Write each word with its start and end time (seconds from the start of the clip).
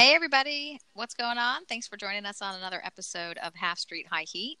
Hey, 0.00 0.14
everybody. 0.14 0.80
What's 0.94 1.12
going 1.12 1.36
on? 1.36 1.66
Thanks 1.66 1.86
for 1.86 1.98
joining 1.98 2.24
us 2.24 2.40
on 2.40 2.54
another 2.54 2.80
episode 2.82 3.36
of 3.44 3.54
Half 3.54 3.78
Street 3.78 4.06
High 4.10 4.22
Heat. 4.22 4.56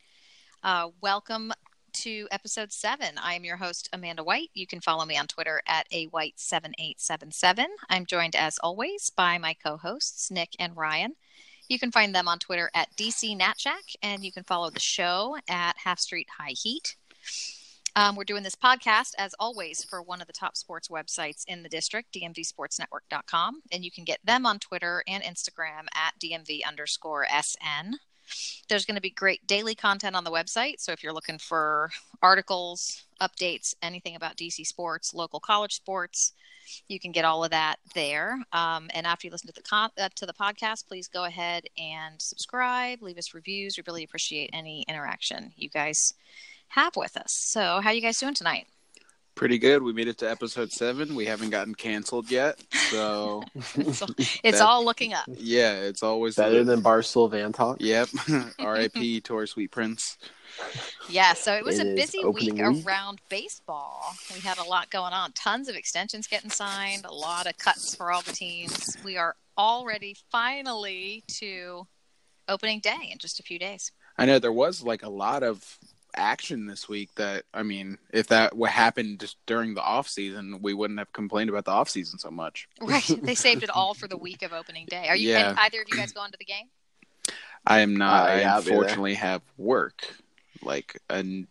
Uh, 0.62 0.88
welcome 1.00 1.50
to 1.94 2.28
episode 2.30 2.70
seven. 2.70 3.16
I 3.16 3.32
am 3.32 3.44
your 3.44 3.56
host, 3.56 3.88
Amanda 3.94 4.22
White. 4.22 4.50
You 4.52 4.66
can 4.66 4.82
follow 4.82 5.06
me 5.06 5.16
on 5.16 5.28
Twitter 5.28 5.62
at 5.66 5.88
awhite7877. 5.92 7.64
I'm 7.88 8.04
joined, 8.04 8.36
as 8.36 8.58
always, 8.58 9.08
by 9.08 9.38
my 9.38 9.54
co 9.54 9.78
hosts, 9.78 10.30
Nick 10.30 10.50
and 10.58 10.76
Ryan. 10.76 11.14
You 11.70 11.78
can 11.78 11.90
find 11.90 12.14
them 12.14 12.28
on 12.28 12.38
Twitter 12.38 12.70
at 12.74 12.94
DC 12.98 13.34
Shack, 13.56 13.84
and 14.02 14.22
you 14.22 14.32
can 14.32 14.44
follow 14.44 14.68
the 14.68 14.78
show 14.78 15.38
at 15.48 15.78
Half 15.78 16.00
Street 16.00 16.28
High 16.38 16.52
Heat. 16.54 16.96
Um, 17.96 18.14
we're 18.14 18.24
doing 18.24 18.42
this 18.42 18.54
podcast, 18.54 19.14
as 19.18 19.34
always, 19.38 19.84
for 19.84 20.02
one 20.02 20.20
of 20.20 20.26
the 20.26 20.32
top 20.32 20.56
sports 20.56 20.88
websites 20.88 21.44
in 21.46 21.62
the 21.62 21.68
district, 21.68 22.12
dmvsportsnetwork.com. 22.14 23.62
And 23.72 23.84
you 23.84 23.90
can 23.90 24.04
get 24.04 24.24
them 24.24 24.46
on 24.46 24.58
Twitter 24.58 25.02
and 25.08 25.22
Instagram 25.22 25.86
at 25.94 26.14
dmv 26.22 26.64
underscore 26.66 27.26
sn. 27.42 27.96
There's 28.68 28.86
going 28.86 28.94
to 28.94 29.00
be 29.00 29.10
great 29.10 29.44
daily 29.46 29.74
content 29.74 30.14
on 30.14 30.22
the 30.22 30.30
website. 30.30 30.74
So 30.78 30.92
if 30.92 31.02
you're 31.02 31.12
looking 31.12 31.38
for 31.38 31.90
articles, 32.22 33.02
updates, 33.20 33.74
anything 33.82 34.14
about 34.14 34.36
DC 34.36 34.66
sports, 34.66 35.12
local 35.12 35.40
college 35.40 35.74
sports, 35.74 36.32
you 36.86 37.00
can 37.00 37.10
get 37.10 37.24
all 37.24 37.42
of 37.42 37.50
that 37.50 37.76
there. 37.94 38.38
Um, 38.52 38.88
and 38.94 39.04
after 39.04 39.26
you 39.26 39.32
listen 39.32 39.48
to 39.48 39.54
the 39.54 39.62
con- 39.62 39.90
uh, 39.98 40.10
to 40.14 40.26
the 40.26 40.32
podcast, 40.32 40.86
please 40.86 41.08
go 41.08 41.24
ahead 41.24 41.64
and 41.76 42.20
subscribe, 42.22 43.02
leave 43.02 43.18
us 43.18 43.34
reviews. 43.34 43.76
We 43.76 43.82
really 43.86 44.04
appreciate 44.04 44.50
any 44.52 44.84
interaction 44.88 45.52
you 45.56 45.68
guys 45.68 46.14
have 46.70 46.96
with 46.96 47.16
us. 47.16 47.32
So, 47.32 47.80
how 47.82 47.90
you 47.90 48.00
guys 48.00 48.18
doing 48.18 48.34
tonight? 48.34 48.66
Pretty 49.36 49.58
good. 49.58 49.82
We 49.82 49.92
made 49.92 50.08
it 50.08 50.18
to 50.18 50.30
episode 50.30 50.70
seven. 50.72 51.14
We 51.14 51.24
haven't 51.24 51.50
gotten 51.50 51.74
canceled 51.74 52.30
yet, 52.30 52.58
so 52.90 53.42
it's, 53.76 54.40
it's 54.42 54.60
all 54.60 54.84
looking 54.84 55.14
up. 55.14 55.24
Yeah, 55.28 55.74
it's 55.76 56.02
always 56.02 56.36
better 56.36 56.64
than 56.64 56.82
Barstool 56.82 57.30
Van 57.30 57.52
Talk. 57.52 57.78
Yep. 57.80 58.08
R.I.P. 58.58 59.20
to 59.22 59.36
our 59.36 59.46
sweet 59.46 59.70
prince. 59.70 60.18
Yeah, 61.08 61.32
so 61.34 61.54
it 61.54 61.64
was 61.64 61.78
It 61.78 61.86
a 61.86 61.94
busy 61.94 62.22
week 62.24 62.54
week. 62.54 62.60
around 62.60 63.20
baseball. 63.28 64.14
We 64.34 64.40
had 64.40 64.58
a 64.58 64.64
lot 64.64 64.90
going 64.90 65.12
on. 65.12 65.32
Tons 65.32 65.68
of 65.68 65.76
extensions 65.76 66.26
getting 66.26 66.50
signed, 66.50 67.04
a 67.04 67.14
lot 67.14 67.46
of 67.46 67.56
cuts 67.56 67.94
for 67.94 68.12
all 68.12 68.22
the 68.22 68.32
teams. 68.32 68.98
We 69.04 69.16
are 69.16 69.36
all 69.56 69.86
ready 69.86 70.16
finally 70.30 71.22
to 71.38 71.86
opening 72.48 72.80
day 72.80 73.08
in 73.10 73.18
just 73.18 73.40
a 73.40 73.42
few 73.42 73.58
days. 73.58 73.92
I 74.18 74.26
know 74.26 74.38
there 74.38 74.52
was 74.52 74.82
like 74.82 75.02
a 75.02 75.08
lot 75.08 75.42
of 75.42 75.78
action 76.14 76.66
this 76.66 76.88
week. 76.88 77.10
That 77.16 77.44
I 77.54 77.62
mean, 77.62 77.98
if 78.12 78.28
that 78.28 78.56
what 78.56 78.70
happened 78.70 79.20
just 79.20 79.36
during 79.46 79.74
the 79.74 79.82
off 79.82 80.08
season, 80.08 80.58
we 80.62 80.74
wouldn't 80.74 80.98
have 80.98 81.12
complained 81.12 81.50
about 81.50 81.64
the 81.64 81.70
off 81.72 81.88
season 81.90 82.18
so 82.18 82.30
much. 82.30 82.68
Right. 82.80 83.04
they 83.22 83.34
saved 83.34 83.62
it 83.62 83.70
all 83.70 83.94
for 83.94 84.08
the 84.08 84.16
week 84.16 84.42
of 84.42 84.52
opening 84.52 84.86
day. 84.86 85.08
Are 85.08 85.16
you 85.16 85.30
Yeah. 85.30 85.50
and 85.50 85.58
either 85.60 85.80
of 85.82 85.88
you 85.90 85.96
guys 85.96 86.12
going 86.12 86.30
to 86.32 86.38
the 86.38 86.44
game? 86.44 86.66
I 87.66 87.80
am 87.80 87.94
not. 87.96 88.28
Uh, 88.28 88.32
I 88.32 88.40
yeah, 88.40 88.54
I'll 88.54 88.62
be 88.62 88.66
there. 88.70 88.74
unfortunately 88.78 89.14
have 89.14 89.42
work, 89.58 90.14
like 90.62 90.98
a 91.10 91.16
n- 91.18 91.46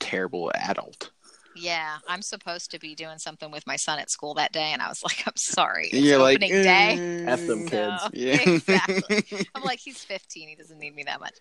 terrible 0.00 0.50
adult. 0.54 1.10
Yeah, 1.54 1.98
I'm 2.08 2.22
supposed 2.22 2.70
to 2.70 2.78
be 2.78 2.94
doing 2.94 3.18
something 3.18 3.50
with 3.50 3.66
my 3.66 3.76
son 3.76 3.98
at 3.98 4.08
school 4.10 4.32
that 4.34 4.52
day, 4.52 4.72
and 4.72 4.80
I 4.80 4.88
was 4.88 5.02
like, 5.04 5.22
I'm 5.26 5.36
sorry. 5.36 5.88
It's 5.92 5.98
You're 6.02 6.16
like, 6.18 6.36
opening 6.36 6.62
day. 6.62 7.24
"Eh." 7.26 7.30
F 7.30 7.46
them 7.46 7.68
kids. 7.68 8.02
So, 8.02 8.08
Yeah. 8.14 8.40
exactly. 8.40 9.46
I'm 9.54 9.62
like, 9.62 9.78
he's 9.78 10.02
15. 10.02 10.48
He 10.48 10.54
doesn't 10.54 10.78
need 10.78 10.94
me 10.96 11.02
that 11.02 11.20
much. 11.20 11.34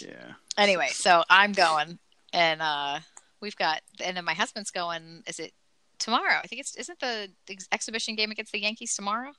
yeah. 0.00 0.34
Anyway, 0.56 0.86
so 0.92 1.24
I'm 1.28 1.50
going, 1.50 1.98
and 2.32 2.62
uh, 2.62 3.00
we've 3.40 3.56
got, 3.56 3.82
and 4.02 4.16
then 4.16 4.24
my 4.24 4.34
husband's 4.34 4.70
going. 4.70 5.22
Is 5.26 5.38
it 5.38 5.52
tomorrow? 5.98 6.40
I 6.42 6.46
think 6.46 6.60
it's 6.60 6.76
isn't 6.76 7.00
the 7.00 7.30
ex- 7.48 7.68
exhibition 7.72 8.14
game 8.14 8.30
against 8.30 8.52
the 8.52 8.60
Yankees 8.60 8.94
tomorrow? 8.94 9.32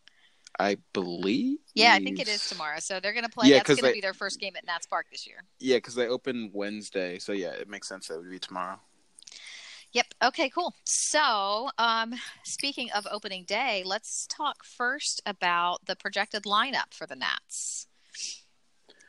I 0.59 0.77
believe. 0.93 1.59
Yeah, 1.75 1.93
I 1.93 1.99
think 1.99 2.19
it 2.19 2.27
is 2.27 2.47
tomorrow. 2.47 2.79
So 2.79 2.99
they're 2.99 3.13
going 3.13 3.25
to 3.25 3.29
play. 3.29 3.49
Yeah, 3.49 3.57
that's 3.57 3.69
going 3.81 3.91
to 3.91 3.93
be 3.93 4.01
their 4.01 4.13
first 4.13 4.39
game 4.39 4.53
at 4.57 4.65
Nats 4.65 4.87
Park 4.87 5.07
this 5.11 5.27
year. 5.27 5.43
Yeah, 5.59 5.77
because 5.77 5.95
they 5.95 6.07
open 6.07 6.51
Wednesday, 6.53 7.19
so 7.19 7.31
yeah, 7.31 7.51
it 7.51 7.67
makes 7.67 7.87
sense 7.87 8.07
that 8.07 8.15
it 8.15 8.19
would 8.19 8.31
be 8.31 8.39
tomorrow. 8.39 8.79
Yep. 9.93 10.05
Okay, 10.25 10.49
cool. 10.49 10.73
So, 10.85 11.69
um, 11.77 12.13
speaking 12.43 12.91
of 12.91 13.07
opening 13.09 13.45
day, 13.45 13.83
let's 13.85 14.27
talk 14.27 14.63
first 14.63 15.21
about 15.25 15.85
the 15.85 15.95
projected 15.95 16.43
lineup 16.43 16.93
for 16.93 17.07
the 17.07 17.15
Nats. 17.15 17.87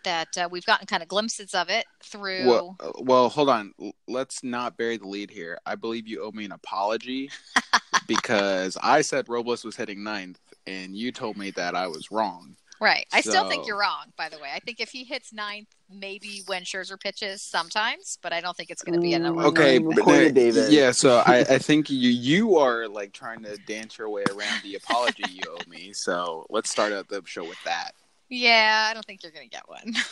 That 0.09 0.39
uh, 0.39 0.49
we've 0.51 0.65
gotten 0.65 0.87
kind 0.87 1.03
of 1.03 1.09
glimpses 1.11 1.53
of 1.55 1.69
it 1.69 1.85
through. 2.03 2.47
Well, 2.49 2.77
uh, 2.81 2.93
well, 3.01 3.29
hold 3.29 3.51
on. 3.51 3.75
Let's 4.09 4.43
not 4.43 4.79
bury 4.79 4.97
the 4.97 5.07
lead 5.07 5.31
here. 5.31 5.59
I 5.67 5.75
believe 5.75 6.07
you 6.09 6.23
owe 6.25 6.31
me 6.33 6.47
an 6.47 6.53
apology 6.53 7.31
because 8.07 8.79
I 8.83 9.03
said 9.03 9.29
Robles 9.29 9.65
was 9.65 9.77
hitting 9.77 10.03
ninth, 10.03 10.41
and 10.67 10.97
you 10.97 11.13
told 11.13 11.37
me 11.37 11.51
that 11.53 11.75
I 11.75 11.87
was 11.89 12.11
wrong. 12.11 12.57
Right. 12.81 13.07
I 13.13 13.21
still 13.21 13.49
think 13.51 13.67
you're 13.67 13.79
wrong, 13.79 14.05
by 14.17 14.29
the 14.29 14.39
way. 14.39 14.49
I 14.55 14.61
think 14.61 14.79
if 14.81 14.89
he 14.91 15.03
hits 15.05 15.31
ninth, 15.33 15.67
maybe 15.91 16.43
when 16.47 16.63
Scherzer 16.63 16.99
pitches 16.99 17.43
sometimes, 17.43 18.19
but 18.23 18.33
I 18.33 18.41
don't 18.41 18.57
think 18.57 18.71
it's 18.71 18.83
going 18.83 18.95
to 18.95 19.01
be 19.03 19.15
a 19.15 19.19
number. 19.19 19.39
one. 19.43 19.47
Okay, 19.49 19.79
Mm, 19.81 20.07
there- 20.07 20.31
David. 20.31 20.73
yeah. 20.73 20.93
So 20.93 21.23
I, 21.27 21.39
I 21.51 21.59
think 21.59 21.91
you 21.91 22.09
you 22.09 22.57
are 22.57 22.89
like 22.89 23.13
trying 23.13 23.43
to 23.43 23.57
dance 23.67 23.99
your 23.99 24.09
way 24.09 24.23
around 24.31 24.63
the 24.63 24.77
apology 24.77 25.25
you 25.29 25.43
owe 25.51 25.69
me. 25.69 25.91
So 25.93 26.47
let's 26.51 26.71
start 26.71 26.93
out 26.93 27.09
the 27.09 27.21
show 27.27 27.43
with 27.45 27.63
that. 27.65 27.93
Yeah, 28.29 28.87
I 28.91 28.95
don't 28.95 29.05
think 29.07 29.23
you're 29.23 29.33
going 29.33 29.49
to 29.49 29.57
get 29.57 29.69
one. 29.69 29.95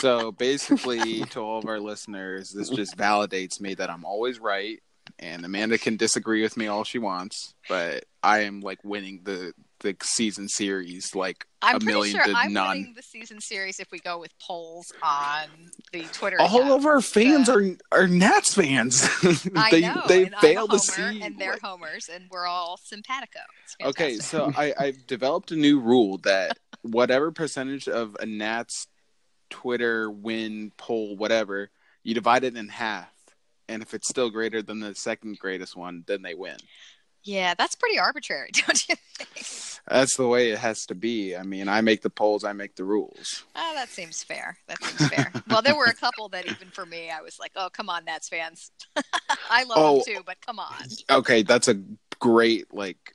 So 0.00 0.32
basically, 0.32 1.24
to 1.26 1.40
all 1.40 1.58
of 1.58 1.66
our 1.66 1.78
listeners, 1.78 2.50
this 2.56 2.70
just 2.70 2.96
validates 2.96 3.60
me 3.60 3.74
that 3.74 3.90
I'm 3.90 4.06
always 4.06 4.40
right, 4.40 4.78
and 5.18 5.44
Amanda 5.44 5.76
can 5.76 5.98
disagree 5.98 6.40
with 6.42 6.56
me 6.56 6.68
all 6.68 6.84
she 6.84 6.98
wants, 6.98 7.52
but 7.68 8.04
I 8.22 8.40
am 8.44 8.60
like 8.62 8.82
winning 8.82 9.20
the 9.24 9.52
the 9.80 9.96
season 10.02 10.46
series 10.48 11.14
like 11.14 11.46
I'm 11.62 11.76
a 11.76 11.80
million 11.84 12.14
sure 12.16 12.24
to 12.24 12.32
I'm 12.34 12.52
none. 12.52 12.68
winning 12.78 12.92
the 12.94 13.02
season 13.02 13.40
series 13.40 13.78
if 13.80 13.90
we 13.90 13.98
go 13.98 14.18
with 14.18 14.30
polls 14.38 14.90
on 15.02 15.48
the 15.92 16.02
Twitter. 16.12 16.38
All 16.40 16.46
account. 16.62 16.70
of 16.80 16.86
our 16.86 17.00
fans 17.02 17.46
So- 17.46 17.56
are 17.56 17.76
are 17.92 18.06
Nats 18.06 18.54
fans. 18.54 19.06
They 19.70 19.80
know. 19.82 20.02
they 20.08 20.30
fail 20.40 20.66
to 20.68 20.78
see. 20.78 21.20
and 21.20 21.38
they're 21.38 21.58
homers, 21.62 22.08
and 22.10 22.24
we're 22.30 22.46
all 22.46 22.78
simpatico. 22.82 23.40
Okay, 23.82 24.16
so 24.16 24.50
I, 24.56 24.72
I've 24.78 25.06
developed 25.06 25.50
a 25.52 25.56
new 25.56 25.78
rule 25.80 26.16
that 26.24 26.56
whatever 26.82 27.30
percentage 27.32 27.88
of 27.88 28.16
a 28.20 28.26
Nats 28.26 28.86
Twitter 29.50 30.10
win 30.10 30.72
poll, 30.76 31.16
whatever, 31.16 31.70
you 32.02 32.14
divide 32.14 32.44
it 32.44 32.56
in 32.56 32.68
half, 32.68 33.12
and 33.68 33.82
if 33.82 33.94
it's 33.94 34.08
still 34.08 34.30
greater 34.30 34.62
than 34.62 34.80
the 34.80 34.94
second 34.94 35.38
greatest 35.38 35.76
one, 35.76 36.04
then 36.06 36.22
they 36.22 36.34
win. 36.34 36.56
Yeah, 37.22 37.52
that's 37.54 37.74
pretty 37.74 37.98
arbitrary, 37.98 38.50
don't 38.52 38.88
you 38.88 38.94
think? 39.18 39.46
That's 39.88 40.16
the 40.16 40.26
way 40.28 40.52
it 40.52 40.58
has 40.58 40.86
to 40.86 40.94
be. 40.94 41.36
I 41.36 41.42
mean, 41.42 41.68
I 41.68 41.80
make 41.82 42.00
the 42.00 42.08
polls, 42.10 42.44
I 42.44 42.52
make 42.52 42.76
the 42.76 42.84
rules. 42.84 43.44
Oh, 43.56 43.72
that 43.74 43.88
seems 43.88 44.22
fair. 44.22 44.56
That 44.68 44.82
seems 44.82 45.10
fair. 45.10 45.32
well, 45.50 45.60
there 45.62 45.74
were 45.76 45.86
a 45.86 45.94
couple 45.94 46.28
that 46.30 46.46
even 46.46 46.68
for 46.70 46.86
me, 46.86 47.10
I 47.10 47.20
was 47.20 47.38
like, 47.38 47.52
"Oh, 47.56 47.68
come 47.72 47.90
on, 47.90 48.04
Nats 48.06 48.28
fans. 48.28 48.70
I 49.50 49.64
love 49.64 49.78
Oh. 49.78 49.94
them 49.96 50.14
too, 50.16 50.22
but 50.24 50.40
come 50.40 50.58
on." 50.58 50.72
Okay, 51.10 51.42
that's 51.42 51.68
a 51.68 51.82
great 52.20 52.72
like 52.72 53.14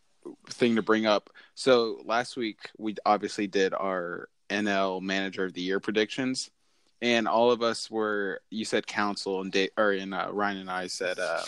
thing 0.49 0.75
to 0.75 0.81
bring 0.81 1.05
up. 1.05 1.29
So 1.55 2.01
last 2.05 2.35
week 2.37 2.59
we 2.77 2.95
obviously 3.05 3.47
did 3.47 3.73
our 3.73 4.29
NL 4.49 5.01
Manager 5.01 5.45
of 5.45 5.53
the 5.53 5.61
Year 5.61 5.79
predictions, 5.79 6.51
and 7.01 7.27
all 7.27 7.51
of 7.51 7.61
us 7.63 7.89
were. 7.89 8.41
You 8.49 8.65
said 8.65 8.85
Counsell 8.85 9.41
and 9.41 9.51
Dave, 9.51 9.69
or 9.77 9.91
and 9.91 10.13
uh, 10.13 10.29
Ryan 10.31 10.57
and 10.57 10.69
I 10.69 10.87
said 10.87 11.17
uh, 11.17 11.43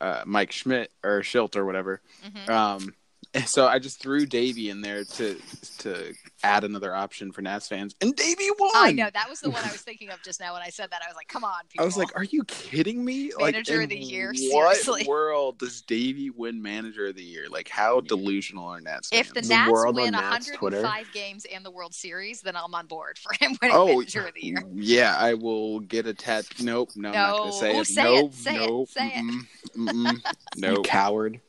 uh, 0.00 0.22
Mike 0.26 0.52
Schmidt 0.52 0.90
or 1.04 1.20
Shildt 1.20 1.54
or 1.56 1.64
whatever. 1.64 2.00
Mhm. 2.26 2.48
Um, 2.48 2.94
so 3.46 3.66
I 3.66 3.78
just 3.78 4.00
threw 4.00 4.26
Davey 4.26 4.70
in 4.70 4.80
there 4.80 5.04
to 5.04 5.38
to 5.78 6.14
add 6.42 6.64
another 6.64 6.94
option 6.94 7.30
for 7.32 7.42
Nats 7.42 7.68
fans, 7.68 7.94
and 8.00 8.14
Davey 8.16 8.48
won. 8.58 8.70
I 8.74 8.92
know 8.92 9.08
that 9.12 9.28
was 9.28 9.40
the 9.40 9.50
one 9.50 9.62
I 9.64 9.70
was 9.72 9.82
thinking 9.82 10.10
of 10.10 10.22
just 10.22 10.40
now 10.40 10.54
when 10.54 10.62
I 10.62 10.70
said 10.70 10.90
that. 10.90 11.02
I 11.04 11.08
was 11.08 11.16
like, 11.16 11.28
"Come 11.28 11.44
on, 11.44 11.60
people." 11.68 11.84
I 11.84 11.86
was 11.86 11.96
like, 11.96 12.16
"Are 12.16 12.24
you 12.24 12.44
kidding 12.44 13.04
me?" 13.04 13.32
Manager 13.38 13.74
like, 13.76 13.84
of 13.84 13.90
the 13.90 13.96
in 13.96 14.02
year? 14.02 14.32
What 14.50 14.76
Seriously? 14.76 15.04
world 15.06 15.58
does 15.58 15.82
Davey 15.82 16.30
win 16.30 16.62
Manager 16.62 17.08
of 17.08 17.16
the 17.16 17.22
Year? 17.22 17.46
Like, 17.50 17.68
how 17.68 18.00
delusional 18.00 18.66
are 18.66 18.80
Nats 18.80 19.10
fans? 19.10 19.26
if 19.28 19.34
the 19.34 19.42
The 19.42 19.48
Nats 19.48 19.70
world 19.70 19.96
win 19.96 20.14
on 20.14 20.22
Nats 20.22 20.50
105 20.50 21.12
games 21.12 21.44
and 21.52 21.64
the 21.64 21.70
World 21.70 21.94
Series, 21.94 22.40
then 22.40 22.56
I'm 22.56 22.74
on 22.74 22.86
board 22.86 23.18
for 23.18 23.32
him 23.38 23.56
winning 23.60 23.76
oh, 23.76 23.86
Manager 23.86 24.26
of 24.26 24.34
the 24.34 24.44
Year. 24.44 24.64
yeah, 24.74 25.16
I 25.18 25.34
will 25.34 25.80
get 25.80 26.06
a 26.06 26.14
tat. 26.14 26.46
Nope, 26.60 26.90
no, 26.96 27.10
I'm 27.10 27.14
not 27.14 27.38
gonna 27.38 27.52
say 27.52 27.76
Oh, 27.76 27.80
it. 27.80 27.86
say 27.86 28.02
it, 28.02 28.22
nope, 28.22 28.34
say 28.34 28.54
it, 28.54 28.58
nope, 28.58 28.88
say 28.88 29.06
it. 29.08 29.24
mm-mm, 29.24 29.46
mm-mm, 29.76 30.22
You 30.56 30.62
nope. 30.62 30.86
coward. 30.86 31.40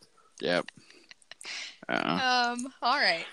Yep. 0.41 0.65
Uh, 1.89 2.53
Um. 2.53 2.73
All 2.81 2.97
right. 2.97 3.25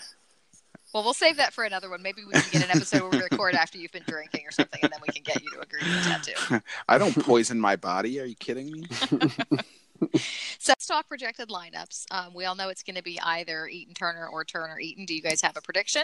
Well, 0.95 1.05
we'll 1.05 1.15
save 1.15 1.37
that 1.37 1.53
for 1.53 1.65
another 1.65 1.91
one. 1.91 2.01
Maybe 2.01 2.23
we 2.25 2.33
can 2.33 2.51
get 2.53 2.65
an 2.65 2.71
episode 2.71 3.03
where 3.03 3.11
we 3.11 3.19
record 3.19 3.55
after 3.55 3.77
you've 3.77 3.93
been 3.93 4.05
drinking 4.07 4.45
or 4.47 4.51
something, 4.51 4.81
and 4.83 4.91
then 4.91 5.01
we 5.07 5.13
can 5.13 5.23
get 5.23 5.43
you 5.43 5.51
to 5.51 5.61
agree 5.61 5.81
to 5.81 5.87
a 5.87 6.03
tattoo. 6.03 6.61
I 6.89 6.97
don't 6.97 7.13
poison 7.23 7.61
my 7.61 7.77
body. 7.77 8.19
Are 8.19 8.25
you 8.25 8.37
kidding 8.37 8.71
me? 8.71 8.85
So 10.59 10.73
let's 10.73 10.87
talk 10.87 11.09
projected 11.09 11.49
lineups. 11.49 12.07
Um, 12.11 12.35
we 12.35 12.45
all 12.45 12.55
know 12.55 12.69
it's 12.69 12.83
going 12.83 12.97
to 12.97 13.03
be 13.03 13.19
either 13.21 13.67
Eaton 13.67 13.95
Turner 13.95 14.27
or 14.27 14.45
Turner 14.45 14.79
Eaton. 14.79 15.07
Do 15.07 15.15
you 15.15 15.23
guys 15.23 15.41
have 15.43 15.57
a 15.57 15.61
prediction? 15.61 16.03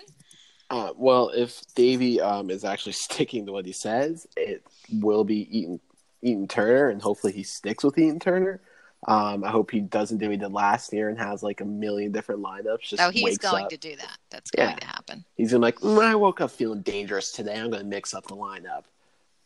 Uh, 0.70 0.92
well, 0.96 1.30
if 1.34 1.62
Davey 1.74 2.20
um, 2.20 2.48
is 2.50 2.64
actually 2.64 2.92
sticking 3.08 3.46
to 3.46 3.52
what 3.52 3.66
he 3.66 3.72
says, 3.72 4.26
it 4.36 4.66
will 4.90 5.24
be 5.24 5.58
Eaton, 5.58 5.80
Eaton 6.22 6.48
Turner, 6.48 6.88
and 6.88 7.02
hopefully 7.02 7.32
he 7.32 7.42
sticks 7.42 7.84
with 7.84 7.98
Eaton 7.98 8.20
Turner. 8.20 8.60
Um, 9.08 9.42
I 9.42 9.50
hope 9.50 9.70
he 9.70 9.80
doesn't 9.80 10.18
do 10.18 10.26
what 10.26 10.32
he 10.32 10.36
did 10.38 10.52
last 10.52 10.92
year 10.92 11.08
and 11.08 11.18
has 11.18 11.42
like 11.42 11.60
a 11.60 11.64
million 11.64 12.12
different 12.12 12.40
lineups. 12.40 12.82
Just 12.82 13.02
Oh, 13.02 13.10
he 13.10 13.20
is 13.20 13.24
wakes 13.24 13.38
going 13.38 13.64
up. 13.64 13.70
to 13.70 13.76
do 13.76 13.96
that. 13.96 14.18
That's 14.30 14.50
Yeah. 14.56 14.66
going 14.66 14.78
to 14.78 14.86
happen. 14.86 15.24
He's 15.34 15.50
gonna 15.50 15.62
like, 15.62 15.76
"Mm, 15.80 16.02
I 16.04 16.14
woke 16.14 16.40
up 16.40 16.50
feeling 16.52 16.82
dangerous 16.82 17.32
today. 17.32 17.58
I'm 17.58 17.70
gonna 17.70 17.82
mix 17.84 18.14
up 18.14 18.26
the 18.28 18.36
lineup. 18.36 18.84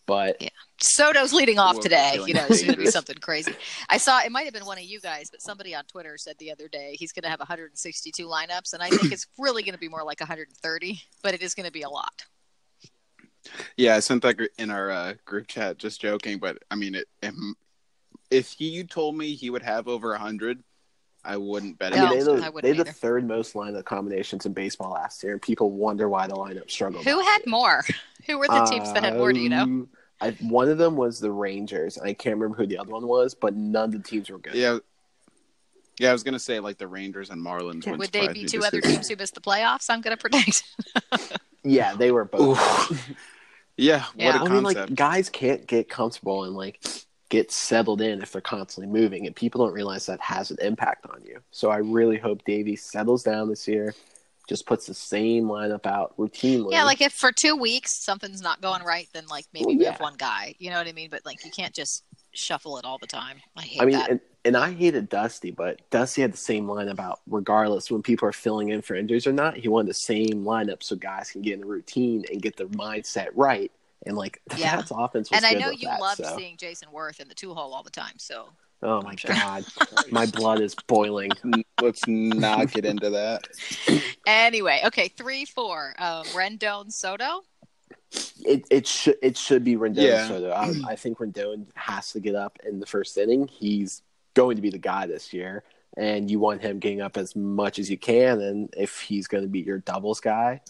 But 0.05 0.37
Yeah. 0.41 0.50
Soto's 0.81 1.32
leading 1.32 1.58
off 1.58 1.81
today. 1.81 2.20
You 2.25 2.35
know, 2.35 2.47
it's 2.49 2.62
going 2.62 2.75
to 2.75 2.79
be 2.79 2.87
something 2.87 3.17
crazy. 3.17 3.56
I 3.88 3.97
saw 3.97 4.20
it 4.20 4.31
might 4.31 4.44
have 4.44 4.53
been 4.55 4.64
one 4.67 4.79
of 4.79 4.85
you 4.85 5.00
guys, 5.00 5.31
but 5.31 5.43
somebody 5.43 5.75
on 5.75 5.85
Twitter 5.87 6.17
said 6.17 6.37
the 6.38 6.53
other 6.53 6.69
day 6.69 6.94
he's 6.97 7.11
going 7.12 7.25
to 7.25 7.29
have 7.29 7.41
162 7.41 8.25
lineups, 8.25 8.73
and 8.73 8.82
I 8.82 8.91
think 8.91 9.11
it's 9.11 9.26
really 9.38 9.64
going 9.64 9.73
to 9.73 9.81
be 9.81 9.88
more 9.88 10.05
like 10.05 10.20
130, 10.20 11.03
but 11.25 11.35
it 11.35 11.43
is 11.43 11.55
going 11.55 11.67
to 11.67 11.73
be 11.73 11.82
a 11.82 11.88
lot. 11.88 12.25
Yeah, 13.76 13.97
I 13.97 14.00
sent 14.00 14.23
that 14.23 14.38
in 14.58 14.70
our 14.70 14.91
uh, 14.93 15.14
group 15.25 15.49
chat, 15.49 15.79
just 15.79 16.00
joking. 16.00 16.38
But 16.38 16.58
I 16.70 16.76
mean, 16.76 16.94
it, 16.94 17.08
if, 17.23 17.35
if 18.31 18.52
he 18.52 18.69
you 18.69 18.84
told 18.84 19.17
me 19.17 19.34
he 19.34 19.50
would 19.50 19.62
have 19.62 19.88
over 19.88 20.17
hundred, 20.17 20.62
I 21.25 21.37
wouldn't 21.37 21.78
bet 21.78 21.93
I 21.93 21.96
mean, 21.96 22.05
No, 22.05 22.11
they 22.11 22.19
had, 22.19 22.28
I 22.28 22.46
the, 22.46 22.50
wouldn't 22.52 22.62
they 22.73 22.76
had 22.78 22.87
the 22.87 22.93
third 22.93 23.26
most 23.26 23.55
lineup 23.55 23.84
combinations 23.84 24.46
in 24.46 24.52
baseball 24.52 24.90
last 24.93 25.23
year, 25.23 25.32
and 25.32 25.43
people 25.43 25.70
wonder 25.73 26.08
why 26.08 26.26
the 26.26 26.34
lineup 26.34 26.70
struggled. 26.70 27.05
Who 27.05 27.19
had 27.20 27.38
year. 27.38 27.50
more? 27.50 27.84
Who 28.26 28.38
were 28.38 28.49
the 28.49 28.64
teams 28.64 28.93
that 28.93 29.02
had 29.05 29.17
more? 29.17 29.32
Do 29.32 29.40
you 29.40 29.49
know? 29.49 29.62
Um, 29.62 29.88
I, 30.20 30.31
one 30.40 30.69
of 30.69 30.78
them 30.78 30.96
was 30.96 31.20
the 31.20 31.31
Rangers. 31.31 31.99
I 31.99 32.12
can't 32.14 32.37
remember 32.37 32.56
who 32.56 32.67
the 32.67 32.78
other 32.78 32.90
one 32.90 33.06
was, 33.06 33.34
but 33.34 33.55
none 33.55 33.84
of 33.94 34.02
the 34.02 34.08
teams 34.08 34.31
were 34.31 34.38
good. 34.38 34.55
Yeah. 34.55 34.79
Yeah, 35.99 36.11
I 36.11 36.12
was 36.12 36.22
gonna 36.22 36.38
say 36.38 36.61
like 36.61 36.76
the 36.79 36.87
Rangers 36.88 37.31
and 37.31 37.40
Marlins. 37.44 37.84
wouldn't 37.87 37.99
Would 37.99 38.12
they 38.12 38.29
be 38.29 38.44
two 38.44 38.58
other 38.58 38.67
other 38.69 38.81
'cause- 38.82 38.90
teams 38.93 39.08
who 39.08 39.17
missed 39.17 39.34
the 39.34 39.40
playoffs? 39.40 39.88
I'm 39.90 40.00
going 40.02 40.17
to 40.17 40.20
predict. 40.20 40.62
Yeah, 41.69 41.94
they 41.96 42.12
were 42.12 42.25
both. 42.25 42.93
Ooh. 42.93 42.96
Yeah, 43.76 44.05
what 44.14 44.14
Yeah. 44.17 44.37
a 44.40 44.44
I 44.44 44.49
mean, 44.49 44.62
concept. 44.62 44.90
like 44.90 44.94
guys 44.94 45.29
can't 45.29 45.67
get 45.67 45.88
comfortable 45.88 46.44
and 46.44 46.55
like 46.55 46.81
get 47.28 47.50
settled 47.50 48.00
in 48.00 48.23
if 48.23 48.32
they're 48.32 48.40
constantly 48.40 48.93
moving, 48.93 49.26
and 49.26 49.34
people 49.34 49.64
don't 49.64 49.75
realize 49.75 50.06
that 50.06 50.20
has 50.20 50.50
an 50.50 50.58
impact 50.61 51.06
on 51.06 51.23
you. 51.25 51.40
So 51.50 51.70
I 51.70 51.78
really 51.78 52.19
hope 52.19 52.44
Davey 52.44 52.76
settles 52.76 53.23
down 53.23 53.49
this 53.49 53.67
year, 53.67 53.94
just 54.49 54.67
puts 54.67 54.87
the 54.87 54.94
same 54.94 55.44
lineup 55.44 55.87
out 55.87 56.17
routinely. 56.17 56.70
yeah, 56.70 56.84
like 56.84 57.00
if 57.00 57.12
for 57.12 57.32
two 57.32 57.56
weeks 57.56 57.96
something's 57.96 58.43
not 58.43 58.61
going 58.61 58.82
right, 58.82 59.08
then 59.12 59.26
like 59.26 59.46
maybe 59.52 59.67
Well, 59.67 59.76
we 59.76 59.84
have 59.87 60.00
one 60.00 60.14
guy. 60.17 60.55
You 60.58 60.70
know 60.70 60.78
what 60.78 60.87
I 60.87 60.93
mean? 60.93 61.11
But 61.11 61.26
like 61.26 61.44
you 61.44 61.50
can't 61.50 61.75
just 61.75 62.05
shuffle 62.32 62.78
it 62.78 62.84
all 62.84 62.99
the 62.99 63.06
time. 63.06 63.38
I 63.56 63.62
hate 63.62 63.82
I 63.82 63.84
mean, 63.84 63.94
that. 63.94 64.11
and, 64.11 64.20
and 64.44 64.56
I 64.56 64.72
hated 64.72 65.08
Dusty, 65.08 65.50
but 65.50 65.81
Dusty 65.90 66.22
had 66.22 66.32
the 66.32 66.38
same 66.38 66.67
lineup 66.67 67.00
out 67.00 67.20
regardless 67.26 67.90
when 67.90 68.02
people 68.02 68.29
are 68.29 68.32
filling 68.32 68.69
in 68.69 68.82
for 68.82 68.94
injuries 68.94 69.26
or 69.26 69.32
not. 69.32 69.56
He 69.56 69.69
wanted 69.69 69.88
the 69.88 69.94
same 69.94 70.44
lineup 70.44 70.82
so 70.82 70.94
guys 70.94 71.31
can 71.31 71.43
get 71.43 71.55
in 71.55 71.61
the 71.61 71.67
routine 71.67 72.25
and 72.31 72.40
get 72.40 72.56
their 72.56 72.69
mindset 72.69 73.29
right. 73.34 73.72
And 74.06 74.17
like 74.17 74.41
the 74.49 74.56
Yeah. 74.61 74.76
Pats 74.76 74.93
offense 74.94 75.31
was 75.31 75.37
and 75.37 75.47
I 75.47 75.58
know 75.58 75.70
you 75.70 75.88
that, 75.88 76.00
love 76.00 76.17
so. 76.17 76.35
seeing 76.37 76.56
Jayson 76.56 76.88
Werth 76.94 77.20
in 77.20 77.29
the 77.29 77.35
two 77.35 77.53
hole 77.55 77.75
all 77.75 77.82
the 77.82 77.91
time. 77.91 78.14
So 78.19 78.49
Oh 78.82 79.00
my 79.03 79.17
Sure. 79.17 79.31
god, 79.35 79.64
my 80.11 80.26
blood 80.26 80.61
is 80.61 80.75
boiling. 80.75 81.37
Let's 81.81 82.06
not 82.06 82.70
get 82.70 82.85
into 82.85 83.11
that. 83.11 83.49
anyway, 84.26 84.82
okay, 84.87 85.08
three, 85.08 85.44
four. 85.44 85.94
Um, 85.99 86.26
Rendon 86.29 86.93
Soto. 86.93 87.43
It 88.44 88.64
it 88.70 88.87
should 88.87 89.17
it 89.23 89.37
should 89.37 89.64
be 89.64 89.76
Rendon 89.76 89.97
Yeah. 89.97 90.29
Soto. 90.29 90.50
I, 90.50 90.75
I 90.93 90.97
think 90.97 91.19
Rendon 91.19 91.67
has 91.75 92.12
to 92.12 92.20
get 92.20 92.35
up 92.35 92.58
in 92.67 92.79
the 92.81 92.87
first 92.87 93.17
inning. 93.17 93.49
He's 93.49 94.03
going 94.35 94.56
to 94.56 94.62
be 94.62 94.70
the 94.70 94.79
guy 94.79 95.06
this 95.06 95.32
year, 95.32 95.64
and 95.97 96.31
you 96.31 96.38
want 96.38 96.61
him 96.62 96.79
getting 96.79 97.00
up 97.00 97.17
as 97.17 97.35
much 97.35 97.79
as 97.79 97.91
you 97.91 97.97
can. 97.99 98.41
And 98.43 98.73
if 98.76 99.00
he's 99.00 99.26
going 99.26 99.43
to 99.43 99.49
be 99.49 99.61
your 99.61 99.79
doubles 99.79 100.20
guy, 100.20 100.61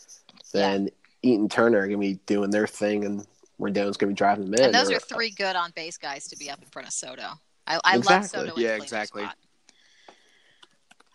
then 0.53 0.91
Eaton 1.27 1.49
Turner 1.49 1.79
are 1.79 1.89
going 1.89 2.01
to 2.01 2.07
be 2.07 2.21
doing 2.27 2.51
their 2.51 2.67
thing, 2.67 3.05
and 3.05 3.27
Rendon's 3.61 3.97
going 3.97 4.09
to 4.09 4.15
be 4.15 4.15
driving 4.15 4.45
them 4.47 4.55
in. 4.55 4.65
And 4.67 4.75
those 4.75 4.91
Or- 4.91 4.97
are 4.97 5.01
three 5.01 5.31
good 5.31 5.57
on 5.57 5.73
base 5.75 5.97
guys 5.99 6.29
to 6.29 6.37
be 6.37 6.51
up 6.51 6.61
in 6.63 6.69
front 6.69 6.89
of 6.89 6.95
Soto. 6.95 7.29
I, 7.67 7.81
I 7.85 7.97
love 7.97 8.27
Soto. 8.27 8.55
in 8.55 8.63
Yeah, 8.63 8.77
exactly. 8.77 9.23
spot. 9.23 9.37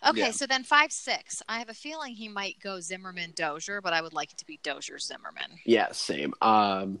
Okay, 0.04 0.18
Yeah. 0.20 0.30
so 0.32 0.46
then 0.46 0.64
five 0.64 0.90
six. 0.90 1.42
I 1.48 1.58
have 1.60 1.68
a 1.68 1.74
feeling 1.74 2.14
he 2.14 2.28
might 2.28 2.56
go 2.60 2.80
Zimmerman 2.80 3.32
Dozier, 3.36 3.80
but 3.80 3.92
I 3.92 4.02
would 4.02 4.12
like 4.12 4.32
it 4.32 4.38
to 4.38 4.46
be 4.46 4.58
Dozier 4.64 4.98
Zimmerman. 4.98 5.58
Yeah, 5.64 5.92
same. 5.92 6.34
Um, 6.42 6.98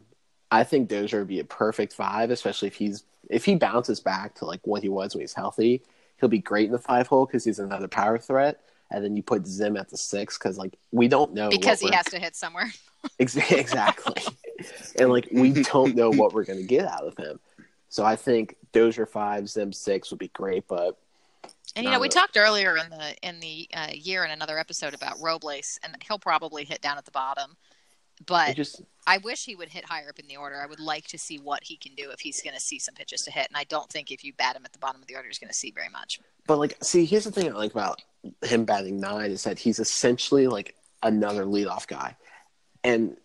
I 0.52 0.62
think 0.64 0.88
Dozier 0.88 1.18
would 1.20 1.28
be 1.28 1.40
a 1.40 1.44
perfect 1.44 1.92
five, 1.94 2.30
especially 2.30 2.68
if 2.68 2.74
he's 2.76 3.04
if 3.28 3.44
he 3.44 3.56
bounces 3.56 3.98
back 4.00 4.34
to 4.36 4.44
like 4.44 4.60
what 4.66 4.82
he 4.82 4.88
was 4.88 5.14
when 5.14 5.20
he's 5.22 5.32
healthy. 5.34 5.82
He'll 6.20 6.28
be 6.28 6.38
great 6.38 6.66
in 6.66 6.72
the 6.72 6.78
five 6.78 7.08
hole 7.08 7.26
because 7.26 7.44
he's 7.44 7.58
another 7.58 7.88
power 7.88 8.18
threat. 8.18 8.60
And 8.92 9.02
then 9.02 9.16
you 9.16 9.22
put 9.22 9.46
Zim 9.46 9.76
at 9.76 9.88
the 9.88 9.96
six 9.96 10.38
because 10.38 10.56
like 10.58 10.76
we 10.92 11.08
don't 11.08 11.32
know 11.34 11.48
because 11.50 11.80
he 11.80 11.90
has 11.92 12.06
to 12.06 12.18
hit 12.20 12.36
somewhere. 12.36 12.70
Ex- 13.18 13.36
exactly, 13.50 14.22
and 14.98 15.10
like 15.10 15.28
we 15.32 15.52
don't 15.52 15.94
know 15.94 16.10
what 16.10 16.32
we're 16.32 16.44
gonna 16.44 16.62
get 16.62 16.86
out 16.86 17.04
of 17.06 17.16
him. 17.16 17.40
So 17.88 18.04
I 18.04 18.16
think 18.16 18.56
Dozier 18.72 19.06
five, 19.06 19.48
Zim 19.48 19.72
six 19.72 20.10
would 20.10 20.18
be 20.18 20.28
great, 20.28 20.66
but 20.68 20.98
And 21.74 21.84
you 21.84 21.90
know, 21.90 22.00
we 22.00 22.08
talked 22.08 22.36
earlier 22.36 22.76
in 22.76 22.90
the 22.90 23.16
in 23.22 23.40
the 23.40 23.68
uh, 23.74 23.88
year 23.94 24.24
in 24.24 24.30
another 24.30 24.58
episode 24.58 24.94
about 24.94 25.20
Robles, 25.20 25.78
and 25.82 25.96
he'll 26.06 26.18
probably 26.18 26.64
hit 26.64 26.80
down 26.82 26.98
at 26.98 27.04
the 27.04 27.10
bottom. 27.10 27.56
I 28.46 28.52
But 28.52 28.54
just 28.54 28.82
I 29.06 29.18
wish 29.18 29.44
he 29.44 29.56
would 29.56 29.70
hit 29.70 29.84
higher 29.86 30.08
up 30.08 30.18
in 30.18 30.26
the 30.28 30.36
order. 30.36 30.60
I 30.62 30.66
would 30.66 30.80
like 30.80 31.06
to 31.08 31.18
see 31.18 31.38
what 31.38 31.64
he 31.64 31.76
can 31.76 31.94
do 31.94 32.10
if 32.10 32.20
he's 32.20 32.40
going 32.42 32.54
to 32.54 32.60
see 32.60 32.78
some 32.78 32.94
pitches 32.94 33.22
to 33.22 33.30
hit. 33.32 33.48
And 33.48 33.56
I 33.56 33.64
don't 33.64 33.90
think 33.90 34.10
if 34.10 34.22
you 34.24 34.32
bat 34.34 34.56
him 34.56 34.64
at 34.64 34.72
the 34.72 34.78
bottom 34.78 35.00
of 35.00 35.08
the 35.08 35.16
order, 35.16 35.28
he's 35.28 35.38
going 35.38 35.48
to 35.50 35.54
see 35.54 35.72
very 35.72 35.88
much. 35.88 36.20
But 36.46 36.58
like, 36.58 36.76
see, 36.82 37.04
here's 37.04 37.24
the 37.24 37.32
thing 37.32 37.48
I 37.50 37.54
like 37.56 37.72
about 37.72 38.02
him 38.42 38.64
batting 38.64 39.00
nine 39.00 39.30
is 39.30 39.44
that 39.44 39.58
he's 39.58 39.78
essentially 39.78 40.46
like 40.46 40.76
another 41.02 41.44
leadoff 41.44 41.86
guy, 41.86 42.16
and 42.84 43.16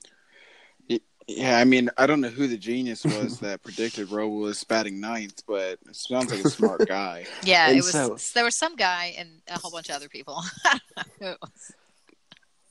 Yeah, 1.27 1.57
I 1.57 1.65
mean, 1.65 1.89
I 1.97 2.07
don't 2.07 2.21
know 2.21 2.29
who 2.29 2.47
the 2.47 2.57
genius 2.57 3.03
was 3.03 3.39
that 3.41 3.61
predicted 3.63 4.09
Robo 4.11 4.35
was 4.35 4.63
batting 4.63 4.99
ninth, 5.01 5.43
but 5.47 5.77
it 5.87 5.95
sounds 5.95 6.31
like 6.31 6.45
a 6.45 6.49
smart 6.49 6.85
guy. 6.87 7.25
Yeah, 7.43 7.67
And 7.67 7.77
it 7.77 7.83
was. 7.83 7.91
so- 7.91 8.17
there 8.33 8.45
was 8.45 8.57
some 8.57 8.75
guy 8.75 9.13
and 9.17 9.41
a 9.49 9.59
whole 9.59 9.71
bunch 9.71 9.89
of 9.89 9.95
other 9.95 10.07
people. 10.09 10.41
Who 11.19 11.25
it 11.27 11.37
was. 11.41 11.73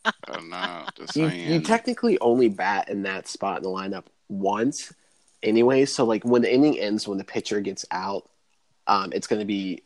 I 0.04 0.12
don't 0.32 0.48
know. 0.48 0.84
Just 0.96 1.16
you, 1.16 1.26
you 1.26 1.60
technically 1.60 2.18
only 2.20 2.48
bat 2.48 2.88
in 2.88 3.02
that 3.02 3.26
spot 3.26 3.56
in 3.58 3.62
the 3.64 3.68
lineup 3.68 4.04
once, 4.28 4.92
anyway. 5.42 5.84
So 5.84 6.04
like 6.04 6.24
when 6.24 6.42
the 6.42 6.54
inning 6.54 6.78
ends, 6.78 7.08
when 7.08 7.18
the 7.18 7.24
pitcher 7.24 7.60
gets 7.60 7.84
out, 7.90 8.30
um, 8.86 9.12
it's 9.12 9.26
going 9.26 9.40
to 9.40 9.46
be 9.46 9.82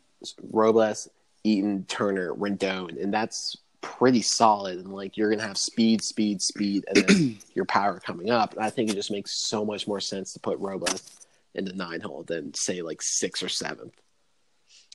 Robles, 0.52 1.08
Eaton, 1.42 1.86
Turner, 1.88 2.34
Rendon, 2.34 3.02
and 3.02 3.12
that's 3.14 3.56
pretty 3.80 4.22
solid. 4.22 4.78
And 4.78 4.92
like 4.92 5.16
you're 5.16 5.34
to 5.34 5.42
have 5.42 5.58
speed, 5.58 6.02
speed, 6.02 6.42
speed, 6.42 6.84
and 6.88 7.06
then 7.06 7.38
your 7.54 7.64
power 7.64 8.00
coming 8.00 8.30
up. 8.30 8.54
And 8.54 8.64
I 8.64 8.70
think 8.70 8.90
it 8.90 8.94
just 8.94 9.10
makes 9.10 9.32
so 9.32 9.64
much 9.64 9.86
more 9.86 10.00
sense 10.00 10.32
to 10.32 10.40
put 10.40 10.58
Robles 10.58 11.26
in 11.54 11.64
the 11.64 11.72
nine 11.72 12.00
hole 12.00 12.22
than 12.22 12.54
say 12.54 12.82
like 12.82 13.02
six 13.02 13.42
or 13.42 13.48
seventh. 13.48 13.94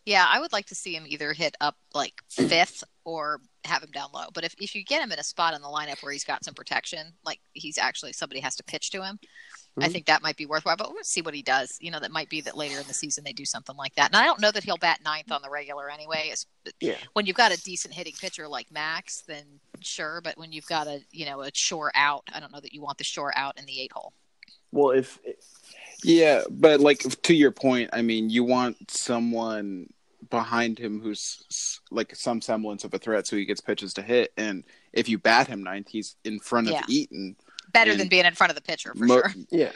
Yeah, 0.05 0.25
I 0.29 0.39
would 0.39 0.53
like 0.53 0.67
to 0.67 0.75
see 0.75 0.95
him 0.95 1.05
either 1.07 1.33
hit 1.33 1.55
up 1.61 1.75
like 1.95 2.13
fifth 2.29 2.83
or 3.05 3.41
have 3.63 3.81
him 3.81 3.89
down 3.91 4.09
low. 4.13 4.25
But 4.33 4.43
if, 4.43 4.53
if 4.59 4.75
you 4.75 4.83
get 4.83 5.01
him 5.01 5.11
in 5.11 5.17
a 5.17 5.23
spot 5.23 5.55
in 5.55 5.61
the 5.63 5.67
lineup 5.67 6.03
where 6.03 6.11
he's 6.11 6.23
got 6.23 6.43
some 6.45 6.53
protection, 6.53 7.07
like 7.25 7.39
he's 7.53 7.79
actually 7.79 8.13
somebody 8.13 8.39
has 8.41 8.55
to 8.57 8.63
pitch 8.63 8.91
to 8.91 9.03
him, 9.03 9.19
I 9.81 9.87
Mhm. 9.87 9.91
think 9.91 10.05
that 10.05 10.21
might 10.21 10.37
be 10.37 10.45
worthwhile. 10.45 10.77
But 10.77 10.93
we'll 10.93 11.03
see 11.03 11.21
what 11.23 11.33
he 11.33 11.41
does. 11.41 11.77
You 11.81 11.89
know, 11.89 11.99
that 11.99 12.11
might 12.11 12.29
be 12.29 12.39
that 12.41 12.55
later 12.55 12.79
in 12.79 12.85
the 12.87 12.93
season 12.93 13.23
they 13.23 13.33
do 13.33 13.45
something 13.45 13.75
like 13.75 13.95
that. 13.95 14.11
And 14.11 14.15
I 14.15 14.25
don't 14.25 14.39
know 14.39 14.51
that 14.51 14.63
he'll 14.63 14.77
bat 14.77 14.99
ninth 15.03 15.31
on 15.31 15.41
the 15.41 15.49
regular 15.49 15.89
anyway. 15.89 16.29
It's, 16.31 16.45
Yeah. 16.79 16.97
when 17.13 17.25
you've 17.25 17.35
got 17.35 17.51
a 17.51 17.61
decent 17.63 17.93
hitting 17.95 18.13
pitcher 18.13 18.47
like 18.47 18.69
Max, 18.71 19.23
then 19.27 19.59
sure. 19.81 20.21
But 20.21 20.37
when 20.37 20.51
you've 20.51 20.67
got 20.67 20.85
a 20.87 21.01
you 21.11 21.25
know 21.25 21.41
a 21.41 21.49
shore 21.53 21.91
out, 21.95 22.23
I 22.31 22.39
don't 22.39 22.51
know 22.51 22.61
that 22.61 22.73
you 22.73 22.81
want 22.81 22.99
the 22.99 23.03
shore 23.03 23.35
out 23.35 23.57
in 23.57 23.65
the 23.65 23.81
eight 23.81 23.91
hole. 23.91 24.13
Well, 24.71 24.91
if 24.91 25.17
Yeah, 26.03 26.43
but 26.51 26.79
like 26.79 26.99
to 27.23 27.33
your 27.33 27.51
point, 27.51 27.89
I 27.91 28.01
mean, 28.03 28.29
you 28.29 28.43
want 28.43 28.91
someone 28.91 29.89
behind 30.29 30.79
him 30.79 31.01
who's 31.01 31.79
like 31.91 32.15
some 32.15 32.41
semblance 32.41 32.83
of 32.83 32.93
a 32.93 32.97
threat, 32.99 33.27
so 33.27 33.35
he 33.35 33.45
gets 33.45 33.61
pitches 33.61 33.93
to 33.95 34.01
hit. 34.01 34.31
And 34.37 34.63
if 34.93 35.07
you 35.09 35.17
bat 35.17 35.47
him 35.47 35.63
ninth, 35.63 35.87
he's 35.89 36.15
in 36.23 36.39
front 36.39 36.67
of 36.67 36.73
Yeah. 36.73 36.83
Eaton. 36.87 37.35
Better 37.73 37.91
And 37.91 37.99
than 37.99 38.07
being 38.07 38.25
in 38.25 38.33
front 38.33 38.51
of 38.51 38.55
the 38.55 38.61
pitcher 38.61 38.93
for 38.95 39.05
Mo- 39.05 39.15
sure. 39.21 39.33
yeah, 39.49 39.71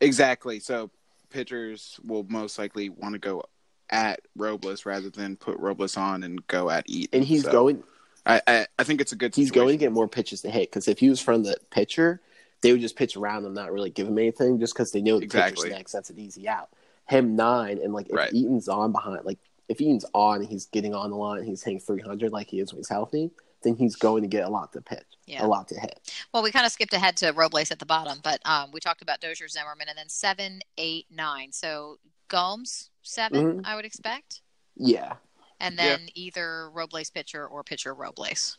Exactly. 0.00 0.60
So 0.60 0.90
pitchers 1.30 1.98
will 2.04 2.24
most 2.28 2.58
likely 2.58 2.88
want 2.88 3.12
to 3.14 3.18
go 3.18 3.44
at 3.90 4.20
Robles 4.36 4.86
rather 4.86 5.10
than 5.10 5.36
put 5.36 5.58
Robles 5.58 5.96
on 5.96 6.22
and 6.22 6.44
go 6.46 6.70
at 6.70 6.84
Eaton. 6.88 7.20
and 7.20 7.24
he's 7.28 7.44
So 7.44 7.52
going 7.52 7.82
I, 8.26 8.40
I 8.46 8.66
I 8.78 8.84
think 8.84 9.00
it's 9.02 9.12
a 9.12 9.16
good. 9.16 9.34
he's 9.34 9.50
going 9.50 9.68
to 9.68 9.76
get 9.76 9.92
more 9.92 10.08
pitches 10.08 10.40
to 10.42 10.50
hit 10.50 10.70
because 10.70 10.88
if 10.88 10.98
he 10.98 11.10
was 11.10 11.20
from 11.20 11.42
the 11.42 11.56
pitcher, 11.70 12.22
they 12.62 12.72
would 12.72 12.80
just 12.80 12.96
pitch 12.96 13.16
around 13.16 13.44
him, 13.44 13.52
not 13.52 13.70
really 13.70 13.90
give 13.90 14.08
him 14.08 14.16
anything, 14.18 14.58
just 14.58 14.72
because 14.72 14.90
they 14.92 15.02
know 15.02 15.18
the 15.18 15.24
Exactly. 15.26 15.64
pitcher's 15.64 15.76
next. 15.78 15.92
That's 15.92 16.08
an 16.08 16.18
easy 16.18 16.48
out. 16.48 16.70
Him 17.06 17.36
nine, 17.36 17.78
and 17.84 17.92
like 17.92 18.08
if 18.08 18.14
Right. 18.14 18.32
Eaton's 18.32 18.66
on 18.66 18.92
behind, 18.92 19.26
like 19.26 19.38
if 19.68 19.80
Eaton's 19.80 20.04
on, 20.14 20.40
and 20.40 20.48
he's 20.48 20.66
getting 20.66 20.94
on 20.94 21.10
the 21.10 21.16
line, 21.16 21.42
he's 21.44 21.62
hitting 21.62 21.80
three 21.80 22.02
hundred 22.02 22.32
like 22.32 22.48
he 22.48 22.60
is 22.60 22.72
when 22.72 22.78
he's 22.80 22.88
healthy, 22.88 23.30
then 23.62 23.74
he's 23.76 23.96
going 23.96 24.22
to 24.22 24.28
get 24.28 24.44
a 24.44 24.48
lot 24.48 24.72
to 24.72 24.80
pitch, 24.80 25.04
Yeah. 25.26 25.44
a 25.44 25.48
lot 25.48 25.68
to 25.68 25.80
hit. 25.80 26.12
Well, 26.32 26.42
we 26.42 26.50
kind 26.50 26.66
of 26.66 26.72
skipped 26.72 26.92
ahead 26.92 27.16
to 27.18 27.32
Robles 27.32 27.70
at 27.70 27.78
the 27.78 27.86
bottom, 27.86 28.18
but 28.22 28.40
um, 28.44 28.70
we 28.72 28.80
talked 28.80 29.00
about 29.02 29.20
Dozier, 29.20 29.48
Zimmerman, 29.48 29.88
and 29.88 29.96
then 29.96 30.08
seven, 30.08 30.60
eight, 30.76 31.06
nine. 31.10 31.50
So 31.52 31.98
Gomes 32.28 32.90
7 33.02 33.60
Mhm. 33.60 33.66
I 33.66 33.74
would 33.76 33.84
expect, 33.84 34.42
Yeah, 34.76 35.16
and 35.60 35.76
Yeah. 35.76 35.96
then 35.96 36.08
either 36.14 36.68
Robles 36.70 37.08
pitcher 37.10 37.46
or 37.46 37.62
pitcher 37.64 37.94
Robles. 37.94 38.58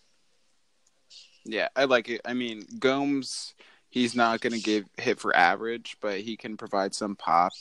Yeah, 1.43 1.67
I 1.75 1.83
like 1.85 2.09
it. 2.09 2.21
I 2.25 2.33
mean, 2.33 2.65
Gomes, 2.79 3.53
he's 3.89 4.15
not 4.15 4.41
going 4.41 4.53
to 4.53 4.59
give 4.59 4.85
hit 4.97 5.19
for 5.19 5.35
average, 5.35 5.97
but 6.01 6.21
he 6.21 6.35
can 6.37 6.57
provide 6.57 6.95
some 6.95 7.15
pop. 7.15 7.53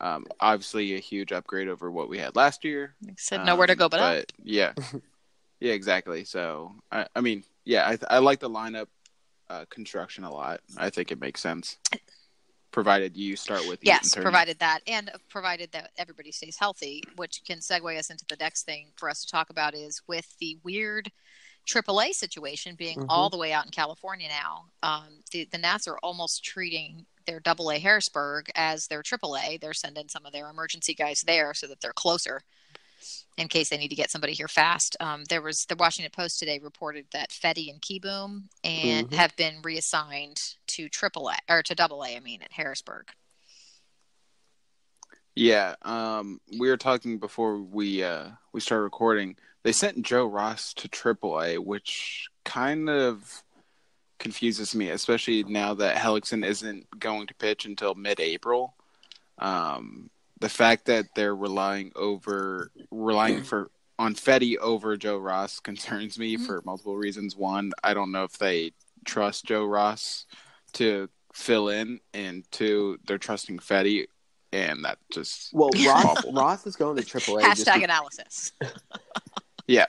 Um, 0.00 0.26
obviously, 0.40 0.94
a 0.94 1.00
huge 1.00 1.32
upgrade 1.32 1.68
over 1.68 1.90
what 1.90 2.08
we 2.08 2.18
had 2.18 2.36
last 2.36 2.64
year. 2.64 2.94
Like 3.02 3.18
said 3.18 3.44
nowhere 3.44 3.66
to 3.66 3.72
Um, 3.72 3.78
go 3.78 3.88
but, 3.88 4.00
up. 4.00 4.24
yeah, 4.42 4.72
yeah, 5.60 5.72
exactly. 5.72 6.24
So, 6.24 6.74
I, 6.92 7.06
I 7.14 7.20
mean, 7.20 7.44
yeah, 7.64 7.88
I, 7.88 8.16
I 8.16 8.18
like 8.18 8.40
the 8.40 8.50
lineup 8.50 8.88
uh, 9.48 9.64
construction 9.70 10.24
a 10.24 10.32
lot. 10.32 10.60
I 10.76 10.90
think 10.90 11.12
it 11.12 11.20
makes 11.20 11.40
sense, 11.40 11.78
provided 12.72 13.16
you 13.16 13.36
start 13.36 13.66
with 13.66 13.78
Yes, 13.82 14.14
provided 14.14 14.58
that, 14.58 14.80
and 14.86 15.10
provided 15.28 15.72
that 15.72 15.90
everybody 15.96 16.32
stays 16.32 16.56
healthy, 16.58 17.02
which 17.16 17.42
can 17.46 17.60
segue 17.60 17.98
us 17.98 18.10
into 18.10 18.24
the 18.28 18.36
next 18.36 18.64
thing 18.64 18.88
for 18.96 19.08
us 19.08 19.24
to 19.24 19.30
talk 19.30 19.50
about 19.50 19.74
is 19.74 20.02
with 20.06 20.36
the 20.40 20.58
weird 20.62 21.10
AAA 21.66 22.12
situation 22.12 22.74
being 22.76 22.98
Mhm. 22.98 23.06
all 23.08 23.30
the 23.30 23.36
way 23.36 23.52
out 23.52 23.64
in 23.64 23.70
California 23.72 24.28
now. 24.28 24.66
Um, 24.82 25.22
the, 25.32 25.48
the 25.50 25.58
Nats 25.58 25.88
are 25.88 25.98
almost 25.98 26.44
treating 26.44 27.06
their 27.26 27.40
Double 27.40 27.70
A 27.70 27.78
Harrisburg 27.78 28.50
as 28.54 28.86
their 28.86 29.02
triple 29.02 29.36
A. 29.36 29.56
They're 29.58 29.72
sending 29.74 30.08
some 30.08 30.24
of 30.24 30.32
their 30.32 30.48
emergency 30.48 30.94
guys 30.94 31.22
there 31.26 31.52
so 31.54 31.66
that 31.66 31.80
they're 31.80 31.92
closer 31.92 32.42
in 33.36 33.48
case 33.48 33.68
they 33.68 33.76
need 33.76 33.88
to 33.88 33.94
get 33.94 34.10
somebody 34.10 34.32
here 34.32 34.48
fast. 34.48 34.96
Um, 34.98 35.24
there 35.24 35.42
was 35.42 35.66
the 35.66 35.76
Washington 35.76 36.10
Post 36.10 36.38
today 36.38 36.58
reported 36.58 37.06
that 37.12 37.30
Fedde 37.30 37.70
and 37.70 37.82
Kieboom 37.82 38.44
and 38.64 39.10
Mhm. 39.10 39.14
have 39.14 39.36
been 39.36 39.60
reassigned 39.62 40.54
to 40.68 40.88
triple 40.88 41.28
A 41.28 41.36
or 41.48 41.62
to 41.62 41.74
Double 41.74 42.02
A. 42.02 42.16
I 42.16 42.20
mean 42.20 42.40
at 42.42 42.52
Harrisburg. 42.52 43.10
Yeah, 45.34 45.74
um, 45.82 46.40
we 46.58 46.70
were 46.70 46.78
talking 46.78 47.18
before 47.18 47.58
we 47.58 48.02
uh, 48.02 48.30
we 48.52 48.60
started 48.60 48.84
recording. 48.84 49.36
They 49.64 49.72
sent 49.72 50.02
Joe 50.02 50.26
Ross 50.26 50.72
to 50.74 50.88
AAA, 50.88 51.58
which 51.58 52.28
kind 52.44 52.88
of 52.88 53.42
confuses 54.18 54.74
me, 54.74 54.90
especially 54.90 55.42
now 55.44 55.74
that 55.74 55.96
Hellickson 55.96 56.44
isn't 56.44 56.86
going 56.98 57.26
to 57.26 57.34
pitch 57.34 57.64
until 57.66 57.94
mid-April. 57.94 58.74
Um, 59.38 60.10
the 60.40 60.48
fact 60.48 60.86
that 60.86 61.06
they're 61.14 61.34
relying 61.36 61.92
over 61.96 62.70
relying 62.90 63.42
for 63.42 63.70
on 63.98 64.14
Fedde 64.14 64.56
over 64.58 64.96
Joe 64.96 65.16
Ross 65.18 65.60
concerns 65.70 66.18
me 66.18 66.36
for 66.36 66.62
multiple 66.64 66.96
reasons. 66.96 67.36
One, 67.36 67.72
I 67.82 67.94
don't 67.94 68.12
know 68.12 68.24
if 68.24 68.38
they 68.38 68.72
trust 69.04 69.44
Joe 69.46 69.64
Ross 69.64 70.26
to 70.74 71.08
fill 71.32 71.68
in, 71.68 72.00
and 72.14 72.44
two, 72.50 72.98
they're 73.06 73.18
trusting 73.18 73.58
Fedde, 73.58 74.06
and 74.52 74.84
that 74.84 74.98
just 75.12 75.52
well, 75.54 75.70
Ross, 75.86 76.24
Ross 76.32 76.66
is 76.66 76.76
going 76.76 76.96
to 76.96 77.02
AAA. 77.02 77.42
just 77.54 77.66
Hashtag 77.66 77.78
be- 77.78 77.84
analysis. 77.84 78.52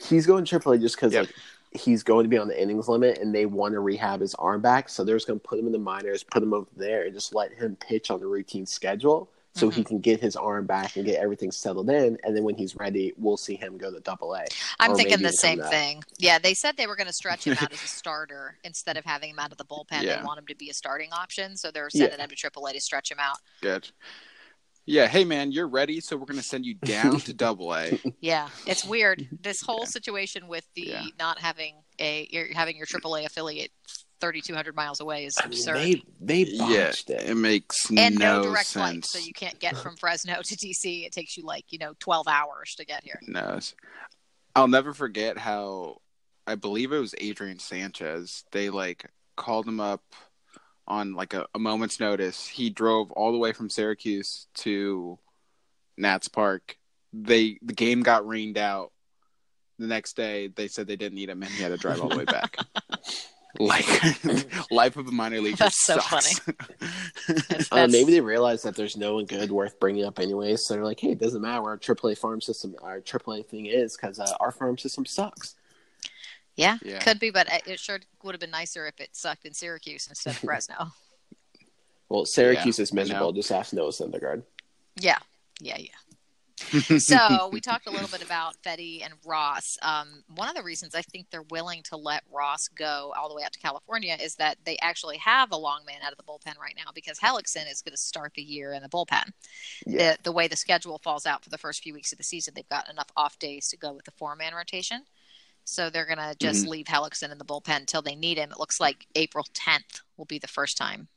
he's 0.08 0.26
going 0.26 0.44
to 0.46 0.60
AAA 0.60 0.82
just 0.82 0.96
because 0.96 1.14
Yep. 1.14 1.26
like 1.28 1.36
he's 1.78 2.04
going 2.04 2.24
to 2.24 2.30
be 2.30 2.38
on 2.38 2.48
the 2.48 2.62
innings 2.62 2.88
limit, 2.88 3.20
and 3.20 3.34
they 3.34 3.46
want 3.46 3.74
to 3.74 3.80
rehab 3.80 4.22
his 4.22 4.36
arm 4.36 4.62
back. 4.62 4.90
So 4.90 5.04
they're 5.04 5.16
just 5.16 5.28
going 5.28 5.40
to 5.40 5.48
put 5.48 5.60
him 5.60 5.66
in 5.66 5.72
the 5.72 5.80
minors, 5.80 6.24
put 6.24 6.44
him 6.44 6.54
over 6.54 6.68
there, 6.76 7.04
and 7.04 7.14
just 7.14 7.34
let 7.34 7.54
him 7.54 7.76
pitch 7.78 8.12
on 8.12 8.20
the 8.20 8.28
routine 8.28 8.66
schedule, 8.66 9.30
so 9.54 9.70
he 9.70 9.82
mm-hmm. 9.82 9.88
can 9.88 10.00
get 10.00 10.20
his 10.20 10.36
arm 10.36 10.66
back 10.66 10.98
and 10.98 11.06
get 11.06 11.20
everything 11.20 11.52
settled 11.52 11.90
in. 11.90 12.18
And 12.24 12.36
then 12.36 12.44
when 12.44 12.56
he's 12.56 12.76
ready, 12.76 13.14
we'll 13.18 13.38
see 13.38 13.56
him 13.56 13.78
go 13.78 13.92
to 13.92 14.00
Double 14.00 14.36
A. 14.36 14.46
I'm 14.80 14.96
thinking 14.96 15.22
the 15.22 15.32
same 15.32 15.62
thing. 15.62 16.04
Yeah, 16.18 16.38
they 16.38 16.54
said 16.54 16.78
they 16.78 16.88
were 16.88 16.96
going 16.96 17.08
to 17.08 17.14
stretch 17.14 17.46
him 17.46 17.58
out 17.60 17.72
as 17.72 17.84
a 17.84 17.88
starter 17.88 18.58
instead 18.64 18.98
of 18.98 19.06
having 19.06 19.32
him 19.32 19.40
out 19.40 19.52
of 19.52 19.58
the 19.58 19.66
bullpen. 19.66 20.04
Yeah. 20.04 20.18
They 20.18 20.24
want 20.24 20.40
him 20.40 20.46
to 20.48 20.56
be 20.56 20.70
a 20.70 20.74
starting 20.74 21.12
option, 21.12 21.58
so 21.58 21.72
they're 21.72 21.90
sending 21.90 22.18
Yeah. 22.18 22.24
him 22.24 22.30
to 22.30 22.36
AAA 22.36 22.74
to 22.74 22.82
stretch 22.82 23.12
him 23.12 23.20
out. 23.20 23.38
good. 23.62 23.90
Yeah, 24.90 25.08
hey 25.08 25.26
man, 25.26 25.52
you're 25.52 25.68
ready, 25.68 26.00
so 26.00 26.16
we're 26.16 26.26
gonna 26.26 26.42
send 26.42 26.66
you 26.66 26.74
down 26.76 27.20
to 27.20 27.34
Double 27.36 27.76
A. 27.76 28.00
Yeah, 28.22 28.48
it's 28.66 28.86
weird. 28.86 29.28
This 29.42 29.62
whole 29.62 29.86
situation 29.86 30.48
with 30.48 30.66
the 30.76 30.84
Yeah. 30.88 31.04
not 31.20 31.40
having 31.40 31.76
a 32.00 32.28
you're 32.32 32.48
having 32.54 32.78
your 32.78 32.86
AAA 32.86 33.26
affiliate 33.26 33.72
3,200 34.22 34.76
miles 34.76 35.00
away 35.02 35.26
is 35.26 35.36
I 35.38 35.44
mean, 35.48 35.54
absurd. 35.54 35.76
they 35.78 36.02
they 36.22 36.52
yeah, 36.52 36.88
it. 36.90 37.04
it 37.10 37.36
makes 37.36 37.90
and 37.92 38.18
no, 38.18 38.38
no, 38.42 38.44
direct 38.50 38.70
flight, 38.70 38.94
sense. 38.94 39.10
so 39.12 39.20
you 39.20 39.34
can't 39.34 39.60
get 39.60 39.76
from 39.78 39.96
Fresno 40.00 40.36
to 40.42 40.56
DC. 40.56 41.06
It 41.06 41.12
takes 41.12 41.36
you 41.38 41.44
like 41.44 41.66
you 41.70 41.80
know 41.80 41.94
12 42.00 42.28
hours 42.30 42.74
to 42.78 42.86
get 42.86 43.04
here. 43.04 43.20
No, 43.28 43.60
I'll 44.56 44.68
never 44.70 44.94
forget 44.94 45.38
how 45.38 45.98
I 46.48 46.56
believe 46.56 46.94
it 46.94 47.00
was 47.00 47.14
Adrian 47.20 47.60
Sanchez. 47.60 48.46
They 48.54 48.70
like 48.70 49.12
called 49.36 49.68
him 49.68 49.80
up 49.82 50.02
on 50.88 51.14
like 51.14 51.34
a, 51.34 51.46
a 51.54 51.60
moment's 51.60 52.00
notice. 52.00 52.48
He 52.48 52.70
drove 52.70 53.12
all 53.12 53.32
the 53.32 53.38
way 53.38 53.52
from 53.52 53.70
Syracuse 53.70 54.48
to 54.56 55.20
Nats 55.98 56.28
Park. 56.28 56.78
They 57.14 57.60
the 57.62 57.74
game 57.74 58.02
got 58.04 58.28
rained 58.28 58.58
out. 58.58 58.92
The 59.80 59.88
next 59.88 60.16
day, 60.16 60.48
they 60.48 60.68
said 60.68 60.88
they 60.88 60.96
didn't 60.96 61.16
need 61.16 61.30
him, 61.30 61.44
and 61.44 61.52
he 61.52 61.62
had 61.62 61.70
to 61.70 61.78
drive 61.78 62.02
all 62.02 62.10
the 62.10 62.18
way 62.18 62.26
back. 62.26 62.58
like 63.60 63.86
life 64.72 64.98
of 64.98 65.08
a 65.08 65.12
minor 65.12 65.40
leaguer. 65.40 65.58
That's 65.58 65.84
so 65.86 65.98
sucks. 66.00 66.40
That's- 67.28 67.72
Uh, 67.72 67.88
maybe 67.90 68.12
they 68.14 68.22
realize 68.22 68.64
that 68.64 68.76
there's 68.76 68.98
no 68.98 69.16
one 69.16 69.26
good 69.26 69.52
worth 69.52 69.80
bringing 69.80 70.04
up 70.06 70.20
anyway, 70.20 70.56
so 70.56 70.74
they're 70.74 70.84
like, 70.84 71.00
"Hey, 71.00 71.12
it 71.12 71.20
doesn't 71.20 71.42
matter 71.42 71.62
what 71.62 71.70
our 71.70 71.78
AAA 71.78 72.18
farm 72.18 72.42
system, 72.42 72.76
our 72.82 73.00
AAA 73.02 73.46
thing 73.46 73.68
is, 73.68 73.96
because 73.96 74.20
uh, 74.20 74.28
our 74.40 74.52
farm 74.52 74.78
system 74.78 75.06
sucks." 75.06 75.56
Yeah, 76.58 76.78
Yeah. 76.84 77.00
could 77.00 77.20
be, 77.20 77.30
but 77.30 77.48
it 77.66 77.80
sure 77.80 78.00
would 78.24 78.34
have 78.34 78.42
been 78.42 78.52
nicer 78.52 78.88
if 78.88 79.00
it 79.00 79.16
sucked 79.16 79.46
in 79.46 79.54
Syracuse 79.54 80.08
instead 80.08 80.32
of 80.32 80.38
Fresno. 80.40 80.92
Well, 82.10 82.26
Syracuse 82.26 82.80
Yeah, 82.80 82.84
is 82.84 82.94
miserable. 82.94 83.32
Just 83.32 83.52
ask 83.52 83.74
Noah 83.74 83.92
Syndergaard. 83.92 84.44
Yeah, 85.00 85.20
yeah, 85.62 85.78
yeah. 85.78 85.92
so 86.98 87.50
we 87.54 87.62
talked 87.62 87.86
a 87.86 87.92
little 87.92 88.08
bit 88.08 88.24
about 88.24 88.56
Fedde 88.64 89.06
and 89.06 89.14
Ross. 89.24 89.78
Um, 89.84 90.24
one 90.36 90.50
of 90.50 90.56
the 90.56 90.64
reasons 90.64 90.96
I 90.96 91.04
think 91.04 91.28
they're 91.30 91.44
willing 91.44 91.84
to 91.84 91.98
let 91.98 92.24
Ross 92.32 92.68
go 92.68 93.14
all 93.16 93.30
the 93.30 93.36
way 93.36 93.44
out 93.44 93.54
to 93.54 93.60
California 93.60 94.18
is 94.20 94.36
that 94.36 94.58
they 94.66 94.76
actually 94.82 95.18
have 95.18 95.52
a 95.52 95.56
long 95.56 95.86
man 95.86 95.98
out 96.04 96.12
of 96.12 96.18
the 96.18 96.24
bullpen 96.24 96.58
right 96.60 96.74
now 96.76 96.92
because 96.96 97.20
Hellickson 97.20 97.72
is 97.72 97.84
going 97.84 97.94
to 97.94 97.98
start 97.98 98.34
the 98.36 98.42
year 98.42 98.74
in 98.74 98.82
the 98.82 98.90
bullpen. 98.90 99.30
Yeah. 99.86 100.14
The, 100.14 100.18
the 100.24 100.32
way 100.32 100.48
the 100.48 100.56
schedule 100.56 100.98
falls 100.98 101.28
out 101.28 101.44
for 101.44 101.52
the 101.52 101.60
first 101.60 101.84
few 101.84 101.94
weeks 101.94 102.12
of 102.12 102.18
the 102.18 102.24
season, 102.24 102.54
they've 102.56 102.68
got 102.70 102.90
enough 102.90 103.10
off 103.16 103.38
days 103.38 103.68
to 103.70 103.78
go 103.78 103.94
with 103.94 104.06
the 104.06 104.12
four 104.12 104.36
man 104.36 104.56
rotation. 104.56 105.04
So 105.68 105.90
they're 105.90 106.06
going 106.06 106.18
to 106.18 106.34
just 106.40 106.66
leave 106.66 106.86
Hellickson 106.86 107.30
in 107.30 107.38
the 107.38 107.44
bullpen 107.44 107.76
until 107.76 108.02
they 108.02 108.16
need 108.16 108.38
him. 108.38 108.52
It 108.52 108.60
looks 108.60 108.80
like 108.80 109.06
April 109.16 109.46
10th 109.54 110.00
will 110.16 110.26
be 110.26 110.40
the 110.40 110.48
first 110.48 110.78
time. 110.78 111.10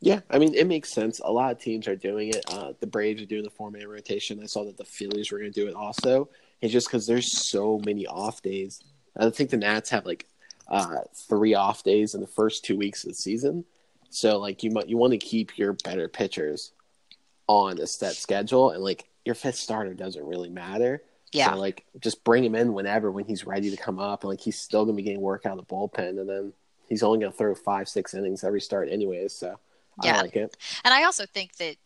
Yeah, 0.00 0.20
I 0.28 0.38
mean, 0.38 0.54
it 0.54 0.66
makes 0.66 0.90
sense. 0.90 1.20
A 1.20 1.30
lot 1.30 1.52
of 1.52 1.60
teams 1.60 1.86
are 1.86 1.94
doing 1.94 2.30
it. 2.30 2.44
Uh, 2.48 2.72
the 2.80 2.86
Braves 2.88 3.22
are 3.22 3.26
doing 3.26 3.44
the 3.44 3.50
four 3.50 3.70
man 3.70 3.86
rotation. 3.86 4.40
I 4.42 4.46
saw 4.46 4.64
that 4.64 4.76
the 4.76 4.84
Phillies 4.84 5.30
were 5.30 5.38
going 5.38 5.52
to 5.52 5.60
do 5.60 5.68
it 5.68 5.74
also. 5.74 6.28
It's 6.60 6.72
just 6.72 6.88
because 6.88 7.06
there's 7.06 7.30
so 7.30 7.80
many 7.86 8.08
off 8.08 8.42
days. 8.42 8.82
I 9.16 9.30
think 9.30 9.50
the 9.50 9.56
Nats 9.56 9.90
have 9.90 10.04
like 10.04 10.26
uh, 10.66 11.02
three 11.28 11.54
off 11.54 11.84
days 11.84 12.16
in 12.16 12.20
the 12.20 12.26
first 12.26 12.64
two 12.64 12.76
weeks 12.76 13.04
of 13.04 13.10
the 13.10 13.14
season. 13.14 13.64
So 14.10 14.38
like 14.38 14.64
you 14.64 14.72
might 14.72 14.88
you 14.88 14.96
want 14.96 15.12
to 15.12 15.18
keep 15.18 15.56
your 15.56 15.74
better 15.74 16.08
pitchers 16.08 16.72
on 17.46 17.78
a 17.78 17.86
set 17.86 18.14
schedule, 18.14 18.70
and 18.70 18.82
like 18.82 19.08
your 19.24 19.36
fifth 19.36 19.56
starter 19.56 19.94
doesn't 19.94 20.24
really 20.24 20.50
matter. 20.50 21.02
Yeah. 21.32 21.52
So 21.52 21.58
like 21.58 21.84
just 22.00 22.24
bring 22.24 22.44
him 22.44 22.54
in 22.54 22.72
whenever 22.72 23.10
when 23.10 23.24
he's 23.24 23.46
ready 23.46 23.70
to 23.70 23.76
come 23.76 23.98
up. 23.98 24.22
And 24.22 24.30
like 24.30 24.40
he's 24.40 24.58
still 24.58 24.84
gonna 24.84 24.96
be 24.96 25.02
getting 25.02 25.20
work 25.20 25.46
out 25.46 25.58
of 25.58 25.66
the 25.66 25.74
bullpen 25.74 26.20
and 26.20 26.28
then 26.28 26.52
he's 26.88 27.02
only 27.02 27.18
gonna 27.18 27.32
throw 27.32 27.54
five, 27.54 27.88
six 27.88 28.14
innings 28.14 28.44
every 28.44 28.60
start 28.60 28.88
anyways, 28.88 29.34
so 29.34 29.58
Yeah. 30.02 30.18
I 30.18 30.22
like 30.22 30.36
it. 30.36 30.56
And 30.84 30.94
I 30.94 31.04
also 31.04 31.26
think 31.26 31.56
that 31.56 31.76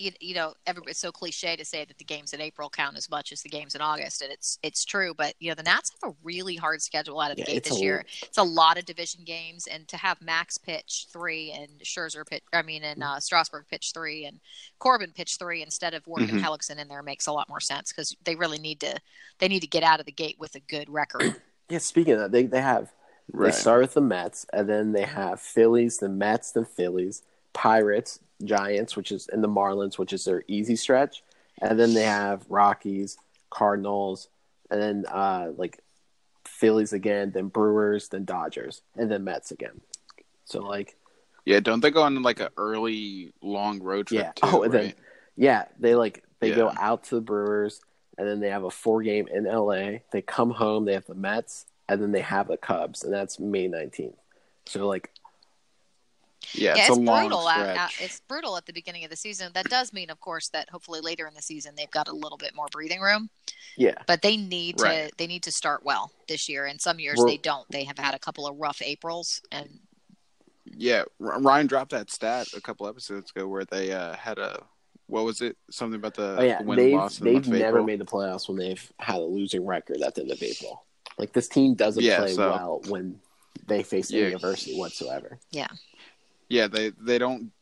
you, 0.00 0.12
you 0.20 0.34
know 0.34 0.54
everybody's 0.66 0.98
so 0.98 1.12
cliche 1.12 1.54
to 1.56 1.64
say 1.64 1.84
that 1.84 1.98
the 1.98 2.04
games 2.04 2.32
in 2.32 2.40
April 2.40 2.70
count 2.70 2.96
as 2.96 3.10
much 3.10 3.32
as 3.32 3.42
the 3.42 3.48
games 3.48 3.74
in 3.74 3.80
August, 3.80 4.22
and 4.22 4.32
it's 4.32 4.58
it's 4.62 4.84
true. 4.84 5.12
But 5.16 5.34
you 5.38 5.50
know 5.50 5.54
the 5.54 5.62
Nats 5.62 5.92
have 6.02 6.12
a 6.12 6.16
really 6.22 6.56
hard 6.56 6.82
schedule 6.82 7.20
out 7.20 7.30
of 7.30 7.36
the 7.36 7.44
Yeah, 7.46 7.54
gate 7.54 7.64
this 7.64 7.78
a- 7.78 7.80
year. 7.80 8.04
It's 8.22 8.38
a 8.38 8.42
lot 8.42 8.78
of 8.78 8.86
division 8.86 9.24
games, 9.24 9.66
and 9.66 9.86
to 9.88 9.96
have 9.96 10.20
Max 10.22 10.58
pitch 10.58 11.06
three 11.12 11.52
and 11.52 11.68
Scherzer 11.84 12.26
pitch, 12.26 12.42
I 12.52 12.62
mean, 12.62 12.82
and 12.82 13.02
uh, 13.02 13.20
Strasburg 13.20 13.66
pitch 13.70 13.92
three 13.92 14.24
and 14.24 14.40
Corbin 14.78 15.12
pitch 15.12 15.36
three 15.36 15.62
instead 15.62 15.94
of 15.94 16.06
working 16.06 16.28
Mhm. 16.36 16.42
Hellickson 16.42 16.78
in 16.78 16.88
there 16.88 17.02
makes 17.02 17.26
a 17.26 17.32
lot 17.32 17.48
more 17.48 17.60
sense 17.60 17.92
because 17.92 18.16
they 18.24 18.34
really 18.36 18.58
need 18.58 18.80
to 18.80 18.96
they 19.38 19.48
need 19.48 19.60
to 19.60 19.66
get 19.68 19.82
out 19.82 20.00
of 20.00 20.06
the 20.06 20.12
gate 20.12 20.36
with 20.38 20.54
a 20.54 20.60
good 20.60 20.88
record. 20.90 21.34
Yeah, 21.68 21.78
speaking 21.78 22.14
of 22.14 22.18
that, 22.20 22.32
they 22.32 22.46
they 22.46 22.60
have 22.62 22.92
Right. 23.32 23.52
they 23.52 23.56
start 23.56 23.82
with 23.82 23.94
the 23.94 24.00
Mets 24.00 24.44
and 24.52 24.68
then 24.68 24.90
they 24.90 25.04
have 25.04 25.40
Phillies, 25.40 25.98
the 25.98 26.08
Mets, 26.08 26.50
the 26.50 26.64
Phillies, 26.64 27.22
Pirates, 27.52 28.18
Giants, 28.44 28.96
which 28.96 29.12
is 29.12 29.28
and 29.32 29.42
the 29.42 29.48
Marlins, 29.48 29.98
which 29.98 30.12
is 30.12 30.24
their 30.24 30.44
easy 30.48 30.76
stretch. 30.76 31.22
And 31.60 31.78
then 31.78 31.92
they 31.94 32.04
have 32.04 32.44
Rockies, 32.48 33.18
Cardinals, 33.50 34.28
and 34.70 34.80
then 34.80 35.04
uh 35.06 35.52
like 35.56 35.80
Phillies 36.46 36.92
again, 36.92 37.30
then 37.32 37.48
Brewers, 37.48 38.08
then 38.08 38.24
Dodgers, 38.24 38.82
and 38.96 39.10
then 39.10 39.24
Mets 39.24 39.50
again. 39.50 39.80
So 40.44 40.60
like 40.60 40.96
Yeah, 41.44 41.60
don't 41.60 41.80
they 41.80 41.90
go 41.90 42.02
on 42.02 42.20
like 42.22 42.40
an 42.40 42.48
early 42.56 43.32
long 43.42 43.82
road 43.82 44.06
trip 44.08 44.20
Yeah. 44.22 44.32
too? 44.32 44.40
Oh, 44.56 44.62
and 44.62 44.72
then- 44.72 44.94
Yeah, 45.36 45.66
they 45.78 45.94
like 45.94 46.24
they 46.40 46.50
go 46.54 46.72
out 46.78 47.04
to 47.04 47.16
the 47.16 47.20
Brewers, 47.20 47.80
and 48.16 48.26
then 48.26 48.40
they 48.40 48.48
have 48.50 48.64
a 48.64 48.70
four 48.70 49.02
game 49.02 49.28
in 49.28 49.44
LA. 49.44 49.98
They 50.12 50.22
come 50.22 50.50
home, 50.50 50.84
they 50.86 50.94
have 50.94 51.06
the 51.06 51.14
Mets, 51.14 51.66
and 51.88 52.00
then 52.02 52.12
they 52.12 52.20
have 52.22 52.48
the 52.48 52.56
Cubs, 52.56 53.04
and 53.04 53.12
that's 53.12 53.38
May 53.38 53.68
nineteenth. 53.68 54.16
So 54.66 54.86
like, 54.86 55.10
yeah, 56.54 56.74
yeah, 56.74 56.80
it's, 56.82 56.88
it's 56.90 56.98
a 56.98 57.00
brutal. 57.00 57.48
At, 57.48 57.56
stretch. 57.60 57.76
at, 57.78 57.92
it's 58.04 58.20
brutal 58.28 58.56
at 58.56 58.66
the 58.66 58.72
beginning 58.72 59.04
of 59.04 59.10
the 59.10 59.16
season. 59.16 59.50
That 59.54 59.66
does 59.68 59.92
mean, 59.92 60.10
of 60.10 60.20
course, 60.20 60.48
that 60.48 60.68
hopefully 60.70 61.00
later 61.00 61.26
in 61.26 61.34
the 61.34 61.42
season 61.42 61.74
they've 61.76 61.90
got 61.90 62.08
a 62.08 62.12
little 62.12 62.38
bit 62.38 62.54
more 62.54 62.66
breathing 62.72 63.00
room. 63.00 63.30
yeah, 63.76 63.94
But 64.06 64.22
they 64.22 64.36
need 64.36 64.78
to 64.78 64.84
Right. 64.84 65.12
they 65.18 65.26
need 65.26 65.42
to 65.44 65.52
start 65.52 65.84
well 65.84 66.10
this 66.28 66.48
year. 66.48 66.66
And 66.66 66.80
some 66.80 66.98
years 67.00 67.18
We're- 67.18 67.32
they 67.32 67.36
don't. 67.38 67.66
They 67.70 67.84
have 67.84 67.98
had 67.98 68.14
a 68.14 68.18
couple 68.18 68.46
of 68.46 68.56
rough 68.58 68.82
Aprils, 68.82 69.40
and 69.52 69.68
Yeah, 70.64 71.04
Ryan 71.18 71.66
dropped 71.66 71.90
that 71.90 72.10
stat 72.10 72.46
a 72.56 72.60
couple 72.60 72.86
episodes 72.86 73.30
ago 73.34 73.46
where 73.48 73.64
they 73.64 73.92
uh, 73.92 74.14
had 74.14 74.38
a 74.38 74.62
what 75.06 75.24
was 75.24 75.40
it? 75.40 75.56
Something 75.70 75.96
about 75.98 76.14
the 76.14 76.36
oh 76.38 76.42
yeah, 76.42 76.62
win 76.62 76.78
they've 76.78 76.94
loss 76.94 77.18
in 77.18 77.24
the 77.24 77.30
they've 77.32 77.34
month 77.46 77.46
of 77.54 77.60
never 77.60 77.82
made 77.82 77.98
the 77.98 78.04
playoffs 78.04 78.46
when 78.48 78.56
they've 78.56 78.92
had 79.00 79.16
a 79.16 79.22
losing 79.24 79.66
record 79.66 80.00
at 80.02 80.14
the 80.14 80.20
end 80.22 80.30
of 80.30 80.40
April. 80.42 80.84
Like 81.18 81.32
this 81.32 81.48
team 81.48 81.74
doesn't 81.74 82.02
Yeah, 82.02 82.18
play 82.18 82.34
so- 82.34 82.48
well 82.50 82.80
when 82.88 83.20
they 83.66 83.82
face 83.82 84.10
Yeah. 84.12 84.26
any 84.26 84.34
adversity 84.34 84.78
whatsoever. 84.78 85.38
Yeah, 85.50 85.66
they 86.50 86.90
they 87.00 87.18
don't 87.18 87.52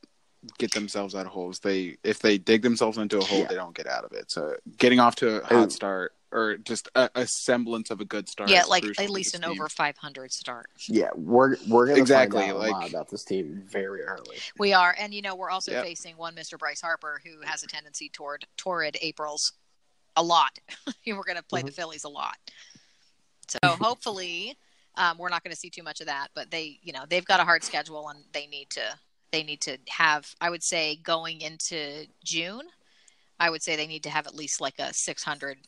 get 0.59 0.73
themselves 0.73 1.15
out 1.15 1.27
of 1.27 1.33
holes. 1.33 1.59
They 1.61 1.97
if 2.05 2.21
they 2.21 2.39
dig 2.39 2.63
themselves 2.63 2.99
into 2.99 3.19
a 3.19 3.25
hole, 3.25 3.41
Yeah. 3.41 3.47
they 3.49 3.55
don't 3.55 3.75
get 3.77 3.87
out 3.87 4.05
of 4.05 4.13
it. 4.13 4.31
So 4.31 4.57
getting 4.79 5.01
off 5.01 5.17
to 5.17 5.43
a 5.43 5.45
hot 5.45 5.53
And- 5.53 5.73
start 5.73 6.15
or 6.31 6.59
just 6.59 6.89
a, 6.95 7.09
a 7.15 7.27
semblance 7.27 7.91
of 7.91 8.03
a 8.03 8.05
good 8.05 8.29
start. 8.29 8.51
yeah, 8.51 8.65
like 8.65 8.85
at 9.01 9.09
least 9.09 9.35
an 9.35 9.41
team. 9.41 9.51
over 9.51 9.67
500 9.67 10.31
start. 10.31 10.69
Yeah, 10.87 11.09
we're 11.15 11.57
we're 11.69 11.87
gonna 11.87 11.99
Exactly, 11.99 12.41
find 12.41 12.53
out 12.53 12.59
like- 12.59 12.71
a 12.71 12.73
lot 12.75 12.91
about 12.91 13.09
this 13.09 13.25
team 13.25 13.63
very 13.67 14.03
early. 14.03 14.37
We 14.59 14.73
are, 14.75 14.95
and 14.99 15.15
you 15.15 15.23
know, 15.23 15.35
we're 15.35 15.51
also 15.51 15.73
Yep. 15.73 15.85
facing 15.85 16.17
one 16.19 16.35
Mr. 16.35 16.59
Bryce 16.59 16.83
Harper 16.83 17.21
who 17.25 17.41
has 17.47 17.63
a 17.63 17.67
tendency 17.67 18.09
toward 18.11 18.47
torrid 18.57 18.97
Aprils 19.01 19.53
a 20.17 20.23
lot. 20.23 20.59
we're 21.07 21.23
going 21.25 21.37
to 21.37 21.43
play 21.43 21.63
the 21.63 21.69
mm-hmm. 21.69 21.77
Phillies 21.77 22.05
a 22.05 22.09
lot, 22.11 22.37
so 23.49 23.59
hopefully 23.63 24.57
um, 24.99 25.17
we're 25.19 25.29
not 25.31 25.43
going 25.43 25.53
to 25.53 25.59
see 25.59 25.71
too 25.71 25.83
much 25.83 26.01
of 26.01 26.07
that. 26.07 26.29
But 26.35 26.51
they, 26.51 26.79
you 26.83 26.93
know, 26.93 27.05
they've 27.09 27.25
got 27.25 27.41
a 27.41 27.45
hard 27.45 27.65
schedule, 27.65 28.09
and 28.09 28.23
they 28.33 28.47
need 28.47 28.69
to 28.71 28.83
they 29.33 29.43
need 29.43 29.61
to 29.63 29.79
have. 29.89 30.27
I 30.41 30.51
would 30.51 30.63
say 30.63 30.97
going 31.03 31.41
into 31.41 32.07
June, 32.25 32.63
I 33.41 33.51
would 33.51 33.63
say 33.63 33.77
they 33.77 33.87
need 33.87 34.03
to 34.05 34.11
have 34.11 34.27
at 34.27 34.35
least 34.35 34.61
like 34.61 34.79
a 34.79 34.93
600 34.93 35.59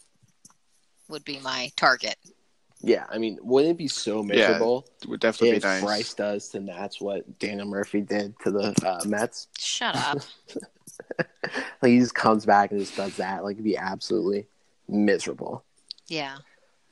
would 1.08 1.24
be 1.24 1.38
my 1.40 1.70
target. 1.76 2.16
Yeah, 2.82 3.04
I 3.10 3.18
mean, 3.18 3.38
wouldn't 3.42 3.72
it 3.72 3.76
be 3.76 3.88
so 3.88 4.22
miserable 4.22 4.86
It 5.02 5.08
would 5.10 5.20
definitely 5.20 5.56
if 5.56 5.62
be 5.62 5.68
nice. 5.68 5.82
Bryce 5.82 6.14
does 6.14 6.54
and 6.54 6.66
that's 6.66 6.98
what 6.98 7.38
Daniel 7.38 7.66
Murphy 7.66 8.00
did 8.00 8.34
to 8.40 8.50
the 8.50 8.74
uh, 8.86 9.04
Mets? 9.06 9.48
Shut 9.58 9.96
up. 9.96 10.18
Like 11.82 11.92
he 11.92 11.98
just 11.98 12.14
comes 12.14 12.44
back 12.44 12.70
and 12.70 12.80
just 12.80 12.94
does 12.96 13.16
that. 13.16 13.42
Like 13.42 13.54
it'd 13.54 13.64
be 13.64 13.76
absolutely 13.76 14.46
miserable. 14.86 15.64
yeah. 16.08 16.36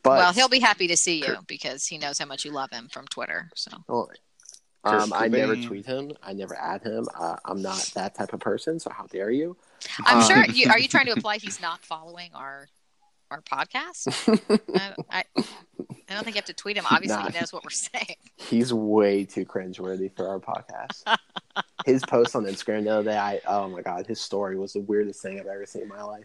But 0.08 0.18
well, 0.18 0.32
he'll 0.32 0.48
be 0.48 0.60
happy 0.60 0.86
to 0.88 0.96
see 0.96 1.18
you 1.24 1.36
because 1.46 1.86
he 1.86 1.98
knows 1.98 2.18
how 2.18 2.26
much 2.26 2.44
you 2.44 2.52
love 2.52 2.70
him 2.70 2.88
from 2.90 3.06
Twitter. 3.06 3.50
So 3.54 3.70
Well, 3.88 4.10
um, 4.84 5.12
I 5.12 5.28
never 5.28 5.56
tweet 5.56 5.86
him. 5.86 6.12
I 6.22 6.32
never 6.32 6.56
add 6.56 6.82
him. 6.82 7.06
Uh, 7.18 7.36
I'm 7.44 7.60
not 7.62 7.90
that 7.94 8.14
type 8.14 8.32
of 8.32 8.40
person. 8.40 8.78
So 8.80 8.90
how 8.90 9.06
dare 9.06 9.30
you? 9.30 9.56
I'm 10.04 10.18
Um, 10.18 10.24
sure. 10.24 10.44
You, 10.46 10.70
are 10.70 10.78
you 10.78 10.88
trying 10.94 11.06
to 11.06 11.12
imply 11.12 11.38
he's 11.38 11.60
not 11.60 11.84
following 11.84 12.30
our 12.34 12.68
our 13.30 13.42
podcast? 13.42 14.08
I, 14.74 14.94
I, 15.10 15.24
I 15.36 16.14
don't 16.14 16.24
think 16.24 16.28
you 16.36 16.38
have 16.38 16.46
to 16.46 16.54
tweet 16.54 16.78
him. 16.78 16.84
Obviously, 16.90 17.18
Nah. 17.22 17.30
he 17.30 17.38
knows 17.38 17.52
what 17.52 17.62
we're 17.64 17.70
saying. 17.70 18.16
He's 18.36 18.72
way 18.72 19.24
too 19.26 19.44
cringeworthy 19.44 20.10
for 20.16 20.26
our 20.28 20.40
podcast. 20.40 21.02
his 21.84 22.02
post 22.06 22.34
on 22.34 22.44
Instagram 22.46 22.84
the 22.84 22.90
other 22.90 23.10
day, 23.10 23.18
I 23.18 23.40
oh 23.46 23.68
my 23.68 23.82
god, 23.82 24.06
his 24.06 24.20
story 24.20 24.56
was 24.56 24.72
the 24.72 24.80
weirdest 24.80 25.20
thing 25.20 25.38
I've 25.38 25.46
ever 25.46 25.66
seen 25.66 25.82
in 25.82 25.88
my 25.88 26.02
life. 26.02 26.24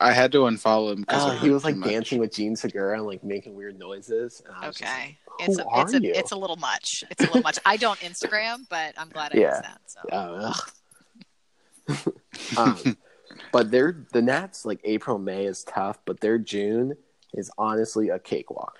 I 0.00 0.12
had 0.12 0.30
to 0.32 0.38
unfollow 0.38 0.92
him 0.92 1.00
because 1.00 1.26
it 1.26 1.40
he 1.40 1.50
was 1.50 1.64
like 1.64 1.74
too 1.74 1.80
much. 1.80 1.90
dancing 1.90 2.20
with 2.20 2.32
Jean 2.34 2.54
Segura 2.54 2.98
and 2.98 3.06
like 3.06 3.24
making 3.24 3.54
weird 3.54 3.78
noises. 3.78 4.42
And 4.46 4.54
I 4.54 4.66
was 4.68 4.76
just 4.76 4.82
Okay, 4.92 5.18
like, 5.38 5.48
it's 5.48 5.56
Who 5.56 5.62
a, 5.62 5.66
are 5.66 5.82
it's 5.82 5.94
a 5.94 6.00
you? 6.02 6.12
it's 6.14 6.30
a 6.32 6.36
little 6.36 6.56
much. 6.56 7.04
It's 7.10 7.22
a 7.24 7.26
little 7.26 7.42
much. 7.42 7.58
I 7.66 7.76
don't 7.76 7.98
Instagram, 8.00 8.68
but 8.68 8.94
I'm 8.96 9.08
glad 9.08 9.32
I 9.34 9.38
Yeah. 9.38 9.48
use 9.56 9.60
that. 9.62 9.80
So 9.86 10.00
ugh. 10.12 10.70
um, 12.56 12.96
but 13.52 13.70
their 13.70 14.06
the 14.12 14.22
Nats 14.22 14.64
like 14.64 14.80
April 14.84 15.18
May 15.18 15.46
is 15.46 15.64
tough, 15.64 15.98
but 16.04 16.20
their 16.20 16.38
June 16.38 16.96
is 17.34 17.50
honestly 17.58 18.08
a 18.10 18.18
cakewalk. 18.18 18.78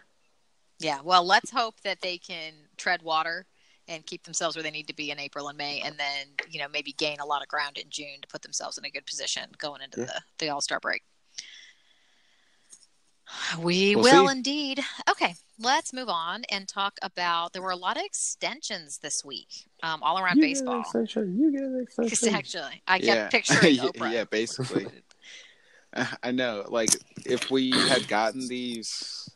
yeah. 0.79 1.01
Well, 1.03 1.25
let's 1.27 1.51
hope 1.51 1.81
that 1.83 2.01
they 2.01 2.19
can 2.19 2.53
tread 2.77 3.03
water 3.03 3.47
and 3.89 4.05
keep 4.07 4.23
themselves 4.23 4.55
where 4.55 4.63
they 4.63 4.71
need 4.71 4.87
to 4.87 4.95
be 4.95 5.11
in 5.11 5.19
April 5.19 5.49
and 5.49 5.57
May, 5.59 5.81
and 5.81 5.97
then 5.99 6.27
you 6.51 6.61
know 6.61 6.69
maybe 6.69 6.93
gain 6.93 7.19
a 7.21 7.27
lot 7.27 7.43
of 7.43 7.49
ground 7.49 7.79
in 7.79 7.89
June 7.91 8.21
to 8.23 8.29
put 8.29 8.43
themselves 8.43 8.79
in 8.79 8.85
a 8.85 8.91
good 8.91 9.07
position 9.07 9.45
going 9.59 9.81
into 9.83 10.01
Yeah. 10.01 10.07
the 10.07 10.21
the 10.47 10.49
All 10.51 10.61
Star 10.61 10.79
break. 10.81 11.03
We 13.59 13.95
We'll 13.95 14.05
will 14.05 14.29
see. 14.29 14.37
indeed. 14.37 14.81
Okay, 15.11 15.35
let's 15.59 15.93
move 15.93 16.09
on 16.09 16.45
and 16.51 16.67
talk 16.67 16.99
about. 17.03 17.53
There 17.53 17.61
were 17.61 17.71
a 17.73 17.77
lot 17.77 17.99
of 17.99 18.03
extensions 18.03 18.99
this 18.99 19.23
week, 19.25 19.67
um, 19.83 20.03
all 20.03 20.19
around 20.19 20.37
you 20.39 20.43
baseball. 20.45 20.83
Get 20.83 20.95
an 20.95 21.03
extension. 21.03 21.39
You 21.39 21.53
get 21.53 21.63
an 21.63 21.81
extension. 21.83 22.35
Actually, 22.35 22.83
I 22.89 22.99
kept 22.99 23.05
Yeah. 23.07 23.29
picturing 23.31 23.77
Oprah. 23.77 24.13
yeah, 24.13 24.25
basically. 24.25 24.87
I 26.23 26.31
know. 26.33 26.65
Like, 26.69 26.91
if 27.27 27.51
we 27.51 27.71
had 27.71 28.09
gotten 28.09 28.47
these, 28.49 29.28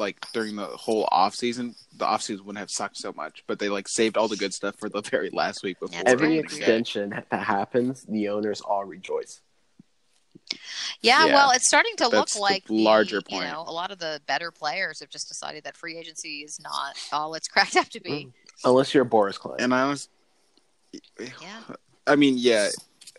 like 0.00 0.18
during 0.32 0.56
the 0.56 0.66
whole 0.66 1.06
off 1.12 1.34
season, 1.36 1.76
the 1.96 2.04
off 2.04 2.22
season 2.22 2.44
wouldn't 2.44 2.58
have 2.58 2.70
sucked 2.70 2.96
so 2.96 3.12
much. 3.12 3.44
But 3.46 3.60
they 3.60 3.68
like 3.68 3.86
saved 3.86 4.16
all 4.16 4.26
the 4.26 4.36
good 4.36 4.52
stuff 4.52 4.74
for 4.78 4.88
the 4.88 5.00
very 5.10 5.30
last 5.30 5.62
week 5.62 5.78
before. 5.78 6.02
Every 6.04 6.26
very 6.26 6.32
we 6.32 6.38
extension 6.40 7.10
that 7.30 7.44
happens, 7.44 8.02
the 8.08 8.28
owners 8.30 8.60
all 8.60 8.84
rejoice. 8.84 9.40
Yeah, 11.00 11.26
Yeah. 11.26 11.34
well, 11.34 11.50
it's 11.52 11.66
starting 11.66 11.94
to 11.98 12.04
look 12.04 12.12
That's 12.12 12.34
the 12.34 12.40
like 12.40 12.66
the, 12.66 12.82
larger 12.82 13.22
point. 13.22 13.44
You 13.44 13.52
know, 13.52 13.64
a 13.66 13.72
lot 13.72 13.92
of 13.92 13.98
the 13.98 14.20
better 14.26 14.50
players 14.50 14.98
have 15.00 15.08
just 15.08 15.28
decided 15.28 15.64
that 15.64 15.76
free 15.76 15.96
agency 15.96 16.40
is 16.40 16.58
not 16.60 16.96
all 17.12 17.34
it's 17.34 17.46
cracked 17.54 17.76
up 17.76 17.88
to 17.90 18.00
be. 18.00 18.10
Mm, 18.10 18.32
unless 18.64 18.92
you're 18.92 19.04
a 19.04 19.06
Boris 19.06 19.38
client. 19.38 19.60
And 19.60 19.72
I 19.72 19.88
was, 19.88 20.08
Yeah, 21.20 21.60
I 22.06 22.16
mean, 22.16 22.34
yeah, 22.36 22.70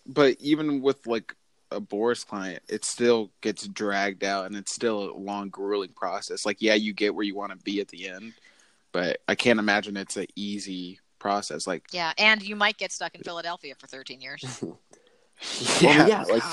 but 0.06 0.36
even 0.40 0.82
with 0.82 1.08
like 1.08 1.36
a 1.72 1.80
Boris 1.80 2.24
client, 2.24 2.62
it 2.68 2.84
still 2.86 3.32
gets 3.42 3.68
dragged 3.68 4.24
out, 4.24 4.46
and 4.46 4.56
it's 4.56 4.74
still 4.74 5.12
a 5.12 5.18
long, 5.18 5.50
grueling 5.50 5.94
process. 5.96 6.46
Like, 6.46 6.58
yeah, 6.62 6.74
you 6.76 6.94
get 6.94 7.16
where 7.16 7.24
you 7.26 7.36
want 7.36 7.52
to 7.52 7.58
be 7.58 7.80
at 7.82 7.88
the 7.88 8.10
end, 8.10 8.34
but 8.92 9.22
I 9.28 9.36
can't 9.36 9.60
imagine 9.60 9.96
it's 9.98 10.18
an 10.18 10.28
easy 10.36 11.00
process. 11.20 11.66
Like, 11.68 11.86
yeah, 11.92 12.14
and 12.18 12.42
you 12.42 12.56
might 12.56 12.78
get 12.78 12.92
stuck 12.92 13.16
in 13.16 13.22
Philadelphia 13.22 13.74
for 13.78 13.88
13 13.88 14.22
years. 14.22 14.64
Well, 15.82 16.08
yeah, 16.08 16.24
like- 16.30 16.44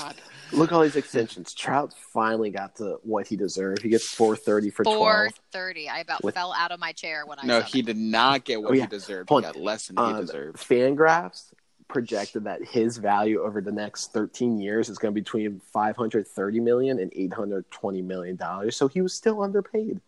Look 0.51 0.71
at 0.71 0.75
all 0.75 0.81
these 0.81 0.95
extensions. 0.95 1.53
Trout 1.53 1.93
finally 2.11 2.49
got 2.49 2.77
to 2.77 2.97
what 3.03 3.27
he 3.27 3.35
deserved. 3.35 3.83
He 3.83 3.89
gets 3.89 4.07
430 4.07 4.71
for 4.71 4.83
12. 4.83 4.97
430. 4.97 5.89
I 5.89 5.99
about 5.99 6.23
With- 6.23 6.33
fell 6.33 6.51
out 6.57 6.71
of 6.71 6.79
my 6.79 6.91
chair 6.91 7.23
when 7.27 7.37
I 7.37 7.45
no, 7.45 7.61
he 7.61 7.81
that. 7.83 7.85
did 7.93 7.97
not 7.97 8.45
get 8.45 8.59
what 8.63 8.71
Oh, 8.71 8.73
yeah. 8.73 8.81
he 8.85 8.87
deserved. 8.87 9.29
Hold 9.29 9.43
He 9.43 9.47
on. 9.47 9.53
got 9.53 9.61
less 9.61 9.85
than 9.85 9.97
he 9.97 10.01
Um, 10.01 10.21
deserved. 10.21 10.57
Fangraphs 10.57 11.51
projected 11.89 12.45
that 12.45 12.63
his 12.63 12.97
value 12.97 13.41
over 13.41 13.59
the 13.61 13.71
next 13.71 14.13
13 14.13 14.61
years 14.61 14.87
is 14.87 14.97
going 14.97 15.11
to 15.11 15.15
be 15.15 15.21
between 15.21 15.59
530 15.73 16.59
million 16.61 16.99
and 16.99 17.11
820 17.13 18.01
million 18.01 18.35
dollars. 18.37 18.77
So 18.77 18.87
he 18.87 19.01
was 19.01 19.13
still 19.13 19.41
underpaid. 19.41 19.99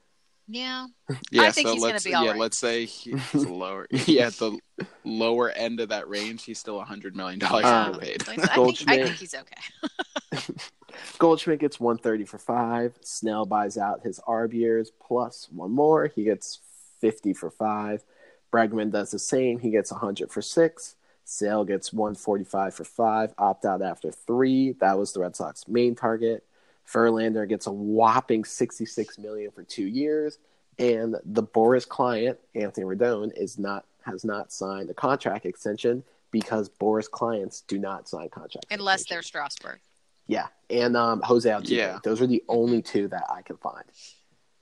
Yeah, 0.48 0.88
Yeah, 1.32 1.44
I 1.44 1.52
think 1.52 1.68
so 1.68 1.74
he's 1.74 1.82
gonna 1.82 1.94
let's 1.94 2.04
be 2.04 2.14
all 2.14 2.24
yeah, 2.26 2.32
right. 2.32 2.40
let's 2.40 2.58
say 2.58 2.86
he's 2.86 3.34
lower. 3.34 3.88
yeah, 4.06 4.28
at 4.28 4.34
the 4.34 4.58
lower 5.04 5.50
end 5.50 5.80
of 5.80 5.90
that 5.90 6.08
range, 6.10 6.44
he's 6.44 6.60
still 6.60 6.80
a 6.80 6.86
hundred 6.86 7.16
million 7.16 7.40
dollars 7.40 7.66
Um, 7.66 7.94
underpaid. 7.94 8.22
I 8.28 8.36
think, 8.36 8.88
I 8.90 9.04
think 9.04 9.16
he's 9.16 9.34
okay. 9.36 10.54
Goldschmidt 11.20 11.60
gets 11.60 11.80
130 11.80 12.26
for 12.26 12.38
five. 12.38 12.94
Snell 13.02 13.46
buys 13.46 13.78
out 13.78 14.02
his 14.04 14.20
arb 14.28 14.54
years 14.54 14.92
plus 15.06 15.48
one 15.52 15.72
more. 15.72 16.08
He 16.08 16.24
gets 16.24 16.60
50 17.00 17.34
for 17.34 17.50
five. 17.50 18.04
Bregman 18.52 18.92
does 18.92 19.12
the 19.12 19.20
same. 19.20 19.60
He 19.60 19.70
gets 19.70 19.92
100 19.92 20.32
for 20.32 20.42
six. 20.42 20.96
Sale 21.32 21.64
gets 21.64 21.94
145 21.94 22.74
for 22.76 22.84
five. 22.84 23.34
Opt 23.38 23.64
out 23.64 23.82
after 23.82 24.12
three. 24.12 24.74
That 24.82 25.00
was 25.00 25.14
the 25.14 25.22
Red 25.22 25.34
Sox 25.36 25.66
main 25.66 25.96
target. 25.96 26.44
Verlander 26.92 27.48
gets 27.48 27.68
a 27.68 27.72
whopping 27.72 28.44
66 28.44 29.18
million 29.18 29.50
for 29.52 29.64
two 29.64 29.86
years, 29.86 30.40
and 30.78 31.16
the 31.24 31.42
Boris 31.42 31.86
client 31.86 32.38
Anthony 32.54 32.86
Rendon 32.86 33.32
is 33.38 33.58
not 33.58 33.86
has 34.06 34.26
not 34.26 34.52
signed 34.52 34.90
a 34.90 34.94
contract 34.94 35.46
extension 35.46 36.04
because 36.32 36.68
Boris 36.68 37.08
clients 37.08 37.62
do 37.62 37.78
not 37.80 38.10
sign 38.10 38.28
contracts 38.28 38.68
unless 38.70 39.06
they're 39.08 39.22
Strasburg. 39.22 39.80
Yeah, 40.28 40.48
and 40.70 40.98
um, 40.98 41.22
Jose 41.24 41.50
Altuve. 41.50 41.70
Yeah. 41.70 42.00
Those 42.04 42.22
are 42.22 42.28
the 42.28 42.44
only 42.50 42.82
two 42.82 43.08
that 43.08 43.24
I 43.30 43.42
can 43.42 43.56
find. 43.58 43.86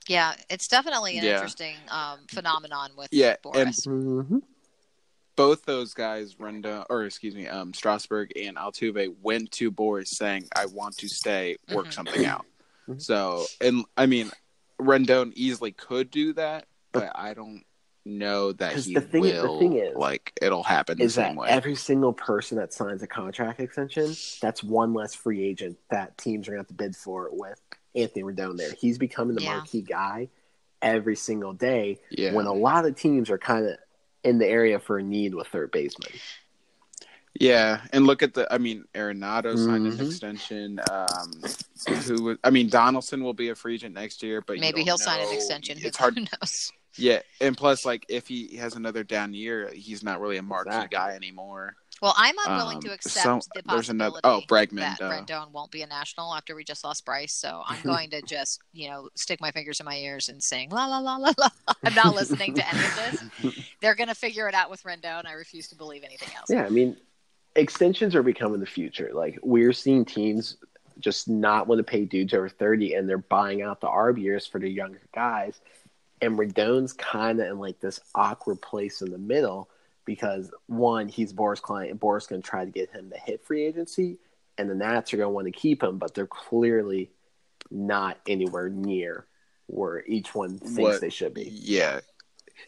Yeah, 0.06 0.34
it's 0.48 0.68
definitely 0.68 1.18
an 1.18 1.24
Yeah. 1.24 1.34
interesting 1.34 1.74
um, 1.88 2.20
phenomenon 2.28 2.90
with 2.96 3.08
Yeah, 3.10 3.34
and- 3.54 3.70
Mm-hmm. 3.70 4.38
Both 5.36 5.64
those 5.64 5.94
guys, 5.94 6.34
Renda 6.34 6.84
or 6.90 7.04
excuse 7.04 7.34
me, 7.34 7.46
um, 7.48 7.72
Strasburg 7.72 8.32
and 8.36 8.56
Altuve, 8.56 9.14
went 9.22 9.50
to 9.52 9.70
Boris 9.70 10.10
saying, 10.10 10.48
"I 10.54 10.66
want 10.66 10.96
to 10.98 11.08
stay, 11.08 11.56
work 11.72 11.86
Mhm. 11.86 11.92
something 11.92 12.26
out." 12.26 12.44
Mhm. 12.88 13.00
So, 13.00 13.46
and 13.60 13.84
I 13.96 14.06
mean, 14.06 14.30
Rendon 14.78 15.32
easily 15.34 15.72
could 15.72 16.10
do 16.10 16.32
that, 16.34 16.66
but 16.92 17.12
I 17.14 17.34
don't 17.34 17.62
know 18.06 18.52
that 18.52 18.76
he 18.76 18.94
the 18.94 19.00
thing- 19.00 19.22
the 19.22 19.30
will. 19.42 19.58
thing 19.58 19.76
is- 19.76 19.94
like, 19.94 20.32
it'll 20.40 20.62
happen 20.62 20.98
the 20.98 21.04
Is 21.04 21.14
same 21.14 21.36
that 21.36 21.42
way. 21.42 21.48
every 21.50 21.74
single 21.74 22.12
person 22.14 22.56
that 22.56 22.72
signs 22.72 23.02
a 23.02 23.06
contract 23.06 23.60
extension, 23.60 24.14
that's 24.40 24.62
one 24.64 24.94
less 24.94 25.14
free 25.14 25.42
agent 25.44 25.78
that 25.90 26.16
teams 26.16 26.48
are 26.48 26.52
going 26.52 26.58
to 26.58 26.62
have 26.62 26.68
to 26.68 26.74
bid 26.74 26.96
for 26.96 27.28
with 27.32 27.60
Anthony 27.94 28.22
Rendon 28.24 28.56
there. 28.56 28.72
He's 28.72 28.96
becoming 28.98 29.36
the 29.36 29.42
Yeah. 29.42 29.56
marquee 29.58 29.82
guy 29.82 30.28
every 30.80 31.14
single 31.14 31.52
day 31.52 32.00
yeah, 32.10 32.32
when 32.32 32.46
a 32.46 32.54
lot 32.54 32.86
of 32.86 32.96
teams 32.96 33.28
are 33.28 33.36
kind 33.38 33.66
of 33.66 33.76
in 34.24 34.38
the 34.38 34.46
area 34.46 34.78
for 34.78 34.98
a 34.98 35.02
need 35.02 35.34
with 35.34 35.46
third 35.48 35.70
baseman. 35.70 36.10
yeah, 37.38 37.82
and 37.92 38.06
look 38.06 38.22
at 38.22 38.34
the. 38.34 38.52
I 38.52 38.58
mean, 38.58 38.84
Arenado 38.94 39.56
signed 39.56 39.86
Mhm. 39.86 39.98
an 40.00 40.06
extension. 40.06 40.80
Um, 40.90 41.42
who? 42.04 42.22
would- 42.24 42.38
I 42.44 42.50
mean, 42.50 42.68
Donaldson 42.68 43.22
will 43.22 43.34
be 43.34 43.48
a 43.50 43.54
free 43.54 43.74
agent 43.74 43.94
next 43.94 44.22
year, 44.22 44.40
but 44.42 44.58
Maybe 44.58 44.82
he'll 44.82 44.98
sign 44.98 45.20
an 45.20 45.26
know. 45.26 45.32
extension. 45.32 45.78
Who 45.78 45.86
It's 45.88 45.96
hard. 45.96 46.14
who 46.18 46.22
knows? 46.42 46.72
Yeah, 46.96 47.20
and 47.40 47.56
plus, 47.56 47.84
like, 47.86 48.04
if 48.08 48.26
he 48.26 48.56
has 48.56 48.74
another 48.74 49.04
down 49.04 49.32
year, 49.32 49.70
he's 49.72 50.02
not 50.02 50.20
really 50.20 50.38
a 50.38 50.42
marquee 50.42 50.70
Exactly. 50.70 50.96
guy 50.96 51.14
anymore. 51.14 51.76
Well, 52.00 52.14
I'm 52.16 52.34
unwilling 52.46 52.78
Um, 52.78 52.82
to 52.82 52.92
accept 52.92 53.44
so- 53.44 53.50
the 53.54 53.62
there's 53.66 53.90
another- 53.90 54.20
possibility 54.22 54.46
oh, 54.50 54.54
Bregman, 54.54 54.80
that 54.80 54.98
duh. 54.98 55.10
Rendon 55.10 55.50
won't 55.52 55.70
be 55.70 55.82
a 55.82 55.86
national 55.86 56.34
after 56.34 56.54
we 56.54 56.64
just 56.64 56.82
lost 56.82 57.04
Bryce. 57.04 57.32
So 57.34 57.62
I'm 57.66 57.80
going 57.84 58.10
to 58.10 58.22
just, 58.22 58.60
you 58.72 58.88
know, 58.88 59.08
stick 59.16 59.40
my 59.40 59.50
fingers 59.50 59.80
in 59.80 59.86
my 59.86 59.96
ears 59.96 60.28
and 60.28 60.42
sing 60.42 60.70
la 60.70 60.86
la 60.86 60.98
la 60.98 61.16
la 61.16 61.32
la. 61.38 61.48
I'm 61.84 61.94
not 61.94 62.14
listening 62.14 62.54
to 62.54 62.68
any 62.68 62.78
of 62.84 62.96
this. 63.42 63.64
They're 63.82 63.94
going 63.94 64.08
to 64.08 64.14
figure 64.14 64.48
it 64.48 64.54
out 64.54 64.70
with 64.70 64.82
Rendon. 64.84 65.26
I 65.26 65.32
refuse 65.32 65.68
to 65.68 65.76
believe 65.76 66.02
anything 66.04 66.34
else. 66.36 66.48
Yeah, 66.48 66.64
I 66.64 66.70
mean, 66.70 66.96
extensions 67.56 68.14
are 68.14 68.22
becoming 68.22 68.60
the 68.60 68.66
future. 68.66 69.10
Like 69.12 69.38
we're 69.42 69.72
seeing 69.72 70.04
teams 70.04 70.56
just 71.00 71.28
not 71.28 71.66
want 71.66 71.78
to 71.78 71.84
pay 71.84 72.04
dudes 72.04 72.34
over 72.34 72.48
thirty, 72.48 72.94
and 72.94 73.08
they're 73.08 73.18
buying 73.18 73.62
out 73.62 73.80
the 73.80 73.88
arb 73.88 74.20
years 74.20 74.46
for 74.46 74.58
the 74.58 74.68
younger 74.68 75.00
guys. 75.14 75.60
And 76.22 76.38
Rendon's 76.38 76.92
kind 76.92 77.40
of 77.40 77.46
in 77.46 77.58
like 77.58 77.80
this 77.80 78.00
awkward 78.14 78.60
place 78.60 79.00
in 79.00 79.10
the 79.10 79.18
middle 79.18 79.70
because 80.10 80.50
one, 80.66 81.06
he's 81.06 81.32
Boris' 81.32 81.60
client, 81.60 81.92
and 81.92 82.00
Boris 82.00 82.26
going 82.26 82.42
to 82.42 82.48
try 82.48 82.64
to 82.64 82.70
get 82.72 82.90
him 82.90 83.10
to 83.10 83.16
hit 83.16 83.44
free 83.44 83.64
agency, 83.64 84.18
and 84.58 84.68
the 84.68 84.74
Nats 84.74 85.14
are 85.14 85.18
going 85.18 85.28
to 85.28 85.32
want 85.32 85.46
to 85.46 85.52
keep 85.52 85.84
him, 85.84 85.98
but 85.98 86.16
they're 86.16 86.26
clearly 86.26 87.12
not 87.70 88.18
anywhere 88.26 88.68
near 88.68 89.26
where 89.68 90.04
each 90.06 90.34
one 90.34 90.58
thinks 90.58 90.80
What- 90.80 91.00
they 91.00 91.10
should 91.10 91.32
be. 91.32 91.48
Yeah. 91.52 92.00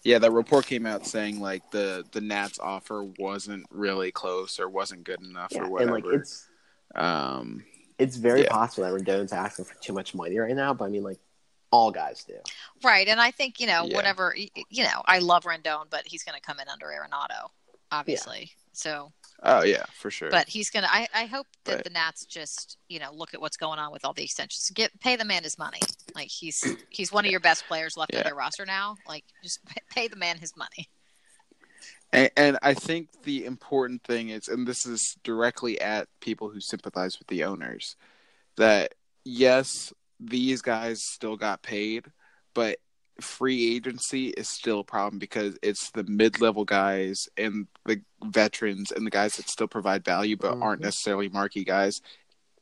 Yeah, 0.04 0.20
that 0.20 0.30
report 0.30 0.66
came 0.66 0.86
out 0.86 1.04
saying 1.04 1.40
like 1.40 1.68
the 1.72 2.04
the 2.12 2.20
Nats 2.20 2.60
offer 2.60 3.02
wasn't 3.18 3.66
really 3.70 4.12
close 4.12 4.60
or 4.60 4.68
wasn't 4.68 5.02
good 5.02 5.20
enough 5.20 5.50
Yeah, 5.50 5.62
or 5.62 5.64
and 5.64 5.72
whatever. 5.72 5.92
like 5.94 6.04
it's 6.06 6.46
um 6.94 7.64
it's 7.98 8.16
very 8.16 8.42
Yeah. 8.42 8.50
possible 8.52 8.84
that 8.88 8.94
Rendon's 8.94 9.32
asking 9.32 9.64
for 9.64 9.74
too 9.82 9.92
much 9.92 10.14
money 10.14 10.38
right 10.38 10.54
now, 10.54 10.72
but 10.74 10.84
I 10.84 10.88
mean, 10.90 11.02
like 11.02 11.18
all 11.72 11.90
guys 11.90 12.22
do. 12.24 12.36
Right. 12.84 13.08
And 13.08 13.20
I 13.20 13.30
think, 13.30 13.58
you 13.58 13.66
know, 13.66 13.86
Yeah. 13.86 13.96
whatever, 13.96 14.36
you 14.36 14.84
know, 14.84 15.02
I 15.06 15.18
love 15.18 15.44
Rendon, 15.44 15.86
but 15.90 16.06
he's 16.06 16.22
going 16.22 16.36
to 16.38 16.40
come 16.40 16.60
in 16.60 16.68
under 16.68 16.86
Arenado, 16.86 17.48
obviously. 17.90 18.52
So, 18.74 19.12
oh 19.42 19.62
yeah, 19.62 19.84
for 19.92 20.10
sure. 20.10 20.30
but 20.30 20.48
he's 20.48 20.70
going 20.70 20.84
to, 20.84 20.90
I 20.92 21.26
hope 21.26 21.46
that 21.64 21.76
Right. 21.76 21.84
the 21.84 21.90
Nats 21.90 22.24
just, 22.24 22.78
you 22.88 22.98
know, 23.00 23.12
look 23.12 23.34
at 23.34 23.40
what's 23.40 23.56
going 23.56 23.78
on 23.78 23.90
with 23.92 24.04
all 24.04 24.12
the 24.12 24.22
extensions. 24.22 24.70
Get, 24.74 24.98
pay 25.00 25.16
the 25.16 25.24
man 25.24 25.42
his 25.42 25.58
money. 25.58 25.80
Like 26.14 26.28
he's, 26.28 26.76
he's 26.90 27.10
one 27.12 27.24
of 27.24 27.30
your 27.30 27.40
best 27.40 27.66
players 27.66 27.96
left 27.96 28.14
on 28.14 28.18
Yeah. 28.18 28.24
their 28.24 28.34
roster 28.34 28.64
now. 28.66 28.96
Like 29.08 29.24
just 29.42 29.60
pay 29.90 30.08
the 30.08 30.16
man 30.16 30.38
his 30.38 30.56
money. 30.56 30.88
And, 32.12 32.30
and 32.36 32.58
I 32.62 32.74
think 32.74 33.08
the 33.24 33.46
important 33.46 34.04
thing 34.04 34.28
is, 34.28 34.48
and 34.48 34.66
this 34.66 34.84
is 34.84 35.16
directly 35.24 35.80
at 35.80 36.08
people 36.20 36.50
who 36.50 36.60
sympathize 36.60 37.18
with 37.18 37.28
the 37.28 37.44
owners, 37.44 37.96
that 38.56 38.94
yes, 39.24 39.92
these 40.24 40.62
guys 40.62 41.02
still 41.02 41.36
got 41.36 41.62
paid, 41.62 42.06
but 42.54 42.78
free 43.20 43.74
agency 43.76 44.28
is 44.28 44.48
still 44.48 44.80
a 44.80 44.84
problem 44.84 45.18
because 45.18 45.56
it's 45.62 45.90
the 45.90 46.04
mid-level 46.04 46.64
guys 46.64 47.28
and 47.36 47.66
the 47.84 48.00
veterans 48.24 48.90
and 48.90 49.06
the 49.06 49.10
guys 49.10 49.36
that 49.36 49.48
still 49.48 49.68
provide 49.68 50.04
value 50.04 50.36
but 50.36 50.56
aren't 50.60 50.80
Mhm. 50.80 50.84
necessarily 50.84 51.28
marquee 51.28 51.64
guys. 51.64 52.00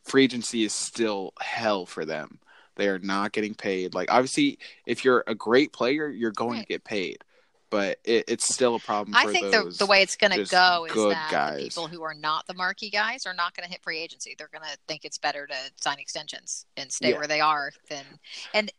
Free 0.04 0.24
agency 0.24 0.64
is 0.64 0.72
still 0.72 1.32
hell 1.40 1.86
for 1.86 2.04
them. 2.04 2.40
They 2.76 2.88
are 2.88 2.98
not 2.98 3.32
getting 3.32 3.54
paid. 3.54 3.94
Like 3.94 4.10
obviously, 4.10 4.58
if 4.86 5.04
you're 5.04 5.24
a 5.26 5.34
great 5.34 5.72
player, 5.72 6.08
you're 6.08 6.30
going 6.32 6.58
Right. 6.58 6.60
to 6.62 6.66
get 6.74 6.84
paid, 6.84 7.22
but 7.70 7.98
it, 8.04 8.24
it's 8.28 8.52
still 8.52 8.74
a 8.74 8.78
problem. 8.80 9.14
I 9.16 9.26
think 9.32 9.46
the, 9.46 9.62
those 9.62 9.78
the 9.78 9.86
way 9.86 10.02
it's 10.02 10.16
going 10.16 10.32
to 10.32 10.44
go 10.50 10.86
is 10.86 10.92
good 10.92 11.12
that 11.12 11.30
the 11.30 11.36
guys. 11.36 11.62
people 11.62 11.86
who 11.88 12.02
are 12.02 12.14
not 12.14 12.46
the 12.46 12.54
marquee 12.54 12.90
guys 12.90 13.26
are 13.26 13.34
not 13.34 13.54
going 13.56 13.64
to 13.64 13.70
hit 13.70 13.82
free 13.82 13.98
agency. 13.98 14.34
They're 14.36 14.50
going 14.52 14.64
to 14.70 14.76
think 14.88 15.04
it's 15.04 15.18
better 15.18 15.46
to 15.46 15.54
sign 15.80 15.98
extensions 15.98 16.66
and 16.76 16.92
stay 16.92 17.10
Yeah. 17.10 17.18
where 17.18 17.26
they 17.28 17.40
are 17.40 17.72
than, 17.88 18.04
and 18.52 18.72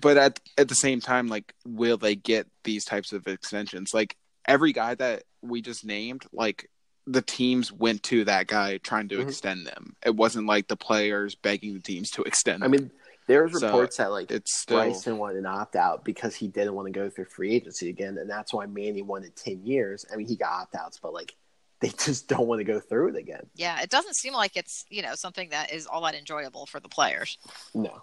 but 0.00 0.16
at 0.16 0.40
at 0.56 0.68
the 0.68 0.74
same 0.74 1.00
time, 1.00 1.26
like, 1.28 1.52
will 1.66 1.98
they 1.98 2.14
get 2.14 2.46
these 2.62 2.84
types 2.84 3.12
of 3.12 3.26
extensions? 3.26 3.92
Like 3.92 4.16
every 4.46 4.72
guy 4.72 4.94
that 4.94 5.24
we 5.42 5.60
just 5.60 5.84
named, 5.84 6.24
like 6.32 6.70
the 7.06 7.20
teams 7.20 7.70
went 7.70 8.02
to 8.04 8.24
that 8.24 8.46
guy 8.46 8.78
trying 8.78 9.08
to 9.08 9.18
Mhm. 9.18 9.28
extend 9.28 9.66
them. 9.66 9.94
It 10.06 10.16
wasn't 10.16 10.46
like 10.46 10.68
the 10.68 10.76
players 10.76 11.34
begging 11.34 11.74
the 11.74 11.80
teams 11.80 12.10
to 12.12 12.22
extend. 12.22 12.64
I 12.64 12.68
them. 12.68 12.70
mean, 12.70 12.90
there's 13.26 13.58
So, 13.58 13.66
reports 13.66 13.96
that 13.98 14.10
like 14.10 14.30
it's 14.30 14.54
still 14.60 14.78
Bryson 14.78 15.18
wanted 15.18 15.38
an 15.38 15.46
opt 15.46 15.76
out 15.76 16.04
because 16.04 16.34
he 16.34 16.48
didn't 16.48 16.74
want 16.74 16.86
to 16.86 16.92
go 16.92 17.08
through 17.08 17.24
free 17.26 17.54
agency 17.54 17.88
again, 17.88 18.18
and 18.18 18.28
that's 18.28 18.52
why 18.52 18.66
Manny 18.66 19.02
wanted 19.02 19.34
ten 19.36 19.64
years. 19.64 20.04
I 20.12 20.16
mean, 20.16 20.26
he 20.26 20.36
got 20.36 20.52
opt 20.52 20.74
outs, 20.74 20.98
but 21.02 21.12
like 21.14 21.34
they 21.80 21.88
just 22.04 22.28
don't 22.28 22.46
want 22.46 22.60
to 22.60 22.64
go 22.64 22.80
through 22.80 23.08
it 23.08 23.16
again. 23.16 23.46
yeah, 23.54 23.80
it 23.82 23.90
doesn't 23.90 24.14
seem 24.14 24.32
like 24.32 24.56
it's, 24.56 24.84
you 24.90 25.02
know, 25.02 25.14
something 25.14 25.48
that 25.50 25.72
is 25.72 25.86
all 25.86 26.02
that 26.02 26.14
enjoyable 26.14 26.66
for 26.66 26.80
the 26.80 26.88
players. 26.88 27.36
No, 27.74 28.02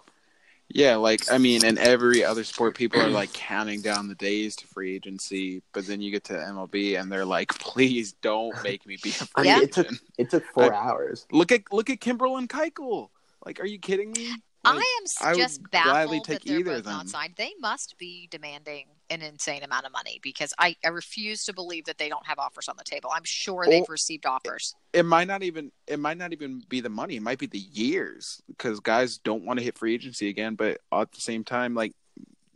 yeah. 0.68 0.96
Like 0.96 1.30
I 1.32 1.38
mean, 1.38 1.64
in 1.64 1.78
every 1.78 2.24
other 2.24 2.44
sport, 2.44 2.76
people 2.76 3.00
are 3.00 3.08
like 3.08 3.32
counting 3.32 3.80
down 3.80 4.08
the 4.08 4.14
days 4.14 4.56
to 4.56 4.66
free 4.66 4.94
agency, 4.96 5.62
but 5.72 5.86
then 5.86 6.00
you 6.00 6.10
get 6.10 6.24
to 6.24 6.32
MLB 6.34 7.00
and 7.00 7.10
they're 7.10 7.24
like, 7.24 7.48
please 7.58 8.12
don't 8.14 8.54
make 8.62 8.86
me 8.86 8.98
be 9.02 9.10
a 9.10 9.12
free 9.12 9.26
I 9.36 9.42
mean, 9.42 9.50
Yeah. 9.50 9.62
it 9.62 9.72
took 9.72 9.86
agent. 9.86 10.00
it 10.18 10.30
took 10.30 10.44
four 10.46 10.72
I- 10.74 10.76
hours. 10.78 11.26
Look 11.30 11.52
at 11.52 11.62
look 11.72 11.90
at 11.90 12.00
Kimbrel 12.00 12.38
and 12.38 12.48
Keuchel. 12.48 13.08
Like, 13.44 13.60
are 13.60 13.66
you 13.66 13.78
kidding 13.78 14.12
me? 14.12 14.32
I 14.64 14.74
Like, 14.74 14.84
am 14.98 15.02
s- 15.04 15.16
I 15.20 15.30
would 15.32 15.38
just 15.38 15.62
gladly 15.70 16.18
baffled 16.18 16.24
that 16.26 16.32
take 16.32 16.44
they're 16.44 16.58
either 16.60 16.70
both 16.70 16.78
of 16.78 16.84
them. 16.84 16.92
not 16.94 17.08
signed. 17.08 17.34
They 17.36 17.52
must 17.60 17.98
be 17.98 18.28
demanding 18.30 18.86
an 19.10 19.20
insane 19.20 19.62
amount 19.64 19.86
of 19.86 19.92
money 19.92 20.20
because 20.22 20.54
I, 20.58 20.76
I 20.84 20.88
refuse 20.88 21.44
to 21.46 21.52
believe 21.52 21.84
that 21.86 21.98
they 21.98 22.08
don't 22.08 22.24
have 22.26 22.38
offers 22.38 22.68
on 22.68 22.76
the 22.76 22.84
table. 22.84 23.10
I'm 23.12 23.24
sure 23.24 23.66
they've 23.68 23.88
received 23.88 24.24
offers. 24.24 24.74
it 24.92 25.04
might 25.04 25.26
not 25.26 25.42
even 25.42 25.72
it 25.86 25.98
might 25.98 26.16
not 26.16 26.32
even 26.32 26.62
be 26.68 26.80
the 26.80 26.88
money 26.88 27.16
it 27.16 27.22
might 27.22 27.38
be 27.38 27.46
the 27.46 27.58
years 27.58 28.40
because 28.46 28.78
guys 28.80 29.18
don't 29.18 29.44
want 29.44 29.58
to 29.58 29.64
hit 29.64 29.76
free 29.76 29.94
agency 29.94 30.28
again 30.28 30.54
but 30.54 30.78
at 30.92 31.10
the 31.12 31.20
same 31.20 31.42
time 31.44 31.74
like 31.74 31.92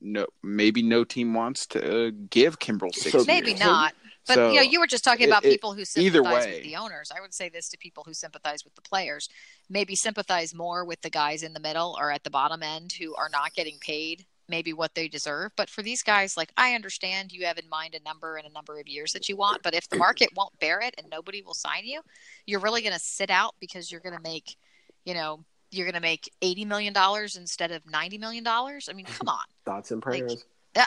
no 0.00 0.26
maybe 0.42 0.82
no 0.82 1.02
team 1.04 1.34
wants 1.34 1.66
to 1.66 2.06
uh, 2.06 2.10
give 2.30 2.58
Kimbrel 2.58 2.94
six 2.94 3.10
So- 3.12 3.18
years. 3.18 3.26
Maybe 3.26 3.54
not. 3.54 3.92
But 4.26 4.34
So, 4.34 4.50
you 4.50 4.56
know, 4.56 4.62
you 4.62 4.80
were 4.80 4.86
just 4.86 5.04
talking 5.04 5.26
about 5.26 5.44
it- 5.44 5.50
people 5.50 5.74
who 5.74 5.84
sympathize 5.84 6.46
with 6.54 6.62
the 6.64 6.76
owners. 6.76 7.12
I 7.14 7.20
would 7.20 7.34
say 7.34 7.48
this 7.48 7.68
to 7.70 7.78
people 7.78 8.04
who 8.04 8.14
sympathize 8.14 8.64
with 8.64 8.74
the 8.74 8.82
players. 8.82 9.28
Maybe 9.68 9.94
sympathize 9.94 10.54
more 10.54 10.84
with 10.84 11.00
the 11.02 11.10
guys 11.10 11.42
in 11.42 11.52
the 11.52 11.60
middle 11.60 11.96
or 11.98 12.10
at 12.10 12.24
the 12.24 12.30
bottom 12.30 12.62
end 12.62 12.92
who 12.92 13.14
are 13.14 13.28
not 13.28 13.54
getting 13.54 13.78
paid 13.78 14.26
maybe 14.48 14.72
what 14.72 14.94
they 14.94 15.08
deserve. 15.08 15.52
But 15.56 15.68
for 15.68 15.82
these 15.82 16.02
guys, 16.02 16.36
like 16.36 16.52
I 16.56 16.74
understand 16.74 17.32
you 17.32 17.46
have 17.46 17.58
in 17.58 17.68
mind 17.68 17.94
a 17.94 18.02
number 18.04 18.36
and 18.36 18.46
a 18.46 18.52
number 18.52 18.78
of 18.78 18.86
years 18.86 19.12
that 19.12 19.28
you 19.28 19.36
want, 19.36 19.62
but 19.62 19.74
if 19.74 19.88
the 19.88 19.96
market 19.96 20.30
won't 20.36 20.58
bear 20.60 20.80
it 20.80 20.94
and 20.98 21.08
nobody 21.10 21.42
will 21.42 21.54
sign 21.54 21.84
you, 21.84 22.00
you're 22.46 22.60
really 22.60 22.80
going 22.82 22.92
to 22.92 22.98
sit 23.00 23.30
out 23.30 23.54
because 23.60 23.90
you're 23.90 24.00
going 24.00 24.14
to 24.14 24.22
make, 24.22 24.56
you 25.04 25.14
know, 25.14 25.44
you're 25.72 25.86
going 25.86 25.94
to 25.94 26.00
make 26.00 26.30
eighty 26.42 26.64
million 26.64 26.92
dollars 26.92 27.36
instead 27.36 27.72
of 27.72 27.84
ninety 27.90 28.18
million 28.18 28.44
dollars. 28.44 28.88
I 28.88 28.92
mean, 28.92 29.06
come 29.06 29.28
on. 29.28 29.44
Thoughts 29.66 29.90
and 29.90 30.00
prayers. 30.00 30.32
I 30.32 30.36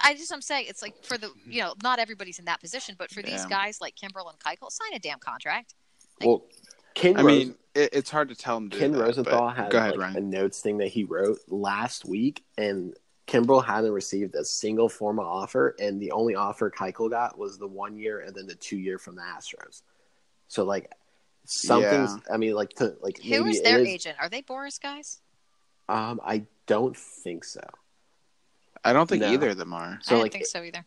I 0.03 0.13
just 0.13 0.31
I'm 0.33 0.41
saying 0.41 0.65
it's 0.69 0.81
like 0.81 1.03
for 1.03 1.17
the 1.17 1.31
you 1.47 1.61
know 1.61 1.73
not 1.83 1.99
everybody's 1.99 2.39
in 2.39 2.45
that 2.45 2.59
position, 2.61 2.95
but 2.97 3.11
for 3.11 3.21
these 3.21 3.45
guys 3.45 3.79
like 3.81 3.95
Kimbrel 3.95 4.29
and 4.29 4.39
Keuchel, 4.39 4.71
sign 4.71 4.93
a 4.93 4.99
damn 4.99 5.19
contract. 5.19 5.75
well, 6.23 6.43
Ken 6.95 7.17
I 7.17 7.21
Rose- 7.21 7.45
mean, 7.45 7.55
it, 7.75 7.89
it's 7.93 8.09
hard 8.09 8.29
to 8.29 8.35
tell 8.35 8.57
him. 8.57 8.69
To 8.69 8.75
do 8.75 8.79
Ken 8.81 8.91
that, 8.93 9.01
Rosenthal 9.01 9.49
had 9.49 9.71
go 9.71 9.77
ahead, 9.77 9.97
like, 9.97 10.15
a 10.15 10.21
notes 10.21 10.61
thing 10.61 10.77
that 10.79 10.87
he 10.89 11.03
wrote 11.03 11.39
last 11.47 12.05
week, 12.05 12.43
and 12.57 12.93
Kimbrel 13.27 13.63
hadn't 13.63 13.91
received 13.91 14.35
a 14.35 14.43
single 14.43 14.89
formal 14.89 15.25
offer, 15.25 15.75
and 15.79 16.01
the 16.01 16.11
only 16.11 16.35
offer 16.35 16.69
Keuchel 16.71 17.09
got 17.09 17.37
was 17.37 17.57
the 17.57 17.67
one 17.67 17.95
year 17.97 18.19
and 18.21 18.35
then 18.35 18.47
the 18.47 18.55
two 18.55 18.77
year 18.77 18.97
from 18.97 19.15
the 19.15 19.21
Astros. 19.21 19.81
So 20.47 20.63
like 20.63 20.91
something's. 21.45 22.17
I 22.31 22.37
mean, 22.37 22.53
like 22.53 22.69
to 22.73 22.95
like 23.01 23.21
Who 23.21 23.43
maybe 23.45 23.59
their 23.59 23.79
is- 23.79 23.87
agent? 23.87 24.17
Are 24.19 24.29
they 24.29 24.41
Boris 24.41 24.77
guys? 24.79 25.21
Um, 25.87 26.19
I 26.23 26.43
don't 26.67 26.95
think 26.95 27.43
so. 27.43 27.61
I 28.83 28.93
don't 28.93 29.07
think 29.07 29.21
No. 29.21 29.31
either 29.31 29.49
of 29.49 29.57
them 29.57 29.73
are. 29.73 29.99
So 30.03 30.15
I 30.15 30.21
like 30.21 30.31
didn't 30.31 30.45
think 30.45 30.45
so 30.47 30.63
either. 30.63 30.85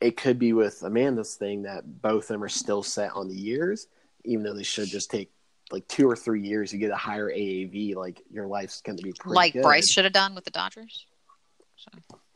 it 0.00 0.16
could 0.16 0.38
be 0.38 0.52
with 0.52 0.82
Amanda's 0.82 1.34
thing 1.34 1.62
that 1.62 2.00
both 2.02 2.24
of 2.24 2.28
them 2.28 2.44
are 2.44 2.48
still 2.48 2.82
set 2.82 3.12
on 3.12 3.28
the 3.28 3.34
years, 3.36 3.86
even 4.24 4.44
though 4.44 4.54
they 4.54 4.62
should 4.62 4.88
just 4.88 5.10
take 5.10 5.30
like 5.70 5.86
two 5.88 6.08
or 6.08 6.16
three 6.16 6.42
years. 6.42 6.72
You 6.72 6.78
get 6.78 6.90
a 6.90 6.96
higher 6.96 7.30
AAV, 7.30 7.94
like 7.94 8.22
your 8.30 8.46
life's 8.46 8.80
going 8.80 8.96
to 8.96 9.02
be 9.02 9.12
pretty 9.12 9.34
Like 9.34 9.52
good. 9.54 9.62
Bryce 9.62 9.90
should 9.90 10.04
have 10.04 10.12
done 10.12 10.34
with 10.34 10.44
the 10.44 10.50
Dodgers. 10.50 11.06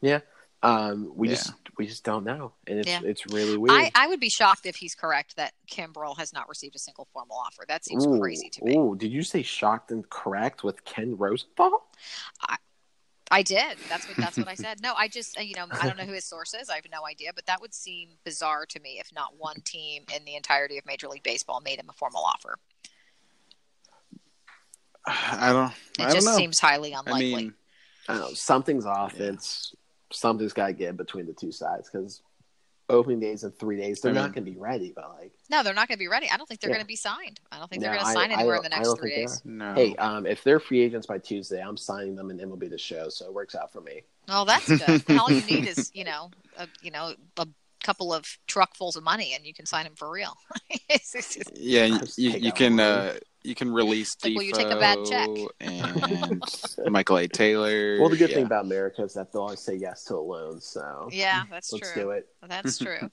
Yeah. 0.00 0.20
Um, 0.64 1.12
we 1.16 1.28
Yeah. 1.28 1.34
just 1.34 1.52
we 1.76 1.86
just 1.86 2.04
don't 2.04 2.24
know, 2.24 2.52
and 2.68 2.78
it's 2.78 2.88
Yeah. 2.88 3.00
it's 3.02 3.26
really 3.26 3.56
weird. 3.56 3.72
I, 3.76 3.90
I 3.94 4.06
would 4.06 4.20
be 4.20 4.28
shocked 4.28 4.64
if 4.66 4.76
he's 4.76 4.94
correct 4.94 5.34
that 5.36 5.54
Kimbrel 5.68 6.16
has 6.18 6.32
not 6.32 6.48
received 6.48 6.76
a 6.76 6.78
single 6.78 7.08
formal 7.12 7.36
offer. 7.36 7.64
That 7.66 7.84
seems 7.84 8.06
Ooh, 8.06 8.20
crazy 8.20 8.48
to 8.50 8.64
me. 8.64 8.76
Ooh, 8.76 8.94
did 8.96 9.10
you 9.10 9.22
say 9.24 9.42
shocked 9.42 9.90
and 9.90 10.08
correct 10.08 10.62
with 10.62 10.84
Ken 10.84 11.16
Rosenthal? 11.16 11.82
I 12.48 12.56
did. 13.40 13.78
That's 13.88 14.06
what 14.06 14.18
that's 14.18 14.36
what 14.36 14.48
I 14.48 14.54
said. 14.66 14.82
No, 14.82 14.92
I 14.94 15.08
just 15.08 15.42
you 15.42 15.54
know 15.56 15.64
I 15.70 15.86
don't 15.86 15.96
know 15.96 16.04
who 16.04 16.12
his 16.12 16.26
source 16.26 16.52
is. 16.52 16.68
I 16.68 16.74
have 16.74 16.84
no 16.92 17.06
idea, 17.06 17.30
but 17.34 17.46
that 17.46 17.62
would 17.62 17.72
seem 17.72 18.10
bizarre 18.24 18.66
to 18.66 18.80
me 18.80 18.98
if 19.00 19.10
not 19.14 19.38
one 19.38 19.62
team 19.64 20.02
in 20.14 20.26
the 20.26 20.36
entirety 20.36 20.76
of 20.76 20.84
Major 20.84 21.08
League 21.08 21.22
Baseball 21.22 21.62
made 21.64 21.78
him 21.78 21.86
a 21.88 21.94
formal 21.94 22.22
offer. 22.22 22.58
I 25.06 25.52
don't. 25.52 25.72
It 25.98 26.00
I 26.00 26.04
don't 26.04 26.14
just 26.14 26.26
know. 26.26 26.36
seems 26.36 26.60
highly 26.60 26.94
I 26.94 27.00
unlikely. 27.00 27.34
mean, 27.34 27.54
I 28.08 28.12
don't 28.14 28.22
know. 28.22 28.34
Something's 28.34 28.86
off. 28.86 29.14
Yeah. 29.16 29.28
It's 29.30 29.74
something's 30.12 30.52
got 30.52 30.66
to 30.66 30.72
get 30.74 30.96
between 30.96 31.26
the 31.26 31.32
two 31.32 31.52
sides 31.52 31.88
because 31.90 32.20
opening 32.88 33.20
days 33.20 33.44
in 33.44 33.50
three 33.52 33.76
days, 33.76 34.00
they're 34.00 34.12
I 34.12 34.14
not 34.14 34.32
going 34.34 34.44
to 34.44 34.50
be 34.50 34.56
ready. 34.58 34.92
But 34.94 35.08
like, 35.18 35.32
no, 35.50 35.62
they're 35.62 35.74
not 35.74 35.88
going 35.88 35.96
to 35.96 36.02
be 36.02 36.08
ready. 36.08 36.28
I 36.30 36.36
don't 36.36 36.46
think 36.46 36.60
they're 36.60 36.70
Yeah. 36.70 36.76
going 36.76 36.84
to 36.84 36.88
be 36.88 36.96
signed. 36.96 37.40
I 37.50 37.58
don't 37.58 37.68
think 37.70 37.82
No, 37.82 37.88
they're 37.88 37.96
going 37.98 38.06
to 38.06 38.12
sign 38.12 38.30
I 38.30 38.34
anywhere 38.34 38.56
in 38.56 38.62
don't- 38.62 38.70
the 38.70 38.76
I 38.76 38.78
next 38.78 38.88
don't 38.88 38.98
three 38.98 39.10
think 39.14 39.28
they 39.28 39.32
days. 39.34 39.42
no. 39.44 39.74
hey, 39.74 39.96
um, 39.96 40.26
if 40.26 40.42
they're 40.44 40.60
free 40.60 40.80
agents 40.80 41.06
by 41.06 41.18
Tuesday, 41.18 41.60
I'm 41.62 41.76
signing 41.76 42.16
them 42.16 42.30
and 42.30 42.40
it 42.40 42.48
will 42.48 42.56
be 42.56 42.68
the 42.68 42.78
show, 42.78 43.08
so 43.08 43.26
it 43.26 43.32
works 43.34 43.54
out 43.54 43.72
for 43.72 43.80
me. 43.80 44.02
Well, 44.28 44.44
that's 44.44 44.66
good. 44.68 45.04
All 45.18 45.30
you 45.30 45.42
need 45.46 45.66
is 45.66 45.90
you 45.94 46.04
know 46.04 46.30
a 46.56 46.68
you 46.80 46.90
know 46.90 47.14
a 47.38 47.46
couple 47.82 48.12
of 48.12 48.38
truckfuls 48.48 48.96
of 48.96 49.02
money, 49.02 49.34
and 49.34 49.44
you 49.44 49.54
can 49.54 49.66
sign 49.66 49.86
him 49.86 49.94
for 49.96 50.10
real. 50.10 50.36
It's- 50.70 51.14
it's 51.14 51.34
just- 51.34 51.56
yeah, 51.56 51.84
you, 51.84 51.98
you, 52.16 52.30
you 52.38 52.52
can 52.52 52.80
uh, 52.80 53.14
you 53.44 53.54
can 53.54 53.72
release 53.72 54.16
Like, 54.22 54.34
will 54.34 54.42
you 54.42 54.52
take 54.52 54.70
a 54.70 54.78
bad 54.78 54.98
check? 55.04 55.28
And 56.84 56.92
Michael 56.92 57.18
A. 57.18 57.28
Taylor. 57.28 57.98
Well, 58.00 58.08
the 58.08 58.16
good 58.16 58.30
yeah. 58.30 58.36
thing 58.36 58.46
about 58.46 58.64
America 58.64 59.02
is 59.02 59.14
that 59.14 59.32
they'll 59.32 59.42
always 59.42 59.60
say 59.60 59.74
yes 59.74 60.04
to 60.04 60.14
a 60.14 60.16
loan. 60.16 60.60
So 60.60 61.08
yeah, 61.12 61.44
that's 61.50 61.72
let's 61.72 61.92
true. 61.92 62.02
do 62.02 62.10
it. 62.10 62.28
That's 62.46 62.78
true. 62.86 63.10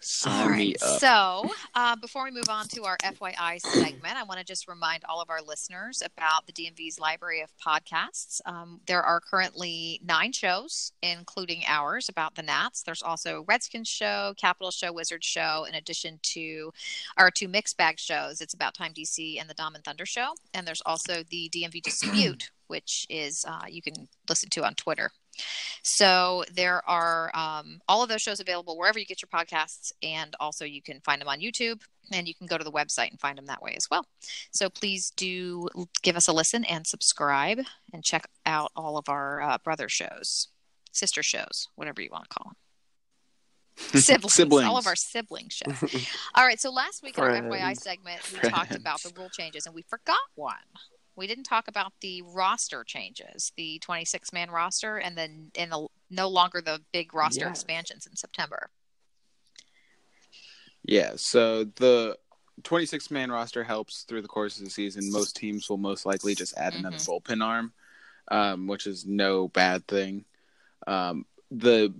Sign 0.00 0.42
All 0.42 0.48
me 0.50 0.54
right. 0.54 0.82
up. 0.82 1.00
So, 1.00 1.50
uh, 1.74 1.96
before 1.96 2.24
we 2.24 2.30
move 2.30 2.48
on 2.48 2.68
to 2.68 2.84
our 2.84 2.96
FYI 2.98 3.60
segment, 3.60 4.16
I 4.16 4.22
want 4.24 4.38
to 4.38 4.44
just 4.44 4.68
remind 4.68 5.04
all 5.08 5.20
of 5.20 5.30
our 5.30 5.40
listeners 5.42 6.02
about 6.04 6.46
the 6.46 6.52
DMV's 6.52 6.98
library 6.98 7.40
of 7.40 7.50
podcasts. 7.64 8.40
Um, 8.46 8.80
there 8.86 9.02
are 9.02 9.20
currently 9.20 10.00
nine 10.04 10.32
shows, 10.32 10.92
including 11.02 11.62
ours 11.66 12.08
about 12.08 12.34
the 12.34 12.42
Nats. 12.42 12.82
There's 12.82 13.02
also 13.02 13.44
Redskins 13.48 13.88
show, 13.88 14.34
Capital 14.36 14.70
show, 14.70 14.92
Wizard 14.92 15.24
show, 15.24 15.66
in 15.68 15.74
addition 15.74 16.18
to 16.22 16.72
our 17.16 17.30
two 17.30 17.48
mixed 17.48 17.76
bag 17.76 17.98
shows. 17.98 18.40
It's 18.40 18.54
about 18.54 18.74
Time 18.74 18.92
DC 18.92 19.40
and 19.40 19.48
the 19.48 19.54
Dom 19.54 19.74
and 19.74 19.84
Thunder 19.84 20.06
show. 20.06 20.34
And 20.54 20.66
there's 20.66 20.82
also 20.84 21.22
the 21.30 21.50
DMV 21.50 21.82
Dispute, 21.82 22.50
which 22.68 23.06
is 23.08 23.44
uh, 23.48 23.64
you 23.68 23.82
can 23.82 24.08
listen 24.28 24.50
to 24.50 24.64
on 24.64 24.74
Twitter. 24.74 25.10
So 25.82 26.44
there 26.52 26.88
are 26.88 27.30
um, 27.34 27.80
all 27.88 28.02
of 28.02 28.08
those 28.08 28.22
shows 28.22 28.40
available 28.40 28.76
wherever 28.78 28.98
you 28.98 29.06
get 29.06 29.22
your 29.22 29.28
podcasts, 29.28 29.92
and 30.02 30.34
also 30.40 30.64
you 30.64 30.82
can 30.82 31.00
find 31.00 31.20
them 31.20 31.28
on 31.28 31.40
YouTube, 31.40 31.80
and 32.12 32.26
you 32.26 32.34
can 32.34 32.46
go 32.46 32.58
to 32.58 32.64
the 32.64 32.72
website 32.72 33.10
and 33.10 33.20
find 33.20 33.38
them 33.38 33.46
that 33.46 33.62
way 33.62 33.74
as 33.76 33.88
well. 33.90 34.06
So 34.52 34.68
please 34.68 35.12
do 35.16 35.68
give 36.02 36.16
us 36.16 36.28
a 36.28 36.32
listen 36.32 36.64
and 36.64 36.86
subscribe, 36.86 37.60
and 37.92 38.04
check 38.04 38.26
out 38.44 38.72
all 38.76 38.96
of 38.98 39.08
our 39.08 39.40
uh, 39.42 39.58
brother 39.62 39.88
shows, 39.88 40.48
sister 40.92 41.22
shows, 41.22 41.68
whatever 41.76 42.00
you 42.00 42.10
want 42.10 42.28
to 42.30 42.36
call 42.36 42.50
them. 42.50 42.56
Siblings, 44.00 44.34
Siblings. 44.34 44.68
all 44.68 44.78
of 44.78 44.86
our 44.86 44.96
sibling 44.96 45.48
shows. 45.50 46.08
All 46.34 46.46
right, 46.46 46.58
so 46.58 46.70
last 46.70 47.02
week 47.02 47.18
in 47.18 47.24
our 47.24 47.30
FYI 47.30 47.76
segment, 47.76 48.20
we 48.32 48.48
talked 48.48 48.74
about 48.74 49.02
the 49.02 49.12
rule 49.16 49.28
changes, 49.28 49.66
and 49.66 49.74
we 49.74 49.82
forgot 49.82 50.16
one. 50.34 50.54
We 51.16 51.26
didn't 51.26 51.44
talk 51.44 51.66
about 51.68 51.92
the 52.00 52.22
roster 52.22 52.84
changes, 52.84 53.52
the 53.56 53.78
26 53.78 54.32
man 54.32 54.50
roster, 54.50 54.98
and 54.98 55.16
then 55.16 55.50
in 55.54 55.70
the 55.70 55.88
no 56.10 56.28
longer 56.28 56.60
the 56.60 56.82
big 56.92 57.14
roster 57.14 57.46
Yes. 57.46 57.62
expansions 57.62 58.06
in 58.06 58.16
September. 58.16 58.70
Yeah, 60.84 61.12
so 61.16 61.64
the 61.64 62.16
26 62.62 63.10
man 63.10 63.30
roster 63.30 63.64
helps 63.64 64.02
through 64.02 64.22
the 64.22 64.28
course 64.28 64.58
of 64.58 64.64
the 64.64 64.70
season. 64.70 65.10
Most 65.10 65.36
teams 65.36 65.68
will 65.68 65.78
most 65.78 66.06
likely 66.06 66.34
just 66.34 66.56
add 66.56 66.74
another 66.74 66.98
Mm-hmm. 66.98 67.12
bullpen 67.32 67.44
arm, 67.44 67.72
um, 68.28 68.66
which 68.66 68.86
is 68.86 69.04
no 69.06 69.48
bad 69.48 69.86
thing. 69.88 70.24
Um, 70.86 71.26
the 71.50 71.92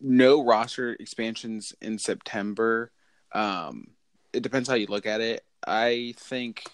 no 0.00 0.42
roster 0.44 0.92
expansions 0.94 1.74
in 1.80 1.98
September, 1.98 2.90
um, 3.32 3.88
it 4.32 4.42
depends 4.42 4.68
how 4.68 4.74
you 4.74 4.86
look 4.86 5.06
at 5.06 5.20
it. 5.20 5.44
I 5.66 6.14
think 6.18 6.64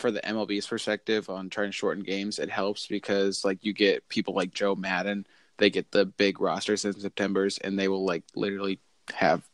for 0.00 0.10
the 0.10 0.20
MLB's 0.20 0.66
perspective 0.66 1.28
on 1.28 1.50
trying 1.50 1.68
to 1.68 1.72
shorten 1.72 2.02
games, 2.02 2.38
it 2.38 2.50
helps 2.50 2.86
because 2.86 3.44
like 3.44 3.64
you 3.64 3.72
get 3.72 4.08
people 4.08 4.34
like 4.34 4.52
Joe 4.52 4.74
Maddon, 4.74 5.26
they 5.58 5.70
get 5.70 5.90
the 5.90 6.06
big 6.06 6.40
rosters 6.40 6.84
in 6.84 6.98
September's 6.98 7.58
and 7.58 7.78
they 7.78 7.88
will 7.88 8.04
like 8.04 8.24
literally 8.34 8.80
have 9.14 9.46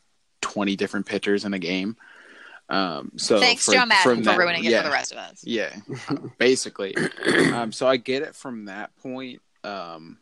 20 0.42 0.76
different 0.76 1.06
pitchers 1.06 1.44
in 1.44 1.52
a 1.52 1.58
game. 1.58 1.96
Um, 2.68 3.12
so 3.16 3.38
Thanks, 3.38 3.64
for- 3.64 3.72
Joe 3.72 3.86
Maddon, 3.86 4.02
from 4.02 4.18
for 4.18 4.30
that- 4.30 4.38
ruining 4.38 4.64
it 4.64 4.70
yeah, 4.70 4.82
for 4.82 4.88
the 4.88 4.92
rest 4.94 5.12
of 5.12 5.18
us. 5.18 5.42
Yeah, 5.44 5.74
basically. 6.38 6.94
um, 7.52 7.72
so 7.72 7.86
I 7.86 7.96
get 7.96 8.22
it 8.22 8.34
from 8.34 8.66
that 8.66 8.96
point. 8.96 9.42
Um, 9.64 10.18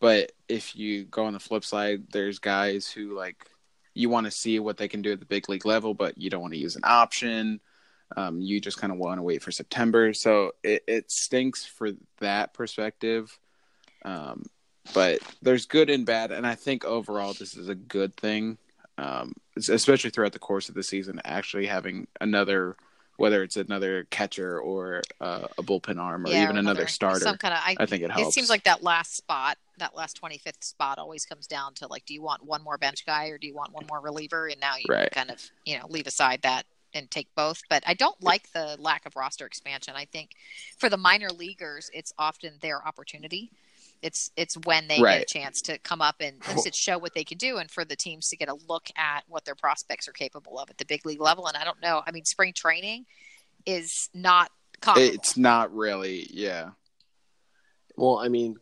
but 0.00 0.32
if 0.48 0.76
you 0.76 1.04
go 1.04 1.24
on 1.24 1.32
the 1.32 1.40
flip 1.40 1.64
side, 1.64 2.04
there's 2.12 2.38
guys 2.38 2.88
who 2.88 3.16
like 3.16 3.50
you 3.94 4.08
want 4.08 4.26
to 4.26 4.30
see 4.30 4.60
what 4.60 4.76
they 4.76 4.88
can 4.88 5.02
do 5.02 5.12
at 5.12 5.20
the 5.20 5.26
big 5.26 5.48
league 5.48 5.66
level, 5.66 5.92
but 5.92 6.16
you 6.18 6.30
don't 6.30 6.40
want 6.40 6.52
to 6.52 6.58
use 6.58 6.76
an 6.76 6.82
option. 6.84 7.60
Um, 8.16 8.40
you 8.40 8.60
just 8.60 8.78
kind 8.78 8.92
of 8.92 8.98
want 8.98 9.18
to 9.18 9.22
wait 9.22 9.42
for 9.42 9.52
September. 9.52 10.12
So 10.14 10.52
it, 10.62 10.82
it 10.86 11.10
stinks 11.10 11.64
for 11.64 11.90
that 12.20 12.54
perspective. 12.54 13.38
Um, 14.04 14.44
but 14.94 15.20
there's 15.42 15.66
good 15.66 15.90
and 15.90 16.06
bad, 16.06 16.32
and 16.32 16.46
I 16.46 16.54
think 16.54 16.84
overall 16.84 17.34
this 17.34 17.56
is 17.56 17.68
a 17.68 17.74
good 17.74 18.16
thing, 18.16 18.58
um, 18.96 19.34
especially 19.56 20.10
throughout 20.10 20.32
the 20.32 20.38
course 20.38 20.68
of 20.68 20.74
the 20.74 20.82
season. 20.82 21.20
Actually 21.24 21.66
having 21.66 22.06
another, 22.20 22.76
whether 23.18 23.42
it's 23.42 23.56
another 23.56 24.06
catcher 24.10 24.58
or 24.58 25.02
uh, 25.20 25.46
a 25.58 25.62
bullpen 25.62 26.00
arm 26.00 26.26
or 26.26 26.30
Yeah, 26.30 26.44
even 26.44 26.56
another 26.56 26.86
starter, 26.86 27.20
Some 27.20 27.36
kind 27.36 27.54
of. 27.54 27.60
I, 27.62 27.76
I 27.78 27.86
think 27.86 28.02
it 28.02 28.10
helps. 28.10 28.28
It 28.30 28.32
seems 28.32 28.48
like 28.48 28.64
that 28.64 28.82
last 28.82 29.14
spot, 29.14 29.58
that 29.78 29.94
last 29.94 30.20
25th 30.22 30.64
spot, 30.64 30.98
always 30.98 31.26
comes 31.26 31.46
down 31.46 31.74
to 31.74 31.86
like, 31.86 32.06
do 32.06 32.14
you 32.14 32.22
want 32.22 32.44
one 32.44 32.62
more 32.62 32.78
bench 32.78 33.04
guy 33.04 33.28
or 33.28 33.38
do 33.38 33.46
you 33.46 33.54
want 33.54 33.72
one 33.72 33.84
more 33.88 34.00
reliever? 34.00 34.46
And 34.46 34.58
now 34.60 34.76
you 34.76 34.86
Right. 34.88 35.10
kind 35.12 35.30
of, 35.30 35.42
you 35.66 35.78
know, 35.78 35.86
leave 35.88 36.06
aside 36.06 36.42
that 36.42 36.64
and 36.94 37.10
take 37.10 37.28
both. 37.34 37.60
But 37.68 37.82
I 37.86 37.94
don't 37.94 38.20
like 38.22 38.50
the 38.52 38.76
lack 38.78 39.06
of 39.06 39.16
roster 39.16 39.46
expansion. 39.46 39.94
I 39.96 40.04
think 40.04 40.30
for 40.78 40.88
the 40.88 40.96
minor 40.96 41.30
leaguers, 41.30 41.90
it's 41.92 42.12
often 42.18 42.54
their 42.60 42.86
opportunity. 42.86 43.50
It's 44.00 44.30
it's 44.36 44.56
when 44.64 44.86
they 44.86 44.98
get 44.98 45.22
a 45.22 45.24
chance 45.24 45.60
to 45.62 45.78
come 45.78 46.00
up 46.00 46.16
and 46.20 46.36
like 46.46 46.74
show 46.74 46.98
what 46.98 47.14
they 47.14 47.24
can 47.24 47.38
do, 47.38 47.56
and 47.56 47.70
for 47.70 47.84
the 47.84 47.96
teams 47.96 48.28
to 48.28 48.36
get 48.36 48.48
a 48.48 48.56
look 48.68 48.88
at 48.96 49.24
what 49.26 49.44
their 49.44 49.56
prospects 49.56 50.06
are 50.06 50.12
capable 50.12 50.58
of 50.58 50.70
at 50.70 50.78
the 50.78 50.84
big 50.84 51.04
league 51.04 51.20
level. 51.20 51.46
And 51.48 51.56
I 51.56 51.64
don't 51.64 51.82
know. 51.82 52.02
I 52.06 52.12
mean, 52.12 52.24
spring 52.24 52.52
training 52.52 53.06
is 53.66 54.08
not 54.14 54.50
comparable. 54.80 55.14
it's 55.14 55.36
not 55.36 55.74
really, 55.74 56.28
yeah, 56.30 56.70
Well, 57.96 58.18
I 58.18 58.28
mean, 58.28 58.56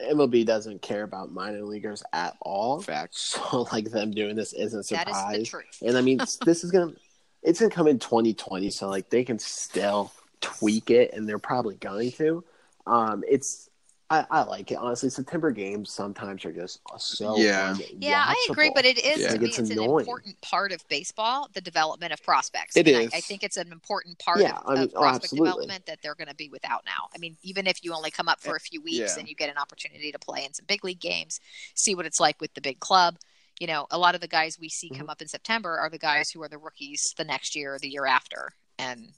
MLB 0.00 0.44
doesn't 0.46 0.82
care 0.82 1.02
about 1.02 1.32
minor 1.32 1.62
leaguers 1.62 2.02
at 2.12 2.36
all. 2.40 2.80
facts. 2.80 3.38
So, 3.50 3.66
like 3.72 3.90
them 3.90 4.10
doing 4.10 4.36
this 4.36 4.52
isn't 4.52 4.90
a 4.90 4.94
that 4.94 5.08
is 5.08 5.14
the 5.14 5.20
surprise. 5.20 5.48
truth. 5.48 5.82
And 5.82 5.96
I 5.96 6.00
mean, 6.00 6.18
this 6.44 6.64
is 6.64 6.70
gonna, 6.70 6.92
it's 7.42 7.60
gonna 7.60 7.70
come 7.70 7.88
in 7.88 7.98
2020, 7.98 8.70
so 8.70 8.88
like 8.88 9.10
they 9.10 9.24
can 9.24 9.38
still 9.38 10.12
tweak 10.40 10.90
it, 10.90 11.12
and 11.12 11.28
they're 11.28 11.38
probably 11.38 11.76
going 11.76 12.12
to. 12.12 12.44
Um, 12.86 13.22
it's, 13.28 13.68
I, 14.12 14.26
I 14.30 14.42
like 14.42 14.70
it 14.70 14.74
honestly. 14.74 15.08
September 15.08 15.50
games 15.50 15.90
sometimes 15.90 16.44
are 16.44 16.52
just 16.52 16.80
so 16.98 17.38
Yeah. 17.38 17.74
Yeah, 17.98 18.22
I 18.26 18.46
agree, 18.50 18.70
but 18.74 18.84
it 18.84 18.98
is 19.02 19.20
Yeah. 19.20 19.32
to 19.32 19.38
me, 19.38 19.48
it's 19.48 19.58
it's, 19.58 19.70
an 19.70 19.78
important 19.82 20.38
part 20.42 20.70
of 20.70 20.86
baseball, 20.88 21.48
the 21.54 21.62
development 21.62 22.12
of 22.12 22.22
prospects. 22.22 22.76
It 22.76 22.86
and 22.88 22.96
I- 22.96 23.00
is. 23.04 23.10
I, 23.14 23.20
think 23.20 23.42
it's 23.42 23.56
an 23.56 23.72
important 23.72 24.18
part 24.18 24.40
Yeah, 24.40 24.56
of, 24.58 24.62
I 24.66 24.74
mean, 24.74 24.82
of 24.84 24.92
oh, 24.96 25.00
prospect 25.00 25.24
absolutely. 25.24 25.48
development 25.48 25.86
that 25.86 25.98
they're 26.02 26.14
going 26.14 26.28
to 26.28 26.34
be 26.34 26.50
without 26.50 26.84
now. 26.84 27.08
I 27.14 27.18
mean, 27.18 27.38
even 27.42 27.66
if 27.66 27.82
you 27.82 27.94
only 27.94 28.10
come 28.10 28.28
up 28.28 28.38
for 28.40 28.54
a 28.54 28.60
few 28.60 28.82
weeks 28.82 28.98
Yeah. 28.98 29.18
and 29.18 29.26
you 29.28 29.34
get 29.34 29.48
an 29.48 29.56
opportunity 29.56 30.12
to 30.12 30.18
play 30.18 30.44
in 30.44 30.52
some 30.52 30.66
big 30.66 30.84
league 30.84 31.00
games, 31.00 31.40
see 31.74 31.94
what 31.94 32.04
it's 32.04 32.20
like 32.20 32.38
with 32.38 32.52
the 32.52 32.60
big 32.60 32.80
club. 32.80 33.16
you 33.60 33.66
know, 33.66 33.86
a 33.92 33.98
lot 33.98 34.14
of 34.14 34.20
the 34.20 34.28
guys 34.28 34.58
we 34.58 34.68
see 34.68 34.88
Mm-hmm. 34.90 34.98
come 35.00 35.10
up 35.10 35.22
in 35.22 35.28
September 35.28 35.78
are 35.78 35.88
the 35.88 35.98
guys 35.98 36.30
who 36.30 36.42
are 36.42 36.48
the 36.48 36.58
rookies 36.58 37.14
the 37.16 37.24
next 37.24 37.54
year 37.56 37.74
or 37.74 37.78
the 37.78 37.88
year 37.88 38.04
after. 38.06 38.52
And 38.78 39.12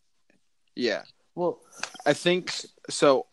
Yeah, 0.77 1.03
Well, 1.35 1.59
I 2.07 2.13
think 2.13 2.53
so. 2.91 3.27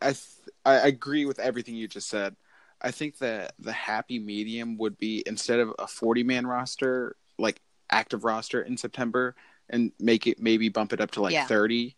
I 0.00 0.12
th- 0.12 0.18
I 0.64 0.74
agree 0.88 1.24
with 1.26 1.38
everything 1.38 1.74
you 1.74 1.88
just 1.88 2.08
said. 2.08 2.36
I 2.80 2.90
think 2.90 3.18
that 3.18 3.54
the 3.58 3.72
happy 3.72 4.18
medium 4.18 4.76
would 4.78 4.98
be 4.98 5.22
instead 5.26 5.60
of 5.60 5.72
a 5.78 5.86
forty 5.86 6.22
man 6.22 6.46
roster, 6.46 7.16
like 7.38 7.60
active 7.90 8.24
roster 8.24 8.62
in 8.62 8.76
September, 8.76 9.34
and 9.70 9.92
make 10.00 10.26
it 10.26 10.40
maybe 10.40 10.68
bump 10.68 10.92
it 10.92 11.00
up 11.00 11.10
to 11.12 11.22
like 11.22 11.32
Yeah. 11.32 11.46
thirty, 11.46 11.96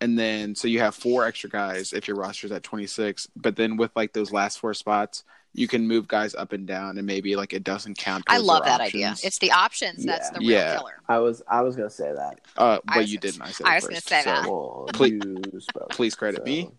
and 0.00 0.18
then 0.18 0.54
so 0.54 0.68
you 0.68 0.80
have 0.80 0.94
four 0.94 1.24
extra 1.26 1.48
guys 1.50 1.92
if 1.92 2.06
your 2.08 2.16
roster's 2.16 2.52
at 2.52 2.62
twenty 2.62 2.86
six. 2.86 3.28
But 3.36 3.56
then 3.56 3.76
with 3.76 3.90
like 3.96 4.12
those 4.12 4.30
last 4.32 4.58
four 4.58 4.74
spots, 4.74 5.24
you 5.54 5.66
can 5.68 5.86
move 5.88 6.06
guys 6.06 6.34
up 6.34 6.52
and 6.52 6.66
down, 6.66 6.98
and 6.98 7.06
maybe 7.06 7.34
like 7.34 7.54
it 7.54 7.64
doesn't 7.64 7.96
count. 7.96 8.24
I 8.28 8.36
love 8.38 8.64
their 8.64 8.72
that 8.76 8.80
idea. 8.82 9.14
It's 9.22 9.38
the 9.38 9.52
options 9.52 10.04
that's 10.04 10.28
the 10.30 10.40
real 10.40 10.50
Yeah. 10.50 10.76
killer. 10.76 11.00
I 11.08 11.18
was 11.18 11.42
I 11.48 11.62
was 11.62 11.76
gonna 11.76 11.88
say 11.88 12.12
that. 12.12 12.40
uh, 12.58 12.78
but 12.94 13.08
you 13.08 13.16
didn't. 13.16 13.40
I 13.40 13.50
said 13.52 13.66
I 13.66 13.76
was 13.76 13.84
gonna 13.84 13.94
first, 13.96 14.08
say 14.08 14.20
so- 14.22 14.30
that. 14.30 14.46
Well, 14.46 14.86
Please- 14.92 15.66
please 15.90 16.14
credit 16.14 16.38
so- 16.40 16.44
me. 16.44 16.70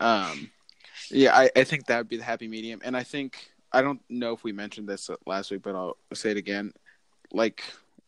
Um, 0.00 0.50
yeah, 1.10 1.36
I, 1.36 1.50
I 1.54 1.64
think 1.64 1.86
that 1.86 1.98
would 1.98 2.08
be 2.08 2.16
the 2.16 2.24
happy 2.24 2.48
medium, 2.48 2.80
and 2.84 2.96
I 2.96 3.02
think 3.02 3.50
I 3.72 3.82
don't 3.82 4.00
know 4.08 4.32
if 4.32 4.44
we 4.44 4.52
mentioned 4.52 4.88
this 4.88 5.10
last 5.26 5.50
week, 5.50 5.62
but 5.62 5.74
I'll 5.74 5.96
say 6.14 6.30
it 6.30 6.36
again. 6.36 6.72
Like 7.32 7.62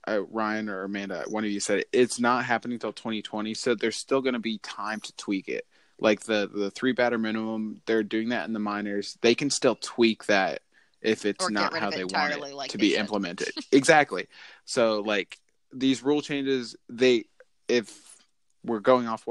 uh, 0.06 0.22
Ryan 0.30 0.68
or 0.68 0.84
Amanda, 0.84 1.24
one 1.28 1.44
of 1.44 1.50
you 1.50 1.60
said, 1.60 1.80
it, 1.80 1.88
it's 1.92 2.18
not 2.18 2.44
happening 2.44 2.74
until 2.74 2.92
2020, 2.92 3.54
so 3.54 3.74
there's 3.74 3.96
still 3.96 4.20
going 4.20 4.34
to 4.34 4.40
be 4.40 4.58
time 4.58 5.00
to 5.00 5.16
tweak 5.16 5.48
it. 5.48 5.66
Like 6.00 6.20
the 6.20 6.48
the 6.52 6.70
three 6.70 6.92
batter 6.92 7.18
minimum, 7.18 7.82
they're 7.86 8.04
doing 8.04 8.28
that 8.28 8.46
in 8.46 8.52
the 8.52 8.60
minors. 8.60 9.18
They 9.20 9.34
can 9.34 9.50
still 9.50 9.76
tweak 9.80 10.26
that 10.26 10.60
if 11.02 11.24
it's 11.24 11.50
not 11.50 11.76
how 11.76 11.88
it 11.88 11.96
they 11.96 12.04
want 12.04 12.32
it 12.32 12.54
like 12.54 12.70
to 12.70 12.78
be 12.78 12.90
should. 12.90 13.00
implemented. 13.00 13.50
exactly. 13.72 14.28
So 14.64 15.00
like 15.00 15.38
these 15.72 16.02
rule 16.02 16.22
changes, 16.22 16.76
they 16.88 17.24
if 17.66 18.16
we're 18.64 18.80
going 18.80 19.08
off 19.08 19.26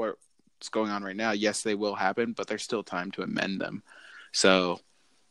what's 0.58 0.68
going 0.68 0.90
on 0.90 1.04
right 1.04 1.16
now, 1.16 1.30
yes, 1.30 1.62
they 1.62 1.76
will 1.76 1.94
happen, 1.94 2.32
but 2.32 2.48
there's 2.48 2.64
still 2.64 2.82
time 2.82 3.12
to 3.12 3.22
amend 3.22 3.60
them. 3.60 3.82
So 4.32 4.80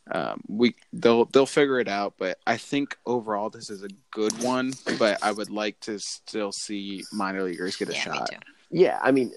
um, 0.09 0.41
we 0.47 0.75
they'll 0.93 1.25
they'll 1.25 1.45
figure 1.45 1.79
it 1.81 1.89
out. 1.89 2.13
But 2.17 2.39
I 2.47 2.55
think 2.55 2.97
overall 3.05 3.49
this 3.49 3.69
is 3.69 3.83
a 3.83 3.89
good 4.11 4.41
one. 4.41 4.71
But 4.97 5.21
I 5.21 5.33
would 5.33 5.49
like 5.49 5.79
to 5.81 5.99
still 5.99 6.53
see 6.53 7.03
minor 7.11 7.43
leaguers 7.43 7.75
get 7.75 7.89
a 7.89 7.93
Yeah, 7.93 7.99
shot. 7.99 8.35
Yeah, 8.71 8.99
I 9.01 9.11
mean, 9.11 9.33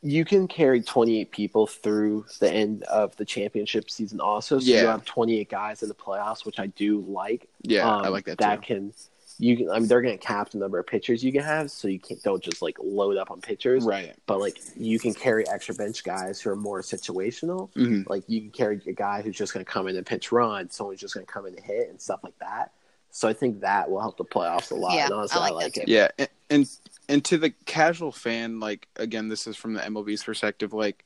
you 0.00 0.24
can 0.24 0.48
carry 0.48 0.80
28 0.82 1.30
people 1.30 1.66
through 1.66 2.24
the 2.40 2.50
end 2.50 2.82
of 2.84 3.14
the 3.16 3.24
championship 3.26 3.90
season 3.90 4.18
also. 4.18 4.58
So 4.60 4.66
you 4.66 4.86
have 4.86 5.04
28 5.04 5.48
guys 5.50 5.82
in 5.82 5.88
the 5.90 5.94
playoffs, 5.94 6.46
which 6.46 6.58
I 6.58 6.68
do 6.68 7.00
like. 7.06 7.48
Yeah, 7.60 7.86
I 7.86 8.06
Um, 8.06 8.12
like 8.12 8.24
that, 8.24 8.38
That 8.38 8.62
too. 8.62 8.66
can 8.66 8.94
you 9.42 9.56
can. 9.56 9.70
I 9.70 9.80
mean, 9.80 9.88
they're 9.88 10.00
going 10.00 10.16
to 10.16 10.24
cap 10.24 10.50
the 10.50 10.58
number 10.58 10.78
of 10.78 10.86
pitchers 10.86 11.24
you 11.24 11.32
can 11.32 11.42
have, 11.42 11.68
so 11.68 11.88
you 11.88 11.98
can't 11.98 12.22
don't 12.22 12.40
just 12.40 12.62
like 12.62 12.76
load 12.80 13.16
up 13.16 13.32
on 13.32 13.40
pitchers. 13.40 13.84
Right. 13.84 14.14
But 14.26 14.38
like 14.38 14.56
you 14.76 15.00
can 15.00 15.12
carry 15.14 15.48
extra 15.48 15.74
bench 15.74 16.04
guys 16.04 16.40
who 16.40 16.50
are 16.50 16.56
more 16.56 16.80
situational. 16.80 17.68
Mhm. 17.72 18.08
Like 18.08 18.22
you 18.28 18.40
can 18.40 18.50
carry 18.50 18.80
a 18.86 18.92
guy 18.92 19.20
who's 19.20 19.36
just 19.36 19.52
going 19.52 19.64
to 19.64 19.70
come 19.70 19.88
in 19.88 19.96
and 19.96 20.06
pitch 20.06 20.30
run, 20.30 20.70
someone's 20.70 21.00
just 21.00 21.14
going 21.14 21.26
to 21.26 21.32
come 21.32 21.46
in 21.46 21.56
and 21.56 21.64
hit 21.64 21.88
and 21.88 22.00
stuff 22.00 22.20
like 22.22 22.38
that. 22.38 22.70
So 23.10 23.28
I 23.28 23.32
think 23.32 23.62
that 23.62 23.90
will 23.90 24.00
help 24.00 24.16
the 24.16 24.24
playoffs 24.24 24.70
a 24.70 24.76
lot. 24.76 24.94
Yeah, 24.94 25.06
and 25.06 25.14
honestly, 25.14 25.40
I 25.40 25.46
I 25.46 25.50
like 25.50 25.64
like, 25.64 25.74
that 25.74 25.82
it. 25.82 25.88
Yeah, 25.88 26.08
and, 26.18 26.28
and 26.48 26.68
and 27.08 27.24
to 27.24 27.36
the 27.36 27.50
casual 27.66 28.12
fan, 28.12 28.60
like 28.60 28.86
again, 28.94 29.28
this 29.28 29.48
is 29.48 29.56
from 29.56 29.74
the 29.74 29.80
MLB's 29.80 30.22
perspective. 30.22 30.72
Like 30.72 31.04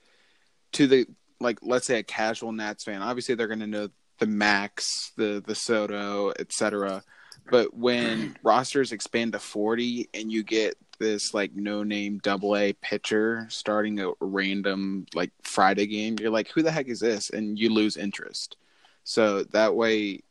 to 0.73 0.87
the 0.87 1.07
like, 1.41 1.61
let's 1.63 1.87
say 1.87 2.01
a 2.01 2.03
casual 2.03 2.53
Nats 2.53 2.85
fan, 2.85 3.01
obviously 3.01 3.35
they're 3.35 3.47
going 3.47 3.61
to 3.61 3.67
know 3.67 3.89
the 4.19 4.27
Max, 4.27 5.13
the 5.17 5.43
the 5.45 5.55
Soto, 5.55 6.35
etc. 6.39 7.03
But 7.51 7.75
when 7.75 8.37
rosters 8.43 8.93
expand 8.93 9.33
to 9.33 9.39
forty 9.39 10.09
and 10.15 10.31
you 10.31 10.43
get 10.43 10.77
this 10.99 11.35
like 11.35 11.55
no 11.55 11.83
name 11.83 12.19
double 12.19 12.57
A 12.57 12.73
pitcher 12.75 13.47
starting 13.51 14.01
a 14.01 14.13
random 14.21 15.07
like 15.15 15.31
Friday 15.43 15.87
game, 15.87 16.17
you're 16.21 16.31
like, 16.31 16.49
who 16.49 16.63
the 16.63 16.71
heck 16.71 16.89
is 16.89 17.01
this? 17.01 17.31
And 17.31 17.59
you 17.59 17.73
lose 17.73 17.97
interest. 17.97 18.57
So 19.05 19.45
that 19.45 19.75
way, 19.75 20.23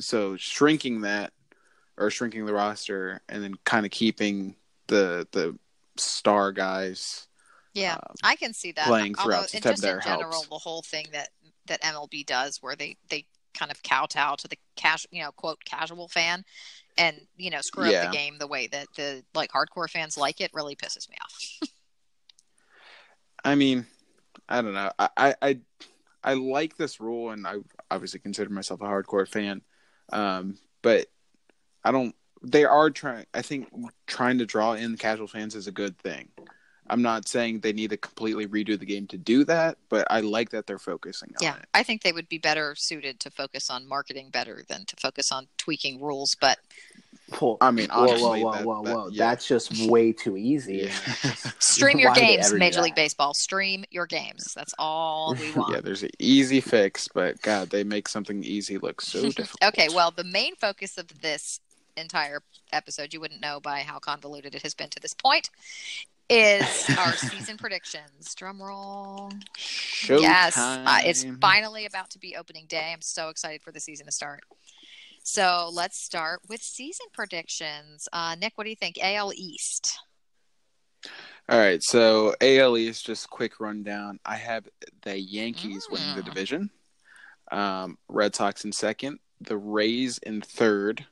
so 0.00 0.36
shrinking 0.36 1.02
that 1.02 1.32
or 1.96 2.10
shrinking 2.10 2.46
the 2.46 2.52
roster 2.52 3.20
and 3.28 3.42
then 3.42 3.54
kind 3.64 3.86
of 3.86 3.92
keeping 3.92 4.56
the 4.88 5.26
the 5.32 5.56
star 5.96 6.52
guys. 6.52 7.28
Yeah, 7.72 7.94
um, 7.94 8.14
I 8.22 8.36
can 8.36 8.52
see 8.52 8.72
that. 8.72 8.86
playing 8.86 9.14
throughout 9.14 9.36
Although, 9.36 9.46
September 9.46 9.76
just 9.76 9.84
in 9.84 10.00
general, 10.02 10.32
helps. 10.32 10.48
the 10.48 10.58
whole 10.58 10.82
thing 10.82 11.06
that 11.12 11.30
that 11.66 11.82
MLB 11.82 12.26
does, 12.26 12.58
where 12.62 12.76
they 12.76 12.96
they 13.08 13.26
kind 13.54 13.70
of 13.70 13.82
kowtow 13.82 14.36
to 14.36 14.48
the 14.48 14.56
cash, 14.76 15.06
you 15.10 15.22
know, 15.22 15.32
quote 15.32 15.64
casual 15.64 16.08
fan, 16.08 16.44
and 16.98 17.20
you 17.36 17.50
know, 17.50 17.60
screw 17.60 17.84
up 17.84 18.10
the 18.10 18.16
game 18.16 18.38
the 18.38 18.46
way 18.46 18.66
that 18.68 18.86
the 18.96 19.24
like 19.34 19.50
hardcore 19.50 19.88
fans 19.88 20.16
like 20.16 20.40
it, 20.40 20.50
really 20.54 20.76
pisses 20.76 21.08
me 21.08 21.16
off. 21.22 21.68
I 23.44 23.54
mean, 23.54 23.86
I 24.48 24.62
don't 24.62 24.74
know. 24.74 24.90
I 24.98 25.08
I 25.16 25.34
I, 25.42 25.58
I 26.22 26.34
like 26.34 26.76
this 26.76 27.00
rule, 27.00 27.30
and 27.30 27.46
I 27.46 27.56
obviously 27.90 28.20
consider 28.20 28.50
myself 28.50 28.80
a 28.80 28.84
hardcore 28.84 29.28
fan. 29.28 29.62
Um, 30.12 30.58
but 30.82 31.06
I 31.84 31.92
don't. 31.92 32.14
They 32.42 32.64
are 32.64 32.90
trying. 32.90 33.26
I 33.32 33.42
think 33.42 33.68
trying 34.06 34.38
to 34.38 34.46
draw 34.46 34.74
in 34.74 34.96
casual 34.96 35.26
fans 35.26 35.54
is 35.54 35.66
a 35.66 35.72
good 35.72 35.98
thing. 35.98 36.28
I'm 36.88 37.02
not 37.02 37.26
saying 37.28 37.60
they 37.60 37.72
need 37.72 37.90
to 37.90 37.96
completely 37.96 38.46
redo 38.46 38.78
the 38.78 38.84
game 38.86 39.06
to 39.08 39.16
do 39.16 39.44
that, 39.44 39.78
but 39.88 40.06
I 40.10 40.20
like 40.20 40.50
that 40.50 40.66
they're 40.66 40.78
focusing 40.78 41.30
on 41.30 41.42
Yeah, 41.42 41.56
it. 41.56 41.64
I 41.72 41.82
think 41.82 42.02
they 42.02 42.12
would 42.12 42.28
be 42.28 42.38
better 42.38 42.74
suited 42.76 43.20
to 43.20 43.30
focus 43.30 43.70
on 43.70 43.86
marketing 43.88 44.30
better 44.30 44.62
than 44.68 44.84
to 44.86 44.96
focus 44.96 45.32
on 45.32 45.46
tweaking 45.56 46.02
rules. 46.02 46.36
But 46.38 46.58
Well, 47.40 47.56
I 47.62 47.70
mean, 47.70 47.88
whoa, 47.88 48.06
whoa, 48.18 48.38
whoa, 48.38 48.52
that- 48.52 48.64
whoa, 48.66 48.82
that- 48.84 48.94
whoa! 48.94 49.08
yeah. 49.10 49.30
That's 49.30 49.48
just 49.48 49.86
way 49.88 50.12
too 50.12 50.36
easy. 50.36 50.76
Yeah. 50.88 50.92
stream 51.58 51.98
your 51.98 52.10
Why 52.10 52.16
would 52.16 52.22
they 52.22 52.36
games, 52.36 52.52
Major? 52.52 52.82
League 52.82 52.94
Baseball. 52.94 53.32
Stream 53.32 53.84
your 53.90 54.06
games. 54.06 54.52
That's 54.54 54.74
all 54.78 55.34
we 55.40 55.50
want. 55.56 55.74
yeah, 55.74 55.80
there's 55.80 56.02
an 56.02 56.10
easy 56.18 56.60
fix, 56.60 57.08
but 57.08 57.40
God, 57.40 57.70
they 57.70 57.82
make 57.82 58.08
something 58.08 58.44
easy 58.44 58.76
look 58.76 59.00
so 59.00 59.22
difficult. 59.30 59.64
Okay, 59.64 59.88
well, 59.94 60.10
the 60.10 60.24
main 60.24 60.54
focus 60.56 60.98
of 60.98 61.22
this 61.22 61.60
entire 61.96 62.42
episode, 62.72 63.14
you 63.14 63.20
wouldn't 63.20 63.40
know 63.40 63.58
by 63.60 63.80
how 63.80 63.98
convoluted 64.00 64.54
it 64.54 64.62
has 64.62 64.74
been 64.74 64.90
to 64.90 65.00
this 65.00 65.14
point, 65.14 65.48
is 66.28 66.88
our 66.98 67.12
season 67.12 67.56
predictions. 67.56 68.34
Drum 68.34 68.62
roll. 68.62 69.30
Showtime. 69.58 70.20
Yes, 70.20 70.56
uh, 70.56 70.98
it's 71.04 71.24
finally 71.40 71.86
about 71.86 72.10
to 72.10 72.18
be 72.18 72.36
opening 72.36 72.66
day. 72.66 72.90
I'm 72.92 73.00
so 73.02 73.28
excited 73.28 73.62
for 73.62 73.72
the 73.72 73.80
season 73.80 74.06
to 74.06 74.12
start. 74.12 74.42
So 75.22 75.70
let's 75.72 75.98
start 75.98 76.40
with 76.48 76.60
season 76.62 77.06
predictions. 77.12 78.08
Uh, 78.12 78.36
Nick, 78.38 78.52
what 78.56 78.64
do 78.64 78.70
you 78.70 78.76
think? 78.76 78.98
AL 79.02 79.32
East. 79.34 79.98
All 81.48 81.58
right, 81.58 81.82
so 81.82 82.34
AL 82.40 82.78
East, 82.78 83.04
just 83.04 83.28
quick 83.28 83.60
rundown. 83.60 84.18
I 84.24 84.36
have 84.36 84.66
the 85.02 85.18
Yankees 85.18 85.86
winning 85.90 86.14
the 86.14 86.22
Mm. 86.22 86.26
division, 86.26 86.70
um, 87.52 87.98
Red 88.08 88.34
Sox 88.34 88.64
in 88.64 88.72
second, 88.72 89.18
the 89.40 89.58
Rays 89.58 90.16
in 90.18 90.40
third, 90.40 91.06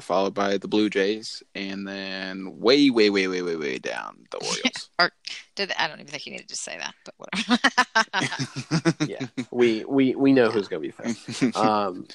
followed 0.00 0.34
by 0.34 0.56
the 0.58 0.68
Blue 0.68 0.88
Jays, 0.90 1.42
and 1.54 1.86
then 1.86 2.58
way, 2.58 2.90
way, 2.90 3.10
way, 3.10 3.28
way, 3.28 3.42
way, 3.42 3.56
way 3.56 3.78
down 3.78 4.26
the 4.30 4.36
Orioles. 4.46 4.88
Or 4.98 5.10
did 5.54 5.72
I 5.78 5.86
don't 5.88 6.00
even 6.00 6.06
think 6.10 6.26
you 6.26 6.32
needed 6.32 6.48
to 6.48 6.56
say 6.56 6.78
that, 6.78 6.94
but 7.04 7.14
whatever. 7.18 8.94
yeah, 9.06 9.26
we 9.50 9.84
we 9.84 10.14
we 10.14 10.32
know 10.32 10.50
who's 10.50 10.68
going 10.68 10.82
to 10.82 10.88
be 10.88 10.92
first. 10.92 11.56
Um, 11.56 12.06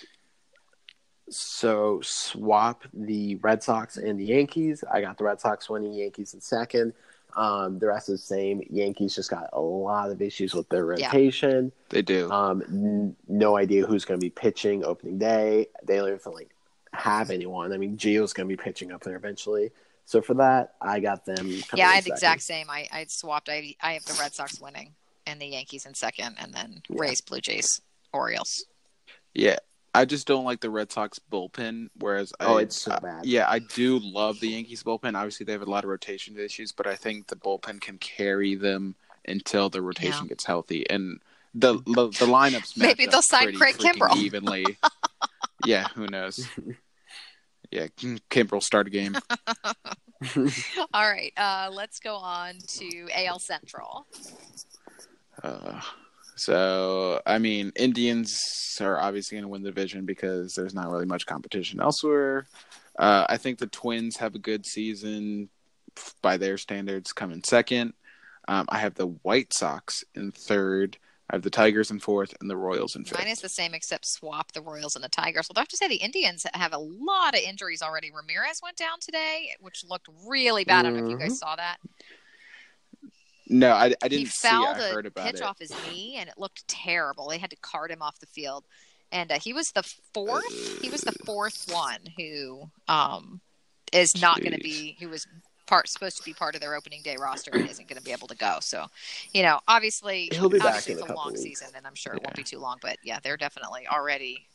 so 1.30 2.00
swap 2.04 2.84
the 2.94 3.36
Red 3.36 3.62
Sox 3.62 3.98
and 3.98 4.20
the 4.20 4.26
Yankees. 4.26 4.84
I 4.92 5.02
got 5.02 5.18
the 5.18 5.26
Red 5.26 5.42
Sox 5.42 5.70
winning, 5.70 5.94
Yankees 5.94 6.34
in 6.34 6.40
second. 6.42 6.94
Um, 7.36 7.80
the 7.80 7.88
rest 7.88 8.10
is 8.10 8.22
the 8.22 8.26
same. 8.28 8.62
Yankees 8.70 9.14
just 9.14 9.30
got 9.30 9.50
a 9.54 9.60
lot 9.60 10.10
of 10.10 10.22
issues 10.22 10.54
with 10.56 10.70
their 10.70 10.98
Yeah. 10.98 11.08
rotation. 11.08 11.72
they 11.90 12.02
do. 12.02 12.32
Um, 12.32 12.64
n- 12.68 13.16
no 13.28 13.58
idea 13.58 13.86
who's 13.86 14.06
going 14.06 14.20
to 14.20 14.24
be 14.26 14.30
pitching 14.30 14.84
opening 14.86 15.18
day. 15.20 15.68
They 15.84 15.98
don't 15.98 16.08
even 16.08 16.32
like 16.32 16.50
have 16.94 17.30
anyone. 17.30 17.74
I 17.74 17.78
mean, 17.78 17.98
Gio's 17.98 18.34
going 18.34 18.48
to 18.50 18.56
be 18.56 18.62
pitching 18.62 18.92
up 18.92 19.04
there 19.04 19.16
eventually. 19.16 19.72
So 20.06 20.22
for 20.22 20.36
that, 20.36 20.76
I 20.82 21.00
got 21.02 21.26
them. 21.26 21.50
yeah, 21.74 21.90
I 21.90 21.96
had 21.96 22.04
the 22.06 22.12
exact 22.12 22.42
same. 22.42 22.70
I 22.70 22.88
I 22.92 23.06
swapped. 23.10 23.50
I 23.50 23.76
I 23.82 23.94
have 23.94 24.06
the 24.06 24.18
Red 24.20 24.34
Sox 24.34 24.60
winning 24.62 24.94
and 25.26 25.42
the 25.42 25.48
Yankees 25.48 25.86
in 25.86 25.94
second, 25.94 26.38
and 26.40 26.54
then 26.54 26.82
Yeah. 26.90 26.96
Rays, 27.02 27.20
Blue 27.22 27.42
Jays, 27.42 27.82
Orioles. 28.14 28.66
Yeah, 29.34 29.58
I 29.94 30.06
just 30.06 30.26
don't 30.26 30.46
like 30.46 30.62
the 30.62 30.70
Red 30.70 30.92
Sox 30.94 31.20
bullpen. 31.32 31.90
Whereas, 32.00 32.32
Oh, 32.40 32.58
I, 32.58 32.62
it's 32.62 32.82
so 32.82 32.92
uh, 32.92 33.00
bad. 33.02 33.26
yeah, 33.26 33.50
I 33.50 33.60
do 33.60 34.00
love 34.00 34.40
the 34.40 34.48
Yankees 34.50 34.82
bullpen. 34.82 35.16
Obviously, 35.16 35.46
they 35.46 35.52
have 35.52 35.62
a 35.62 35.70
lot 35.70 35.84
of 35.84 35.90
rotation 35.90 36.40
issues, 36.40 36.72
but 36.72 36.88
I 36.88 36.96
think 36.96 37.28
the 37.28 37.36
bullpen 37.36 37.82
can 37.82 37.98
carry 37.98 38.56
them 38.56 38.96
until 39.28 39.70
the 39.70 39.82
rotation 39.82 40.24
Yeah. 40.24 40.30
gets 40.30 40.46
healthy. 40.46 40.90
And 40.90 41.20
the 41.54 41.74
the, 41.80 42.08
the 42.08 42.26
lineups 42.28 42.78
Maybe 42.78 43.06
they'll 43.08 43.22
sign 43.22 43.54
Craig 43.56 43.76
freaking 43.76 43.96
Kimbrel. 43.96 44.16
evenly. 44.16 44.66
yeah, 45.66 45.88
who 45.96 46.08
knows? 46.08 46.48
Yeah, 47.72 47.88
Kimbrel 48.30 48.64
start 48.64 48.88
a 48.88 48.90
game. 48.90 49.18
All 50.94 51.10
right, 51.10 51.34
uh, 51.36 51.70
let's 51.72 52.00
go 52.00 52.16
on 52.16 52.56
to 52.68 53.10
AL 53.14 53.40
Central. 53.40 54.08
Uh, 55.44 55.82
So, 56.38 57.20
I 57.26 57.40
mean, 57.40 57.72
Indians 57.76 58.78
are 58.80 59.00
obviously 59.00 59.38
going 59.38 59.46
to 59.46 59.48
win 59.48 59.64
the 59.64 59.72
division 59.72 60.06
because 60.06 60.54
there's 60.54 60.76
not 60.76 60.88
really 60.88 61.08
much 61.08 61.26
competition 61.26 61.82
elsewhere. 61.82 62.46
Uh, 62.98 63.26
I 63.28 63.38
think 63.38 63.58
the 63.58 63.66
Twins 63.66 64.18
have 64.18 64.36
a 64.36 64.40
good 64.40 64.64
season 64.64 65.50
by 66.22 66.38
their 66.38 66.60
standards, 66.60 67.12
coming 67.12 67.42
second. 67.44 67.94
Um, 68.48 68.68
I 68.70 68.78
have 68.78 68.94
the 68.94 69.08
White 69.08 69.52
Sox 69.52 70.04
in 70.14 70.32
third. 70.32 70.98
I 71.30 71.36
have 71.36 71.42
the 71.44 71.50
Tigers 71.50 71.92
in 71.92 72.00
fourth 72.00 72.34
and 72.40 72.50
the 72.50 72.56
Royals 72.56 72.96
in 72.96 73.04
fifth. 73.04 73.20
Mine 73.20 73.28
is 73.28 73.42
the 73.42 73.50
same 73.50 73.74
except 73.74 74.06
swap 74.06 74.54
the 74.54 74.62
Royals 74.62 74.96
and 74.96 75.04
the 75.04 75.10
Tigers. 75.10 75.48
Well, 75.50 75.56
I 75.58 75.62
have 75.62 75.68
to 75.70 75.78
say 75.78 75.88
the 75.90 75.96
Indians 75.96 76.46
have 76.54 76.72
a 76.74 76.78
lot 76.78 77.34
of 77.36 77.42
injuries 77.42 77.82
already. 77.82 78.12
Ramirez 78.16 78.62
went 78.64 78.78
down 78.78 79.00
today, 79.02 79.50
which 79.60 79.84
looked 79.84 80.08
really 80.26 80.64
bad. 80.64 80.86
I 80.86 80.90
don't 80.90 80.98
know 81.00 81.06
if 81.06 81.12
you 81.12 81.18
guys 81.18 81.34
Mhm. 81.34 81.40
saw 81.40 81.56
that. 81.58 81.78
No, 83.50 83.72
I, 83.74 83.94
I 84.02 84.08
didn't 84.08 84.28
see. 84.28 84.48
it. 84.48 84.52
fouled 84.52 84.78
I 84.78 84.90
heard 84.92 85.06
a 85.06 85.10
about 85.10 85.26
pitch 85.28 85.36
it. 85.36 85.42
off 85.42 85.60
his 85.60 85.72
knee, 85.90 86.16
and 86.18 86.30
it 86.30 86.38
looked 86.38 86.68
terrible. 86.68 87.28
They 87.30 87.38
had 87.38 87.50
to 87.52 87.56
cart 87.58 87.92
him 87.92 88.02
off 88.02 88.20
the 88.20 88.26
field, 88.28 88.66
and 89.12 89.32
uh, 89.32 89.40
he 89.40 89.54
was 89.54 89.72
the 89.72 89.84
fourth. 90.14 90.82
He 90.82 90.90
was 90.90 91.02
the 91.02 91.14
fourth 91.26 91.66
one 91.72 92.00
who 92.18 92.70
um, 92.90 93.40
is 93.94 94.22
not 94.22 94.40
going 94.42 94.52
to 94.54 94.60
be. 94.60 94.98
Who 95.00 95.08
was 95.10 95.26
part 95.68 95.88
supposed 95.90 96.18
to 96.18 96.24
be 96.24 96.34
part 96.34 96.56
of 96.56 96.62
their 96.62 96.74
opening 96.76 97.02
day 97.04 97.18
roster 97.20 97.52
and 97.54 97.70
isn't 97.70 97.88
going 97.88 97.98
to 98.00 98.04
be 98.04 98.12
able 98.12 98.28
to 98.30 98.36
go. 98.36 98.58
So, 98.62 98.88
you 99.34 99.44
know, 99.44 99.60
obviously, 99.68 100.30
He'll 100.32 100.50
be 100.50 100.58
back 100.58 100.68
obviously 100.68 100.94
in 100.94 101.00
a 101.00 101.02
it's 101.04 101.12
a 101.12 101.16
long 101.16 101.28
weeks. 101.28 101.42
season, 101.42 101.68
and 101.76 101.86
I'm 101.86 101.94
sure 101.96 102.14
it 102.14 102.24
won't 102.24 102.36
be 102.36 102.44
too 102.44 102.60
long. 102.60 102.78
But 102.82 102.98
yeah, 103.04 103.20
they're 103.22 103.38
definitely 103.38 103.88
already. 103.88 104.48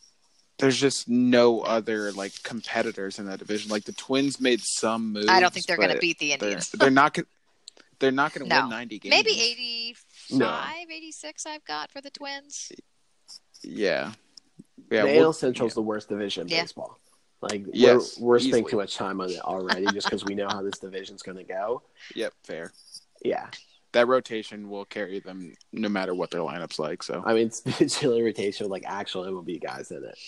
There's 0.58 0.78
just 0.78 1.08
no 1.08 1.60
other 1.60 2.12
like 2.12 2.42
competitors 2.42 3.18
in 3.18 3.26
that 3.26 3.38
division. 3.38 3.70
Like 3.70 3.84
the 3.84 3.92
Twins 3.92 4.40
made 4.40 4.60
some 4.62 5.12
moves. 5.12 5.28
I 5.28 5.40
don't 5.40 5.52
think 5.52 5.66
they're 5.66 5.76
going 5.76 5.90
to 5.90 5.98
beat 5.98 6.18
the 6.18 6.34
They're, 6.36 6.48
Indians. 6.48 6.70
they're 6.70 6.90
not. 6.90 7.14
gon- 7.14 7.26
They're 7.98 8.10
not 8.12 8.32
going 8.34 8.48
to 8.48 8.54
No. 8.54 8.60
win 8.62 8.70
90 8.70 8.98
games. 8.98 9.10
Maybe 9.10 9.30
85, 9.40 10.74
86 10.90 11.46
I've 11.46 11.64
got 11.64 11.90
for 11.90 12.00
the 12.00 12.10
Twins. 12.10 12.72
Yeah. 13.62 14.12
Yeah. 14.90 15.02
the 15.02 15.12
we'll- 15.12 15.24
AL 15.26 15.32
Central's 15.32 15.74
the 15.74 15.82
worst 15.82 16.08
division 16.08 16.42
in 16.42 16.48
Yeah. 16.48 16.62
baseball. 16.62 16.98
Like 17.42 17.64
Yes, 17.72 18.18
we're, 18.18 18.28
we're 18.28 18.38
spending 18.38 18.66
too 18.66 18.76
much 18.76 18.96
time 18.96 19.20
on 19.20 19.28
it 19.30 19.40
already 19.40 19.86
just 19.86 20.06
because 20.06 20.24
we 20.24 20.34
know 20.34 20.46
how 20.48 20.62
this 20.62 20.78
division's 20.78 21.22
going 21.22 21.38
to 21.38 21.44
go. 21.44 21.82
Yep. 22.14 22.32
Fair. 22.44 22.72
Yeah, 23.24 23.48
That 23.92 24.08
rotation 24.08 24.68
will 24.68 24.84
carry 24.84 25.20
them 25.20 25.54
no 25.72 25.88
matter 25.88 26.14
what 26.14 26.30
their 26.30 26.40
lineups 26.40 26.78
like. 26.78 27.02
So. 27.02 27.22
I 27.26 27.34
mean 27.34 27.46
it's, 27.48 27.62
it's 27.80 28.02
really 28.02 28.22
rotation 28.22 28.64
with 28.64 28.70
like 28.70 28.84
actual 28.86 29.24
MLB 29.24 29.60
guys 29.62 29.90
in 29.90 30.04
it. 30.04 30.18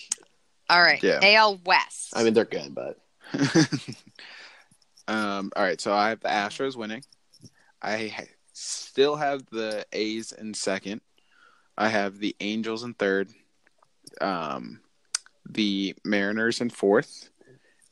All 0.69 0.81
right, 0.81 1.01
Yeah. 1.01 1.19
AL 1.21 1.61
West. 1.65 2.13
I 2.15 2.23
mean 2.23 2.33
they're 2.33 2.45
good, 2.45 2.75
but 2.75 2.99
um. 5.07 5.51
All 5.55 5.63
right. 5.63 5.79
So 5.79 5.93
I 5.93 6.09
have 6.09 6.19
the 6.19 6.29
Astros 6.29 6.75
winning. 6.75 7.03
I 7.81 8.07
ha- 8.07 8.23
still 8.53 9.15
have 9.15 9.45
the 9.51 9.85
A's 9.93 10.31
in 10.31 10.53
second. 10.53 11.01
I 11.77 11.89
have 11.89 12.19
the 12.19 12.35
Angels 12.39 12.83
in 12.83 12.93
third. 12.93 13.29
Um, 14.21 14.79
the 15.49 15.95
Mariners 16.03 16.61
in 16.61 16.69
fourth. 16.69 17.29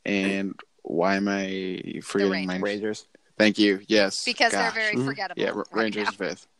And 0.04 0.54
why 0.82 1.16
am 1.16 1.28
I 1.28 2.00
forgetting 2.02 2.46
my? 2.46 2.58
Rangers. 2.58 3.06
Thank 3.38 3.58
you. 3.58 3.80
Yes. 3.88 4.24
because 4.24 4.52
Gosh. 4.52 4.74
they're 4.74 4.92
very 4.92 5.04
forgettable. 5.04 5.42
Yeah, 5.42 5.50
right 5.50 5.66
Rangers 5.72 6.06
now. 6.06 6.12
fifth. 6.12 6.46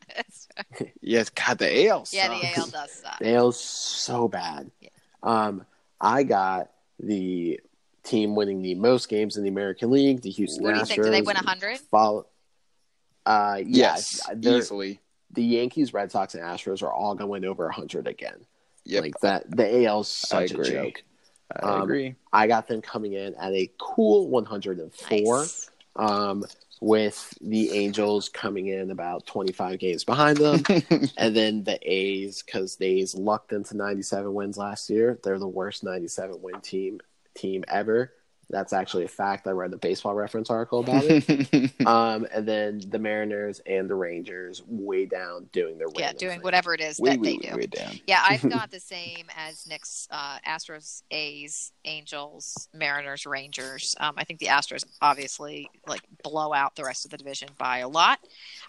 Yes, 1.01 1.31
God, 1.31 1.59
the 1.59 1.89
AL. 1.89 2.07
yeah, 2.11 2.29
the 2.29 2.41
sucks. 2.47 2.59
AL 2.59 2.67
does 2.69 2.93
suck. 2.93 3.19
The 3.21 3.35
AL's 3.35 3.61
so 3.61 4.29
bad. 4.29 4.71
Yeah. 4.81 4.89
Um, 5.23 5.65
I 6.01 6.23
got 6.23 6.71
the 6.99 7.61
team 8.03 8.35
winning 8.35 8.61
the 8.63 8.75
most 8.75 9.09
games 9.09 9.37
in 9.37 9.43
the 9.45 9.49
American 9.49 9.91
League, 9.91 10.21
the 10.23 10.31
Houston 10.31 10.63
What 10.65 10.73
do 10.73 10.79
you 10.79 10.83
Astros. 10.85 10.89
think? 10.89 11.03
Do 11.05 11.11
they 11.11 11.23
win 11.23 11.37
100? 11.37 11.79
Follow, 11.91 12.27
uh, 13.27 13.61
Yes, 13.65 14.21
yes, 14.41 14.65
easily. 14.65 15.01
the 15.31 15.43
Yankees, 15.43 15.93
Red 15.95 16.11
Sox, 16.13 16.35
and 16.35 16.43
Astros 16.43 16.83
are 16.83 16.93
all 16.93 17.15
going 17.15 17.27
to 17.27 17.27
win 17.27 17.45
over 17.47 17.65
100 17.65 18.07
again. 18.07 18.45
Yep, 18.85 19.03
Like 19.03 19.21
that, 19.21 19.51
the 19.51 19.87
AL's 19.87 20.09
such 20.09 20.51
a 20.51 20.55
agree. 20.55 20.71
joke. 20.71 21.03
I 21.63 21.73
um, 21.75 21.83
agree. 21.83 22.15
I 22.33 22.47
got 22.47 22.67
them 22.67 22.83
coming 22.83 23.13
in 23.13 23.35
at 23.37 23.53
a 23.53 23.71
cool 23.79 24.29
104. 24.29 25.39
Nice. 25.39 25.71
Um, 25.97 26.45
with 26.81 27.33
the 27.41 27.71
Angels 27.73 28.29
coming 28.29 28.67
in 28.67 28.91
about 28.91 29.27
25 29.27 29.79
games 29.79 30.05
behind 30.05 30.37
them. 30.37 30.63
and 31.17 31.35
then 31.35 31.65
the 31.65 31.79
A's, 31.83 32.43
because 32.43 32.77
the 32.77 32.87
A's 32.87 33.15
lucked 33.15 33.53
into 33.53 33.77
97 33.77 34.35
wins 34.35 34.59
last 34.59 34.91
year. 34.91 35.19
They're 35.23 35.39
the 35.39 35.49
worst 35.49 35.83
97 35.83 36.43
win 36.43 36.61
team 36.61 37.01
team 37.35 37.65
ever. 37.69 38.13
That's 38.51 38.73
actually 38.73 39.05
a 39.05 39.09
fact. 39.09 39.47
I 39.47 39.51
read 39.51 39.71
the 39.71 39.77
baseball 39.77 40.15
reference 40.15 40.51
article 40.51 40.81
about 40.81 41.05
it. 41.05 41.73
um, 41.87 42.27
and 42.33 42.47
then 42.47 42.81
the 42.89 42.99
Mariners 42.99 43.61
and 43.67 43.89
the 43.89 43.95
Rangers 43.95 44.63
way 44.67 45.07
down 45.07 45.49
doing 45.53 45.79
their 45.79 45.89
work. 45.89 45.99
Yeah, 45.99 46.13
doing 46.13 46.35
thing. 46.35 46.43
whatever 46.43 46.75
it 46.75 46.81
is 46.81 46.99
way, 46.99 47.11
that 47.11 47.21
way, 47.21 47.39
they 47.39 47.49
way, 47.49 47.51
do. 47.51 47.57
way 47.57 47.67
down. 47.67 48.01
Yeah, 48.07 48.25
I've 48.29 48.43
got 48.51 48.71
the 48.71 48.81
same 48.81 49.27
as 49.37 49.67
Nick's 49.67 50.09
uh, 50.11 50.39
Astros, 50.47 51.03
A's, 51.11 51.73
Angels, 51.85 52.69
Mariners, 52.73 53.27
Rangers. 53.27 53.95
Um, 54.01 54.15
I 54.17 54.25
think 54.25 54.39
the 54.41 54.47
Astros 54.47 54.85
obviously 55.01 55.71
like 55.87 56.03
blow 56.23 56.53
out 56.53 56.77
the 56.77 56.85
rest 56.85 57.05
of 57.05 57.11
the 57.11 57.17
division 57.17 57.49
by 57.59 57.79
a 57.79 57.89
lot. 57.89 58.19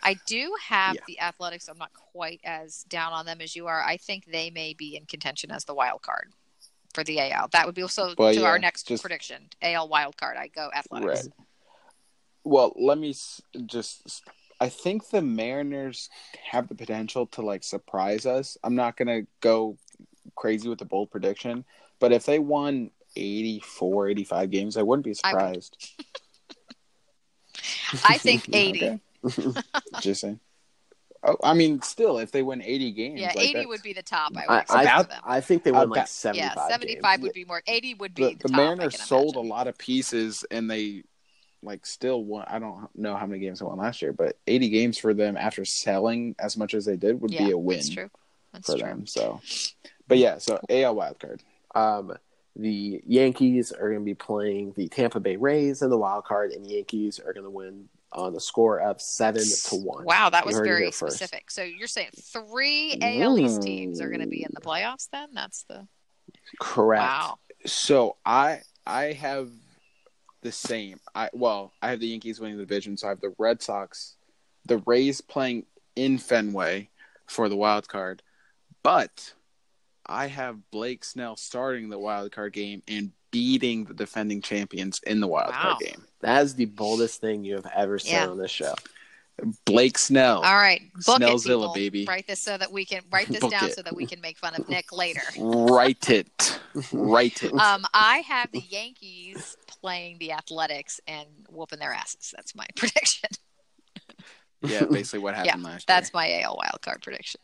I 0.04 0.16
do 0.26 0.54
have 0.68 0.96
Yeah. 0.96 1.02
the 1.08 1.20
Athletics. 1.20 1.68
I'm 1.68 1.78
not 1.78 1.92
quite 1.94 2.40
as 2.44 2.84
down 2.84 3.14
on 3.14 3.26
them 3.26 3.42
as 3.42 3.56
you 3.56 3.68
are. 3.68 3.84
I 3.84 3.98
think 3.98 4.26
they 4.26 4.50
may 4.50 4.74
be 4.74 4.96
in 4.96 5.06
contention 5.06 5.52
as 5.52 5.66
the 5.66 5.74
wild 5.74 6.02
card 6.02 6.32
for 6.96 7.04
the 7.04 7.20
AL. 7.20 7.50
That 7.50 7.68
would 7.68 7.76
be 7.76 7.84
also 7.84 8.16
Well, 8.18 8.34
to 8.34 8.40
yeah, 8.40 8.48
our 8.48 8.58
next 8.58 8.88
just- 8.88 9.04
prediction. 9.04 9.50
AL 9.62 9.88
wild 9.90 10.18
card. 10.18 10.38
I 10.38 10.48
go 10.48 10.72
Athletics. 10.74 11.26
Right. 11.26 11.34
Well, 12.44 12.74
let 12.76 12.98
me 12.98 13.14
just. 13.66 14.24
I 14.62 14.70
think 14.70 15.10
the 15.10 15.22
Mariners 15.22 16.10
have 16.50 16.70
the 16.70 16.76
potential 16.76 17.26
to 17.28 17.42
like 17.42 17.64
surprise 17.64 18.26
us. 18.26 18.58
I'm 18.64 18.76
not 18.76 18.96
gonna 18.96 19.24
go 19.42 19.78
crazy 20.36 20.70
with 20.70 20.80
the 20.80 20.86
bold 20.86 21.12
prediction, 21.12 21.66
but 22.00 22.14
if 22.14 22.26
they 22.26 22.40
won 22.40 22.92
84, 23.18 24.08
85 24.10 24.52
games, 24.52 24.78
I 24.78 24.84
wouldn't 24.84 25.06
be 25.06 25.14
surprised. 25.14 25.78
I 28.08 28.18
think 28.18 28.48
80. 28.54 29.00
Okay. 29.26 29.62
Just 30.02 30.22
saying. 30.22 30.40
Oh, 31.28 31.38
I 31.44 31.54
mean, 31.56 31.82
still, 31.82 32.20
if 32.20 32.32
they 32.32 32.44
win 32.44 32.62
80 32.62 32.92
games, 32.92 33.20
Yeah, 33.20 33.28
like 33.30 33.38
80 33.38 33.48
that's- 33.54 33.68
would 33.68 33.82
be 33.82 33.94
the 33.94 34.04
top. 34.04 34.32
I 34.38 34.42
would 34.42 34.50
I, 34.50 34.62
expect 34.62 35.14
I. 35.24 35.38
I 35.38 35.42
think 35.42 35.64
they 35.64 35.72
won 35.72 35.84
About- 35.84 35.98
like 35.98 36.08
75 36.08 36.54
yeah, 36.56 36.68
75 36.68 37.02
games. 37.04 37.24
would 37.24 37.34
be 37.34 37.46
more. 37.46 37.62
80 37.66 37.94
would 37.96 38.14
be 38.14 38.24
the, 38.24 38.30
the, 38.30 38.36
the 38.36 38.48
top. 38.50 38.58
Mariners 38.58 39.02
sold 39.02 39.36
imagine. 39.36 39.50
a 39.52 39.54
lot 39.54 39.68
of 39.68 39.78
pieces, 39.78 40.46
and 40.52 40.70
they 40.70 41.04
like 41.64 41.86
still 41.86 42.24
won. 42.24 42.46
I 42.48 42.60
don't 42.60 42.88
know 42.96 43.16
how 43.16 43.26
many 43.26 43.40
games 43.40 43.60
they 43.60 43.66
won 43.66 43.80
last 43.80 44.02
year, 44.04 44.14
but 44.14 44.38
80 44.46 44.70
games 44.70 44.98
for 45.00 45.14
them 45.16 45.36
after 45.36 45.66
selling 45.66 46.36
as 46.38 46.56
much 46.56 46.76
as 46.76 46.86
they 46.86 46.96
did 46.96 47.20
would 47.22 47.32
yeah, 47.32 47.46
be 47.46 47.52
a 47.52 47.58
win 47.58 47.78
That's 47.78 47.90
true. 47.90 48.10
That's 48.54 48.72
for 48.72 48.78
true. 48.78 48.88
them. 48.88 49.08
So, 49.08 49.42
but 50.08 50.20
yeah, 50.20 50.38
so 50.38 50.60
AL 50.70 50.96
wildcard. 50.96 51.40
Um, 51.74 52.14
the 52.56 53.02
Yankees 53.06 53.72
are 53.72 53.90
going 53.90 54.02
to 54.02 54.06
be 54.06 54.14
playing 54.14 54.74
the 54.78 54.88
Tampa 54.88 55.20
Bay 55.20 55.36
Rays 55.38 55.82
in 55.82 55.90
the 55.90 55.98
wild 55.98 56.24
card, 56.26 56.52
and 56.52 56.64
the 56.64 56.70
Yankees 56.70 57.20
are 57.20 57.34
going 57.34 57.44
to 57.44 57.50
win 57.50 57.90
on 58.16 58.36
a 58.36 58.40
score 58.40 58.80
of 58.80 59.02
seven 59.02 59.44
to 59.66 59.76
one. 59.76 60.06
Wow, 60.06 60.30
that 60.30 60.46
You 60.46 60.48
was 60.48 60.60
very 60.60 60.92
specific. 60.92 61.52
So 61.52 61.64
you're 61.64 61.88
saying 61.88 62.10
three 62.20 62.98
AL 63.02 63.38
East 63.38 63.62
teams 63.62 64.02
are 64.02 64.10
going 64.10 64.22
to 64.22 64.28
be 64.28 64.44
in 64.44 64.50
the 64.54 64.62
mm. 64.62 64.66
playoffs? 64.66 65.10
Then 65.12 65.30
that's 65.34 65.64
the 65.64 65.88
Correct. 66.60 67.04
wow. 67.04 67.38
So 67.66 68.16
I 68.26 68.62
I 68.86 69.14
have 69.14 69.50
the 70.42 70.52
same. 70.52 71.00
I 71.14 71.30
well, 71.34 71.74
I 71.82 71.90
have 71.90 72.00
the 72.00 72.08
Yankees 72.08 72.40
winning 72.40 72.58
the 72.58 72.64
division, 72.64 72.98
so 72.98 73.08
I 73.08 73.10
have 73.12 73.22
the 73.22 73.36
Red 73.38 73.62
Sox, 73.62 74.16
the 74.66 74.78
Rays 74.86 75.22
playing 75.22 75.66
in 75.96 76.18
Fenway 76.18 76.90
for 77.28 77.50
the 77.50 77.56
wild 77.56 77.88
card, 77.88 78.22
but 78.84 79.34
I 80.06 80.28
have 80.28 80.70
Blake 80.72 81.04
Snell 81.04 81.36
starting 81.36 81.90
the 81.90 82.00
wild 82.00 82.32
card 82.32 82.54
game 82.54 82.84
and 82.88 83.12
beating 83.32 83.86
the 83.86 83.94
defending 83.94 84.42
champions 84.42 85.02
in 85.06 85.20
the 85.20 85.28
wild 85.28 85.52
Wow. 85.52 85.62
card 85.62 85.80
game. 85.80 86.06
That 86.26 86.44
is 86.44 86.56
the 86.56 86.66
boldest 86.66 87.22
thing 87.22 87.44
you 87.44 87.56
have 87.56 87.68
ever 87.76 88.00
said 88.00 88.12
Yeah. 88.12 88.28
on 88.28 88.38
this 88.38 88.52
show. 88.52 88.74
Blake 89.66 89.98
Snell. 89.98 90.42
All 90.42 90.56
right, 90.56 90.82
book 91.06 91.20
Snellzilla, 91.22 91.46
people. 91.68 91.74
baby. 91.74 92.06
Write 92.08 92.26
this 92.26 92.42
so 92.42 92.58
that 92.58 92.72
we 92.72 92.86
can 92.86 93.02
write 93.12 93.28
this 93.28 93.40
Book 93.42 93.52
down 93.52 93.66
it. 93.66 93.76
so 93.76 93.82
that 93.82 93.94
we 93.96 94.06
can 94.06 94.22
make 94.22 94.38
fun 94.38 94.56
of 94.56 94.68
Nick 94.70 94.94
later. 94.94 95.22
Write 95.38 96.10
it. 96.10 96.60
Write 96.94 97.44
it. 97.44 97.54
Um, 97.54 97.86
I 97.94 98.20
have 98.20 98.50
the 98.54 98.62
Yankees 98.70 99.58
playing 99.68 100.20
the 100.20 100.32
Athletics 100.32 101.02
and 101.06 101.28
whooping 101.50 101.80
their 101.80 101.92
asses. 101.94 102.34
That's 102.36 102.56
my 102.56 102.66
prediction. 102.78 103.30
yeah, 104.62 104.86
basically 104.86 105.20
what 105.20 105.36
happened 105.36 105.64
last 105.64 105.74
year. 105.82 105.84
That's 105.96 106.14
my 106.14 106.42
AL 106.42 106.58
wildcard 106.58 107.04
prediction. 107.04 107.42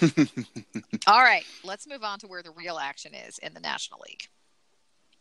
All 1.06 1.20
right, 1.22 1.44
let's 1.64 1.86
move 1.86 2.02
on 2.02 2.18
to 2.20 2.26
where 2.28 2.42
the 2.42 2.50
real 2.52 2.78
action 2.78 3.12
is 3.14 3.38
in 3.38 3.52
the 3.54 3.60
National 3.60 4.00
League. 4.08 4.22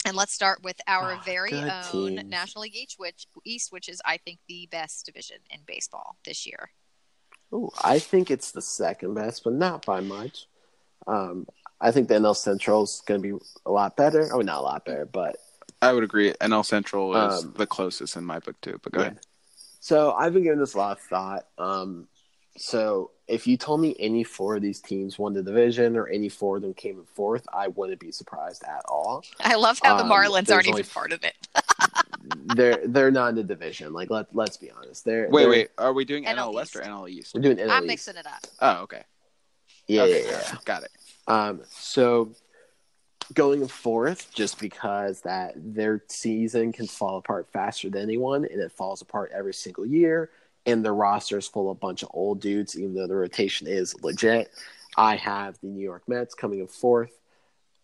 And 0.09 0.17
let's 0.17 0.33
start 0.33 0.63
with 0.63 0.81
our 0.87 1.13
Ah, 1.13 1.21
very 1.23 1.53
own 1.53 1.83
teams. 1.91 2.23
National 2.25 2.63
League 2.63 2.75
East 2.75 2.95
which, 2.97 3.27
East, 3.45 3.71
which 3.71 3.87
is, 3.87 4.01
I 4.03 4.17
think, 4.17 4.39
the 4.47 4.67
best 4.71 5.05
division 5.05 5.37
in 5.51 5.59
baseball 5.67 6.17
this 6.25 6.47
year. 6.47 6.71
Oh, 7.51 7.69
I 7.83 7.99
think 7.99 8.31
it's 8.31 8.51
the 8.51 8.61
second 8.61 9.13
best, 9.13 9.43
but 9.43 9.53
not 9.53 9.85
by 9.85 9.99
much. 10.01 10.47
Um, 11.05 11.45
I 11.79 11.91
think 11.91 12.07
the 12.07 12.15
NL 12.15 12.35
Central 12.35 12.83
is 12.85 13.03
going 13.05 13.21
to 13.21 13.37
be 13.37 13.45
a 13.67 13.71
lot 13.71 13.95
better. 13.95 14.27
Oh, 14.33 14.41
not 14.41 14.57
a 14.57 14.61
lot 14.63 14.83
better, 14.83 15.05
but 15.05 15.35
I 15.79 15.93
would 15.93 16.03
agree. 16.03 16.33
NL 16.41 16.65
Central 16.65 17.15
is 17.15 17.43
Um, 17.43 17.53
the 17.55 17.67
closest 17.67 18.15
in 18.15 18.25
my 18.25 18.39
book 18.39 18.59
too. 18.61 18.79
But 18.81 18.93
go 18.93 19.01
yeah. 19.01 19.05
ahead. 19.09 19.19
So 19.79 20.11
I've 20.13 20.33
been 20.33 20.43
giving 20.43 20.59
this 20.59 20.73
a 20.73 20.77
lot 20.79 20.97
of 20.97 21.03
thought. 21.03 21.45
Um, 21.59 22.07
So 22.59 23.11
if 23.27 23.47
you 23.47 23.55
told 23.55 23.79
me 23.79 23.95
any 23.99 24.23
four 24.25 24.57
of 24.57 24.61
these 24.61 24.81
teams 24.81 25.17
won 25.17 25.33
the 25.33 25.41
division 25.41 25.95
or 25.95 26.07
any 26.07 26.27
four 26.27 26.57
of 26.57 26.61
them 26.61 26.73
came 26.73 26.99
in 26.99 27.05
fourth, 27.05 27.47
I 27.53 27.69
wouldn't 27.69 28.01
be 28.01 28.11
surprised 28.11 28.63
at 28.65 28.81
all. 28.89 29.23
I 29.39 29.55
love 29.55 29.79
how 29.81 29.95
the 29.95 30.03
Um, 30.03 30.09
Marlins 30.09 30.51
aren't 30.51 30.67
only- 30.67 30.81
even 30.81 30.91
part 30.91 31.13
of 31.13 31.23
it. 31.23 31.35
they're 32.55 32.85
they're 32.85 33.11
not 33.11 33.29
in 33.29 33.35
the 33.35 33.43
division. 33.43 33.93
Like 33.93 34.09
let 34.09 34.35
let's 34.35 34.57
be 34.57 34.69
honest. 34.71 35.05
They're 35.05 35.29
Wait, 35.29 35.43
they're- 35.43 35.49
wait. 35.49 35.69
Are 35.77 35.93
we 35.93 36.03
doing 36.03 36.25
NL 36.25 36.49
NL 36.49 36.53
West 36.53 36.75
or 36.75 36.81
NL 36.81 37.09
East? 37.09 37.33
We're 37.33 37.41
doing 37.41 37.57
NL 37.57 37.69
I'm 37.69 37.83
East. 37.83 37.87
mixing 37.87 38.17
it 38.17 38.25
up. 38.27 38.45
Oh, 38.61 38.81
okay. 38.83 39.03
Yeah, 39.87 40.01
okay, 40.03 40.25
yeah, 40.25 40.31
yeah. 40.51 40.55
Got 40.65 40.83
it. 40.83 40.91
Um, 41.27 41.61
so 41.69 42.33
going 43.33 43.67
fourth, 43.67 44.33
just 44.33 44.59
because 44.59 45.21
that 45.21 45.53
their 45.55 46.03
season 46.09 46.71
can 46.73 46.87
fall 46.87 47.17
apart 47.17 47.47
faster 47.53 47.89
than 47.89 48.01
anyone, 48.03 48.43
and 48.45 48.59
it 48.61 48.71
falls 48.71 49.01
apart 49.01 49.31
every 49.33 49.53
single 49.53 49.85
year, 49.85 50.29
and 50.69 50.83
the 50.83 50.91
roster 50.91 51.37
is 51.37 51.47
full 51.47 51.69
of 51.69 51.77
a 51.77 51.79
bunch 51.79 52.03
of 52.03 52.09
old 52.13 52.41
dudes, 52.41 52.77
even 52.77 52.93
though 52.93 53.07
the 53.07 53.15
rotation 53.15 53.67
is 53.67 53.95
legit. 54.03 54.51
I 54.97 55.15
have 55.15 55.59
the 55.61 55.67
New 55.67 55.83
York 55.83 56.03
Mets 56.07 56.33
coming 56.33 56.59
in 56.59 56.67
fourth. 56.67 57.11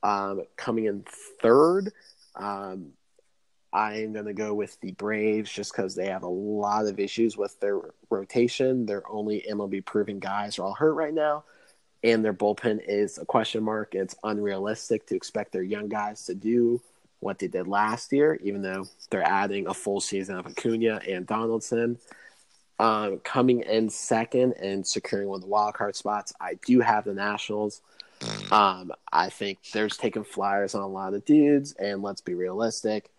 Um, 0.03 0.43
coming 0.55 0.85
in 0.85 1.03
third, 1.41 1.91
um, 2.35 2.89
I'm 3.73 4.13
going 4.13 4.25
to 4.25 4.33
go 4.33 4.53
with 4.53 4.79
the 4.81 4.91
Braves 4.91 5.51
just 5.51 5.71
because 5.71 5.95
they 5.95 6.07
have 6.07 6.23
a 6.23 6.27
lot 6.27 6.85
of 6.85 6.99
issues 6.99 7.35
with 7.35 7.59
their 7.59 7.81
rotation. 8.09 8.85
Their 8.85 9.03
only 9.09 9.43
MLB 9.49 9.83
proven 9.83 10.19
guys 10.19 10.59
are 10.59 10.63
all 10.63 10.73
hurt 10.73 10.93
right 10.93 11.13
now 11.13 11.43
and 12.05 12.23
their 12.23 12.33
bullpen 12.33 12.81
is 12.87 13.17
a 13.17 13.25
question 13.25 13.63
mark. 13.63 13.95
It's 13.95 14.15
unrealistic 14.23 15.07
to 15.07 15.15
expect 15.15 15.51
their 15.51 15.63
young 15.63 15.89
guys 15.89 16.23
to 16.25 16.35
do 16.35 16.79
what 17.19 17.39
they 17.39 17.47
did 17.47 17.67
last 17.67 18.13
year, 18.13 18.39
even 18.43 18.61
though 18.61 18.85
they're 19.09 19.27
adding 19.27 19.65
a 19.67 19.73
full 19.73 19.99
season 19.99 20.37
of 20.37 20.45
Acuna 20.45 21.01
and 21.09 21.25
Donaldson. 21.25 21.97
Um, 22.77 23.19
coming 23.19 23.61
in 23.61 23.89
second 23.89 24.53
and 24.53 24.85
securing 24.85 25.29
one 25.29 25.37
of 25.37 25.41
the 25.41 25.47
wild 25.47 25.75
card 25.75 25.95
spots, 25.95 26.33
I 26.41 26.55
do 26.65 26.81
have 26.81 27.05
the 27.05 27.13
Nationals. 27.13 27.81
Um, 28.51 28.91
I 29.11 29.29
think 29.29 29.59
they're 29.71 29.87
taking 29.89 30.23
flyers 30.23 30.75
on 30.75 30.81
a 30.81 30.87
lot 30.87 31.13
of 31.13 31.25
dudes, 31.25 31.73
and 31.73 32.01
let's 32.01 32.21
be 32.21 32.33
realistic. 32.33 33.11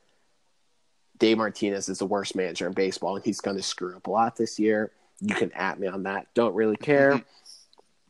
Dave 1.18 1.38
Martinez 1.38 1.88
is 1.88 1.98
the 1.98 2.06
worst 2.06 2.36
manager 2.36 2.66
in 2.66 2.72
baseball, 2.72 3.16
and 3.16 3.24
he's 3.24 3.40
going 3.40 3.56
to 3.56 3.62
screw 3.62 3.96
up 3.96 4.06
a 4.06 4.10
lot 4.10 4.36
this 4.36 4.58
year. 4.58 4.92
You 5.20 5.34
can 5.34 5.52
at 5.52 5.80
me 5.80 5.86
on 5.86 6.02
that. 6.02 6.26
Don't 6.34 6.54
really 6.54 6.76
care 6.76 7.22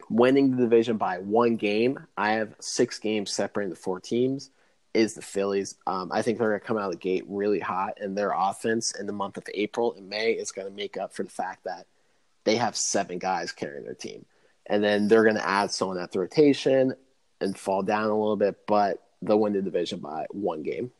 winning 0.08 0.52
the 0.52 0.62
division 0.62 0.96
by 0.96 1.18
one 1.18 1.56
game. 1.56 1.98
I 2.16 2.32
have 2.32 2.54
six 2.60 2.98
games 2.98 3.32
separating 3.32 3.70
the 3.70 3.76
four 3.76 4.00
teams. 4.00 4.50
Is 4.96 5.14
the 5.14 5.22
Phillies? 5.22 5.76
Um, 5.86 6.10
I 6.10 6.22
think 6.22 6.38
they're 6.38 6.48
going 6.48 6.60
to 6.60 6.66
come 6.66 6.78
out 6.78 6.86
of 6.86 6.92
the 6.92 6.98
gate 6.98 7.24
really 7.28 7.60
hot, 7.60 7.98
and 8.00 8.16
their 8.16 8.32
offense 8.34 8.92
in 8.98 9.06
the 9.06 9.12
month 9.12 9.36
of 9.36 9.44
April 9.54 9.94
and 9.94 10.08
May 10.08 10.32
is 10.32 10.52
going 10.52 10.66
to 10.66 10.74
make 10.74 10.96
up 10.96 11.14
for 11.14 11.22
the 11.22 11.30
fact 11.30 11.64
that 11.64 11.86
they 12.44 12.56
have 12.56 12.76
seven 12.76 13.18
guys 13.18 13.52
carrying 13.52 13.84
their 13.84 13.94
team, 13.94 14.24
and 14.66 14.82
then 14.82 15.08
they're 15.08 15.24
going 15.24 15.36
to 15.36 15.48
add 15.48 15.70
someone 15.70 15.98
at 15.98 16.12
the 16.12 16.20
rotation 16.20 16.94
and 17.40 17.58
fall 17.58 17.82
down 17.82 18.04
a 18.04 18.18
little 18.18 18.36
bit, 18.36 18.66
but 18.66 19.02
they'll 19.20 19.38
win 19.38 19.52
the 19.52 19.62
division 19.62 19.98
by 19.98 20.24
one 20.30 20.62
game. 20.62 20.90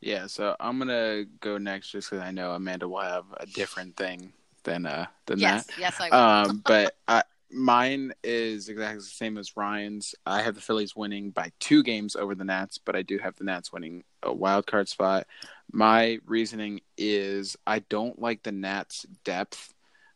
Yeah, 0.00 0.26
so 0.26 0.56
I'm 0.58 0.78
gonna 0.78 1.24
go 1.40 1.58
next 1.58 1.90
just 1.90 2.08
because 2.08 2.24
I 2.24 2.30
know 2.30 2.52
Amanda 2.52 2.88
will 2.88 3.02
have 3.02 3.26
a 3.36 3.44
different 3.44 3.96
thing 3.98 4.32
than 4.64 4.86
uh 4.86 5.06
than 5.26 5.38
Yes, 5.38 5.66
that. 5.66 5.78
yes, 5.78 5.94
yes, 5.98 6.10
I 6.10 6.10
will. 6.10 6.50
Um, 6.50 6.62
but 6.64 6.96
I, 7.06 7.22
mine 7.50 8.12
is 8.22 8.68
exactly 8.68 8.98
the 8.98 9.04
same 9.04 9.38
as 9.38 9.56
Ryan's. 9.56 10.14
I 10.24 10.42
have 10.42 10.54
the 10.54 10.60
Phillies 10.60 10.94
winning 10.94 11.30
by 11.30 11.52
two 11.58 11.82
games 11.82 12.16
over 12.16 12.34
the 12.34 12.44
Nats, 12.44 12.78
but 12.78 12.96
I 12.96 13.02
do 13.02 13.18
have 13.18 13.36
the 13.36 13.44
Nats 13.44 13.72
winning 13.72 14.04
a 14.22 14.32
wild 14.32 14.66
card 14.66 14.88
spot. 14.88 15.26
My 15.72 16.18
reasoning 16.26 16.80
is 16.96 17.56
I 17.66 17.80
don't 17.80 18.20
like 18.20 18.42
the 18.42 18.52
Nats' 18.52 19.06
depth. 19.24 19.72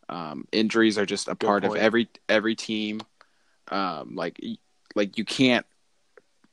Um, 0.08 0.46
injuries 0.52 0.98
are 0.98 1.06
just 1.06 1.28
a 1.28 1.34
part 1.34 1.64
of 1.64 1.76
every 1.76 2.08
every 2.28 2.54
team. 2.54 3.00
Um, 3.68 4.14
like 4.14 4.40
like 4.94 5.16
you 5.18 5.24
can't 5.24 5.66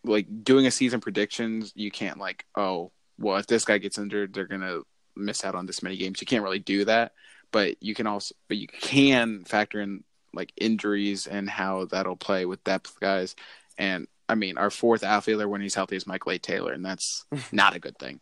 like 0.03 0.43
doing 0.43 0.65
a 0.65 0.71
season 0.71 1.01
predictions. 1.01 1.73
You 1.75 1.91
can't 1.91 2.17
like 2.17 2.45
oh 2.55 2.91
well 3.17 3.38
if 3.38 3.47
this 3.47 3.65
guy 3.65 3.77
gets 3.77 3.97
injured 3.97 4.34
they're 4.34 4.47
gonna 4.47 4.79
miss 5.15 5.43
out 5.43 5.55
on 5.55 5.65
this 5.65 5.84
many 5.84 5.97
games. 5.97 6.21
You 6.21 6.27
can't 6.27 6.43
really 6.43 6.59
do 6.59 6.86
that 6.86 7.13
but 7.51 7.75
you 7.84 7.93
can 7.93 8.07
also 8.07 8.34
but 8.47 8.55
you 8.55 8.67
can 8.67 9.43
factor 9.43 9.82
in 9.82 10.05
like 10.34 10.53
injuries 10.57 11.27
and 11.27 11.49
how 11.49 11.86
that'll 11.86 12.15
play 12.15 12.45
with 12.45 12.63
depth 12.63 12.99
guys. 12.99 13.36
And 13.77 14.07
i 14.29 14.36
mean 14.36 14.57
our 14.57 14.69
fourth 14.69 15.03
outfielder 15.03 15.47
when 15.47 15.61
he's 15.61 15.75
healthy 15.75 15.95
is 15.95 16.07
Mike 16.07 16.25
a 16.25 16.38
Taylor 16.38 16.71
and 16.71 16.86
that's 16.86 17.25
not 17.51 17.75
a 17.75 17.79
good 17.79 17.97
thing. 17.97 18.21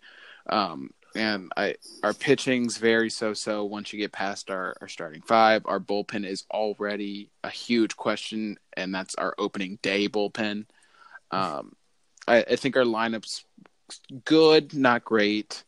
Um 0.50 0.92
and 1.16 1.52
i 1.58 1.76
our 2.04 2.14
pitching's 2.14 2.78
very 2.78 3.10
so 3.10 3.34
so 3.34 3.66
once 3.66 3.92
you 3.92 3.98
get 3.98 4.12
past 4.12 4.50
our, 4.52 4.76
our 4.82 4.88
starting 4.88 5.22
five. 5.22 5.64
Our 5.66 5.80
bullpen 5.80 6.26
is 6.26 6.46
already 6.52 7.32
a 7.44 7.50
huge 7.50 7.96
question 7.96 8.58
and 8.74 8.94
that's 8.94 9.16
our 9.16 9.34
opening 9.38 9.80
day 9.82 10.08
bullpen. 10.08 10.66
Um 11.32 11.74
i, 12.28 12.44
I 12.44 12.56
think 12.56 12.76
our 12.76 12.84
lineups 12.84 13.44
good 14.26 14.74
not 14.74 15.04
great 15.04 15.64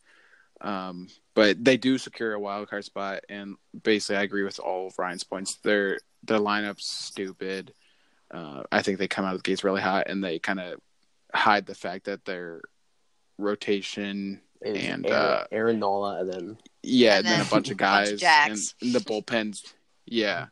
um, 0.62 1.08
but 1.34 1.64
they 1.64 1.78
do 1.78 1.98
secure 1.98 2.34
a 2.34 2.40
wild 2.40 2.70
card 2.70 2.86
spot, 2.86 3.24
and 3.30 3.56
basically, 3.84 4.18
I 4.18 4.24
agree 4.24 4.44
with 4.44 4.60
all 4.60 4.88
of 4.88 5.00
Ryan's 5.00 5.24
points. 5.24 5.56
Their 5.56 6.00
their 6.24 6.40
lineup's 6.40 6.86
stupid. 6.88 7.74
Uh, 8.30 8.64
I 8.72 8.82
think 8.82 8.98
they 8.98 9.08
come 9.08 9.26
out 9.26 9.34
of 9.36 9.40
the 9.40 9.50
gates 9.50 9.64
really 9.64 9.82
hot, 9.82 10.08
and 10.08 10.24
they 10.24 10.40
kind 10.40 10.60
of 10.60 10.80
hide 11.34 11.66
the 11.66 11.76
fact 11.76 12.06
that 12.06 12.26
their 12.26 12.62
rotation 13.38 14.42
And, 14.64 14.78
And, 14.78 15.06
Aaron, 15.08 15.22
uh, 15.22 15.46
Aaron 15.52 15.80
Nola, 15.80 16.20
and 16.20 16.32
then 16.32 16.58
yeah, 16.84 17.18
And 17.18 17.26
and 17.26 17.28
then, 17.28 17.40
then 17.40 17.42
a 17.48 17.50
bunch 17.50 17.70
of 17.70 17.74
a 17.74 17.78
bunch 17.78 17.80
guys 17.80 18.12
of 18.12 18.20
jacks. 18.20 18.76
and 18.82 18.94
the 18.94 19.00
bullpens. 19.00 19.74
Yeah, 20.06 20.48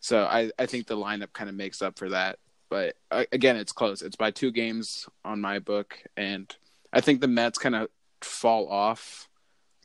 so 0.00 0.24
I 0.24 0.50
I 0.58 0.66
think 0.66 0.86
the 0.86 0.96
lineup 0.96 1.32
kind 1.32 1.48
of 1.48 1.56
makes 1.56 1.80
up 1.82 1.98
for 1.98 2.10
that. 2.10 2.38
But 2.70 2.96
uh, 3.10 3.24
again, 3.30 3.56
it's 3.56 3.72
close. 3.72 4.02
It's 4.02 4.16
by 4.16 4.30
two 4.32 4.50
games 4.50 5.08
on 5.24 5.40
my 5.40 5.60
book, 5.60 6.02
and 6.16 6.54
I 6.92 7.00
think 7.00 7.20
the 7.20 7.28
Mets 7.28 7.58
kind 7.58 7.74
of 7.76 7.88
fall 8.20 8.68
off 8.68 9.28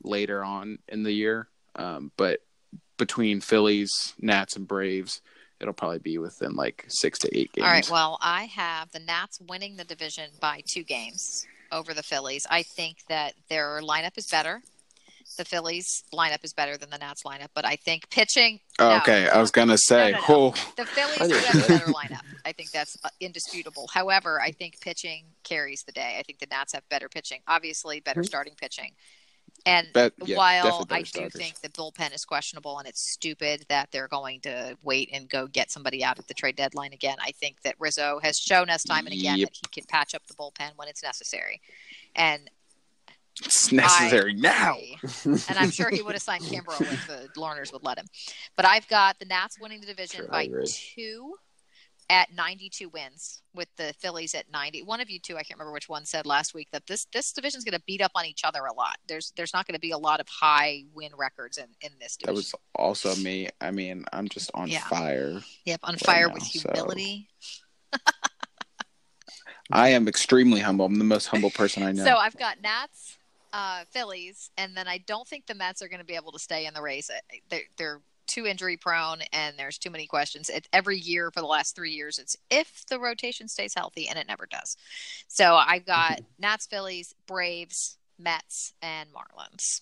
later 0.04 0.44
on 0.44 0.80
in 0.88 1.04
the 1.04 1.12
year. 1.12 1.50
Um, 1.76 2.12
but 2.18 2.40
between 3.00 3.42
Phillies, 3.42 4.14
Nats, 4.20 4.56
and 4.56 4.68
Braves, 4.68 5.22
it'll 5.60 5.74
probably 5.74 5.98
be 6.00 6.20
within 6.20 6.54
like 6.54 6.86
six 6.88 7.18
to 7.20 7.36
eight 7.38 7.52
games. 7.54 7.66
All 7.66 7.74
right. 7.74 7.90
Well, 7.90 8.20
I 8.22 8.44
have 8.46 8.92
the 8.92 9.00
Nats 9.00 9.40
winning 9.50 9.76
the 9.78 9.84
division 9.86 10.30
by 10.40 10.62
two 10.72 10.84
games 10.84 11.48
over 11.72 11.96
the 11.96 12.04
Phillies. 12.04 12.46
I 12.50 12.62
think 12.62 12.98
that 13.10 13.34
their 13.50 13.82
lineup 13.82 14.18
is 14.18 14.28
better. 14.28 14.62
The 15.38 15.46
Phillies 15.46 16.04
lineup 16.14 16.44
is 16.44 16.54
better 16.54 16.76
than 16.76 16.90
the 16.90 16.98
Nats 16.98 17.22
lineup, 17.24 17.50
but 17.54 17.64
I 17.64 17.76
think 17.76 18.10
pitching. 18.10 18.60
Oh, 18.80 18.90
no. 18.90 18.98
okay, 18.98 19.30
I 19.30 19.40
was 19.40 19.52
gonna 19.52 19.78
say, 19.78 20.12
No, 20.12 20.18
no, 20.18 20.18
no. 20.18 20.26
oh, 20.30 20.72
The 20.76 20.86
Phillies 20.86 21.22
I 21.32 21.38
have 21.52 21.66
a 21.66 21.68
better 21.74 21.86
lineup. 21.92 22.24
I 22.46 22.52
think 22.52 22.72
that's 22.72 22.98
uh, 23.06 23.10
indisputable. 23.20 23.88
However, 23.94 24.42
I 24.42 24.52
think 24.52 24.82
pitching 24.82 25.26
carries 25.44 25.84
the 25.84 25.92
day. 25.92 26.16
I 26.20 26.24
think 26.24 26.40
the 26.40 26.48
Nats 26.50 26.74
have 26.74 26.88
better 26.90 27.08
pitching, 27.10 27.42
obviously 27.48 28.00
better 28.00 28.22
Mhm. 28.22 28.26
starting 28.26 28.54
pitching. 28.60 28.92
And 29.66 29.88
yeah, 30.26 30.38
while 30.38 30.88
I 30.90 31.00
do 31.02 31.06
starters. 31.06 31.34
think 31.34 31.60
the 31.62 31.70
bullpen 31.70 32.14
is 32.16 32.26
questionable 32.26 32.80
and 32.80 32.88
it's 32.88 33.12
stupid 33.12 33.66
that 33.70 33.90
they're 33.92 34.08
going 34.08 34.42
to 34.42 34.78
wait 34.84 35.10
and 35.14 35.30
go 35.30 35.48
get 35.48 35.70
somebody 35.72 36.04
out 36.04 36.18
at 36.20 36.28
the 36.28 36.34
trade 36.34 36.56
deadline 36.56 36.94
again, 36.94 37.18
I 37.22 37.32
think 37.32 37.62
that 37.64 37.76
Rizzo 37.80 38.20
has 38.24 38.38
shown 38.38 38.70
us 38.70 38.84
time 38.84 39.06
and 39.06 39.14
again 39.14 39.38
Yep. 39.38 39.50
that 39.50 39.56
he 39.56 39.82
can 39.82 39.88
patch 39.88 40.16
up 40.16 40.26
the 40.28 40.34
bullpen 40.34 40.72
when 40.78 40.88
it's 40.88 41.04
necessary. 41.04 41.62
And 42.16 42.50
it's 43.44 43.72
necessary 43.72 44.34
now. 44.34 44.76
and 45.24 45.58
I'm 45.58 45.72
sure 45.72 45.90
he 45.90 46.02
would 46.02 46.14
have 46.14 46.22
signed 46.22 46.44
Kimbrel 46.46 46.82
if 46.82 47.08
the 47.08 47.30
Lerners 47.40 47.72
would 47.72 47.84
let 47.84 47.98
him. 47.98 48.06
But 48.56 48.66
I've 48.66 48.88
got 48.88 49.20
the 49.20 49.26
Nats 49.26 49.58
winning 49.60 49.82
the 49.82 49.88
division 49.88 50.22
Sure, 50.22 50.28
by 50.28 50.50
two 50.66 51.36
at 52.10 52.34
92 52.34 52.90
wins, 52.90 53.44
with 53.54 53.68
the 53.78 53.94
Phillies 54.00 54.34
at 54.34 54.50
90. 54.52 54.82
One 54.84 55.00
of 55.00 55.10
you 55.10 55.20
two, 55.20 55.36
I 55.38 55.44
can't 55.44 55.60
remember 55.60 55.72
which 55.74 55.88
one, 55.90 56.06
said 56.06 56.26
last 56.26 56.54
week 56.56 56.68
that 56.72 56.88
this 56.88 57.06
this 57.14 57.32
division's 57.32 57.64
going 57.64 57.78
to 57.78 57.84
beat 57.86 58.02
up 58.02 58.12
on 58.16 58.26
each 58.26 58.44
other 58.44 58.66
a 58.66 58.74
lot. 58.74 58.98
There's 59.08 59.32
there's 59.38 59.54
not 59.54 59.68
going 59.68 59.76
to 59.76 59.80
be 59.80 59.92
a 59.92 59.98
lot 59.98 60.20
of 60.20 60.28
high 60.28 60.84
win 60.94 61.12
records 61.18 61.58
in 61.58 61.66
in 61.82 61.92
this 62.00 62.18
That 62.26 62.34
was 62.34 62.54
also 62.76 63.16
me. 63.18 63.50
I 63.62 63.72
mean, 63.72 64.06
I'm 64.12 64.28
just 64.28 64.50
on 64.54 64.68
Yeah. 64.70 64.84
fire. 64.88 65.42
yep, 65.66 65.80
on 65.84 65.98
fire 65.98 66.28
now, 66.28 66.34
with 66.34 66.44
so- 66.44 66.70
humility. 66.74 67.30
I 69.72 69.90
am 69.90 70.08
extremely 70.08 70.62
humble. 70.62 70.86
I'm 70.86 70.96
the 70.98 71.04
most 71.04 71.28
humble 71.28 71.52
person 71.52 71.84
I 71.84 71.92
know. 71.94 72.04
So 72.04 72.16
I've 72.16 72.36
got 72.38 72.60
Nats, 72.62 73.18
uh, 73.54 73.84
Phillies, 73.92 74.50
and 74.58 74.76
then 74.76 74.88
I 74.88 74.98
don't 75.00 75.28
think 75.28 75.46
the 75.46 75.54
Mets 75.54 75.82
are 75.84 75.88
going 75.88 76.00
to 76.00 76.06
be 76.06 76.16
able 76.16 76.32
to 76.32 76.40
stay 76.40 76.66
in 76.66 76.74
the 76.74 76.82
race. 76.82 77.12
They're, 77.50 77.62
they're 77.78 78.02
too 78.30 78.46
injury 78.46 78.78
prone, 78.78 79.22
and 79.34 79.58
there's 79.58 79.78
too 79.78 79.90
many 79.90 80.08
questions. 80.08 80.50
It, 80.50 80.68
every 80.72 80.98
year 80.98 81.32
for 81.32 81.42
the 81.42 81.48
last 81.48 81.76
three 81.76 81.92
years, 81.92 82.18
it's 82.18 82.38
if 82.50 82.86
the 82.90 83.00
rotation 83.00 83.48
stays 83.48 83.74
healthy, 83.76 84.08
and 84.08 84.18
it 84.18 84.28
never 84.28 84.46
does. 84.46 84.78
So 85.28 85.56
I've 85.56 85.86
got 85.86 86.22
Nats, 86.40 86.68
Phillies, 86.68 87.14
Braves, 87.28 87.98
Mets, 88.18 88.74
and 88.82 89.10
Marlins. 89.12 89.82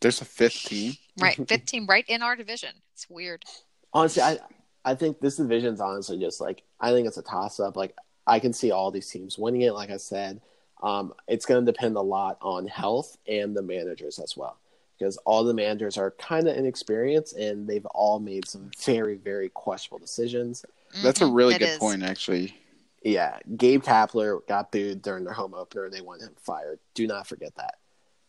There's 0.00 0.20
a 0.20 0.24
fifth 0.24 0.64
team. 0.64 0.94
Right, 1.18 1.36
fifth 1.48 1.66
team 1.66 1.86
right 1.86 2.04
in 2.08 2.22
our 2.22 2.36
division. 2.36 2.70
It's 2.94 3.08
weird. 3.08 3.44
honestly, 3.92 4.22
I 4.22 4.38
I 4.84 4.94
think 4.94 5.20
this 5.20 5.36
division's 5.36 5.80
honestly 5.80 6.18
just 6.18 6.40
like 6.40 6.62
I 6.80 6.92
think 6.92 7.06
it's 7.06 7.16
a 7.16 7.22
toss 7.22 7.60
up. 7.60 7.76
Like 7.76 7.94
I 8.26 8.38
can 8.38 8.52
see 8.52 8.70
all 8.70 8.90
these 8.90 9.08
teams 9.08 9.38
winning 9.38 9.62
it. 9.62 9.72
Like 9.72 9.90
I 9.90 9.96
said, 9.96 10.40
um, 10.82 11.12
it's 11.26 11.46
going 11.46 11.64
to 11.64 11.72
depend 11.72 11.96
a 11.96 12.00
lot 12.00 12.38
on 12.40 12.66
health 12.66 13.16
and 13.26 13.56
the 13.56 13.62
managers 13.62 14.18
as 14.18 14.36
well. 14.36 14.58
Because 14.98 15.16
all 15.24 15.44
the 15.44 15.54
managers 15.54 15.96
are 15.96 16.10
kind 16.12 16.48
of 16.48 16.56
inexperienced 16.56 17.36
and 17.36 17.68
they've 17.68 17.86
all 17.86 18.18
made 18.18 18.48
some 18.48 18.70
very, 18.84 19.16
very 19.16 19.48
questionable 19.48 19.98
decisions. 20.04 20.64
That's 21.02 21.20
a 21.20 21.24
Mhm, 21.24 21.36
really 21.36 21.54
it 21.54 21.58
good 21.58 21.68
is. 21.68 21.78
point, 21.78 22.02
actually. 22.02 22.58
Yeah, 23.02 23.38
Gabe 23.56 23.82
Kapler 23.82 24.40
got 24.48 24.72
booed 24.72 25.02
during 25.02 25.24
their 25.24 25.32
home 25.34 25.54
opener 25.54 25.84
and 25.84 25.94
they 25.94 26.00
want 26.00 26.22
him 26.22 26.34
fired. 26.36 26.80
Do 26.94 27.06
not 27.06 27.26
forget 27.26 27.54
that. 27.56 27.74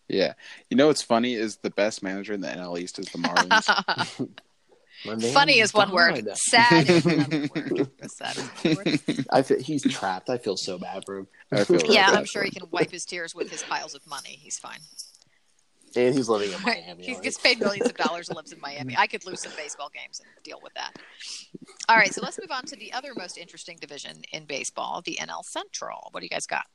Yeah. 0.08 0.34
You 0.70 0.78
know 0.78 0.88
what's 0.88 1.02
funny 1.02 1.34
is 1.34 1.58
the 1.58 1.70
best 1.72 2.04
manager 2.04 2.34
in 2.34 2.42
the 2.42 2.48
NL 2.50 2.78
East 2.78 3.00
is 3.00 3.08
the 3.08 3.18
Marlins. 3.18 3.66
Funny 5.34 5.60
is 5.60 5.74
one 5.74 5.92
word. 5.92 6.30
Sad 6.36 6.90
is 6.90 7.06
another 7.06 7.50
word. 7.56 7.90
Sad 8.08 8.38
is 8.38 8.50
word. 8.76 9.00
I 9.32 9.42
feel 9.44 9.60
he's 9.60 9.84
trapped. 9.84 10.30
I 10.30 10.38
feel 10.38 10.58
so 10.58 10.78
bad 10.78 11.06
for 11.06 11.20
him. 11.20 11.28
I 11.52 11.64
feel 11.64 11.78
really 11.80 11.94
Yeah, 11.94 12.08
bad 12.08 12.16
I'm 12.18 12.26
sure 12.26 12.42
for 12.42 12.46
he 12.46 12.52
can 12.52 12.70
wipe 12.70 12.92
his 12.92 13.06
tears 13.06 13.34
with 13.34 13.50
his 13.50 13.64
piles 13.64 13.96
of 13.96 14.06
money. 14.06 14.38
He's 14.42 14.60
fine. 14.60 14.80
And 15.96 16.14
he's 16.16 16.30
living 16.30 16.52
in 16.52 16.62
Miami. 16.66 17.04
he 17.04 17.14
like- 17.16 17.24
gets 17.24 17.38
paid 17.38 17.60
millions 17.60 17.90
of 17.90 17.96
dollars 17.98 18.30
and 18.30 18.36
lives 18.36 18.52
in 18.52 18.60
Miami. 18.62 18.96
I 18.98 19.08
could 19.08 19.26
lose 19.26 19.42
some 19.42 19.52
baseball 19.58 19.90
games 19.94 20.20
and 20.20 20.30
deal 20.44 20.60
with 20.62 20.74
that. 20.76 20.98
All 21.88 21.96
right, 21.98 22.14
so 22.14 22.22
let's 22.22 22.40
move 22.40 22.52
on 22.52 22.64
to 22.66 22.76
the 22.76 22.94
other 22.94 23.14
most 23.16 23.38
interesting 23.38 23.78
division 23.82 24.22
in 24.32 24.46
baseball, 24.46 25.02
the 25.04 25.18
NL 25.20 25.44
Central. 25.44 26.10
What 26.12 26.20
do 26.20 26.26
you 26.26 26.30
guys 26.30 26.46
got? 26.46 26.66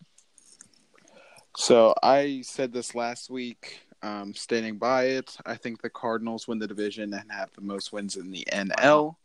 So 1.57 1.95
I 2.03 2.43
said 2.45 2.73
this 2.73 2.95
last 2.95 3.31
week, 3.31 3.81
um, 4.03 4.35
standing 4.35 4.77
by 4.77 5.05
it. 5.05 5.37
I 5.47 5.55
think 5.55 5.81
the 5.83 5.91
Cardinals 5.91 6.49
win 6.49 6.59
the 6.59 6.67
division 6.67 7.15
and 7.15 7.31
have 7.31 7.51
the 7.55 7.61
most 7.61 7.93
wins 7.93 8.17
in 8.17 8.31
the 8.33 8.45
NL. 8.53 9.17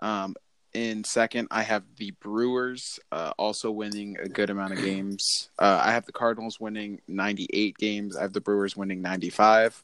Um, 0.00 0.34
in 0.76 1.04
second, 1.04 1.48
I 1.50 1.62
have 1.62 1.84
the 1.96 2.10
Brewers 2.20 3.00
uh, 3.10 3.32
also 3.38 3.70
winning 3.70 4.18
a 4.22 4.28
good 4.28 4.50
amount 4.50 4.74
of 4.74 4.84
games. 4.84 5.48
Uh, 5.58 5.80
I 5.82 5.92
have 5.92 6.04
the 6.04 6.12
Cardinals 6.12 6.60
winning 6.60 7.00
98 7.08 7.78
games. 7.78 8.14
I 8.14 8.20
have 8.20 8.34
the 8.34 8.42
Brewers 8.42 8.76
winning 8.76 9.00
95. 9.00 9.82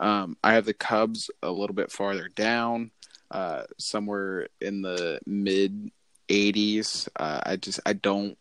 Um, 0.00 0.36
I 0.42 0.54
have 0.54 0.64
the 0.64 0.74
Cubs 0.74 1.30
a 1.40 1.52
little 1.52 1.76
bit 1.76 1.92
farther 1.92 2.28
down, 2.28 2.90
uh, 3.30 3.62
somewhere 3.78 4.48
in 4.60 4.82
the 4.82 5.20
mid 5.24 5.92
80s. 6.28 7.08
Uh, 7.14 7.40
I 7.46 7.54
just 7.54 7.78
I 7.86 7.92
don't 7.92 8.36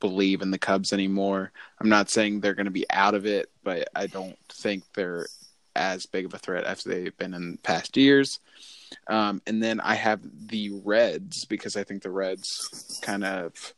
believe 0.00 0.42
in 0.42 0.50
the 0.50 0.58
Cubs 0.58 0.92
anymore. 0.92 1.52
I'm 1.80 1.88
not 1.88 2.10
saying 2.10 2.40
they're 2.40 2.54
going 2.54 2.64
to 2.64 2.72
be 2.72 2.86
out 2.90 3.14
of 3.14 3.26
it, 3.26 3.48
but 3.62 3.86
I 3.94 4.08
don't 4.08 4.36
think 4.48 4.82
they're 4.94 5.28
as 5.76 6.04
big 6.04 6.24
of 6.24 6.34
a 6.34 6.38
threat 6.38 6.64
as 6.64 6.82
they've 6.82 7.16
been 7.16 7.32
in 7.32 7.58
past 7.58 7.96
years. 7.96 8.40
Um, 9.06 9.42
and 9.46 9.62
then 9.62 9.80
I 9.80 9.94
have 9.94 10.20
the 10.48 10.70
Reds 10.84 11.44
because 11.44 11.76
I 11.76 11.84
think 11.84 12.02
the 12.02 12.10
Reds 12.10 13.00
kind 13.02 13.24
of 13.24 13.74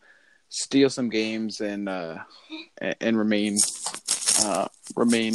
steal 0.49 0.89
some 0.91 1.09
games 1.09 1.61
and 1.61 1.89
uh, 1.89 2.19
and 2.79 2.95
and 3.01 3.19
remain 3.19 3.59
uh, 4.43 4.69
remain 4.97 5.35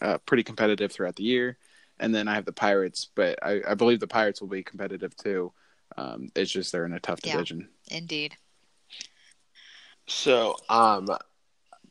uh, 0.00 0.18
pretty 0.18 0.42
competitive 0.42 0.92
throughout 0.92 1.16
the 1.16 1.24
year. 1.24 1.58
And 1.98 2.14
then 2.14 2.28
I 2.28 2.34
have 2.34 2.44
the 2.44 2.52
Pirates, 2.52 3.08
but 3.14 3.38
I, 3.42 3.62
I 3.66 3.74
believe 3.74 4.00
the 4.00 4.06
Pirates 4.06 4.40
will 4.40 4.48
be 4.48 4.62
competitive 4.62 5.16
too. 5.16 5.52
Um, 5.96 6.30
it's 6.34 6.50
just 6.50 6.72
they're 6.72 6.84
in 6.84 6.92
a 6.92 7.00
tough 7.00 7.20
Yeah. 7.24 7.32
division. 7.32 7.68
Indeed. 7.90 8.36
So, 10.06 10.56
um, 10.68 11.08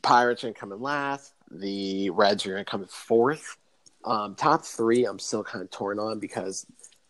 Pirates 0.02 0.42
are 0.42 0.46
going 0.46 0.54
to 0.54 0.60
come 0.60 0.72
in 0.72 0.80
last. 0.80 1.34
The 1.50 2.10
Reds 2.10 2.46
are 2.46 2.50
going 2.52 2.64
to 2.64 2.70
come 2.70 2.82
in 2.82 2.88
fourth. 2.88 3.56
Um, 4.04 4.36
top 4.36 4.64
three, 4.64 5.04
I'm 5.04 5.18
still 5.18 5.42
kind 5.42 5.64
of 5.64 5.70
torn 5.70 5.98
on 5.98 6.20
because 6.20 6.64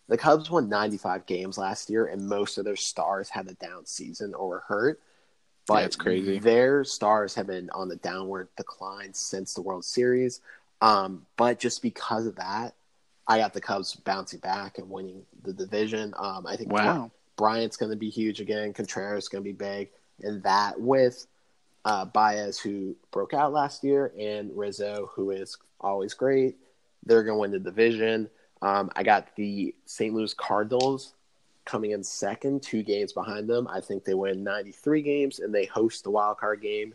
the 0.08 0.16
Cubs 0.16 0.50
won 0.50 0.68
95 0.68 1.26
games 1.26 1.58
last 1.58 1.90
year, 1.90 2.06
and 2.06 2.28
most 2.28 2.58
of 2.58 2.64
their 2.64 2.76
stars 2.76 3.28
had 3.28 3.48
a 3.48 3.54
down 3.54 3.86
season 3.86 4.34
or 4.34 4.48
were 4.48 4.64
hurt. 4.66 5.00
But 5.66 5.84
it's 5.84 5.96
crazy. 5.96 6.38
Their 6.38 6.84
stars 6.84 7.34
have 7.34 7.48
been 7.48 7.70
on 7.70 7.88
the 7.88 7.96
downward 7.96 8.48
decline 8.56 9.12
since 9.14 9.52
the 9.52 9.62
World 9.62 9.84
Series. 9.84 10.40
Um, 10.80 11.26
but 11.36 11.58
just 11.58 11.82
because 11.82 12.26
of 12.26 12.36
that, 12.36 12.74
I 13.26 13.38
got 13.38 13.52
the 13.52 13.60
Cubs 13.60 13.96
bouncing 13.96 14.38
back 14.38 14.78
and 14.78 14.88
winning 14.88 15.22
the 15.42 15.52
division. 15.52 16.14
Um, 16.16 16.46
I 16.46 16.54
think 16.56 16.70
Wow. 16.72 17.10
Bryant's 17.36 17.76
going 17.76 17.90
to 17.90 17.96
be 17.96 18.08
huge 18.08 18.40
again. 18.40 18.72
Contreras 18.72 19.24
is 19.24 19.28
going 19.28 19.42
to 19.42 19.48
be 19.48 19.52
big, 19.52 19.90
and 20.22 20.42
that 20.44 20.80
with 20.80 21.26
uh, 21.84 22.04
Baez, 22.04 22.58
who 22.58 22.96
broke 23.10 23.34
out 23.34 23.52
last 23.52 23.84
year, 23.84 24.12
and 24.18 24.56
Rizzo, 24.56 25.10
who 25.14 25.32
is 25.32 25.56
always 25.80 26.14
great, 26.14 26.56
they're 27.04 27.24
going 27.24 27.36
to 27.36 27.40
win 27.40 27.50
the 27.50 27.58
division. 27.58 28.30
Um, 28.62 28.90
I 28.96 29.02
got 29.02 29.34
the 29.36 29.74
St. 29.84 30.14
Louis 30.14 30.32
Cardinals 30.34 31.12
coming 31.64 31.90
in 31.90 32.02
second, 32.02 32.62
two 32.62 32.82
games 32.82 33.12
behind 33.12 33.48
them. 33.48 33.66
I 33.68 33.80
think 33.80 34.04
they 34.04 34.14
win 34.14 34.44
93 34.44 35.02
games, 35.02 35.38
and 35.40 35.54
they 35.54 35.64
host 35.66 36.04
the 36.04 36.10
wild 36.10 36.38
card 36.38 36.60
game. 36.62 36.94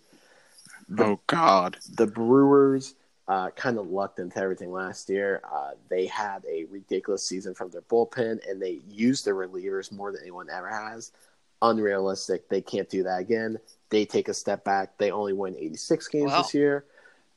The 0.90 1.04
Oh 1.06 1.20
God. 1.28 1.78
the 1.96 2.08
Brewers 2.08 2.96
uh, 3.28 3.50
kind 3.52 3.78
of 3.78 3.88
lucked 3.90 4.20
into 4.20 4.38
everything 4.40 4.72
last 4.72 5.10
year. 5.10 5.42
Uh, 5.50 5.72
they 5.90 6.06
had 6.08 6.44
a 6.50 6.66
ridiculous 6.66 7.24
season 7.26 7.54
from 7.54 7.70
their 7.70 7.82
bullpen, 7.84 8.40
and 8.50 8.62
they 8.62 8.80
used 8.90 9.24
their 9.26 9.36
relievers 9.36 9.92
more 9.92 10.12
than 10.12 10.22
anyone 10.22 10.50
ever 10.50 10.68
has. 10.70 11.12
Unrealistic. 11.62 12.50
They 12.50 12.62
can't 12.62 12.90
do 12.90 13.04
that 13.04 13.20
again. 13.22 13.60
They 13.90 14.06
take 14.06 14.28
a 14.30 14.34
step 14.34 14.64
back. 14.64 14.98
They 14.98 15.12
only 15.12 15.34
win 15.34 15.56
86 15.58 16.08
games 16.08 16.32
Wow. 16.32 16.42
this 16.42 16.54
year, 16.54 16.86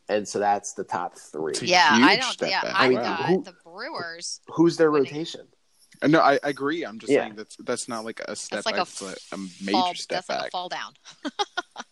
and 0.09 0.27
so 0.27 0.39
that's 0.39 0.73
the 0.73 0.85
top 0.85 1.17
three. 1.17 1.53
Yeah, 1.63 1.89
I 1.91 2.17
don't. 2.17 2.33
step 2.33 2.51
Yeah, 2.51 2.63
back. 2.63 2.75
I 2.75 2.89
Wow. 2.89 3.03
got 3.03 3.25
Who- 3.27 3.43
the 3.43 3.53
Brewers. 3.75 4.41
Who's 4.49 4.77
their 4.77 4.91
rotation? 4.91 5.49
Uh, 6.03 6.07
No, 6.09 6.21
I, 6.21 6.35
I 6.43 6.49
agree. 6.49 6.85
I'm 6.85 6.99
just 6.99 7.13
Yeah. 7.13 7.21
saying 7.23 7.35
that's 7.37 7.57
that's 7.61 7.89
not 7.89 8.05
like 8.05 8.21
a 8.27 8.37
step 8.37 8.59
That's 8.65 8.67
like 8.67 8.77
back, 8.77 8.87
a 9.01 9.05
but 9.05 9.19
a 9.33 9.37
major 9.65 9.73
Fall, 9.73 9.95
step 9.95 10.17
that's 10.17 10.29
like 10.29 10.39
back. 10.39 10.49
a 10.49 10.51
fall 10.51 10.69
down. 10.69 10.93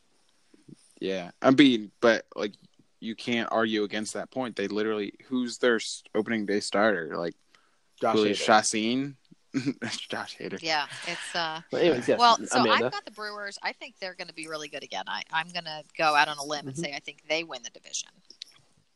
Yeah, 1.01 1.33
I'm 1.43 1.57
mean, 1.57 1.91
but 2.01 2.27
like 2.37 2.53
you 3.01 3.17
can't 3.17 3.49
argue 3.51 3.83
against 3.83 4.15
that 4.15 4.31
point. 4.31 4.55
They 4.55 4.69
literally 4.69 5.13
who's 5.27 5.59
their 5.59 5.77
s- 5.77 6.05
opening 6.15 6.47
day 6.47 6.61
starter? 6.61 7.17
Like 7.17 7.35
Josh 8.01 8.15
Willie 8.15 8.31
Hader. 8.35 8.45
Chacin, 8.47 9.17
Josh 10.09 10.37
Hader. 10.39 10.63
Yeah, 10.63 10.87
it's 11.09 11.35
uh. 11.35 11.61
But 11.73 11.81
anyways, 11.83 12.07
yes, 12.07 12.21
well, 12.21 12.37
so 12.47 12.61
Amanda. 12.61 12.87
I've 12.87 12.93
got 12.93 13.05
the 13.05 13.11
Brewers. 13.11 13.59
I 13.65 13.73
think 13.73 13.97
they're 14.01 14.15
going 14.15 14.29
to 14.29 14.35
be 14.35 14.47
really 14.47 14.69
good 14.69 14.85
again. 14.85 15.05
I, 15.09 15.23
I'm 15.33 15.49
going 15.49 15.65
to 15.65 15.83
go 15.99 16.15
out 16.15 16.29
on 16.29 16.39
a 16.39 16.45
limb 16.45 16.69
and 16.69 16.77
Mhm. 16.77 16.81
say 16.81 16.95
I 16.95 17.01
think 17.01 17.23
they 17.29 17.43
win 17.43 17.65
the 17.65 17.71
division. 17.71 18.11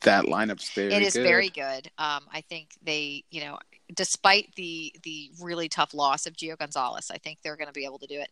That 0.03 0.25
lineup's 0.25 0.71
very. 0.71 0.93
it 0.93 1.03
is 1.03 1.15
good. 1.15 1.23
very 1.23 1.49
good. 1.49 1.91
Um, 1.99 2.27
I 2.33 2.43
think 2.49 2.71
they, 2.83 3.25
you 3.31 3.41
know, 3.41 3.59
despite 3.95 4.55
the 4.57 4.95
the 5.03 5.31
really 5.41 5.69
tough 5.69 5.95
loss 5.95 6.27
of 6.27 6.35
Gio 6.35 6.57
Gonzalez, 6.59 7.11
I 7.11 7.19
think 7.19 7.39
they're 7.43 7.57
going 7.57 7.69
to 7.69 7.73
be 7.73 7.85
able 7.85 7.99
to 8.01 8.07
do 8.07 8.21
it. 8.21 8.29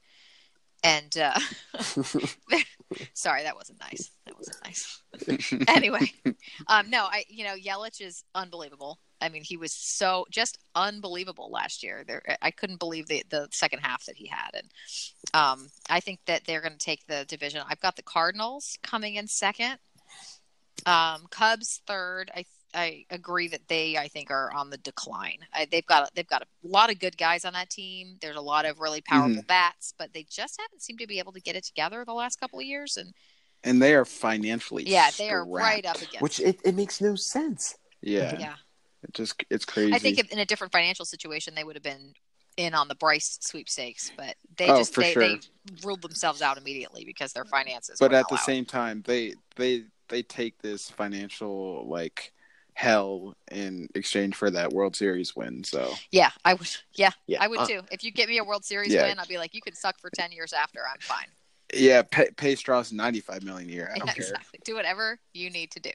And 0.82 1.16
uh, 1.16 1.38
sorry, 3.14 3.42
that 3.44 3.56
wasn't 3.56 3.80
nice. 3.80 4.10
That 4.26 4.36
wasn't 4.36 4.58
nice. 4.62 5.02
anyway, 5.68 6.12
um, 6.66 6.90
no, 6.90 7.04
I, 7.04 7.24
you 7.28 7.44
know, 7.44 7.54
Yelich 7.54 8.02
is 8.02 8.24
unbelievable. 8.34 8.98
I 9.20 9.30
mean, 9.30 9.42
he 9.42 9.56
was 9.56 9.72
so 9.72 10.26
just 10.30 10.58
unbelievable 10.74 11.50
last 11.50 11.82
year. 11.82 12.04
There, 12.06 12.22
I 12.42 12.50
couldn't 12.50 12.78
believe 12.78 13.06
the 13.06 13.24
the 13.30 13.48
second 13.50 13.78
half 13.78 14.04
that 14.04 14.16
he 14.16 14.26
had, 14.26 14.50
and 14.54 14.70
um, 15.32 15.70
I 15.88 16.00
think 16.00 16.20
that 16.26 16.44
they're 16.44 16.60
going 16.60 16.72
to 16.72 16.78
take 16.78 17.06
the 17.06 17.24
division. 17.26 17.62
I've 17.66 17.80
got 17.80 17.96
the 17.96 18.02
Cardinals 18.02 18.78
coming 18.82 19.14
in 19.14 19.26
second. 19.26 19.78
Um, 20.86 21.26
Cubs 21.30 21.80
third. 21.86 22.30
I 22.34 22.44
I 22.74 23.04
agree 23.10 23.48
that 23.48 23.68
they 23.68 23.96
I 23.96 24.08
think 24.08 24.30
are 24.30 24.52
on 24.52 24.70
the 24.70 24.78
decline. 24.78 25.38
I, 25.52 25.66
they've 25.70 25.86
got 25.86 26.10
they've 26.14 26.26
got 26.26 26.42
a 26.42 26.46
lot 26.62 26.90
of 26.90 26.98
good 26.98 27.16
guys 27.16 27.44
on 27.44 27.52
that 27.52 27.70
team. 27.70 28.16
There's 28.20 28.36
a 28.36 28.40
lot 28.40 28.66
of 28.66 28.80
really 28.80 29.00
powerful 29.00 29.42
bats, 29.46 29.94
but 29.96 30.12
they 30.12 30.26
just 30.28 30.60
haven't 30.60 30.82
seemed 30.82 30.98
to 30.98 31.06
be 31.06 31.18
able 31.18 31.32
to 31.32 31.40
get 31.40 31.56
it 31.56 31.64
together 31.64 32.04
the 32.04 32.12
last 32.12 32.40
couple 32.40 32.58
of 32.58 32.64
years. 32.64 32.96
And 32.96 33.14
and 33.62 33.80
they 33.80 33.94
are 33.94 34.04
financially. 34.04 34.84
yeah, 34.86 35.10
they 35.16 35.30
are 35.30 35.44
right 35.44 35.86
up 35.86 35.96
against. 35.96 36.20
Which 36.20 36.40
it, 36.40 36.60
it 36.64 36.74
makes 36.74 37.00
no 37.00 37.14
sense. 37.14 37.76
Yeah, 38.02 38.36
yeah, 38.38 38.54
it 39.02 39.14
just 39.14 39.42
it's 39.50 39.64
crazy. 39.64 39.94
I 39.94 39.98
think 39.98 40.18
if 40.18 40.30
in 40.30 40.38
a 40.38 40.44
different 40.44 40.72
financial 40.72 41.04
situation 41.04 41.54
they 41.54 41.64
would 41.64 41.76
have 41.76 41.82
been 41.82 42.12
in 42.56 42.74
on 42.74 42.88
the 42.88 42.94
Bryce 42.94 43.38
sweepstakes, 43.40 44.12
but 44.16 44.36
they 44.56 44.68
Oh, 44.68 44.78
just 44.78 44.94
for 44.94 45.00
they, 45.00 45.12
sure. 45.12 45.22
they 45.22 45.40
ruled 45.82 46.02
themselves 46.02 46.42
out 46.42 46.58
immediately 46.58 47.04
because 47.04 47.32
their 47.32 47.44
finances. 47.44 47.98
but 47.98 48.12
weren't 48.12 48.20
at 48.20 48.28
the 48.28 48.36
same 48.38 48.64
time, 48.64 49.02
they 49.06 49.34
they 49.56 49.84
they 50.08 50.22
take 50.22 50.60
this 50.62 50.90
financial 50.90 51.86
like 51.88 52.32
hell 52.74 53.34
in 53.52 53.88
exchange 53.94 54.34
for 54.34 54.50
that 54.50 54.72
World 54.72 54.96
Series 54.96 55.36
win. 55.36 55.62
So 55.64 55.94
yeah, 56.10 56.30
I 56.44 56.54
would. 56.54 56.68
Yeah, 56.94 57.10
Yeah, 57.26 57.38
I 57.40 57.48
would 57.48 57.60
uh, 57.60 57.66
too. 57.66 57.80
If 57.90 58.02
you 58.04 58.10
get 58.10 58.28
me 58.28 58.38
a 58.38 58.44
World 58.44 58.64
Series 58.64 58.92
Yeah. 58.92 59.06
win, 59.06 59.18
I'll 59.18 59.26
be 59.26 59.38
like, 59.38 59.54
you 59.54 59.60
can 59.62 59.74
suck 59.74 59.98
for 60.00 60.10
ten 60.10 60.32
years 60.32 60.52
after. 60.52 60.80
I'm 60.92 61.00
fine. 61.00 61.26
yeah, 61.72 62.02
pay, 62.02 62.28
pay 62.36 62.54
Stras 62.54 62.92
ninety 62.92 63.20
five 63.20 63.42
million 63.42 63.68
a 63.68 63.72
year. 63.72 63.90
I 63.94 63.98
don't 63.98 64.08
Yeah, 64.08 64.14
care. 64.14 64.24
exactly. 64.24 64.60
Do 64.64 64.74
whatever 64.74 65.18
you 65.32 65.50
need 65.50 65.70
to 65.72 65.80
do. 65.80 65.90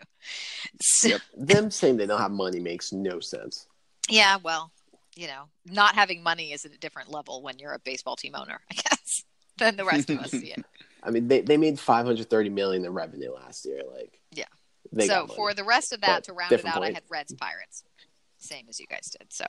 Yep. 1.03 1.21
Them 1.37 1.71
saying 1.71 1.97
they 1.97 2.05
don't 2.05 2.21
have 2.21 2.31
money 2.31 2.59
makes 2.59 2.91
no 2.93 3.19
sense. 3.19 3.67
Yeah, 4.09 4.37
well, 4.41 4.71
you 5.15 5.27
know, 5.27 5.43
not 5.65 5.95
having 5.95 6.23
money 6.23 6.51
is 6.53 6.65
at 6.65 6.73
a 6.73 6.77
different 6.79 7.11
level 7.11 7.43
when 7.43 7.59
you're 7.59 7.73
a 7.73 7.79
baseball 7.79 8.15
team 8.15 8.33
owner, 8.35 8.59
I 8.71 8.73
guess, 8.75 9.23
than 9.57 9.75
the 9.75 9.85
rest 9.85 10.09
of 10.09 10.19
us 10.19 10.31
see 10.31 10.53
it. 10.53 10.65
I 11.03 11.11
mean, 11.11 11.27
they, 11.27 11.41
they 11.41 11.57
made 11.57 11.79
530 11.79 12.49
million 12.49 12.85
in 12.85 12.93
revenue 12.93 13.33
last 13.33 13.65
year. 13.65 13.81
Like, 13.91 14.19
Yeah. 14.31 14.45
they 14.91 15.07
so 15.07 15.27
for 15.27 15.53
the 15.53 15.63
rest 15.63 15.93
of 15.93 16.01
that, 16.01 16.17
But 16.17 16.23
to 16.25 16.33
round 16.33 16.51
it 16.51 16.55
different 16.57 16.75
out, 16.77 16.83
I 16.83 16.91
had 16.91 17.03
Reds 17.09 17.33
Pirates, 17.33 17.83
same 18.37 18.65
as 18.69 18.79
you 18.79 18.85
guys 18.87 19.09
did. 19.17 19.31
So, 19.31 19.45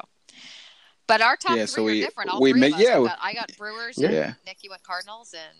but 1.07 1.21
our 1.21 1.37
top 1.37 1.57
Yeah, 1.57 1.67
three 1.67 1.67
so 1.67 1.83
are 1.83 1.87
we- 1.87 2.01
different. 2.01 2.31
All 2.31 2.41
we 2.41 2.53
three 2.53 2.61
ma- 2.61 2.67
of 2.69 2.73
us. 2.75 2.81
yeah, 2.81 2.95
I 2.97 2.99
we- 3.01 3.09
got, 3.09 3.19
I 3.23 3.35
got 3.35 3.57
Brewers. 3.59 3.99
Yeah. 3.99 4.07
and 4.07 4.15
Yeah. 4.17 4.33
Nick, 4.47 4.59
you 4.63 4.71
went 4.71 4.83
Cardinals, 4.83 5.35
and 5.35 5.59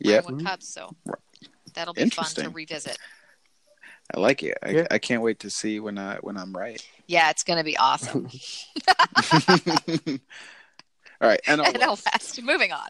Yep. 0.00 0.24
I 0.24 0.26
went 0.32 0.46
Cubs. 0.46 0.68
So 0.68 0.94
that'll 1.74 1.94
be 1.94 2.08
fun 2.10 2.26
to 2.36 2.48
revisit. 2.50 2.96
I 4.14 4.20
like 4.20 4.42
it. 4.42 4.56
I, 4.62 4.70
Yeah. 4.70 4.86
I 4.90 4.98
can't 4.98 5.22
wait 5.22 5.40
to 5.40 5.50
see 5.50 5.80
when 5.80 5.98
I 5.98 6.16
when 6.18 6.36
I'm 6.38 6.52
right. 6.56 6.80
Yeah, 7.08 7.28
it's 7.30 7.42
going 7.44 7.58
to 7.58 7.64
be 7.64 7.76
awesome. 7.76 8.28
All 11.20 11.28
right, 11.28 11.40
NL 11.46 11.64
NL 11.74 11.88
West. 11.90 12.06
West. 12.12 12.42
Moving 12.42 12.72
on. 12.72 12.88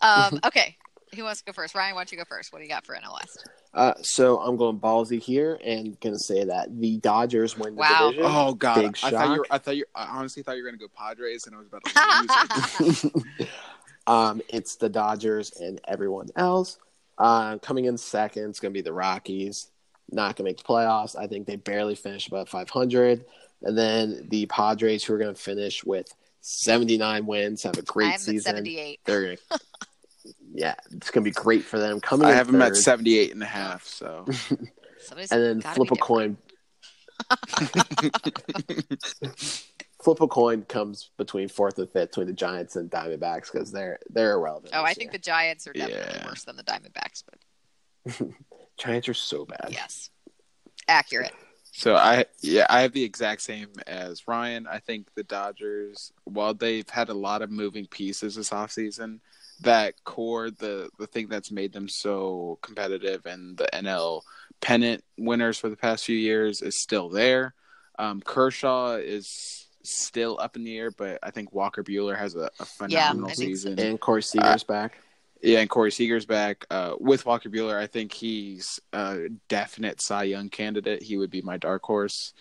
Um, 0.00 0.40
okay, 0.44 0.76
who 1.14 1.24
wants 1.24 1.40
to 1.40 1.46
go 1.46 1.52
first? 1.52 1.74
Ryan, 1.74 1.94
why 1.94 2.00
don't 2.02 2.12
you 2.12 2.18
go 2.18 2.24
first? 2.24 2.52
What 2.52 2.58
do 2.58 2.64
you 2.64 2.70
got 2.70 2.84
for 2.84 2.94
NL 2.94 3.14
West? 3.14 3.48
Uh, 3.74 3.94
so 4.00 4.38
I'm 4.40 4.56
going 4.56 4.78
ballsy 4.78 5.20
here 5.20 5.58
and 5.64 5.98
gonna 6.00 6.18
say 6.18 6.44
that 6.44 6.68
the 6.80 6.98
Dodgers 6.98 7.56
win 7.56 7.74
the 7.74 7.80
Wow. 7.80 8.10
division. 8.10 8.30
Oh 8.32 8.54
God! 8.54 8.80
Big 8.82 8.96
I 9.02 9.10
thought 9.10 9.28
you. 9.28 9.36
shock. 9.36 9.38
Were, 9.38 9.46
I 9.50 9.58
thought 9.58 9.76
you. 9.76 9.84
I 9.94 10.04
honestly 10.06 10.42
thought 10.42 10.56
you 10.56 10.62
were 10.62 10.70
gonna 10.70 10.78
go 10.78 10.88
Padres, 10.88 11.46
and 11.46 11.54
I 11.54 11.58
was 11.58 11.66
about 11.66 11.84
to 11.84 12.82
lose 12.82 13.14
it. 13.14 13.48
um, 14.06 14.40
it's 14.48 14.76
the 14.76 14.88
Dodgers 14.88 15.52
and 15.60 15.80
everyone 15.86 16.28
else. 16.36 16.78
Uh, 17.18 17.58
coming 17.58 17.86
in 17.86 17.98
second, 17.98 18.50
it's 18.50 18.60
gonna 18.60 18.72
be 18.72 18.80
the 18.80 18.92
Rockies. 18.92 19.70
Not 20.10 20.36
gonna 20.36 20.48
make 20.48 20.58
the 20.58 20.64
playoffs. 20.64 21.16
I 21.16 21.26
think 21.26 21.46
they 21.46 21.56
barely 21.56 21.94
finish 21.94 22.28
above 22.28 22.48
500. 22.48 23.24
And 23.62 23.76
then 23.76 24.26
the 24.30 24.46
Padres, 24.46 25.04
who 25.04 25.14
are 25.14 25.18
gonna 25.18 25.34
finish 25.34 25.84
with 25.84 26.08
79 26.40 27.26
wins, 27.26 27.62
have 27.64 27.76
a 27.76 27.82
great 27.82 28.12
have 28.12 28.24
them 28.24 28.36
at 28.36 28.42
season. 28.42 28.56
78. 28.56 29.00
They're 29.04 29.22
gonna, 29.24 29.36
yeah, 30.54 30.74
it's 30.92 31.10
gonna 31.10 31.24
be 31.24 31.30
great 31.30 31.64
for 31.64 31.78
them. 31.78 32.00
Coming, 32.00 32.26
I 32.26 32.30
in 32.30 32.36
have 32.36 32.46
them 32.48 32.62
at 32.62 32.68
third, 32.74 32.76
78 32.76 33.32
and 33.32 33.42
a 33.42 33.46
half. 33.46 33.84
So 33.84 34.24
Somebody's 35.00 35.32
and 35.32 35.42
then 35.42 35.60
flip 35.60 35.90
a 35.90 35.96
coin. 35.96 36.36
flip 40.00 40.20
a 40.20 40.28
coin 40.28 40.62
comes 40.62 41.10
between 41.16 41.48
fourth 41.48 41.78
and 41.78 41.90
fifth 41.90 42.10
between 42.10 42.26
the 42.26 42.32
Giants 42.32 42.76
and 42.76 42.90
Diamondbacks 42.90 43.52
because 43.52 43.72
they're 43.72 43.98
they're 44.10 44.32
irrelevant. 44.34 44.72
Oh, 44.74 44.82
I 44.82 44.88
this 44.90 44.98
think 44.98 45.12
the. 45.12 45.18
Giants 45.18 45.66
are 45.66 45.72
definitely 45.72 46.18
Yeah. 46.20 46.26
worse 46.26 46.44
than 46.44 46.56
the 46.56 46.62
Diamondbacks, 46.64 47.22
but 47.28 48.28
Giants 48.78 49.08
are 49.08 49.14
so 49.14 49.44
bad. 49.44 49.68
yes, 49.70 50.10
accurate. 50.88 51.32
So 51.72 51.94
I 51.96 52.24
yeah, 52.40 52.66
I 52.68 52.80
have 52.82 52.92
the 52.92 53.04
exact 53.04 53.42
same 53.42 53.68
as 53.86 54.26
Ryan. 54.26 54.66
I 54.66 54.78
think 54.78 55.08
the 55.14 55.22
Dodgers, 55.24 56.12
while 56.24 56.54
they've 56.54 56.88
had 56.88 57.08
a 57.08 57.14
lot 57.14 57.42
of 57.42 57.50
moving 57.50 57.86
pieces 57.86 58.34
this 58.36 58.50
offseason, 58.50 59.20
that 59.62 59.94
core, 60.04 60.50
the 60.50 60.90
the 60.98 61.06
thing 61.06 61.28
that's 61.28 61.50
made 61.50 61.72
them 61.72 61.88
so 61.88 62.58
competitive 62.62 63.26
and 63.26 63.56
the 63.56 63.68
NL 63.72 64.22
pennant 64.60 65.04
winners 65.16 65.58
for 65.58 65.68
the 65.68 65.76
past 65.76 66.04
few 66.04 66.16
years 66.16 66.62
is 66.62 66.80
still 66.80 67.08
there. 67.08 67.54
Um, 67.98 68.20
Kershaw 68.20 68.94
is 68.94 69.66
still 69.82 70.38
up 70.40 70.56
in 70.56 70.64
the 70.64 70.76
air, 70.76 70.90
but 70.90 71.18
I 71.22 71.30
think 71.30 71.52
Walker 71.52 71.82
Buehler 71.82 72.16
has 72.16 72.34
a, 72.34 72.50
a 72.60 72.64
phenomenal 72.64 73.30
I 73.30 73.34
think 73.34 73.36
so. 73.36 73.44
season. 73.44 73.80
And 73.80 74.00
Corey 74.00 74.22
Seager's 74.22 74.64
back. 74.64 74.98
Yeah, 75.42 75.60
and 75.60 75.70
Corey 75.70 75.92
Seager's 75.92 76.26
back. 76.26 76.66
Uh, 76.70 76.94
with 76.98 77.24
Walker 77.26 77.48
Buehler, 77.48 77.76
I 77.76 77.86
think 77.86 78.12
he's 78.12 78.80
a 78.92 79.28
definite 79.48 80.00
Cy 80.00 80.24
Young 80.24 80.48
candidate. 80.48 81.02
He 81.02 81.16
would 81.16 81.30
be 81.30 81.42
my 81.42 81.56
dark 81.56 81.84
horse 81.84 82.32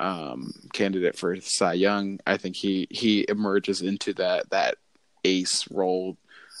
um, 0.00 0.52
candidate 0.72 1.16
for 1.16 1.36
Cy 1.40 1.74
Young. 1.74 2.18
I 2.26 2.36
think 2.36 2.56
he 2.56 2.86
he 2.90 3.26
emerges 3.28 3.82
into 3.82 4.14
that 4.14 4.50
that 4.50 4.76
ace 5.24 5.70
role, 5.70 6.16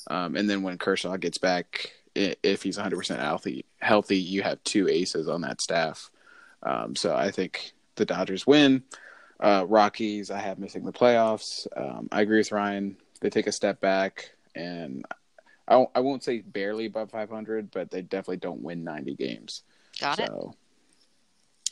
um, 0.08 0.36
and 0.36 0.48
then 0.48 0.62
when 0.62 0.78
Kershaw 0.78 1.16
gets 1.16 1.38
back, 1.38 1.92
if 2.14 2.62
he's 2.62 2.76
100 2.76 2.96
percent 2.96 3.20
healthy, 3.20 3.64
healthy, 3.80 4.18
you 4.18 4.42
have 4.42 4.62
two 4.64 4.88
aces 4.88 5.28
on 5.28 5.42
that 5.42 5.60
staff. 5.60 6.10
Um, 6.62 6.96
so 6.96 7.14
I 7.14 7.30
think 7.30 7.72
the 7.96 8.06
Dodgers 8.06 8.46
win. 8.46 8.82
Uh, 9.38 9.66
Rockies, 9.68 10.30
I 10.30 10.38
have 10.38 10.58
missing 10.58 10.84
the 10.84 10.92
playoffs. 10.92 11.66
Um, 11.76 12.08
I 12.10 12.22
agree 12.22 12.38
with 12.38 12.52
Ryan. 12.52 12.96
They 13.20 13.28
take 13.28 13.46
a 13.46 13.52
step 13.52 13.80
back, 13.80 14.30
and 14.54 15.04
I 15.68 15.76
won't, 15.76 15.90
I 15.94 16.00
won't 16.00 16.24
say 16.24 16.40
barely 16.40 16.86
above 16.86 17.10
500, 17.10 17.70
but 17.70 17.90
they 17.90 18.02
definitely 18.02 18.38
don't 18.38 18.62
win 18.62 18.82
90 18.84 19.14
games. 19.14 19.62
Got 20.00 20.20
it. 20.20 20.30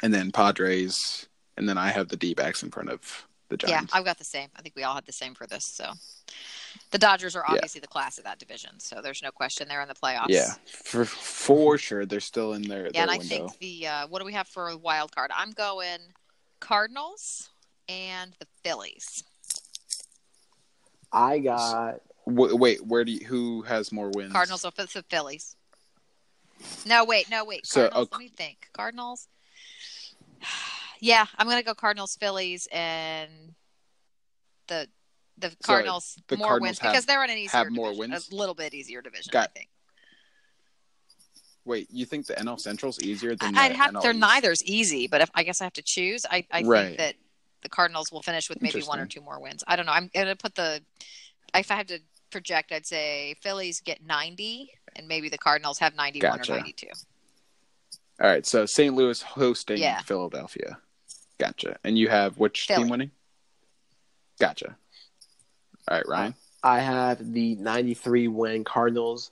and 0.02 0.12
then 0.12 0.30
Padres, 0.30 1.26
and 1.56 1.68
then 1.68 1.78
I 1.78 1.88
have 1.88 2.08
the 2.08 2.16
D 2.16 2.34
backs 2.34 2.62
in 2.62 2.70
front 2.70 2.90
of 2.90 3.26
the 3.48 3.56
Giants. 3.56 3.92
Yeah, 3.92 3.98
I've 3.98 4.04
got 4.04 4.18
the 4.18 4.24
same. 4.24 4.48
I 4.56 4.62
think 4.62 4.76
we 4.76 4.82
all 4.82 4.94
had 4.94 5.06
the 5.06 5.12
same 5.12 5.34
for 5.34 5.46
this. 5.46 5.64
So 5.64 5.92
the 6.90 6.98
Dodgers 6.98 7.34
are 7.36 7.44
Yeah. 7.48 7.54
obviously 7.54 7.80
the 7.80 7.86
class 7.88 8.18
of 8.18 8.24
that 8.24 8.38
division, 8.38 8.78
so 8.80 9.00
there's 9.02 9.22
no 9.22 9.30
question 9.30 9.68
they're 9.68 9.82
in 9.82 9.88
the 9.88 9.94
playoffs. 9.94 10.26
Yeah, 10.28 10.54
for 10.66 11.04
for 11.04 11.78
sure, 11.78 12.06
they're 12.06 12.20
still 12.20 12.52
in 12.54 12.62
there. 12.62 12.86
Yeah, 12.86 12.90
their 12.92 13.02
and 13.02 13.10
I 13.10 13.18
window. 13.18 13.48
think 13.48 13.58
the 13.58 13.86
uh, 13.86 14.06
what 14.08 14.18
do 14.20 14.24
we 14.24 14.32
have 14.32 14.48
for 14.48 14.68
a 14.68 14.76
wild 14.76 15.14
card? 15.14 15.30
I'm 15.34 15.50
going 15.52 15.98
Cardinals 16.60 17.50
and 17.88 18.32
the 18.38 18.46
Phillies. 18.62 19.24
I 21.12 21.38
got 21.38 22.00
W- 22.26 22.56
wait, 22.56 22.84
where 22.86 23.04
do 23.04 23.12
you, 23.12 23.26
who 23.26 23.62
has 23.62 23.92
more 23.92 24.10
wins? 24.10 24.32
Cardinals 24.32 24.64
or 24.64 24.70
the 24.70 25.04
Phillies? 25.10 25.56
No, 26.86 27.04
wait, 27.04 27.28
no, 27.30 27.44
wait. 27.44 27.66
So, 27.66 27.82
Cardinals. 27.82 28.08
oh, 28.10 28.16
let 28.16 28.18
me 28.20 28.28
think. 28.28 28.68
Cardinals. 28.72 29.28
Yeah, 31.00 31.26
I'm 31.36 31.46
gonna 31.48 31.62
go 31.62 31.74
Cardinals, 31.74 32.16
Phillies, 32.16 32.66
and 32.72 33.30
the 34.68 34.88
the 35.38 35.54
Cardinals 35.64 36.16
the 36.28 36.36
more 36.36 36.48
Cardinals 36.48 36.68
wins 36.68 36.78
have- 36.80 36.92
because 36.92 37.06
they're 37.06 37.24
in 37.24 37.30
an 37.30 37.38
easier 37.38 37.58
have 37.58 37.70
more 37.70 37.88
division, 37.90 38.10
wins? 38.12 38.30
a 38.30 38.34
little 38.36 38.54
bit 38.54 38.72
easier 38.74 39.02
division. 39.02 39.30
Got- 39.32 39.50
I 39.50 39.58
think. 39.58 39.68
Wait, 41.64 41.88
you 41.90 42.04
think 42.04 42.26
the 42.26 42.34
NL 42.38 42.58
Central's 42.60 43.00
easier 43.00 43.34
than 43.36 43.56
I'd 43.56 43.72
the 43.72 43.76
have 43.76 43.90
NL 43.94 44.02
they're 44.02 44.10
East? 44.12 44.20
neither's 44.20 44.62
easy, 44.64 45.06
but 45.06 45.20
if 45.22 45.30
I 45.34 45.42
guess 45.42 45.60
I 45.60 45.64
have 45.64 45.72
to 45.74 45.82
choose, 45.82 46.26
I, 46.30 46.46
I 46.50 46.62
Right. 46.62 46.84
think 46.86 46.98
that 46.98 47.14
the 47.62 47.68
Cardinals 47.70 48.12
will 48.12 48.20
finish 48.22 48.50
with 48.50 48.60
maybe 48.60 48.82
one 48.82 49.00
or 49.00 49.06
two 49.06 49.22
more 49.22 49.40
wins. 49.40 49.64
I 49.66 49.74
don't 49.76 49.86
know. 49.86 49.92
I'm 49.92 50.08
gonna 50.14 50.36
put 50.36 50.54
the 50.54 50.84
if 51.54 51.70
I 51.70 51.74
had 51.76 51.88
to 51.88 52.00
project, 52.30 52.72
I'd 52.72 52.84
say 52.86 53.34
Phillies 53.40 53.80
get 53.80 54.04
90, 54.04 54.70
and 54.96 55.06
maybe 55.08 55.28
the 55.28 55.38
Cardinals 55.38 55.78
have 55.78 55.94
91 55.94 56.38
Gotcha. 56.38 56.52
or 56.52 56.56
92. 56.56 56.88
All 58.20 58.28
right, 58.28 58.44
so 58.44 58.66
St. 58.66 58.94
Louis 58.94 59.22
hosting 59.22 59.78
Yeah. 59.78 60.00
Philadelphia. 60.02 60.78
Gotcha. 61.38 61.78
And 61.84 61.96
you 61.98 62.08
have 62.08 62.36
which 62.38 62.66
Philly. 62.66 62.82
team 62.82 62.88
winning? 62.90 63.10
Gotcha. 64.38 64.76
All 65.88 65.96
right, 65.98 66.08
Ryan. 66.08 66.34
I 66.62 66.80
have 66.80 67.32
the 67.32 67.56
93 67.56 68.28
win 68.28 68.64
Cardinals 68.64 69.30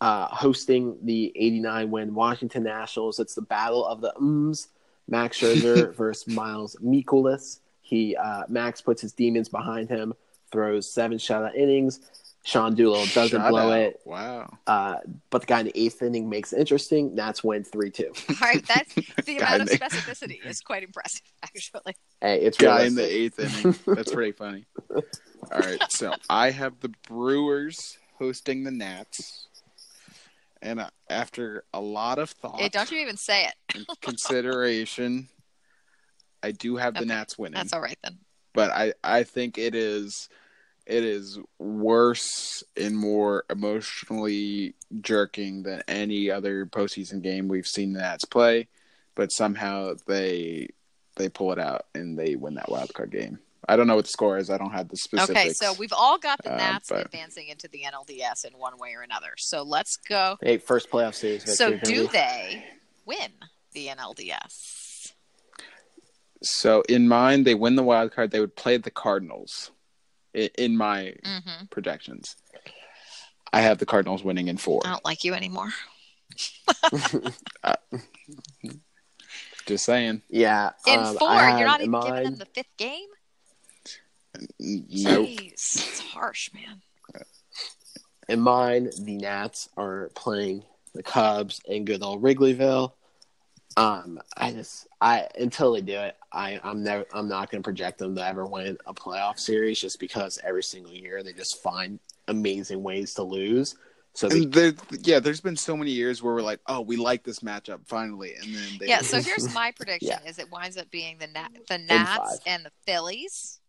uh, 0.00 0.26
hosting 0.26 0.96
the 1.02 1.32
89 1.34 1.90
win 1.90 2.14
Washington 2.14 2.62
Nationals. 2.62 3.18
It's 3.18 3.34
the 3.34 3.42
battle 3.42 3.84
of 3.86 4.00
the 4.00 4.14
ums. 4.16 4.68
Max 5.08 5.38
Scherzer 5.40 5.94
versus 5.94 6.32
Miles 6.32 6.76
Mikolas. 6.84 7.60
He 7.82 8.16
uh, 8.16 8.42
Max 8.48 8.80
puts 8.80 9.00
his 9.02 9.12
demons 9.12 9.48
behind 9.48 9.88
him, 9.88 10.12
throws 10.52 10.90
seven 10.90 11.18
shutout 11.18 11.54
innings. 11.54 12.00
Sean 12.44 12.76
Doolittle 12.76 13.06
doesn't 13.12 13.40
Shutout. 13.40 13.48
blow 13.50 13.72
it, 13.72 14.00
Wow. 14.04 14.56
uh, 14.68 14.98
but 15.30 15.40
the 15.40 15.46
guy 15.48 15.60
in 15.60 15.66
the 15.66 15.76
eighth 15.80 16.00
inning 16.00 16.28
makes 16.28 16.52
it 16.52 16.60
interesting. 16.60 17.12
Nats 17.16 17.42
win 17.42 17.64
three 17.64 17.90
two. 17.90 18.12
All 18.30 18.36
right, 18.40 18.64
that's 18.68 18.94
the 19.24 19.38
amount 19.38 19.62
of 19.62 19.68
specificity 19.68 20.44
is 20.46 20.60
quite 20.60 20.84
impressive, 20.84 21.22
actually. 21.42 21.96
Hey, 22.20 22.40
it's 22.42 22.56
Guy 22.56 22.84
in 22.84 22.94
the 22.94 23.02
eighth 23.04 23.40
inning. 23.40 23.74
That's 23.96 24.12
pretty 24.12 24.30
funny. 24.30 24.64
All 25.52 25.60
right, 25.60 25.80
so 25.90 26.14
I 26.28 26.50
have 26.50 26.80
the 26.80 26.92
Brewers 27.08 27.98
hosting 28.18 28.64
the 28.64 28.70
Nats. 28.70 29.46
And 30.62 30.80
uh, 30.80 30.90
after 31.08 31.64
a 31.72 31.80
lot 31.80 32.18
of 32.18 32.30
thought 32.30 32.60
Hey, 32.60 32.68
don't 32.68 32.90
you 32.90 32.98
even 32.98 33.16
say 33.16 33.46
it. 33.46 33.86
consideration, 34.00 35.28
I 36.42 36.52
do 36.52 36.76
have 36.76 36.94
the 36.94 37.00
Okay, 37.00 37.08
Nats 37.08 37.38
winning. 37.38 37.54
That's 37.54 37.72
all 37.72 37.80
right 37.80 37.98
then. 38.02 38.18
but 38.54 38.70
I 38.70 38.94
I 39.04 39.22
think 39.22 39.58
it 39.58 39.74
is 39.74 40.28
it 40.86 41.04
is 41.04 41.38
worse 41.58 42.62
and 42.76 42.96
more 42.96 43.44
emotionally 43.50 44.74
jerking 45.00 45.62
than 45.64 45.82
any 45.88 46.30
other 46.30 46.64
postseason 46.66 47.22
game 47.22 47.48
we've 47.48 47.66
seen 47.66 47.92
the 47.92 48.00
Nats 48.00 48.24
play. 48.24 48.68
But 49.14 49.32
somehow 49.32 49.94
they 50.06 50.68
they 51.16 51.28
pull 51.28 51.52
it 51.52 51.58
out 51.58 51.86
and 51.94 52.18
they 52.18 52.34
win 52.36 52.54
that 52.54 52.70
wild 52.70 52.92
card 52.94 53.10
game. 53.10 53.38
I 53.68 53.76
don't 53.76 53.86
know 53.86 53.96
what 53.96 54.04
the 54.04 54.10
score 54.10 54.38
is. 54.38 54.48
I 54.50 54.58
don't 54.58 54.70
have 54.70 54.88
the 54.88 54.96
specifics. 54.96 55.30
Okay, 55.30 55.52
so 55.52 55.72
we've 55.72 55.92
all 55.92 56.18
got 56.18 56.40
the 56.42 56.52
Uh, 56.52 56.56
Nats 56.56 56.88
but- 56.88 57.06
advancing 57.06 57.48
into 57.48 57.68
the 57.68 57.82
NLDS 57.84 58.44
in 58.44 58.56
one 58.58 58.76
way 58.78 58.94
or 58.94 59.02
another. 59.02 59.34
So 59.36 59.62
let's 59.62 59.96
go. 59.96 60.36
Hey, 60.40 60.58
first 60.58 60.90
playoff 60.90 61.14
series. 61.14 61.56
So 61.56 61.76
do 61.78 62.06
they 62.08 62.64
win 63.04 63.32
the 63.72 63.88
NLDS? 63.88 65.12
So 66.42 66.82
in 66.88 67.08
mine, 67.08 67.44
they 67.44 67.54
win 67.54 67.76
the 67.76 67.82
wild 67.82 68.12
card. 68.12 68.30
They 68.30 68.40
would 68.40 68.54
play 68.56 68.76
the 68.76 68.90
Cardinals. 68.90 69.70
In 70.34 70.76
my 70.76 71.14
hmm 71.24 71.64
projections, 71.70 72.36
I 73.54 73.62
have 73.62 73.78
the 73.78 73.86
Cardinals 73.86 74.22
winning 74.22 74.48
in 74.48 74.58
four. 74.58 74.82
I 74.84 74.90
don't 74.90 75.04
like 75.04 75.24
you 75.24 75.32
anymore. 75.32 75.70
Just 79.66 79.84
saying. 79.86 80.20
Yeah, 80.28 80.72
In 80.86 81.00
um, 81.00 81.16
four, 81.16 81.30
you're 81.32 81.64
not 81.64 81.80
have 81.80 81.88
even 81.88 82.00
giving 82.02 82.22
them 82.22 82.36
the 82.36 82.46
fifth 82.54 82.76
game. 82.76 83.08
Nope. 84.58 85.28
Jeez, 85.28 85.52
it's 85.52 86.00
harsh, 86.00 86.50
man. 86.52 86.82
In 88.28 88.40
mine, 88.40 88.90
the 89.00 89.16
Nats 89.18 89.68
are 89.76 90.10
playing 90.14 90.64
the 90.94 91.02
Cubs 91.02 91.60
in 91.66 91.84
good 91.84 92.02
old 92.02 92.22
Wrigleyville. 92.22 92.92
Um, 93.76 94.18
I 94.36 94.52
just, 94.52 94.88
I 95.00 95.28
until 95.38 95.74
they 95.74 95.82
do 95.82 95.98
it, 95.98 96.16
I, 96.32 96.58
I'm 96.64 96.82
never, 96.82 97.04
I'm 97.12 97.28
not 97.28 97.50
going 97.50 97.62
to 97.62 97.66
project 97.66 97.98
them 97.98 98.16
to 98.16 98.26
ever 98.26 98.46
win 98.46 98.78
a 98.86 98.94
playoff 98.94 99.38
series, 99.38 99.78
just 99.78 100.00
because 100.00 100.38
every 100.42 100.62
single 100.62 100.92
year 100.92 101.22
they 101.22 101.34
just 101.34 101.62
find 101.62 102.00
amazing 102.26 102.82
ways 102.82 103.14
to 103.14 103.22
lose. 103.22 103.76
So 104.14 104.30
they, 104.30 104.36
And 104.36 104.52
there, 104.52 104.72
yeah, 105.02 105.20
there's 105.20 105.42
been 105.42 105.56
so 105.56 105.76
many 105.76 105.90
years 105.90 106.22
where 106.22 106.34
we're 106.34 106.40
like, 106.40 106.60
oh, 106.66 106.80
we 106.80 106.96
like 106.96 107.22
this 107.22 107.40
matchup 107.40 107.86
finally, 107.86 108.34
and 108.40 108.54
then 108.54 108.78
they 108.80 108.86
Yeah, 108.86 109.00
so 109.02 109.20
here's 109.20 109.52
my 109.52 109.72
prediction: 109.72 110.16
Yeah. 110.24 110.28
is 110.28 110.38
it 110.38 110.50
winds 110.50 110.78
up 110.78 110.90
being 110.90 111.18
the 111.18 111.26
Nat, 111.26 111.50
the 111.68 111.76
Nats 111.76 112.40
and 112.46 112.64
the 112.64 112.72
Phillies, 112.86 113.60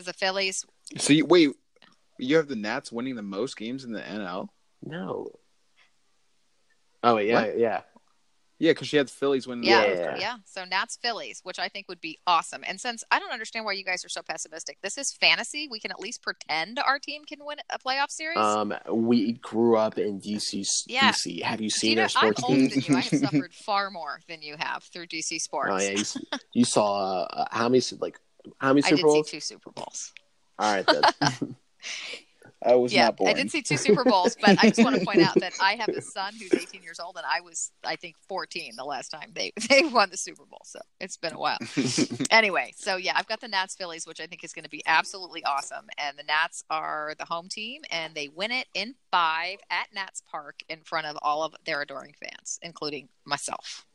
because 0.00 0.12
the 0.12 0.18
Phillies. 0.18 0.64
So 0.96 1.12
you, 1.12 1.26
wait, 1.26 1.50
you 2.18 2.36
have 2.36 2.48
the 2.48 2.56
Nats 2.56 2.90
winning 2.90 3.16
the 3.16 3.22
most 3.22 3.56
games 3.56 3.84
in 3.84 3.92
the 3.92 4.00
NL? 4.00 4.48
no. 4.82 5.28
Oh 7.02 7.16
yeah, 7.16 7.46
What? 7.46 7.58
yeah. 7.58 7.80
Yeah, 8.58 8.72
because 8.72 8.88
she 8.88 8.98
had 8.98 9.06
the 9.06 9.12
Phillies 9.12 9.46
winning. 9.46 9.64
Yeah, 9.64 9.80
the 9.80 9.94
yeah, 9.94 10.06
wild 10.10 10.20
card. 10.20 10.40
So 10.44 10.64
Nats 10.66 10.98
Phillies, 11.00 11.40
which 11.44 11.58
I 11.58 11.68
think 11.68 11.88
would 11.88 12.02
be 12.02 12.18
awesome. 12.26 12.62
And 12.66 12.78
since 12.78 13.02
I 13.10 13.18
don't 13.18 13.32
understand 13.32 13.64
why 13.64 13.72
you 13.72 13.84
guys 13.84 14.04
are 14.04 14.10
so 14.10 14.20
pessimistic, 14.20 14.76
this 14.82 14.98
is 14.98 15.14
fantasy. 15.18 15.66
We 15.70 15.80
can 15.80 15.90
at 15.90 15.98
least 15.98 16.22
pretend 16.22 16.78
our 16.78 16.98
team 16.98 17.24
can 17.24 17.38
win 17.42 17.56
a 17.70 17.78
playoff 17.78 18.10
series. 18.10 18.36
Um, 18.36 18.74
we 18.92 19.32
grew 19.32 19.78
up 19.78 19.96
in 19.96 20.20
DC. 20.20 20.66
Yeah. 20.86 21.10
DC. 21.12 21.40
Have 21.42 21.62
you 21.62 21.70
seen 21.70 21.92
you 21.92 21.96
know, 21.96 22.02
our 22.02 22.08
I'm 22.16 22.34
sports 22.34 22.42
older 22.44 22.68
than 22.68 22.82
you. 22.82 22.96
I 22.96 23.00
have 23.00 23.18
suffered 23.20 23.54
far 23.54 23.90
more 23.90 24.20
than 24.28 24.42
you 24.42 24.56
have 24.58 24.84
through 24.92 25.06
DC 25.06 25.40
Sports. 25.40 25.70
Oh 25.72 25.78
yeah, 25.78 25.92
you, 25.92 26.38
you 26.52 26.64
saw 26.66 27.22
uh, 27.22 27.46
how 27.50 27.70
many 27.70 27.82
like 27.98 28.20
how 28.58 28.72
many 28.72 28.84
I 28.84 28.90
Super 28.90 28.96
did 28.96 29.02
Bowls? 29.02 29.30
see 29.30 29.36
two 29.36 29.40
Super 29.40 29.70
Bowls. 29.70 30.12
All 30.58 30.74
right, 30.74 30.86
then. 30.86 31.56
I 32.62 32.74
was 32.74 32.92
yeah, 32.92 33.06
not 33.06 33.16
born. 33.16 33.30
I 33.30 33.32
did 33.32 33.50
see 33.50 33.62
two 33.62 33.78
Super 33.78 34.04
Bowls, 34.04 34.36
but 34.38 34.62
I 34.62 34.68
just 34.68 34.84
want 34.84 34.98
to 34.98 35.04
point 35.06 35.20
out 35.20 35.34
that 35.40 35.54
I 35.62 35.76
have 35.76 35.88
a 35.88 36.02
son 36.02 36.34
who's 36.34 36.52
18 36.52 36.82
years 36.82 37.00
old, 37.00 37.16
and 37.16 37.24
I 37.26 37.40
was, 37.40 37.72
I 37.84 37.96
think, 37.96 38.16
14 38.28 38.74
the 38.76 38.84
last 38.84 39.08
time 39.08 39.30
they 39.34 39.52
they 39.68 39.82
won 39.82 40.10
the 40.10 40.16
Super 40.16 40.44
Bowl. 40.44 40.60
So 40.64 40.78
it's 41.00 41.16
been 41.16 41.32
a 41.32 41.38
while. 41.38 41.58
anyway, 42.30 42.72
so 42.76 42.96
yeah, 42.96 43.14
I've 43.16 43.26
got 43.26 43.40
the 43.40 43.48
Nats 43.48 43.74
Phillies, 43.76 44.06
which 44.06 44.20
I 44.20 44.26
think 44.26 44.44
is 44.44 44.52
going 44.52 44.64
to 44.64 44.70
be 44.70 44.82
absolutely 44.86 45.42
awesome. 45.44 45.86
And 45.96 46.18
the 46.18 46.24
Nats 46.24 46.62
are 46.68 47.14
the 47.18 47.24
home 47.24 47.48
team, 47.48 47.82
and 47.90 48.14
they 48.14 48.28
win 48.28 48.50
it 48.50 48.66
in 48.74 48.94
five 49.10 49.58
at 49.70 49.86
Nats 49.94 50.22
Park 50.30 50.60
in 50.68 50.80
front 50.80 51.06
of 51.06 51.16
all 51.22 51.42
of 51.42 51.54
their 51.64 51.80
adoring 51.80 52.14
fans, 52.20 52.58
including 52.62 53.08
myself. 53.24 53.86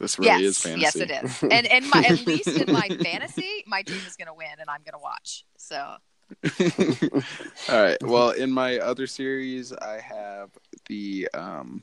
This 0.00 0.18
really 0.18 0.30
yes, 0.30 0.40
is 0.42 0.58
fantasy. 0.58 0.80
yes, 0.80 0.96
it 0.96 1.10
is. 1.10 1.42
And 1.50 1.66
and 1.66 1.88
my, 1.88 2.04
at 2.04 2.26
least 2.26 2.48
in 2.48 2.72
my 2.72 2.88
fantasy, 3.02 3.64
my 3.66 3.82
team 3.82 4.00
is 4.06 4.16
going 4.16 4.26
to 4.26 4.34
win, 4.34 4.48
and 4.58 4.68
I'm 4.68 4.80
going 4.82 4.92
to 4.92 4.98
watch. 4.98 5.44
So 5.56 5.96
All 7.72 7.82
right. 7.82 8.02
Well, 8.02 8.30
in 8.30 8.50
my 8.50 8.78
other 8.78 9.06
series, 9.06 9.72
I 9.72 10.00
have 10.00 10.50
the 10.88 11.28
um, 11.34 11.82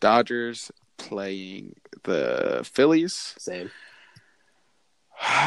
Dodgers 0.00 0.70
playing 0.96 1.76
the 2.04 2.62
Phillies. 2.64 3.34
Same. 3.38 3.70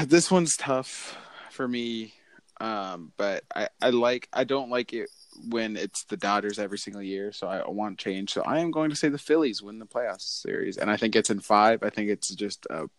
This 0.06 0.32
one's 0.32 0.58
tough 0.58 1.16
for 1.52 1.68
me, 1.68 2.14
um, 2.60 3.12
but 3.18 3.44
I, 3.54 3.70
I 3.82 3.92
like 3.92 4.28
I 4.34 4.44
don't 4.46 4.70
like 4.72 4.94
it 4.94 5.10
when 5.48 5.78
it's 5.78 6.04
the 6.04 6.18
Dodgers 6.18 6.60
every 6.60 6.78
single 6.78 7.02
year. 7.02 7.32
So 7.32 7.48
I 7.48 7.68
want 7.68 7.98
change. 7.98 8.34
So 8.34 8.42
I 8.42 8.60
am 8.60 8.72
going 8.72 8.90
to 8.90 8.96
say 8.96 9.10
the 9.10 9.18
Phillies 9.18 9.62
win 9.62 9.80
the 9.80 9.86
playoffs 9.86 10.42
series, 10.42 10.78
and 10.78 10.90
I 10.90 10.98
think 10.98 11.16
it's 11.16 11.30
in 11.30 11.40
five. 11.40 11.84
I 11.84 11.90
think 11.90 12.10
it's 12.10 12.30
just 12.30 12.66
a 12.70 12.90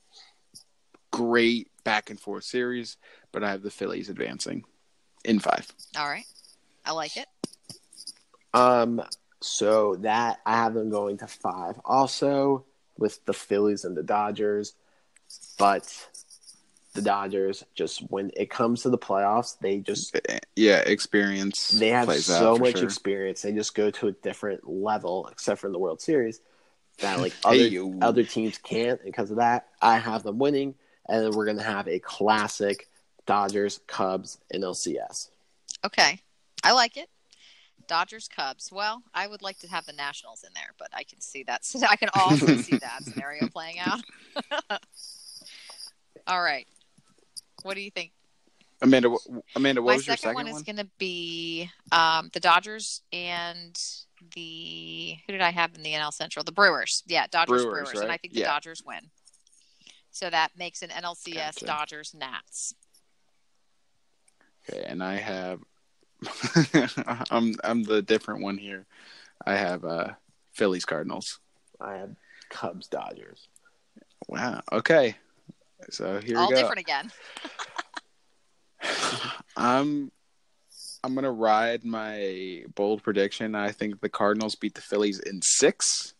great 1.10 1.70
back 1.84 2.10
and 2.10 2.20
forth 2.20 2.44
series, 2.44 2.96
but 3.32 3.44
I 3.44 3.50
have 3.50 3.62
the 3.62 3.70
Phillies 3.70 4.08
advancing 4.08 4.64
in 5.24 5.38
five. 5.38 5.66
all 5.98 6.08
right, 6.08 6.24
I 6.84 6.92
like 6.92 7.16
it. 7.16 7.26
Um, 8.54 9.02
so 9.40 9.96
that 9.96 10.38
I 10.44 10.56
have 10.56 10.74
them 10.74 10.90
going 10.90 11.18
to 11.18 11.26
five. 11.26 11.78
Also 11.84 12.64
with 12.98 13.24
the 13.24 13.32
Phillies 13.32 13.84
and 13.84 13.96
the 13.96 14.02
Dodgers, 14.02 14.74
but 15.58 16.08
the 16.94 17.02
Dodgers 17.02 17.64
just 17.74 18.00
when 18.10 18.30
it 18.36 18.50
comes 18.50 18.82
to 18.82 18.90
the 18.90 18.98
playoffs, 18.98 19.58
they 19.60 19.78
just 19.78 20.16
Yeah, 20.56 20.78
experience. 20.78 21.70
they 21.70 21.88
have 21.88 22.06
plays 22.06 22.26
so 22.26 22.54
out 22.54 22.60
much 22.60 22.72
sure. 22.72 22.84
experience. 22.84 23.42
They 23.42 23.52
just 23.52 23.74
go 23.74 23.90
to 23.90 24.08
a 24.08 24.12
different 24.12 24.68
level, 24.68 25.28
except 25.28 25.60
for 25.60 25.68
in 25.68 25.72
the 25.72 25.78
World 25.78 26.00
Series, 26.00 26.40
that 26.98 27.20
like 27.20 27.34
other 27.44 27.66
you. 27.66 27.98
other 28.02 28.24
teams 28.24 28.58
can't. 28.58 29.00
And 29.00 29.12
because 29.12 29.30
of 29.30 29.36
that, 29.36 29.68
I 29.80 29.98
have 29.98 30.22
them 30.22 30.38
winning, 30.38 30.74
and 31.08 31.24
then 31.24 31.32
we're 31.32 31.46
gonna 31.46 31.62
have 31.62 31.86
a 31.86 31.98
classic 32.00 32.88
Dodgers 33.26 33.80
Cubs 33.86 34.38
in 34.50 34.62
LCS. 34.62 35.30
Okay, 35.84 36.20
I 36.64 36.72
like 36.72 36.96
it. 36.96 37.08
Dodgers 37.86 38.28
Cubs. 38.28 38.70
Well, 38.72 39.02
I 39.14 39.26
would 39.26 39.42
like 39.42 39.58
to 39.60 39.68
have 39.68 39.86
the 39.86 39.92
Nationals 39.92 40.44
in 40.44 40.52
there, 40.54 40.74
but 40.78 40.88
I 40.92 41.02
can 41.04 41.20
see 41.20 41.42
that. 41.44 41.62
I 41.88 41.96
can 41.96 42.08
also 42.14 42.56
see 42.56 42.76
that 42.78 43.04
scenario 43.04 43.48
playing 43.48 43.78
out. 43.78 44.00
All 46.26 46.42
right. 46.42 46.66
What 47.62 47.74
do 47.74 47.80
you 47.80 47.90
think? 47.90 48.12
Amanda, 48.82 49.14
Amanda, 49.54 49.82
what 49.82 49.92
My 49.92 49.96
was 49.96 50.06
your 50.06 50.16
second 50.16 50.36
second 50.36 50.52
one 50.52 50.56
is 50.56 50.62
going 50.62 50.76
to 50.76 50.88
be 50.98 51.70
um, 51.92 52.30
the 52.32 52.40
Dodgers 52.40 53.02
and 53.12 53.78
the 54.34 55.16
who 55.26 55.32
did 55.32 55.42
I 55.42 55.50
have 55.50 55.74
in 55.74 55.82
the 55.82 55.92
NL 55.92 56.12
Central? 56.12 56.44
The 56.44 56.52
Brewers. 56.52 57.02
Yeah, 57.06 57.26
Dodgers 57.30 57.64
Brewers, 57.64 57.90
Brewers, 57.90 58.02
and? 58.02 58.10
I 58.10 58.16
think 58.16 58.32
the 58.34 58.40
Yeah. 58.40 58.46
Dodgers 58.46 58.82
win. 58.84 59.10
So 60.10 60.30
that 60.30 60.52
makes 60.56 60.82
an 60.82 60.88
NLCS 60.88 61.34
Gotcha. 61.34 61.64
Dodgers 61.66 62.14
Nats. 62.14 62.74
Okay, 64.68 64.84
and 64.86 65.02
I 65.02 65.16
have 65.16 65.60
I'm 67.30 67.54
I'm 67.64 67.82
the 67.82 68.02
different 68.02 68.42
one 68.42 68.58
here. 68.58 68.86
I 69.46 69.54
have 69.56 69.84
uh 69.84 70.08
Phillies 70.52 70.84
Cardinals. 70.84 71.38
I 71.80 71.94
have 71.94 72.14
Cubs 72.50 72.88
Dodgers. 72.88 73.48
Wow. 74.28 74.62
Okay. 74.72 75.16
So 75.90 76.20
here 76.20 76.38
All 76.38 76.48
we 76.48 76.54
go. 76.54 76.60
different 76.60 76.80
again. 76.80 77.10
I'm 79.56 80.10
I'm 81.02 81.14
gonna 81.14 81.32
ride 81.32 81.84
my 81.84 82.64
bold 82.74 83.02
prediction. 83.02 83.54
I 83.54 83.72
think 83.72 84.00
the 84.00 84.08
Cardinals 84.08 84.54
beat 84.54 84.74
the 84.74 84.80
Phillies 84.80 85.18
in 85.20 85.40
six, 85.42 86.14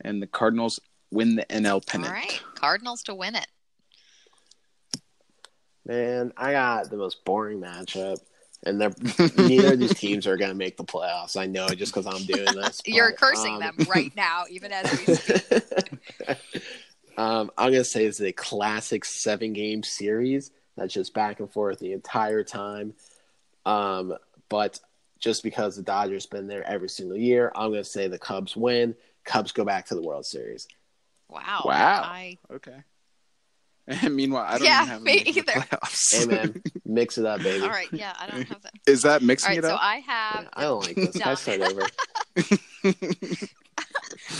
and 0.00 0.20
the 0.20 0.26
Cardinals 0.26 0.80
win 1.10 1.36
the 1.36 1.46
NL 1.46 1.86
pennant. 1.86 2.12
right, 2.12 2.42
Cardinals 2.54 3.02
to 3.04 3.14
win 3.14 3.36
it. 3.36 3.46
Man, 5.86 6.32
I 6.36 6.52
got 6.52 6.90
the 6.90 6.96
most 6.96 7.24
boring 7.24 7.60
matchup, 7.60 8.18
and 8.66 8.80
they're 8.80 8.92
neither 9.36 9.72
of 9.72 9.78
these 9.78 9.94
teams 9.98 10.26
are 10.26 10.36
going 10.36 10.50
to 10.50 10.56
make 10.56 10.76
the 10.76 10.84
playoffs. 10.84 11.36
I 11.36 11.46
know 11.46 11.68
just 11.68 11.94
because 11.94 12.06
I'm 12.06 12.26
doing 12.26 12.54
this. 12.54 12.82
You're 12.86 13.10
but, 13.10 13.18
cursing 13.18 13.54
um, 13.54 13.60
them 13.60 13.76
right 13.88 14.14
now, 14.14 14.44
even 14.50 14.72
as 14.72 14.90
we 14.98 15.06
speak. 15.06 15.46
Um, 17.18 17.50
I'm 17.58 17.70
going 17.72 17.82
to 17.82 17.84
say 17.84 18.04
it's 18.06 18.20
a 18.20 18.32
classic 18.32 19.04
seven 19.04 19.52
game 19.52 19.82
series 19.82 20.50
that's 20.76 20.94
just 20.94 21.12
back 21.12 21.40
and 21.40 21.50
forth 21.52 21.80
the 21.80 21.92
entire 21.92 22.44
time. 22.44 22.94
Um, 23.66 24.14
but 24.48 24.78
just 25.18 25.42
because 25.42 25.76
the 25.76 25.82
Dodgers 25.82 26.26
been 26.26 26.46
there 26.46 26.64
every 26.66 26.88
single 26.88 27.16
year, 27.18 27.52
I'm 27.54 27.70
going 27.72 27.82
to 27.82 27.88
say 27.88 28.06
the 28.08 28.18
Cubs 28.18 28.56
win. 28.56 28.94
Cubs 29.24 29.52
go 29.52 29.64
back 29.64 29.86
to 29.86 29.94
the 29.96 30.00
World 30.02 30.24
Series. 30.24 30.66
Wow. 31.28 31.62
Wow. 31.66 32.02
I 32.04 32.38
Okay. 32.50 32.76
And 33.90 34.14
meanwhile, 34.14 34.44
I 34.46 34.58
don't 34.58 34.66
Yeah, 34.66 34.82
even 34.82 34.88
have 34.92 35.02
me 35.02 35.22
either. 35.26 35.52
playoffs. 35.52 36.14
Hey 36.14 36.26
man, 36.26 36.62
mix 36.84 37.16
it 37.16 37.24
up, 37.24 37.42
baby. 37.42 37.62
all 37.64 37.70
right. 37.70 37.88
Yeah, 37.90 38.12
I 38.20 38.26
don't 38.26 38.46
have 38.46 38.60
that. 38.60 38.74
Is 38.86 39.00
that 39.02 39.22
mixing 39.22 39.48
right, 39.48 39.58
it 39.58 39.64
so 39.64 39.70
up? 39.76 39.80
So 39.80 39.86
I 39.86 39.96
have 40.00 40.48
I 40.52 40.62
don't 40.64 40.82
like 40.84 40.94
this. 40.94 41.18
I 41.22 41.34
start 41.34 41.60
over? 41.62 41.82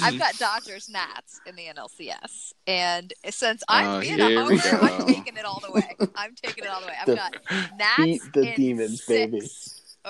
I've 0.03 0.19
got 0.19 0.35
Dodgers 0.39 0.89
Nats 0.89 1.41
in 1.47 1.57
the 1.57 1.65
NLCS, 1.67 2.53
and 2.67 3.13
since 3.31 3.63
I'm 3.69 3.87
Oh, 3.87 4.01
being 4.01 4.21
a 4.21 4.35
homer. 4.41 4.61
I'm 4.83 5.07
taking 5.07 5.37
it 5.37 5.45
all 5.45 5.61
the 5.61 5.71
way. 5.73 5.97
I'm 6.17 6.35
taking 6.35 6.65
it 6.65 6.71
all 6.71 6.81
the 6.81 6.87
way. 6.89 6.95
I've 7.01 7.07
The- 7.07 7.15
got 7.17 7.35
Nats 7.79 7.97
beat 7.99 8.23
the 8.33 8.41
in 8.51 8.55
demons, 8.57 9.03
six 9.05 9.31
baby. 9.31 9.49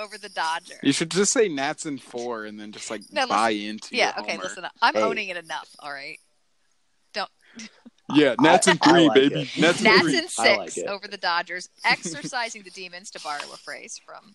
over 0.05 0.17
the 0.17 0.29
Dodgers. 0.29 0.77
You 0.83 0.91
should 0.93 1.09
just 1.11 1.31
say 1.31 1.47
Nats 1.49 1.85
in 1.85 1.97
four, 1.97 2.45
and 2.45 2.59
then 2.59 2.71
just 2.71 2.89
like 2.91 3.01
No, 3.11 3.27
buy 3.27 3.51
into. 3.51 3.95
yeah. 3.95 4.13
your 4.15 4.23
Okay. 4.23 4.31
homer. 4.33 4.43
Listen, 4.43 4.65
I'm 4.81 4.93
Hey. 4.95 5.01
owning 5.01 5.29
it 5.29 5.37
enough. 5.37 5.69
All 5.79 5.91
right. 5.91 6.19
Don't. 7.13 7.29
Yeah, 8.11 8.33
Nats 8.39 8.67
in 8.67 8.79
I 8.81 8.89
three, 8.89 9.07
like 9.07 9.13
baby. 9.13 9.41
it. 9.41 9.61
Nats 9.61 9.77
in 9.77 9.83
Nats 9.83 10.01
three. 10.01 10.17
in 10.17 10.25
I 10.39 10.57
like 10.57 10.71
six 10.71 10.87
over 10.89 11.07
the 11.07 11.15
Dodgers, 11.17 11.69
exercising 11.85 12.63
the 12.63 12.71
demons 12.71 13.11
to 13.11 13.19
borrow 13.21 13.43
a 13.53 13.57
phrase 13.57 14.01
from 14.03 14.33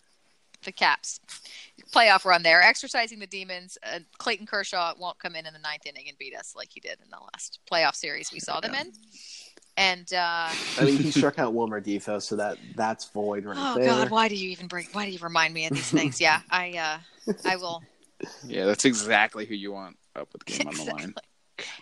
the 0.65 0.73
Caps 0.73 1.21
playoff 1.93 2.25
run 2.25 2.43
there. 2.43 2.63
Exercising 2.63 3.19
the 3.19 3.27
demons. 3.27 3.79
Uh, 3.83 4.01
Clayton 4.19 4.47
Kershaw 4.47 4.95
won't 4.99 5.19
come 5.19 5.37
in 5.37 5.47
in 5.47 5.53
the 5.53 5.59
ninth 5.61 5.87
inning 5.87 6.09
and 6.09 6.19
beat 6.19 6.35
us 6.37 6.55
like 6.57 6.69
he 6.73 6.81
did 6.81 6.99
in 7.03 7.11
the 7.11 7.19
last 7.33 7.61
playoff 7.71 7.95
series 7.95 8.33
we 8.33 8.41
saw 8.41 8.61
them 8.61 8.75
in. 8.75 8.93
And 9.77 10.13
uh, 10.13 10.51
I 10.79 10.85
mean, 10.85 10.99
he 10.99 11.11
struck 11.11 11.39
out 11.39 11.53
Wilmer 11.53 11.81
Difo, 11.81 12.23
so 12.23 12.37
that 12.37 12.59
that's 12.77 13.07
void 13.11 13.45
right 13.45 13.57
oh 13.59 13.75
there. 13.75 13.87
god, 13.87 14.11
why 14.11 14.29
do 14.29 14.37
you 14.37 14.51
even 14.51 14.69
bring? 14.69 14.87
Why 14.93 15.05
do 15.05 15.11
you 15.11 15.19
remind 15.19 15.53
me 15.53 15.67
of 15.67 15.73
these 15.73 15.91
things? 15.91 16.21
Yeah, 16.21 16.41
I 16.49 17.01
uh, 17.27 17.33
I 17.45 17.57
will 17.57 17.83
Yeah, 18.47 18.67
that's 18.67 18.85
exactly 18.85 19.47
who 19.47 19.55
you 19.55 19.73
want 19.73 19.97
up 20.15 20.29
with 20.33 20.45
game 20.45 20.69
on 20.69 20.75
the 20.75 20.85
line. 20.85 21.15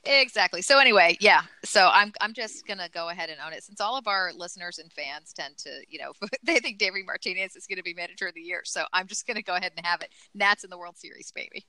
exactly. 0.05 0.63
So 0.63 0.79
anyway, 0.79 1.17
yeah. 1.21 1.43
So 1.65 1.89
I'm 1.93 2.13
I'm 2.21 2.33
just 2.35 2.67
gonna 2.67 2.89
go 2.93 3.09
ahead 3.09 3.31
and 3.31 3.39
own 3.45 3.53
it 3.53 3.63
since 3.65 3.81
all 3.81 3.97
of 3.97 4.07
our 4.07 4.33
listeners 4.35 4.79
and 4.79 4.93
fans 4.93 5.33
tend 5.33 5.57
to, 5.59 5.71
you 5.89 5.99
know, 5.99 6.13
they 6.43 6.59
think 6.59 6.79
Davey 6.79 7.03
Martinez 7.05 7.57
is 7.57 7.67
gonna 7.67 7.83
be 7.83 7.95
manager 7.95 8.27
of 8.27 8.35
the 8.35 8.41
year. 8.41 8.63
So 8.65 8.85
I'm 8.93 9.07
just 9.07 9.27
gonna 9.27 9.43
go 9.43 9.55
ahead 9.55 9.73
and 9.77 9.85
have 9.87 10.01
it. 10.03 10.11
Nats 10.35 10.65
in 10.65 10.71
the 10.71 10.79
World 10.79 10.97
Series, 10.97 11.33
baby. 11.33 11.65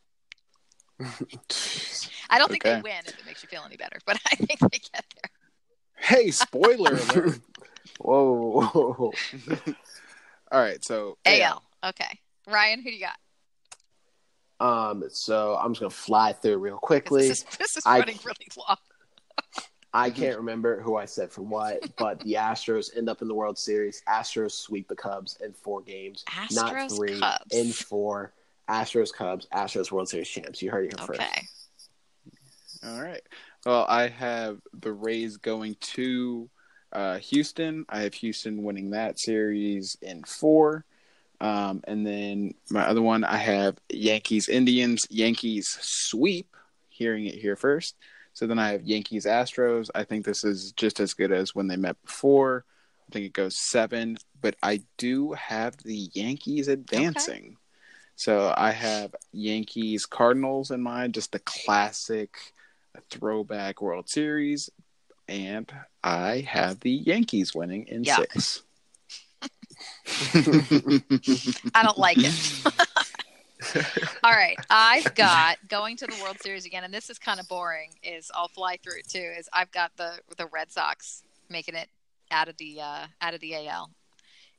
I 2.30 2.38
don't 2.38 2.50
think 2.50 2.66
Okay. 2.66 2.76
they 2.76 2.82
win 2.82 3.00
if 3.06 3.18
it 3.20 3.26
makes 3.26 3.44
you 3.44 3.50
feel 3.50 3.64
any 3.66 3.78
better, 3.78 4.00
but 4.06 4.20
I 4.32 4.36
think 4.36 4.60
they 4.60 4.80
get 4.80 5.06
there. 5.22 5.32
Hey, 5.96 6.32
spoiler 6.32 6.94
alert! 6.96 7.40
Whoa. 8.00 8.62
All 8.76 9.14
All 10.52 10.60
right, 10.62 10.84
so 10.84 11.18
AL. 11.26 11.64
Okay. 11.84 12.20
Ryan, 12.48 12.80
who 12.80 12.90
do 12.90 12.96
you 12.96 13.00
got? 13.00 13.18
Um, 14.64 15.04
so 15.10 15.58
I'm 15.60 15.72
just 15.74 15.82
gonna 15.82 15.90
fly 15.90 16.34
through 16.34 16.58
real 16.58 16.78
quickly. 16.78 17.28
This 17.28 17.40
is, 17.40 17.58
this 17.58 17.78
is 17.78 17.84
I- 17.86 18.00
running 18.00 18.20
really 18.24 18.48
long. 18.58 18.78
I 19.96 20.10
can't 20.10 20.38
remember 20.38 20.82
who 20.82 20.96
I 20.96 21.06
said 21.06 21.32
for 21.32 21.44
what, 21.44 21.96
but 21.98 22.20
the 22.22 22.34
Astros 22.34 22.98
end 22.98 23.10
up 23.10 23.22
in 23.22 23.28
the 23.28 23.36
World 23.36 23.60
Series. 23.60 24.02
Astros 24.10 24.54
sweep 24.54 24.88
the 24.88 24.96
Cubs 24.96 25.38
in 25.44 25.54
four 25.54 25.82
games, 25.82 26.26
not 26.52 26.92
three, 26.92 27.20
Cubs. 27.20 27.56
in 27.56 27.72
four. 27.72 28.34
Astros, 28.68 29.14
Cubs, 29.14 29.46
Astros 29.54 29.92
World 29.92 30.10
Series 30.10 30.28
champs. 30.28 30.64
You 30.64 30.72
heard 30.72 30.86
it 30.86 30.98
here 30.98 31.06
first. 31.06 31.22
Okay. 31.22 31.48
All 32.86 33.02
right. 33.02 33.22
Well, 33.66 33.86
I 33.88 34.08
have 34.08 34.60
the 34.82 34.92
Rays 34.92 35.38
going 35.38 35.76
to 35.82 36.50
uh, 36.92 37.20
Houston. 37.20 37.86
I 37.88 38.02
have 38.02 38.14
Houston 38.16 38.64
winning 38.64 38.92
that 38.92 39.20
series 39.20 39.96
in 40.02 40.24
four. 40.24 40.86
Um, 41.44 41.82
and 41.84 42.08
then 42.08 42.54
my 42.72 42.88
other 42.88 43.02
one, 43.02 43.26
I 43.26 43.36
have 43.36 43.78
Yankees 43.90 44.48
Indians. 44.48 45.06
Yankees 45.10 45.78
sweep. 45.82 46.48
Hearing 46.88 47.26
it 47.26 47.36
here 47.36 47.56
first. 47.56 47.96
So 48.34 48.48
then 48.48 48.60
I 48.60 48.72
have 48.72 48.84
Yankees 48.84 49.26
Astros. 49.26 49.90
I 49.94 50.04
think 50.04 50.26
this 50.26 50.44
is 50.44 50.72
just 50.72 51.00
as 51.00 51.14
good 51.14 51.32
as 51.32 51.54
when 51.54 51.68
they 51.68 51.76
met 51.76 52.02
before. 52.04 52.66
I 53.10 53.12
think 53.12 53.26
it 53.26 53.34
goes 53.34 53.58
seven, 53.58 54.18
but 54.42 54.56
I 54.64 54.84
do 54.98 55.34
have 55.34 55.76
the 55.78 56.10
Yankees 56.14 56.68
advancing. 56.68 57.58
So 58.16 58.54
I 58.56 58.72
have 58.72 59.16
Yankees 59.32 60.06
Cardinals 60.06 60.72
in 60.72 60.82
mind, 60.82 61.14
just 61.14 61.32
the 61.32 61.40
classic 61.40 62.38
throwback 63.10 63.82
World 63.82 64.08
Series, 64.08 64.70
and 65.28 65.72
I 66.04 66.48
have 66.48 66.80
the 66.80 66.92
Yankees 66.92 67.54
winning 67.54 67.88
in 67.88 68.04
Yuck. 68.04 68.18
six. 68.18 68.64
I 71.74 71.84
don't 71.84 71.98
like 71.98 72.18
it. 72.20 72.64
All 74.24 74.32
right, 74.32 74.58
I've 74.70 75.16
got 75.16 75.58
going 75.68 75.96
to 75.98 76.08
the 76.08 76.20
World 76.22 76.38
Series 76.42 76.66
again, 76.66 76.84
and 76.84 76.94
this 76.94 77.10
is 77.10 77.18
kind 77.18 77.40
of 77.40 77.48
boring. 77.48 77.92
Is 78.04 78.30
I'll 78.34 78.50
fly 78.50 78.78
through 78.78 79.00
it 79.00 79.08
too. 79.08 79.32
Is 79.38 79.48
I've 79.54 79.72
got 79.72 79.92
the 79.96 80.20
the 80.38 80.48
Red 80.48 80.72
Sox 80.72 81.24
making 81.50 81.76
it 81.76 81.88
out 82.32 82.50
of 82.50 82.58
the 82.58 82.82
uh, 82.82 83.06
out 83.22 83.34
of 83.34 83.40
the 83.40 83.56
AL 83.68 83.90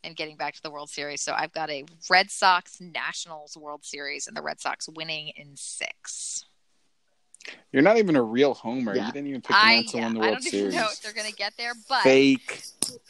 and 0.02 0.16
getting 0.16 0.36
back 0.36 0.54
to 0.54 0.62
the 0.62 0.70
World 0.70 0.90
Series. 0.90 1.22
So 1.22 1.32
I've 1.36 1.52
got 1.52 1.70
a 1.70 1.84
Red 2.08 2.30
Sox 2.30 2.80
Nationals 2.80 3.56
World 3.56 3.84
Series, 3.84 4.26
and 4.26 4.36
the 4.36 4.42
Red 4.42 4.60
Sox 4.60 4.88
winning 4.88 5.32
in 5.36 5.56
six. 5.56 6.44
You're 7.72 7.82
not 7.82 7.96
even 7.98 8.16
a 8.16 8.22
real 8.22 8.54
homer. 8.54 8.94
Yeah. 8.94 9.06
You 9.06 9.12
didn't 9.12 9.28
even 9.28 9.40
pick 9.40 9.48
the 9.48 9.56
I 9.56 9.76
Nats 9.80 9.92
to 9.92 9.98
win 9.98 10.14
the 10.14 10.20
I 10.20 10.22
World 10.22 10.32
don't 10.34 10.42
Series. 10.42 10.74
even 10.74 10.76
know 10.76 10.88
if 10.90 11.02
they're 11.02 11.12
going 11.12 11.30
to 11.30 11.36
get 11.36 11.52
there, 11.56 11.72
but 11.88 12.02
Fake. 12.02 12.62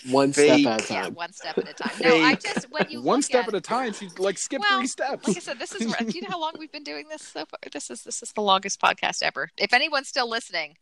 One 0.08 0.32
Fake. 0.32 0.60
step 0.62 0.72
at 0.72 0.90
a 0.90 0.92
yeah, 0.92 1.02
time. 1.02 1.14
one 1.14 1.32
step 1.32 1.58
at 1.58 1.68
a 1.68 1.72
time. 1.74 1.92
No, 2.00 2.16
I 2.16 2.34
just 2.34 2.70
when 2.70 2.86
you 2.88 3.02
One 3.02 3.18
look 3.18 3.24
step 3.24 3.42
at 3.42 3.48
at 3.48 3.54
a 3.54 3.60
time. 3.60 3.92
She 3.92 4.08
like 4.18 4.38
skipped 4.38 4.64
Well, 4.68 4.78
three 4.78 4.86
steps. 4.86 5.26
Like 5.28 5.36
I 5.36 5.40
said, 5.40 5.58
this 5.58 5.74
is 5.74 5.94
do 5.94 6.06
you 6.10 6.22
know 6.22 6.28
how 6.30 6.40
long 6.40 6.52
we've 6.58 6.72
been 6.72 6.84
doing 6.84 7.08
this 7.08 7.22
so 7.22 7.44
far? 7.44 7.58
This 7.72 7.90
is 7.90 8.04
this 8.04 8.22
is 8.22 8.32
the 8.32 8.42
longest 8.42 8.80
podcast 8.80 9.22
ever. 9.22 9.50
If 9.58 9.72
anyone's 9.72 10.08
still 10.08 10.28
listening, 10.28 10.76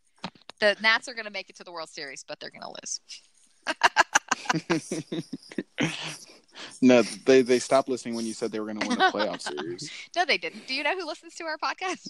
the 0.59 0.75
Nats 0.81 1.07
are 1.07 1.13
going 1.13 1.25
to 1.25 1.31
make 1.31 1.49
it 1.49 1.55
to 1.57 1.63
the 1.63 1.71
World 1.71 1.89
Series, 1.89 2.23
but 2.27 2.39
they're 2.39 2.51
going 2.51 2.61
to 2.61 2.73
lose. 2.81 3.01
no, 6.81 7.01
they 7.25 7.41
they 7.41 7.59
stopped 7.59 7.89
listening 7.89 8.15
when 8.15 8.25
you 8.25 8.33
said 8.33 8.51
they 8.51 8.59
were 8.59 8.65
going 8.65 8.79
to 8.79 8.87
win 8.87 8.97
the 8.97 9.05
playoff 9.05 9.41
series. 9.57 9.89
No, 10.15 10.25
they 10.25 10.37
didn't. 10.37 10.67
Do 10.67 10.73
you 10.73 10.83
know 10.83 10.97
who 10.97 11.05
listens 11.05 11.35
to 11.35 11.43
our 11.45 11.57
podcast? 11.57 12.09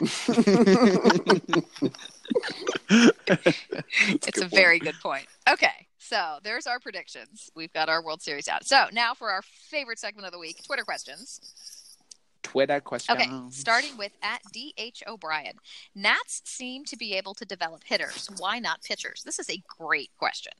it's 4.26 4.40
a 4.40 4.48
very 4.48 4.78
good 4.78 4.94
point. 5.02 5.26
Okay, 5.48 5.86
so 5.98 6.38
there's 6.42 6.66
our 6.66 6.80
predictions. 6.80 7.50
We've 7.54 7.72
got 7.72 7.88
our 7.88 8.02
World 8.02 8.22
Series 8.22 8.48
out. 8.48 8.64
So 8.64 8.86
now 8.92 9.14
for 9.14 9.30
our 9.30 9.42
favorite 9.42 9.98
segment 9.98 10.26
of 10.26 10.32
the 10.32 10.38
week, 10.38 10.62
Twitter 10.64 10.84
questions. 10.84 11.40
Twitter 12.42 12.80
question. 12.80 13.16
Okay, 13.16 13.30
starting 13.50 13.96
with 13.96 14.12
at 14.22 14.42
DH 14.52 15.02
O'Brien. 15.06 15.54
Nats 15.94 16.42
seem 16.44 16.84
to 16.86 16.96
be 16.96 17.14
able 17.14 17.34
to 17.34 17.44
develop 17.44 17.84
hitters. 17.84 18.28
Why 18.38 18.58
not 18.58 18.82
pitchers? 18.82 19.22
This 19.24 19.38
is 19.38 19.48
a 19.48 19.62
great 19.78 20.10
question. 20.18 20.52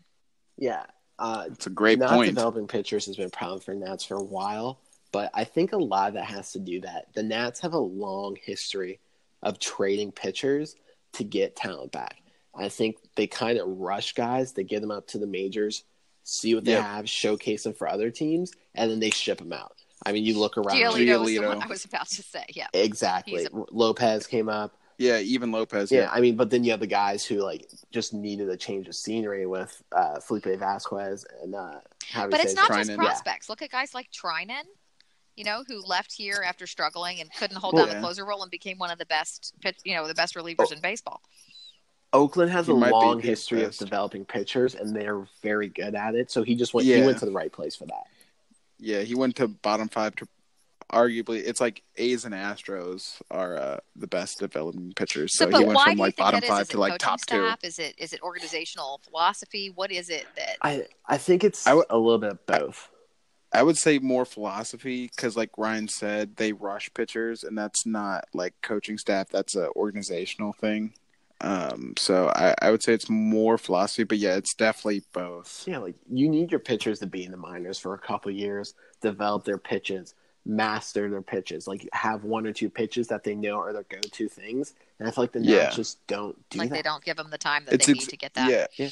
Yeah. 0.56 0.84
Uh, 1.18 1.44
It's 1.52 1.66
a 1.66 1.70
great 1.70 1.98
not 1.98 2.10
point. 2.10 2.28
developing 2.34 2.66
pitchers 2.66 3.06
has 3.06 3.16
been 3.16 3.26
a 3.26 3.30
problem 3.30 3.60
for 3.60 3.74
Nats 3.74 4.04
for 4.04 4.16
a 4.16 4.22
while, 4.22 4.80
but 5.12 5.30
I 5.34 5.44
think 5.44 5.72
a 5.72 5.76
lot 5.78 6.08
of 6.08 6.14
that 6.14 6.24
has 6.24 6.52
to 6.52 6.58
do 6.58 6.80
that 6.80 7.08
the 7.14 7.22
Nats 7.22 7.60
have 7.60 7.74
a 7.74 7.78
long 7.78 8.36
history 8.42 8.98
of 9.42 9.58
trading 9.58 10.12
pitchers 10.12 10.76
to 11.14 11.24
get 11.24 11.54
talent 11.56 11.92
back. 11.92 12.16
I 12.54 12.68
think 12.68 12.96
they 13.16 13.26
kind 13.26 13.58
of 13.58 13.68
rush 13.68 14.12
guys, 14.14 14.52
they 14.52 14.64
get 14.64 14.80
them 14.80 14.90
up 14.90 15.06
to 15.08 15.18
the 15.18 15.26
majors, 15.26 15.84
see 16.24 16.54
what 16.54 16.64
they 16.64 16.72
Yep. 16.72 16.82
have, 16.84 17.08
showcase 17.08 17.64
them 17.64 17.72
for 17.74 17.88
other 17.88 18.10
teams, 18.10 18.52
and 18.74 18.90
then 18.90 19.00
they 19.00 19.10
ship 19.10 19.38
them 19.38 19.52
out. 19.52 19.76
I 20.04 20.12
mean, 20.12 20.24
you 20.24 20.38
look 20.38 20.58
around. 20.58 20.76
Giolito 20.76 21.20
was 21.20 21.28
the 21.30 21.38
one 21.40 21.62
I 21.62 21.66
was 21.66 21.84
about 21.84 22.08
to 22.08 22.22
say. 22.22 22.44
Yeah. 22.54 22.66
Exactly. 22.72 23.40
He's 23.40 23.48
Lopez 23.70 24.26
came 24.26 24.48
up. 24.48 24.76
Yeah, 24.98 25.18
even 25.18 25.50
Lopez. 25.52 25.90
Yeah, 25.90 26.02
Yeah, 26.02 26.10
I 26.12 26.20
mean, 26.20 26.36
but 26.36 26.50
then 26.50 26.64
you 26.64 26.70
have 26.70 26.80
the 26.80 26.86
guys 26.86 27.24
who 27.24 27.36
like 27.42 27.68
just 27.90 28.12
needed 28.14 28.48
a 28.48 28.56
change 28.56 28.88
of 28.88 28.94
scenery 28.94 29.46
with 29.46 29.82
uh, 29.92 30.20
Felipe 30.20 30.44
Vasquez 30.44 31.24
and 31.42 31.54
uh, 31.54 31.80
how 32.10 32.24
do 32.24 32.30
But 32.30 32.40
it's 32.40 32.50
say 32.52 32.54
not 32.56 32.68
his- 32.76 32.88
just 32.88 32.98
Treinen. 32.98 33.04
prospects. 33.04 33.48
Look 33.48 33.62
at 33.62 33.70
guys 33.70 33.94
like 33.94 34.08
Treinen, 34.12 34.62
you 35.36 35.44
know, 35.44 35.64
who 35.66 35.82
left 35.84 36.12
here 36.12 36.44
after 36.46 36.66
struggling 36.66 37.20
and 37.20 37.32
couldn't 37.34 37.56
hold 37.56 37.74
Well, 37.74 37.86
down 37.86 37.96
the 37.96 38.00
closer 38.00 38.24
role 38.24 38.42
and 38.42 38.50
became 38.50 38.78
one 38.78 38.90
of 38.90 38.98
the 38.98 39.06
best, 39.06 39.54
pitch, 39.60 39.78
you 39.84 39.94
know, 39.94 40.06
the 40.06 40.14
best 40.14 40.34
relievers 40.34 40.66
Oh. 40.70 40.72
in 40.74 40.80
baseball. 40.80 41.20
Oakland 42.12 42.50
has 42.50 42.66
He 42.66 42.72
a 42.72 42.74
long 42.74 43.20
history 43.20 43.62
best. 43.62 43.80
of 43.80 43.88
developing 43.88 44.26
pitchers, 44.26 44.74
and 44.74 44.94
they're 44.94 45.26
very 45.42 45.68
good 45.68 45.94
at 45.94 46.14
it. 46.14 46.30
So 46.30 46.42
he 46.42 46.54
just 46.54 46.74
went. 46.74 46.86
He 46.86 47.00
went 47.00 47.18
to 47.20 47.24
the 47.24 47.32
right 47.32 47.50
place 47.50 47.74
for 47.74 47.86
that. 47.86 48.04
yeah. 48.78 49.00
He 49.00 49.14
went 49.14 49.36
to 49.36 49.48
bottom 49.48 49.88
five 49.88 50.14
to 50.16 50.28
arguably. 50.92 51.42
It's 51.44 51.60
like 51.60 51.82
A's 51.96 52.24
and 52.24 52.34
Astros 52.34 53.20
are 53.30 53.56
uh, 53.56 53.80
the 53.96 54.06
best 54.06 54.38
developing 54.38 54.92
pitchers. 54.94 55.36
So, 55.36 55.46
So, 55.46 55.50
but 55.50 55.58
he 55.60 55.64
went 55.64 55.76
why 55.76 55.84
from 55.84 55.92
do 55.94 55.96
you 55.98 56.02
like 56.02 56.16
think 56.16 56.24
bottom 56.24 56.40
that 56.40 56.46
is? 56.46 56.50
five 56.50 56.62
Is 56.62 56.68
to 56.68 56.80
like 56.80 56.92
coaching 56.92 57.06
top 57.08 57.20
two. 57.20 57.36
staff? 57.36 57.64
Is 57.64 57.78
it 57.78 57.94
is 57.98 58.12
it 58.12 58.22
organizational 58.22 59.00
philosophy? 59.04 59.70
What 59.74 59.90
is 59.90 60.08
it 60.10 60.26
that? 60.36 60.56
I 60.62 60.86
I 61.06 61.18
think 61.18 61.44
it's 61.44 61.66
I 61.66 61.70
w- 61.70 61.86
a 61.90 61.98
little 61.98 62.18
bit 62.18 62.32
of 62.32 62.46
both. 62.46 62.88
I 63.54 63.62
would 63.62 63.76
say 63.76 63.98
more 63.98 64.24
philosophy 64.24 65.10
because, 65.14 65.36
like 65.36 65.50
Ryan 65.58 65.86
said, 65.88 66.36
they 66.36 66.52
rush 66.52 66.92
pitchers, 66.94 67.44
and 67.44 67.56
that's 67.56 67.84
not 67.84 68.24
like 68.32 68.54
coaching 68.62 68.96
staff. 68.96 69.28
That's 69.28 69.54
an 69.54 69.68
organizational 69.76 70.54
thing. 70.54 70.94
Um, 71.42 71.94
so 71.98 72.28
I, 72.34 72.54
I 72.62 72.70
would 72.70 72.82
say 72.82 72.94
it's 72.94 73.10
more 73.10 73.58
philosophy, 73.58 74.04
but 74.04 74.18
yeah, 74.18 74.36
it's 74.36 74.54
definitely 74.54 75.02
both. 75.12 75.64
Yeah, 75.66 75.78
like 75.78 75.96
you 76.10 76.30
need 76.30 76.50
your 76.50 76.60
pitchers 76.60 77.00
to 77.00 77.06
be 77.06 77.24
in 77.24 77.32
the 77.32 77.36
minors 77.36 77.78
for 77.78 77.94
a 77.94 77.98
couple 77.98 78.30
years, 78.30 78.74
develop 79.00 79.44
their 79.44 79.58
pitches, 79.58 80.14
master 80.44 81.08
their 81.08 81.22
pitches, 81.22 81.66
like 81.68 81.88
have 81.92 82.24
one 82.24 82.46
or 82.46 82.52
two 82.52 82.68
pitches 82.68 83.08
that 83.08 83.22
they 83.24 83.34
know 83.34 83.58
are 83.60 83.72
their 83.72 83.84
go-to 83.84 84.28
things. 84.28 84.74
And 84.98 85.08
I 85.08 85.12
feel 85.12 85.24
like 85.24 85.32
the 85.32 85.40
Nats 85.40 85.76
just 85.76 86.04
don't 86.06 86.36
do 86.50 86.58
like 86.58 86.70
that. 86.70 86.74
they 86.76 86.82
don't 86.82 87.04
give 87.04 87.16
them 87.16 87.30
the 87.30 87.38
time 87.38 87.64
that 87.66 87.74
It's 87.74 87.86
they 87.86 87.92
ex- 87.92 88.00
need 88.00 88.08
to 88.10 88.16
get 88.16 88.34
that. 88.34 88.50
Yeah, 88.50 88.66
Yeah. 88.76 88.88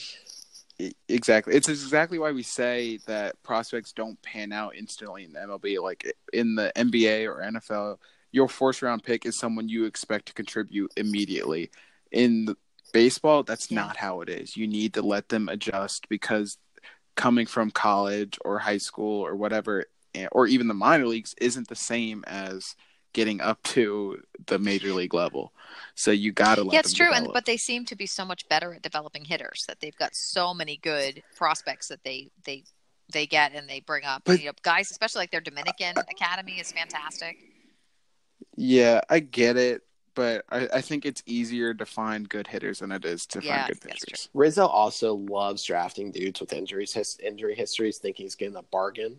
Exactly. 1.08 1.54
It's 1.54 1.68
exactly 1.68 2.18
why 2.18 2.32
we 2.32 2.42
say 2.42 2.98
that 3.06 3.40
prospects 3.42 3.92
don't 3.92 4.20
pan 4.22 4.50
out 4.50 4.74
instantly 4.76 5.24
in 5.24 5.32
the 5.34 5.40
MLB. 5.40 5.78
Like 5.82 6.10
in 6.32 6.54
the 6.54 6.72
NBA 6.74 7.26
or 7.26 7.42
NFL, 7.42 7.98
your 8.32 8.48
first 8.48 8.80
round 8.80 9.02
pick 9.04 9.26
is 9.26 9.38
someone 9.38 9.68
you 9.68 9.84
expect 9.84 10.26
to 10.26 10.32
contribute 10.32 10.90
immediately. 10.96 11.70
In 12.12 12.56
baseball, 12.94 13.42
that's 13.42 13.70
Yeah. 13.70 13.80
not 13.82 13.96
how 13.98 14.22
it 14.22 14.30
is. 14.30 14.56
You 14.56 14.66
need 14.66 14.94
to 14.94 15.02
let 15.02 15.28
them 15.28 15.50
adjust 15.50 16.08
because 16.08 16.56
coming 17.14 17.44
from 17.44 17.70
college 17.70 18.38
or 18.42 18.58
high 18.60 18.78
school 18.78 19.20
or 19.20 19.36
whatever, 19.36 19.84
or 20.32 20.46
even 20.46 20.68
the 20.68 20.74
minor 20.74 21.06
leagues, 21.06 21.34
isn't 21.40 21.68
the 21.68 21.76
same 21.76 22.24
as 22.26 22.74
getting 23.12 23.40
up 23.40 23.62
to 23.64 24.18
the 24.46 24.58
major 24.58 24.92
league 24.92 25.14
level. 25.14 25.52
So 25.94 26.10
you 26.10 26.32
got 26.32 26.56
to 26.56 26.62
let 26.62 26.74
Yeah, 26.74 26.80
it's 26.80 26.92
them 26.92 27.06
true, 27.06 27.12
and 27.14 27.28
but 27.32 27.44
they 27.44 27.56
seem 27.56 27.84
to 27.86 27.96
be 27.96 28.06
so 28.06 28.24
much 28.24 28.48
better 28.48 28.74
at 28.74 28.82
developing 28.82 29.24
hitters 29.24 29.64
that 29.66 29.80
they've 29.80 29.96
got 29.96 30.14
so 30.14 30.54
many 30.54 30.76
good 30.76 31.22
prospects 31.36 31.88
that 31.88 32.02
they 32.04 32.30
they 32.44 32.64
they 33.12 33.26
get 33.26 33.52
and 33.52 33.68
they 33.68 33.80
bring 33.80 34.04
up. 34.04 34.22
But- 34.24 34.40
you 34.40 34.46
know, 34.46 34.52
guys, 34.62 34.90
especially 34.90 35.20
like 35.20 35.30
their 35.32 35.40
Dominican 35.40 35.96
Academy 36.10 36.60
is 36.60 36.70
fantastic. 36.70 37.36
Yeah, 38.56 39.00
I 39.08 39.20
get 39.20 39.56
it, 39.56 39.82
but 40.14 40.44
I, 40.50 40.68
I 40.74 40.80
think 40.80 41.04
it's 41.06 41.22
easier 41.26 41.74
to 41.74 41.86
find 41.86 42.28
good 42.28 42.46
hitters 42.46 42.80
than 42.80 42.92
it 42.92 43.04
is 43.04 43.26
to 43.26 43.40
Yeah, 43.42 43.64
find 43.64 43.68
good 43.68 43.80
that's 43.80 44.04
pitchers. 44.04 44.28
Rizzo 44.34 44.66
also 44.66 45.14
loves 45.14 45.64
drafting 45.64 46.10
dudes 46.12 46.40
with 46.40 46.52
injuries, 46.52 46.92
his 46.92 47.18
injury 47.22 47.54
histories, 47.54 47.98
thinking 47.98 48.26
he's 48.26 48.34
getting 48.34 48.56
a 48.56 48.62
bargain. 48.62 49.18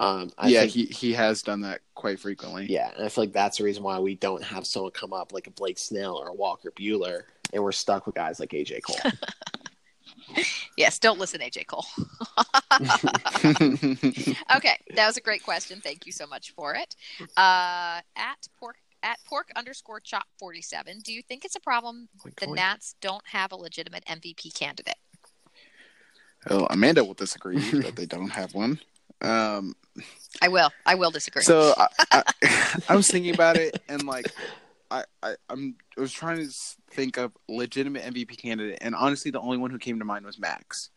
Um, 0.00 0.30
I 0.36 0.48
yeah, 0.48 0.60
think, 0.60 0.72
he 0.72 0.84
he 0.86 1.12
has 1.12 1.42
done 1.42 1.60
that 1.60 1.80
quite 1.94 2.18
frequently. 2.18 2.66
yeah, 2.66 2.90
and 2.96 3.04
I 3.04 3.08
feel 3.08 3.24
like 3.24 3.32
that's 3.32 3.58
the 3.58 3.64
reason 3.64 3.84
why 3.84 3.98
we 4.00 4.16
don't 4.16 4.42
have 4.42 4.66
someone 4.66 4.90
come 4.90 5.12
up 5.12 5.32
like 5.32 5.46
a 5.46 5.50
Blake 5.50 5.78
Snell 5.78 6.16
or 6.16 6.28
a 6.28 6.34
Walker 6.34 6.72
Buehler, 6.72 7.22
and 7.52 7.62
we're 7.62 7.72
stuck 7.72 8.06
with 8.06 8.16
guys 8.16 8.40
like 8.40 8.50
AJ 8.50 8.82
Cole. 8.82 9.12
Yes, 10.76 10.98
don't 10.98 11.20
listen, 11.20 11.40
AJ 11.40 11.66
Cole. 11.66 11.86
Okay, 14.56 14.78
that 14.94 15.06
was 15.06 15.16
a 15.16 15.20
great 15.20 15.42
question. 15.44 15.80
Thank 15.80 16.06
you 16.06 16.12
so 16.12 16.26
much 16.26 16.50
for 16.52 16.74
it. 16.74 16.96
Uh, 17.36 18.00
at 18.16 18.48
pork 18.58 18.76
at 19.02 19.18
pork 19.26 19.50
underscore 19.54 20.00
chop 20.00 20.24
forty 20.38 20.62
seven. 20.62 20.98
Do 21.00 21.12
you 21.12 21.22
think 21.22 21.44
it's 21.44 21.56
a 21.56 21.60
problem 21.60 22.08
the 22.40 22.46
Nats 22.48 22.94
don't 23.00 23.22
have 23.26 23.52
a 23.52 23.56
legitimate 23.56 24.04
MVP 24.06 24.58
candidate? 24.58 24.96
well, 26.50 26.66
Amanda 26.70 27.04
will 27.04 27.14
disagree 27.14 27.58
that 27.58 27.94
they 27.96 28.06
don't 28.06 28.30
have 28.30 28.54
one. 28.54 28.80
Um, 29.20 29.76
I 30.42 30.48
will. 30.48 30.70
I 30.86 30.94
will 30.94 31.10
disagree. 31.10 31.42
so 31.42 31.74
I, 31.76 31.88
I, 32.10 32.22
I 32.88 32.96
was 32.96 33.08
thinking 33.08 33.34
about 33.34 33.56
it, 33.56 33.80
and 33.88 34.02
like, 34.04 34.26
I, 34.90 35.04
I 35.22 35.34
I'm 35.48 35.76
I 35.96 36.00
was 36.00 36.12
trying 36.12 36.38
to 36.38 36.52
think 36.90 37.16
of 37.16 37.32
legitimate 37.48 38.02
MVP 38.02 38.38
candidate, 38.38 38.78
and 38.80 38.94
honestly, 38.94 39.30
the 39.30 39.40
only 39.40 39.56
one 39.58 39.70
who 39.70 39.78
came 39.78 39.98
to 39.98 40.04
mind 40.04 40.24
was 40.24 40.38
Max. 40.38 40.90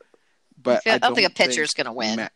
But 0.62 0.86
I 0.88 0.98
don't 0.98 1.16
think 1.16 1.30
a 1.30 1.34
pitcher's 1.34 1.74
think 1.74 1.86
gonna 1.86 1.96
win. 1.96 2.18
Ma- 2.18 2.28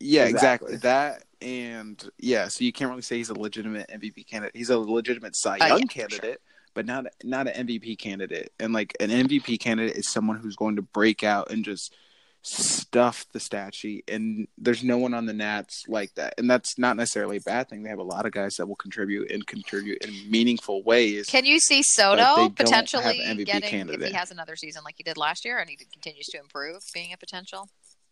yeah, 0.00 0.24
exactly. 0.24 0.74
Exactly. 0.74 0.76
that, 0.78 1.24
and 1.46 2.10
yeah, 2.18 2.48
so 2.48 2.64
you 2.64 2.72
can't 2.72 2.88
really 2.90 3.02
say 3.02 3.18
he's 3.18 3.28
a 3.28 3.38
legitimate 3.38 3.88
MVP 3.90 4.26
candidate. 4.26 4.56
He's 4.56 4.70
a 4.70 4.78
legitimate 4.78 5.36
Cy 5.36 5.58
Oh, 5.60 5.66
Young 5.66 5.78
yeah, 5.78 5.84
for 5.84 5.92
sure. 5.92 6.08
candidate, 6.08 6.40
but 6.74 6.86
not 6.86 7.06
not 7.22 7.48
an 7.48 7.66
MVP 7.66 7.98
candidate. 7.98 8.52
And 8.58 8.72
like 8.72 8.96
an 9.00 9.10
MVP 9.10 9.60
candidate 9.60 9.96
is 9.96 10.08
someone 10.08 10.38
who's 10.38 10.56
going 10.56 10.76
to 10.76 10.82
break 10.82 11.22
out 11.22 11.50
and 11.50 11.64
just 11.64 11.94
stuff 12.42 13.26
the 13.32 13.40
stat 13.40 13.74
sheet. 13.74 14.04
And 14.08 14.48
there's 14.56 14.82
no 14.82 14.98
one 14.98 15.14
on 15.14 15.26
the 15.26 15.32
Nats 15.32 15.84
like 15.88 16.14
that. 16.14 16.34
And 16.38 16.50
that's 16.50 16.78
not 16.78 16.96
necessarily 16.96 17.36
a 17.36 17.40
bad 17.40 17.68
thing. 17.68 17.82
They 17.82 17.90
have 17.90 17.98
a 17.98 18.04
lot 18.04 18.26
of 18.26 18.32
guys 18.32 18.56
that 18.56 18.66
will 18.66 18.76
contribute 18.76 19.30
and 19.30 19.46
contribute 19.46 20.04
in 20.04 20.30
meaningful 20.30 20.82
ways. 20.82 21.26
Can 21.28 21.44
you 21.44 21.60
see 21.60 21.82
Soto 21.82 22.48
potentially 22.48 23.18
have 23.18 23.36
an 23.36 23.38
MVP 23.38 23.46
getting 23.46 23.62
if 23.64 23.70
candidate. 23.70 24.08
he 24.08 24.14
has 24.14 24.30
another 24.30 24.56
season 24.56 24.82
like 24.84 24.94
he 24.96 25.02
did 25.02 25.16
last 25.16 25.44
year 25.44 25.58
and 25.58 25.68
he 25.68 25.76
continues 25.76 26.26
to 26.26 26.38
improve, 26.38 26.82
being 26.94 27.12
a 27.12 27.16
potential? 27.16 27.68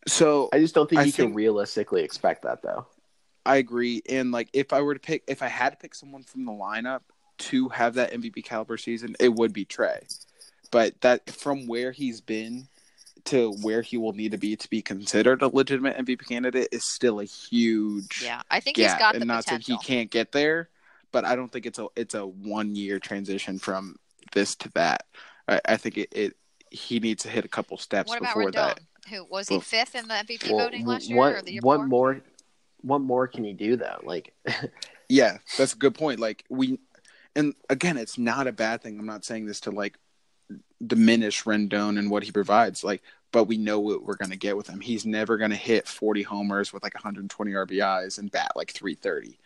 so 0.07 0.49
I 0.53 0.59
just 0.59 0.75
don't 0.75 0.89
think 0.89 1.01
I 1.01 1.05
you 1.05 1.13
can 1.13 1.35
realistically 1.35 2.03
expect 2.03 2.43
that 2.43 2.63
though. 2.63 2.87
I 3.45 3.57
agree. 3.57 4.03
And 4.09 4.31
like, 4.31 4.49
if 4.53 4.73
I 4.73 4.83
were 4.83 4.95
to 4.95 5.01
pick, 5.01 5.25
if 5.27 5.43
I 5.43 5.49
had 5.49 5.71
to 5.71 5.77
pick 5.77 5.95
someone 5.95 6.23
from 6.23 6.45
the 6.45 6.53
lineup 6.53 7.01
to 7.39 7.69
have 7.71 7.95
that 7.95 8.13
MVP 8.13 8.45
caliber 8.45 8.77
season, 8.77 9.17
it 9.19 9.33
would 9.33 9.53
be 9.53 9.65
Trey. 9.65 10.07
But 10.71 11.01
that 11.01 11.31
from 11.31 11.67
where 11.67 11.93
he's 11.93 12.21
been 12.21 12.69
to 13.29 13.53
where 13.63 13.83
he 13.83 13.97
will 13.97 14.13
need 14.13 14.33
to 14.33 14.39
be 14.39 14.57
to 14.57 14.69
be 14.71 14.83
considered 14.83 15.43
a 15.43 15.49
legitimate 15.49 15.97
MVP 15.99 16.27
candidate 16.29 16.69
is 16.73 16.85
still 16.93 17.21
a 17.21 17.25
huge 17.25 18.23
Yeah, 18.23 18.43
I 18.51 18.61
think 18.61 18.77
gap. 18.77 18.91
he's 18.93 18.99
got 18.99 19.15
the 19.15 19.21
and 19.21 19.29
not 19.29 19.45
potential. 19.45 19.77
that 19.77 19.83
he 19.83 19.87
can't 19.95 20.11
get 20.11 20.33
there, 20.33 20.69
but 21.13 21.25
I 21.25 21.37
don't 21.37 21.51
think 21.51 21.67
it's 21.67 21.79
a 21.79 21.87
it's 21.97 22.15
a 22.15 22.27
one 22.27 22.75
year 22.77 22.99
transition 22.99 23.59
from 23.59 23.97
this 24.33 24.55
to 24.57 24.71
that. 24.75 25.05
I, 25.47 25.61
I 25.67 25.77
think 25.77 25.99
it, 25.99 26.09
it 26.13 26.37
he 26.71 27.01
needs 27.01 27.23
to 27.23 27.29
hit 27.31 27.45
a 27.45 27.49
couple 27.49 27.77
steps 27.79 28.11
What 28.11 28.21
before 28.21 28.45
Rendon? 28.45 28.53
that. 28.53 28.81
Who 29.11 29.25
was 29.25 29.49
he 29.49 29.55
Well- 29.55 29.61
fifth 29.63 29.95
in 29.95 30.07
the 30.09 30.15
MVP 30.15 30.51
Well, 30.51 30.65
voting 30.67 30.85
last 30.87 31.09
year 31.09 31.17
what 31.19 31.33
or 31.35 31.43
the 31.43 31.53
year 31.53 31.61
what 31.63 31.77
before? 31.79 31.87
more 31.89 32.21
what 32.83 32.99
more 33.01 33.27
can 33.27 33.45
you 33.45 33.55
do 33.55 33.77
though? 33.77 34.01
Like 34.03 34.35
Yeah, 35.09 35.39
that's 35.57 35.73
a 35.73 35.77
good 35.77 35.95
point. 35.95 36.21
Like 36.21 36.45
we, 36.51 36.79
and 37.35 37.55
again, 37.71 37.97
it's 37.97 38.19
not 38.19 38.47
a 38.47 38.53
bad 38.53 38.83
thing. 38.83 38.99
I'm 38.99 39.07
not 39.07 39.25
saying 39.25 39.47
this 39.47 39.61
to 39.61 39.71
like 39.71 39.97
diminish 40.87 41.45
Rendon 41.45 41.99
and 41.99 42.11
what 42.11 42.23
he 42.23 42.31
provides. 42.33 42.85
Like, 42.85 43.03
but 43.33 43.45
we 43.45 43.59
know 43.59 43.81
what 43.81 44.03
we're 44.05 44.17
gonna 44.17 44.37
get 44.37 44.57
with 44.57 44.67
him. 44.67 44.81
He's 44.81 45.05
never 45.07 45.37
gonna 45.37 45.57
hit 45.57 45.87
40 45.87 46.23
homers 46.23 46.73
with 46.73 46.83
like 46.83 46.95
120 46.95 47.53
RBIs 47.53 48.19
and 48.19 48.31
bat 48.31 48.53
like 48.57 48.73
330. 48.73 49.39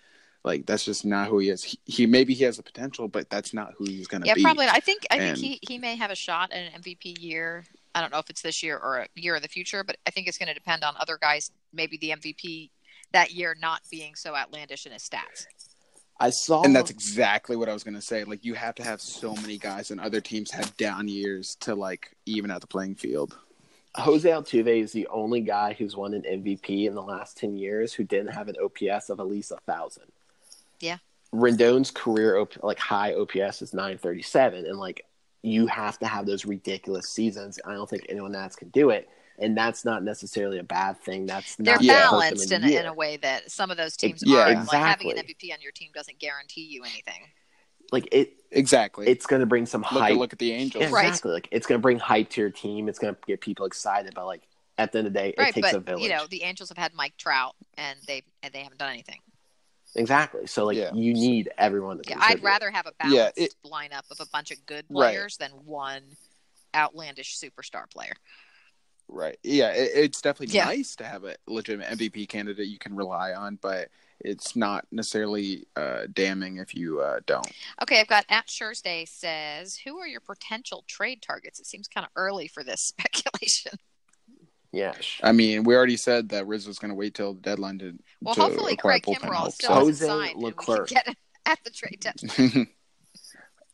Like 0.44 0.66
that's 0.66 0.84
just 0.84 1.04
not 1.04 1.28
who 1.28 1.38
he 1.38 1.50
is. 1.50 1.62
He, 1.62 1.78
he 1.84 2.06
maybe 2.06 2.34
he 2.34 2.44
has 2.44 2.56
the 2.56 2.62
potential, 2.62 3.06
but 3.08 3.30
that's 3.30 3.54
not 3.54 3.74
who 3.76 3.84
he's 3.84 4.06
gonna 4.08 4.26
Yeah, 4.26 4.34
be. 4.34 4.40
Yeah, 4.40 4.46
probably. 4.48 4.66
I 4.66 4.80
think 4.80 5.06
I 5.10 5.16
And- 5.18 5.38
think 5.38 5.60
he, 5.62 5.72
he 5.74 5.78
may 5.78 5.96
have 5.96 6.10
a 6.10 6.16
shot 6.16 6.52
at 6.52 6.72
an 6.74 6.82
MVP 6.82 7.20
year. 7.20 7.64
I 7.94 8.00
don't 8.00 8.10
know 8.10 8.18
if 8.18 8.30
it's 8.30 8.40
this 8.42 8.62
year 8.62 8.78
or 8.78 9.00
a 9.00 9.08
year 9.14 9.36
in 9.36 9.42
the 9.42 9.48
future, 9.48 9.84
but 9.84 9.96
I 10.06 10.10
think 10.10 10.26
it's 10.26 10.38
going 10.38 10.48
to 10.48 10.54
depend 10.54 10.82
on 10.82 10.94
other 10.98 11.18
guys. 11.20 11.50
Maybe 11.74 11.98
the 11.98 12.10
MVP 12.10 12.70
that 13.12 13.32
year 13.32 13.54
not 13.60 13.82
being 13.90 14.14
so 14.14 14.34
outlandish 14.34 14.86
in 14.86 14.92
his 14.92 15.02
stats. 15.06 15.46
I 16.18 16.30
saw 16.30 16.62
And 16.62 16.74
that's 16.74 16.90
exactly 16.90 17.56
what 17.56 17.68
I 17.68 17.72
was 17.72 17.82
gonna 17.84 18.00
say. 18.00 18.22
Like 18.24 18.44
you 18.44 18.54
have 18.54 18.74
to 18.76 18.82
have 18.84 19.00
so 19.00 19.34
many 19.34 19.58
guys, 19.58 19.90
and 19.90 20.00
other 20.00 20.20
teams 20.20 20.50
have 20.52 20.76
down 20.76 21.08
years 21.08 21.56
to 21.60 21.74
like 21.74 22.16
even 22.26 22.50
out 22.50 22.60
the 22.60 22.66
playing 22.66 22.94
field. 22.94 23.36
Jose 23.96 24.28
Altuve 24.28 24.80
is 24.82 24.92
the 24.92 25.06
only 25.08 25.40
guy 25.40 25.74
who's 25.74 25.96
won 25.96 26.14
an 26.14 26.22
MVP 26.22 26.86
in 26.86 26.94
the 26.94 27.02
last 27.02 27.36
10 27.36 27.56
years 27.56 27.92
who 27.92 28.04
didn't 28.04 28.32
have 28.32 28.48
an 28.48 28.56
OPS 28.62 29.10
of 29.10 29.20
at 29.20 29.26
least 29.26 29.50
a 29.50 29.58
thousand. 29.66 30.10
Yeah. 30.80 30.98
Rendon's 31.32 31.90
career 31.90 32.38
op- 32.38 32.62
like 32.62 32.78
high 32.78 33.14
OPS 33.14 33.62
is 33.62 33.74
937 33.74 34.66
and 34.66 34.78
like 34.78 35.04
you 35.42 35.66
have 35.66 35.98
to 35.98 36.06
have 36.06 36.26
those 36.26 36.44
ridiculous 36.46 37.08
seasons. 37.08 37.58
I 37.66 37.74
don't 37.74 37.88
think 37.88 38.06
anyone 38.08 38.34
else 38.34 38.56
can 38.56 38.68
do 38.68 38.90
it 38.90 39.08
and 39.38 39.56
that's 39.56 39.84
not 39.84 40.02
necessarily 40.02 40.58
a 40.58 40.62
bad 40.62 40.98
thing. 41.00 41.26
That's 41.26 41.56
They're 41.56 41.78
balanced 41.78 42.52
in, 42.52 42.64
a, 42.64 42.68
in 42.68 42.86
a 42.86 42.94
way 42.94 43.16
that 43.18 43.50
some 43.50 43.70
of 43.70 43.76
those 43.76 43.96
teams 43.96 44.22
Yeah, 44.24 44.52
are. 44.52 44.54
Like 44.54 44.68
having 44.70 45.10
an. 45.10 45.18
MVP 45.18 45.52
on 45.52 45.60
your 45.60 45.72
team 45.72 45.90
doesn't 45.94 46.18
guarantee 46.18 46.66
you 46.66 46.84
anything. 46.84 47.28
Year. 47.92 48.00
Like 48.00 48.08
it 48.12 48.34
Exactly. 48.54 49.06
it's 49.08 49.24
going 49.24 49.40
to 49.40 49.46
bring 49.46 49.64
some 49.64 49.80
look 49.80 50.02
hype. 50.02 50.12
at 50.12 50.16
look 50.18 50.32
at 50.32 50.38
the 50.38 50.52
Angels. 50.52 50.82
Yeah, 50.82 50.90
Right. 50.92 51.06
Exactly. 51.08 51.32
Like 51.32 51.48
it's 51.50 51.66
going 51.66 51.78
to 51.78 51.82
bring 51.82 51.98
hype 51.98 52.28
to 52.30 52.40
your 52.40 52.50
team. 52.50 52.88
It's 52.88 52.98
going 52.98 53.14
to 53.14 53.20
get 53.26 53.40
people 53.40 53.64
excited 53.66 54.12
but 54.14 54.26
like 54.26 54.42
at 54.78 54.92
the 54.92 54.98
end 54.98 55.06
of 55.06 55.12
the 55.12 55.18
day 55.18 55.34
right, 55.38 55.48
it 55.48 55.54
takes 55.54 55.68
but 55.72 55.76
a 55.76 55.80
village. 55.80 56.02
you 56.02 56.08
know 56.10 56.26
the 56.26 56.42
Angels 56.42 56.68
have 56.70 56.78
had 56.78 56.92
Mike 56.94 57.16
Trout 57.16 57.54
and 57.78 57.98
they 58.06 58.22
and 58.42 58.52
they 58.52 58.60
haven't 58.60 58.78
done 58.78 58.90
anything. 58.90 59.20
Exactly. 59.94 60.46
So 60.46 60.64
like 60.66 60.76
Yeah. 60.76 60.92
you 60.94 61.12
need 61.14 61.50
everyone 61.58 61.98
to 61.98 62.02
Yeah, 62.08 62.16
contribute. 62.16 62.38
I'd 62.40 62.44
rather 62.44 62.70
have 62.70 62.86
a 62.86 62.92
Yeah, 63.04 63.30
balanced 63.30 63.38
it- 63.38 63.54
lineup 63.64 64.10
of 64.10 64.20
a 64.20 64.26
bunch 64.32 64.50
of 64.50 64.64
good 64.66 64.84
Right. 64.90 65.12
players 65.12 65.36
than 65.38 65.50
one 65.64 66.02
outlandish 66.74 67.38
superstar 67.38 67.90
player. 67.90 68.14
Right. 69.08 69.38
Yeah, 69.42 69.70
it, 69.72 69.90
it's 69.94 70.22
definitely 70.22 70.54
Yeah. 70.54 70.64
nice 70.66 70.96
to 70.96 71.04
have 71.04 71.24
a 71.24 71.36
legitimate 71.46 71.88
MVP 71.90 72.26
candidate 72.28 72.68
you 72.68 72.78
can 72.78 72.96
rely 72.96 73.32
on, 73.34 73.56
but 73.60 73.88
it's 74.24 74.56
not 74.56 74.86
necessarily 74.90 75.66
uh, 75.76 76.02
damning 76.12 76.58
if 76.58 76.74
you 76.74 77.00
uh, 77.00 77.20
don't. 77.26 77.46
Okay, 77.82 78.00
I've 78.00 78.08
got 78.08 78.24
at 78.28 78.48
Thursday 78.48 79.04
says, 79.04 79.76
"Who 79.76 79.98
are 79.98 80.06
your 80.06 80.20
potential 80.20 80.84
trade 80.86 81.22
targets?" 81.22 81.60
It 81.60 81.66
seems 81.66 81.88
kind 81.88 82.04
of 82.04 82.10
early 82.16 82.48
for 82.48 82.62
this 82.64 82.80
speculation. 82.96 83.72
Yeah. 84.72 84.94
I 85.22 85.32
mean, 85.32 85.64
we 85.64 85.76
already 85.76 85.98
said 85.98 86.30
that 86.30 86.46
Riz 86.46 86.66
was 86.66 86.78
going 86.78 86.88
to 86.88 86.94
wait 86.94 87.14
till 87.14 87.34
the 87.34 87.40
deadline 87.40 87.78
to. 87.80 87.98
Well, 88.22 88.34
to 88.34 88.40
hopefully 88.40 88.72
acquire 88.74 89.00
Craig 89.00 89.16
bullpen 89.16 89.28
Kimbrel 89.28 89.52
still 89.52 89.68
so- 89.68 89.86
hasn't 89.86 90.10
Jose 90.10 90.28
signed, 90.28 90.42
Leclerc. 90.42 90.88
get 90.88 91.06
at 91.46 91.58
the 91.64 91.70
trade 91.70 92.00
deadline. 92.00 92.68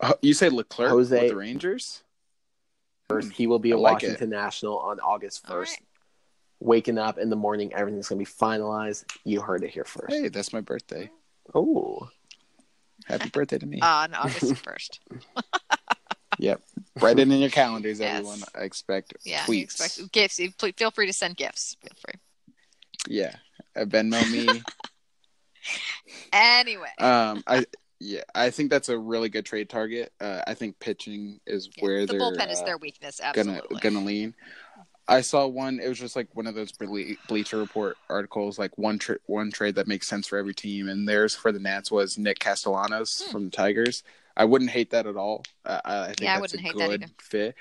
Uh, 0.01 0.13
you 0.23 0.33
say 0.33 0.49
Leclerc 0.49 0.91
Jose- 0.91 1.21
with 1.21 1.31
the 1.31 1.35
Rangers? 1.37 2.05
First, 3.09 3.33
he 3.33 3.49
will 3.49 3.59
be 3.59 3.73
a 3.73 3.77
I 3.77 3.81
like 3.81 3.93
Washington 3.95 4.31
National 4.31 4.79
on 4.79 5.01
August 5.01 5.45
1st. 5.45 5.57
right. 5.57 5.79
Waking 6.61 6.99
up 6.99 7.19
in 7.19 7.31
the 7.31 7.37
morning, 7.37 7.73
everything's 7.73 8.09
going 8.09 8.25
to 8.25 8.31
be 8.31 8.37
finalized. 8.37 9.05
You 9.25 9.41
heard 9.41 9.63
it 9.63 9.71
here 9.71 9.85
first. 9.85 10.13
Hey, 10.13 10.29
that's 10.29 10.53
my 10.53 10.61
birthday. 10.61 11.09
Oh, 11.55 12.09
Happy 13.07 13.29
birthday 13.33 13.59
to 13.59 13.67
me. 13.67 13.81
Uh, 13.81 13.87
on 13.87 14.15
August 14.15 14.57
first. 14.65 15.01
yep. 16.39 16.61
Write 17.01 17.19
it 17.21 17.23
in 17.31 17.39
your 17.39 17.49
calendars, 17.51 18.01
Yes. 18.01 18.19
everyone. 18.19 18.41
I 18.57 18.63
expect 18.63 19.15
Yeah, 19.25 19.41
tweets. 19.45 19.63
expect 19.81 20.13
gifts. 20.13 20.41
Feel 20.77 20.91
free 20.91 21.07
to 21.07 21.13
send 21.13 21.37
gifts. 21.37 21.77
Feel 21.81 21.93
free. 22.05 22.21
Yeah. 23.09 23.37
Uh, 23.77 23.85
Venmo 23.85 24.31
me. 24.33 24.63
Anyway, 26.33 26.89
Um, 26.99 27.43
I 27.47 27.67
yeah, 28.01 28.23
I 28.35 28.51
think 28.51 28.71
that's 28.71 28.89
a 28.89 28.99
really 28.99 29.29
good 29.29 29.45
trade 29.45 29.69
target. 29.69 30.13
Uh, 30.21 30.41
I 30.47 30.55
think 30.55 30.79
pitching 30.79 31.41
is 31.47 31.69
yeah, 31.77 31.85
where 31.85 32.01
the 32.07 32.13
they're 32.13 32.21
bullpen 32.21 32.51
is 32.51 32.61
uh, 32.61 32.65
their 32.65 32.79
weakness. 32.79 33.21
gonna 33.35 33.53
Absolutely. 33.55 33.81
gonna 33.81 34.05
lean. 34.05 34.35
I 35.11 35.23
saw 35.23 35.47
one. 35.47 35.81
It 35.81 35.89
was 35.89 35.99
just 35.99 36.17
like 36.17 36.29
one 36.35 36.47
of 36.47 36.55
those 36.55 36.71
Bleacher 36.73 37.57
Report 37.57 37.97
articles, 38.11 38.59
like 38.59 38.77
one 38.77 38.99
tra- 38.99 39.19
one 39.27 39.51
trade 39.51 39.77
that 39.77 39.89
makes 39.89 40.07
sense 40.07 40.27
for 40.29 40.37
every 40.37 40.55
team. 40.55 40.89
And 40.89 41.09
theirs 41.09 41.35
for 41.35 41.51
the 41.51 41.59
Nats 41.59 41.91
was 41.91 42.19
Nick 42.19 42.39
Castellanos 42.39 43.23
Hmm. 43.25 43.33
from 43.33 43.45
the 43.47 43.51
Tigers. 43.51 44.03
I 44.37 44.45
wouldn't 44.45 44.71
hate 44.71 44.91
that 44.91 45.07
at 45.07 45.17
all. 45.17 45.45
Uh, 45.65 45.81
I 45.85 46.07
think 46.09 46.21
Yeah, 46.21 46.37
I 46.37 46.41
that's 46.41 46.53
wouldn't 46.53 46.75
a 46.75 46.79
that 46.79 46.89
good 46.89 47.03
either. 47.05 47.13
fit. 47.21 47.55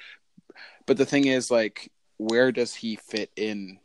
But 0.86 0.98
the 0.98 1.06
thing 1.06 1.26
is, 1.26 1.50
like, 1.50 1.92
where 2.18 2.52
does 2.52 2.76
he 2.76 2.98
fit 2.98 3.32
in? 3.36 3.80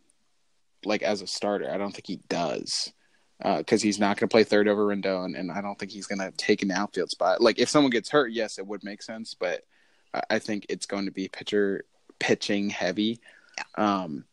Like 0.85 1.03
as 1.03 1.23
a 1.23 1.29
starter, 1.29 1.71
I 1.73 1.79
don't 1.79 1.93
think 1.93 2.09
he 2.09 2.17
does 2.29 2.93
because 3.41 3.83
he's 3.83 4.01
not 4.01 4.17
going 4.17 4.29
to 4.29 4.33
play 4.33 4.43
third 4.43 4.67
over 4.67 4.85
Rendon, 4.87 5.39
and 5.39 5.51
I 5.53 5.61
don't 5.61 5.79
think 5.79 5.93
he's 5.93 6.09
going 6.09 6.19
to 6.19 6.33
take 6.37 6.63
an 6.63 6.73
outfield 6.73 7.11
spot. 7.11 7.41
Like 7.41 7.61
if 7.61 7.69
someone 7.69 7.91
gets 7.91 8.11
hurt, 8.11 8.33
yes, 8.33 8.59
it 8.59 8.67
would 8.67 8.83
make 8.83 9.01
sense, 9.03 9.35
but 9.35 9.65
I- 10.13 10.23
I 10.31 10.39
think 10.41 10.67
it's 10.69 10.87
going 10.87 11.05
to 11.05 11.13
be 11.13 11.29
pitcher 11.29 11.85
pitching 12.19 12.69
heavy. 12.71 13.21
Um, 13.77 14.25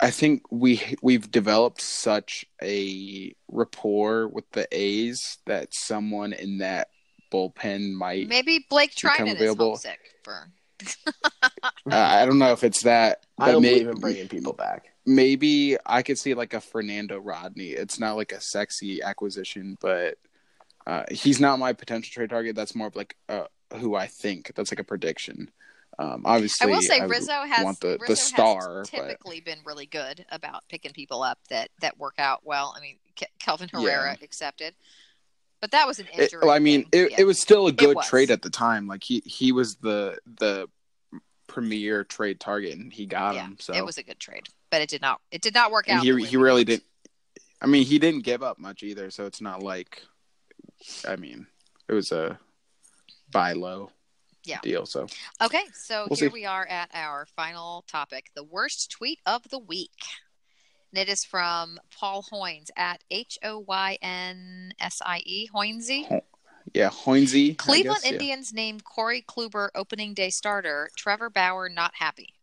I 0.00 0.10
think 0.10 0.42
we 0.50 0.96
we've 1.02 1.30
developed 1.30 1.80
such 1.80 2.44
a 2.62 3.34
rapport 3.48 4.28
with 4.28 4.50
the 4.52 4.66
A's 4.70 5.38
that 5.46 5.74
someone 5.74 6.32
in 6.32 6.58
that 6.58 6.88
bullpen 7.32 7.92
might. 7.92 8.28
Maybe 8.28 8.66
Blake 8.68 8.94
become 8.94 9.26
Treinen 9.26 9.28
is 9.28 9.34
available. 9.36 9.66
homesick 9.70 10.00
for. 10.22 10.50
Uh, 11.90 11.96
I 11.96 12.24
don't 12.26 12.38
know 12.38 12.52
if 12.52 12.64
it's 12.64 12.82
that. 12.82 13.24
I 13.38 13.52
don't 13.52 13.62
may- 13.62 13.74
believe 13.74 13.88
in 13.88 14.00
bringing 14.00 14.28
people 14.28 14.52
back. 14.54 14.86
maybe 15.06 15.76
I 15.84 16.02
could 16.02 16.18
see 16.18 16.34
like 16.34 16.54
a 16.54 16.60
Fernando 16.60 17.18
Rodney. 17.18 17.68
It's 17.70 17.98
not 18.00 18.16
like 18.16 18.32
a 18.32 18.40
sexy 18.40 19.02
acquisition, 19.02 19.76
but 19.80 20.16
uh, 20.86 21.04
he's 21.10 21.40
not 21.40 21.58
my 21.58 21.72
potential 21.74 22.10
trade 22.12 22.30
target. 22.30 22.56
That's 22.56 22.74
more 22.74 22.86
of 22.88 22.96
like 22.96 23.16
uh, 23.28 23.44
who 23.76 23.94
I 23.94 24.06
think. 24.06 24.52
That's 24.54 24.72
like 24.72 24.78
a 24.80 24.84
prediction. 24.84 25.50
Um, 25.98 26.22
obviously, 26.24 26.66
I 26.66 26.74
will 26.74 26.82
say 26.82 27.00
would 27.00 27.10
Rizzo 27.10 27.42
has 27.46 27.78
the, 27.78 27.98
Rizzo 28.00 28.06
the 28.06 28.16
star, 28.16 28.78
has 28.78 28.90
but 28.90 29.00
typically 29.00 29.40
been 29.40 29.58
really 29.64 29.86
good 29.86 30.24
about 30.30 30.62
picking 30.68 30.92
people 30.92 31.22
up 31.22 31.38
that 31.50 31.70
that 31.80 31.98
work 31.98 32.14
out 32.18 32.40
well. 32.44 32.74
I 32.76 32.80
mean, 32.80 32.96
Ke- 33.16 33.30
Kelvin 33.38 33.68
Herrera 33.72 34.16
accepted, 34.22 34.74
but 35.60 35.70
that 35.70 35.86
was 35.86 36.00
an 36.00 36.06
it, 36.12 36.20
injury. 36.20 36.40
well, 36.42 36.50
I 36.50 36.58
mean, 36.58 36.86
it, 36.92 37.12
Yeah. 37.12 37.16
it 37.20 37.24
was 37.24 37.38
still 37.38 37.66
a 37.68 37.72
good 37.72 37.96
trade 38.02 38.30
at 38.30 38.42
the 38.42 38.50
time. 38.50 38.86
Like 38.86 39.04
he 39.04 39.22
he 39.24 39.52
was 39.52 39.76
the 39.76 40.18
the 40.38 40.68
premier 41.46 42.02
trade 42.04 42.40
target, 42.40 42.76
and 42.76 42.92
he 42.92 43.06
got 43.06 43.34
yeah, 43.34 43.46
him. 43.46 43.56
So 43.60 43.74
it 43.74 43.84
was 43.84 43.98
a 43.98 44.02
good 44.02 44.18
trade. 44.18 44.48
but 44.70 44.80
it 44.82 44.88
did 44.88 45.00
not. 45.00 45.20
It 45.30 45.42
did 45.42 45.54
not 45.54 45.70
work 45.70 45.88
and 45.88 45.98
out. 45.98 46.04
he 46.04 46.24
he 46.24 46.36
really 46.36 46.64
didn't. 46.64 46.84
I 47.62 47.66
mean, 47.66 47.84
he 47.84 47.98
didn't 47.98 48.24
give 48.24 48.42
up 48.42 48.58
much 48.58 48.82
either, 48.82 49.10
so 49.10 49.26
it's 49.26 49.40
not 49.40 49.62
like. 49.62 50.02
I 51.08 51.16
mean, 51.16 51.46
it 51.88 51.92
was 51.94 52.12
a 52.12 52.38
buy 53.30 53.52
low. 53.52 53.90
Yeah. 54.44 54.58
Deal. 54.62 54.84
So 54.86 55.06
Okay, 55.42 55.62
so 55.74 56.06
We'll 56.10 56.18
here 56.18 56.28
see. 56.28 56.32
we 56.34 56.44
are 56.46 56.66
at 56.66 56.90
our 56.92 57.26
final 57.34 57.84
topic 57.88 58.30
the 58.34 58.44
worst 58.44 58.90
tweet 58.90 59.20
of 59.26 59.48
the 59.48 59.58
week. 59.58 59.90
And 60.92 61.00
it 61.00 61.08
is 61.10 61.24
from 61.24 61.78
Paul 61.98 62.22
Hoynes 62.30 62.70
at 62.76 63.02
H 63.10 63.38
O 63.42 63.58
Y 63.66 63.98
N 64.02 64.72
S 64.78 65.00
I 65.04 65.22
E, 65.24 65.48
Hoynesy. 65.52 66.20
yeah, 66.72 66.90
Hoinsey. 66.90 67.52
I 67.52 67.54
Cleveland 67.54 68.02
guess, 68.02 68.06
yeah. 68.06 68.12
Indians 68.12 68.52
named 68.52 68.84
Corey 68.84 69.24
Kluber 69.26 69.70
opening 69.74 70.14
day 70.14 70.30
starter. 70.30 70.90
Trevor 70.96 71.30
Bauer 71.30 71.68
not 71.68 71.92
happy. 71.98 72.34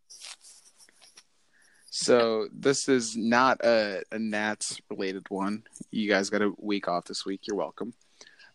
So 1.94 2.48
this 2.52 2.88
is 2.88 3.16
not 3.16 3.60
a, 3.64 4.02
a 4.10 4.18
Nats 4.18 4.80
related 4.90 5.24
one. 5.28 5.62
You 5.90 6.08
guys 6.08 6.30
got 6.30 6.40
a 6.42 6.52
week 6.58 6.88
off 6.88 7.04
this 7.04 7.26
week. 7.26 7.42
You're 7.46 7.56
welcome. 7.56 7.92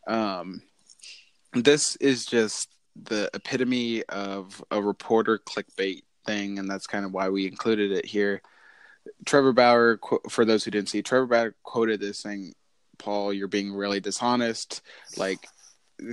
Um, 0.08 0.62
this 1.54 1.96
is 1.98 2.26
just 2.26 2.70
the 3.04 3.30
epitome 3.34 4.04
of 4.06 4.64
a 4.72 4.82
reporter 4.82 5.40
clickbait 5.40 6.04
thing, 6.26 6.60
and 6.60 6.70
that's 6.70 6.88
kind 6.88 7.06
of 7.06 7.14
why 7.14 7.30
we 7.30 7.48
included 7.48 7.92
it 7.92 8.06
here. 8.06 8.42
Trevor 9.26 9.54
Bauer, 9.54 10.00
for 10.30 10.46
those 10.46 10.64
who 10.64 10.72
didn't 10.72 10.90
see, 10.90 11.02
Trevor 11.02 11.28
Bauer 11.28 11.56
quoted 11.64 12.00
this 12.00 12.20
saying, 12.20 12.54
"Paul, 12.98 13.34
you're 13.34 13.48
being 13.48 13.74
really 13.74 14.00
dishonest." 14.00 14.82
Like, 15.18 15.48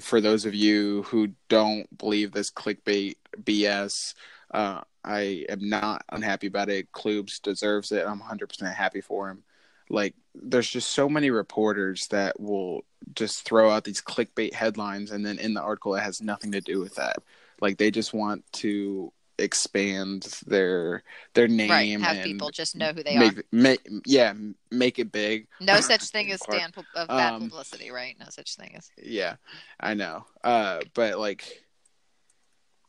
for 0.01 0.20
those 0.20 0.47
of 0.47 0.55
you 0.55 1.02
who 1.05 1.35
don't 1.48 1.86
believe 1.98 2.32
this 2.32 2.51
clickbait 2.51 3.16
BS, 3.43 4.15
uh, 4.52 4.82
I 5.05 5.44
am 5.48 5.69
not 5.69 6.05
unhappy 6.09 6.47
about 6.47 6.70
it. 6.70 6.93
Klubs 6.93 7.40
deserves 7.40 7.93
it. 7.93 8.06
I'm 8.06 8.20
100% 8.20 8.74
happy 8.74 9.01
for 9.01 9.28
him. 9.28 9.44
Like, 9.90 10.15
there's 10.35 10.70
just 10.70 10.90
so 10.90 11.09
many 11.09 11.31
reporters 11.31 12.06
that 12.09 12.40
will 12.40 12.85
just 13.14 13.43
throw 13.44 13.70
out 13.70 13.85
these 13.85 14.01
clickbait 14.01 14.55
headlines, 14.55 15.10
and 15.10 15.24
then 15.24 15.39
in 15.39 15.55
the 15.55 15.60
article, 15.62 15.94
it 15.94 16.02
has 16.02 16.20
nothing 16.22 16.52
to 16.52 16.60
do 16.60 16.81
with 16.81 16.94
that. 16.97 17.16
Like, 17.60 17.78
they 17.78 17.90
just 17.90 18.12
want 18.14 18.44
to 18.55 19.12
expand 19.39 20.22
their 20.47 21.02
their 21.35 21.48
name 21.48 21.68
right, 21.68 22.01
have 22.01 22.22
people 22.24 22.51
just 22.51 22.76
know 22.76 22.93
who 22.93 23.02
they 23.02 23.18
make, 23.18 23.39
are. 23.39 23.43
make 23.51 23.89
yeah 24.06 24.32
make 24.70 25.01
it 25.01 25.10
big 25.10 25.48
No 25.60 25.81
such 25.81 26.02
thing 26.05 26.31
as 26.31 26.40
stand 26.40 26.72
pu- 26.72 26.82
of 26.94 27.09
bad 27.09 27.32
Um, 27.32 27.43
publicity, 27.43 27.90
right? 27.90 28.16
No 28.20 28.26
such 28.28 28.55
thing 28.55 28.76
as. 28.76 28.93
yeah 28.97 29.35
i 29.81 29.93
know 29.94 30.24
uh 30.44 30.82
but 30.94 31.18
like 31.18 31.64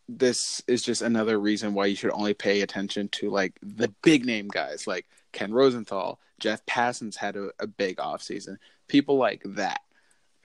this 0.08 0.62
is 0.68 0.84
just 0.84 1.02
another 1.02 1.40
reason 1.40 1.74
why 1.74 1.88
you 1.88 1.96
should 1.96 2.12
only 2.12 2.34
pay 2.36 2.62
attention 2.62 3.08
to 3.10 3.30
like 3.32 3.58
the 3.64 3.92
big 4.04 4.24
name 4.26 4.48
guys 4.48 4.86
like 4.86 5.08
ken 5.32 5.52
rosenthal 5.52 6.20
jeff 6.40 6.64
passan's 6.68 7.16
had 7.18 7.36
a, 7.36 7.50
a 7.60 7.66
big 7.66 7.98
offseason 7.98 8.58
people 8.88 9.18
like 9.18 9.42
that 9.46 9.82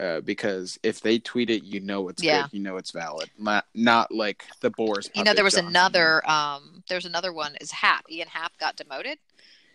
uh, 0.00 0.20
because 0.22 0.78
if 0.82 1.00
they 1.00 1.18
tweet 1.18 1.50
it, 1.50 1.62
you 1.62 1.80
know 1.80 2.08
it's 2.08 2.22
Yeah. 2.22 2.42
good, 2.42 2.54
you 2.54 2.60
know 2.60 2.76
it's 2.76 2.90
valid, 2.90 3.30
not 3.38 3.66
not 3.74 4.10
like 4.12 4.44
the 4.60 4.70
Boris. 4.70 5.08
You 5.14 5.24
know, 5.24 5.34
there 5.34 5.44
was 5.44 5.54
Johnson. 5.54 5.68
another. 5.68 6.28
Um, 6.28 6.82
there's 6.88 7.04
another 7.06 7.32
one. 7.32 7.54
Is 7.60 7.70
Happ 7.70 8.04
Ian 8.10 8.28
Happ 8.28 8.56
got 8.58 8.76
demoted? 8.76 9.18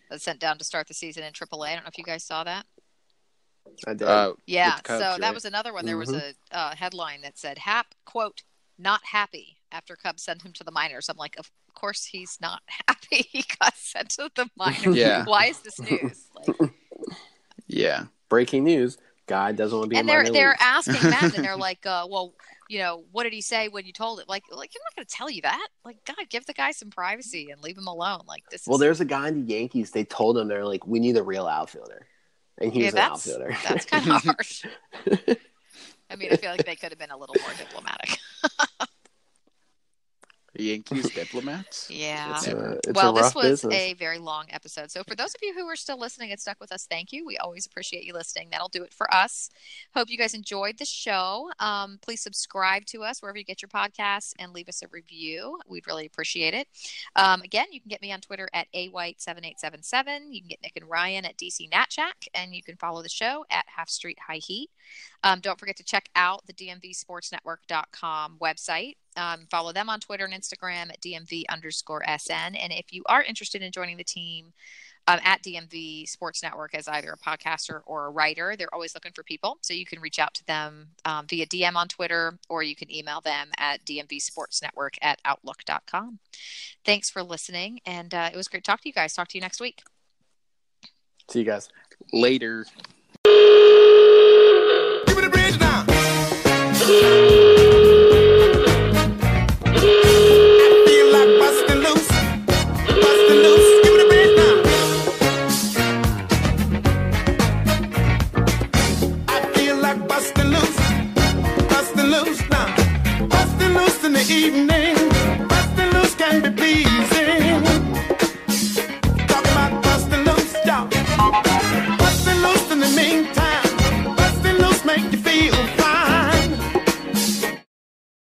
Was 0.10 0.24
sent 0.24 0.40
down 0.40 0.58
to 0.58 0.64
start 0.64 0.88
the 0.88 0.94
season 0.94 1.24
in 1.24 1.34
AAA. 1.34 1.68
I 1.70 1.74
don't 1.76 1.84
know 1.84 1.90
if 1.90 1.98
you 1.98 2.04
guys 2.04 2.24
saw 2.24 2.44
that. 2.44 2.66
I 3.88 3.94
did. 3.94 4.08
Uh, 4.08 4.34
Yeah, 4.46 4.78
Cubs, 4.84 5.04
so 5.04 5.10
right? 5.12 5.22
that 5.22 5.34
was 5.34 5.46
another 5.46 5.74
one. 5.74 5.86
There 5.86 5.98
was 5.98 6.14
a 6.14 6.34
uh, 6.52 6.76
headline 6.76 7.22
that 7.22 7.38
said 7.38 7.58
Happ 7.58 7.88
quote 8.06 8.44
not 8.78 9.02
happy 9.04 9.58
after 9.72 9.96
Cubs 9.96 10.22
sent 10.24 10.44
him 10.44 10.54
to 10.54 10.64
the 10.64 10.72
minors. 10.72 11.10
I'm 11.10 11.18
like, 11.18 11.36
of 11.40 11.50
course 11.74 12.06
he's 12.06 12.38
not 12.40 12.62
happy. 12.88 13.28
he 13.32 13.44
got 13.60 13.76
sent 13.76 14.10
to 14.12 14.30
the 14.36 14.48
minors. 14.56 14.96
Yeah. 14.96 15.26
Why 15.26 15.46
is 15.48 15.60
this 15.62 15.80
news? 15.80 16.26
Like, 16.36 16.72
yeah. 17.68 18.06
Breaking 18.30 18.64
news: 18.64 18.98
Guy 19.28 19.52
doesn't 19.52 19.78
want 19.78 19.90
to 19.90 19.90
be. 19.90 19.98
and 19.98 20.08
they're 20.08 20.30
they're 20.30 20.56
asking 20.60 21.10
Matt, 21.10 21.36
and 21.36 21.44
they're 21.44 21.58
like, 21.58 21.86
uh, 21.86 22.08
well, 22.10 22.34
you 22.70 22.80
know, 22.80 23.04
what 23.12 23.24
did 23.24 23.34
he 23.34 23.42
say 23.42 23.68
when 23.68 23.86
you 23.86 23.94
told 23.94 24.20
it? 24.20 24.30
Like, 24.30 24.44
like 24.52 24.72
I'm 24.76 24.82
not 24.84 24.96
going 24.96 25.06
to 25.06 25.16
tell 25.16 25.30
you 25.30 25.42
that. 25.42 25.68
Like, 25.84 25.98
God, 26.06 26.16
give 26.30 26.46
the 26.46 26.54
guy 26.54 26.72
some 26.72 26.90
privacy 26.90 27.50
and 27.52 27.62
leave 27.62 27.78
him 27.78 27.88
alone. 27.88 28.22
Like 28.28 28.44
this. 28.50 28.62
Is 28.62 28.68
Well, 28.68 28.76
is, 28.76 28.82
there's 28.82 29.02
a 29.02 29.06
guy 29.06 29.28
in 29.30 29.46
the 29.46 29.54
Yankees. 29.54 29.92
They 29.92 30.06
told 30.06 30.38
him 30.38 30.48
they're 30.48 30.66
like, 30.66 30.86
we 30.86 31.00
need 31.00 31.18
a 31.18 31.24
real 31.24 31.48
outfielder, 31.48 32.06
and 32.60 32.72
he's 32.72 32.84
yeah, 32.84 32.90
an 32.90 32.96
that's 32.96 33.28
outfielder. 33.28 33.58
that's 33.64 33.86
kind 33.86 34.12
of 34.12 34.24
harsh. 34.24 34.66
I 36.10 36.16
mean, 36.18 36.32
I 36.32 36.36
feel 36.38 36.52
like 36.52 36.66
they 36.66 36.76
could 36.76 36.92
have 36.92 37.00
been 37.00 37.12
a 37.12 37.18
little 37.18 37.36
more 37.42 37.54
diplomatic. 37.58 38.20
Yankees 40.58 41.10
diplomats. 41.12 41.90
Yeah. 41.90 42.36
It's 42.36 42.48
a, 42.48 42.80
it's 42.84 42.94
well, 42.94 43.16
a 43.16 43.22
rough 43.22 43.34
this 43.34 43.36
was 43.36 43.62
business. 43.62 43.74
a 43.74 43.94
very 43.94 44.18
long 44.18 44.46
episode. 44.50 44.92
So, 44.92 45.04
for 45.04 45.16
those 45.16 45.30
of 45.30 45.42
you 45.42 45.54
who 45.54 45.66
are 45.68 45.76
still 45.76 46.00
listening 46.00 46.32
and 46.32 46.40
stuck 46.40 46.60
with 46.60 46.72
us, 46.72 46.86
thank 46.90 47.12
you. 47.12 47.26
We 47.26 47.38
always 47.38 47.66
appreciate 47.66 48.04
you 48.06 48.14
listening. 48.14 48.50
That'll 48.52 48.70
do 48.70 48.84
it 48.84 48.94
for 48.94 49.14
us. 49.14 49.50
Hope 49.94 50.10
you 50.10 50.18
guys 50.18 50.34
enjoyed 50.34 50.78
the 50.78 50.86
show. 50.86 51.50
Um, 51.60 52.00
please 52.02 52.22
subscribe 52.22 52.86
to 52.88 53.04
us 53.04 53.22
wherever 53.22 53.38
you 53.38 53.44
get 53.44 53.62
your 53.62 53.70
podcasts 53.70 54.34
and 54.40 54.54
leave 54.54 54.70
us 54.70 54.82
a 54.82 54.88
review. 54.88 55.60
We'd 55.68 55.88
really 55.88 56.06
appreciate 56.06 56.54
it. 56.54 56.68
Um, 57.16 57.42
again, 57.42 57.68
you 57.72 57.82
can 57.82 57.90
get 57.90 58.02
me 58.02 58.12
on 58.12 58.22
Twitter 58.22 58.50
at 58.54 58.68
awhite7877. 58.74 60.28
You 60.30 60.42
can 60.42 60.50
get 60.50 60.62
Nick 60.62 60.74
and 60.76 60.90
Ryan 60.90 61.26
at 61.26 61.38
DC 61.38 61.70
Natchak, 61.72 62.28
and 62.34 62.56
you 62.56 62.64
can 62.64 62.76
follow 62.78 63.02
the 63.02 63.10
show 63.10 63.46
at 63.50 63.66
Half 63.68 63.90
Street 63.90 64.18
High 64.26 64.38
Heat. 64.38 64.70
Um, 65.26 65.40
don't 65.40 65.60
forget 65.60 65.76
to 65.78 65.84
check 65.84 66.08
out 66.16 66.46
the 66.46 66.54
DMVSportsNetwork.com 66.54 68.38
website. 68.40 68.94
Um, 69.18 69.48
follow 69.50 69.74
them 69.74 69.90
on 69.90 70.00
Twitter 70.00 70.24
and 70.24 70.34
Instagram 70.34 70.92
at 70.92 71.02
DMV 71.02 71.46
underscore 71.50 72.04
SN. 72.08 72.56
And 72.56 72.72
if 72.72 72.94
you 72.94 73.04
are 73.08 73.24
interested 73.24 73.64
in 73.64 73.72
joining 73.72 73.98
the 73.98 74.04
team 74.04 74.54
um, 75.08 75.20
at 75.24 75.42
DMV 75.42 76.08
Sports 76.08 76.44
Network 76.44 76.76
as 76.76 76.88
either 76.88 77.12
a 77.12 77.18
podcaster 77.18 77.82
or 77.88 78.06
a 78.06 78.10
writer, 78.12 78.56
they're 78.56 78.74
always 78.74 78.94
looking 78.94 79.14
for 79.14 79.24
people. 79.24 79.58
So 79.62 79.74
you 79.74 79.86
can 79.86 80.00
reach 80.00 80.20
out 80.20 80.36
to 80.36 80.46
them 80.46 80.90
um, 81.06 81.26
via 81.28 81.48
DM 81.48 81.76
on 81.76 81.88
Twitter 81.88 82.38
or 82.48 82.62
you 82.62 82.76
can 82.76 82.94
email 82.94 83.20
them 83.22 83.50
at 83.58 83.84
DMVSportsNetwork 83.84 84.98
at 85.02 85.20
Outlook.com. 85.26 86.20
Thanks 86.86 87.10
for 87.10 87.24
listening. 87.24 87.80
And 87.84 88.14
uh, 88.14 88.30
it 88.32 88.38
was 88.38 88.48
great 88.48 88.64
to 88.64 88.72
talk 88.72 88.82
to 88.82 88.90
you 88.90 88.94
guys. 88.94 89.16
Talk 89.16 89.30
to 89.30 89.38
you 89.40 89.42
next 89.42 89.60
week. 89.60 89.82
See 91.32 91.40
you 91.40 91.46
guys. 91.46 91.70
Later. 92.14 92.68
I 96.88 97.35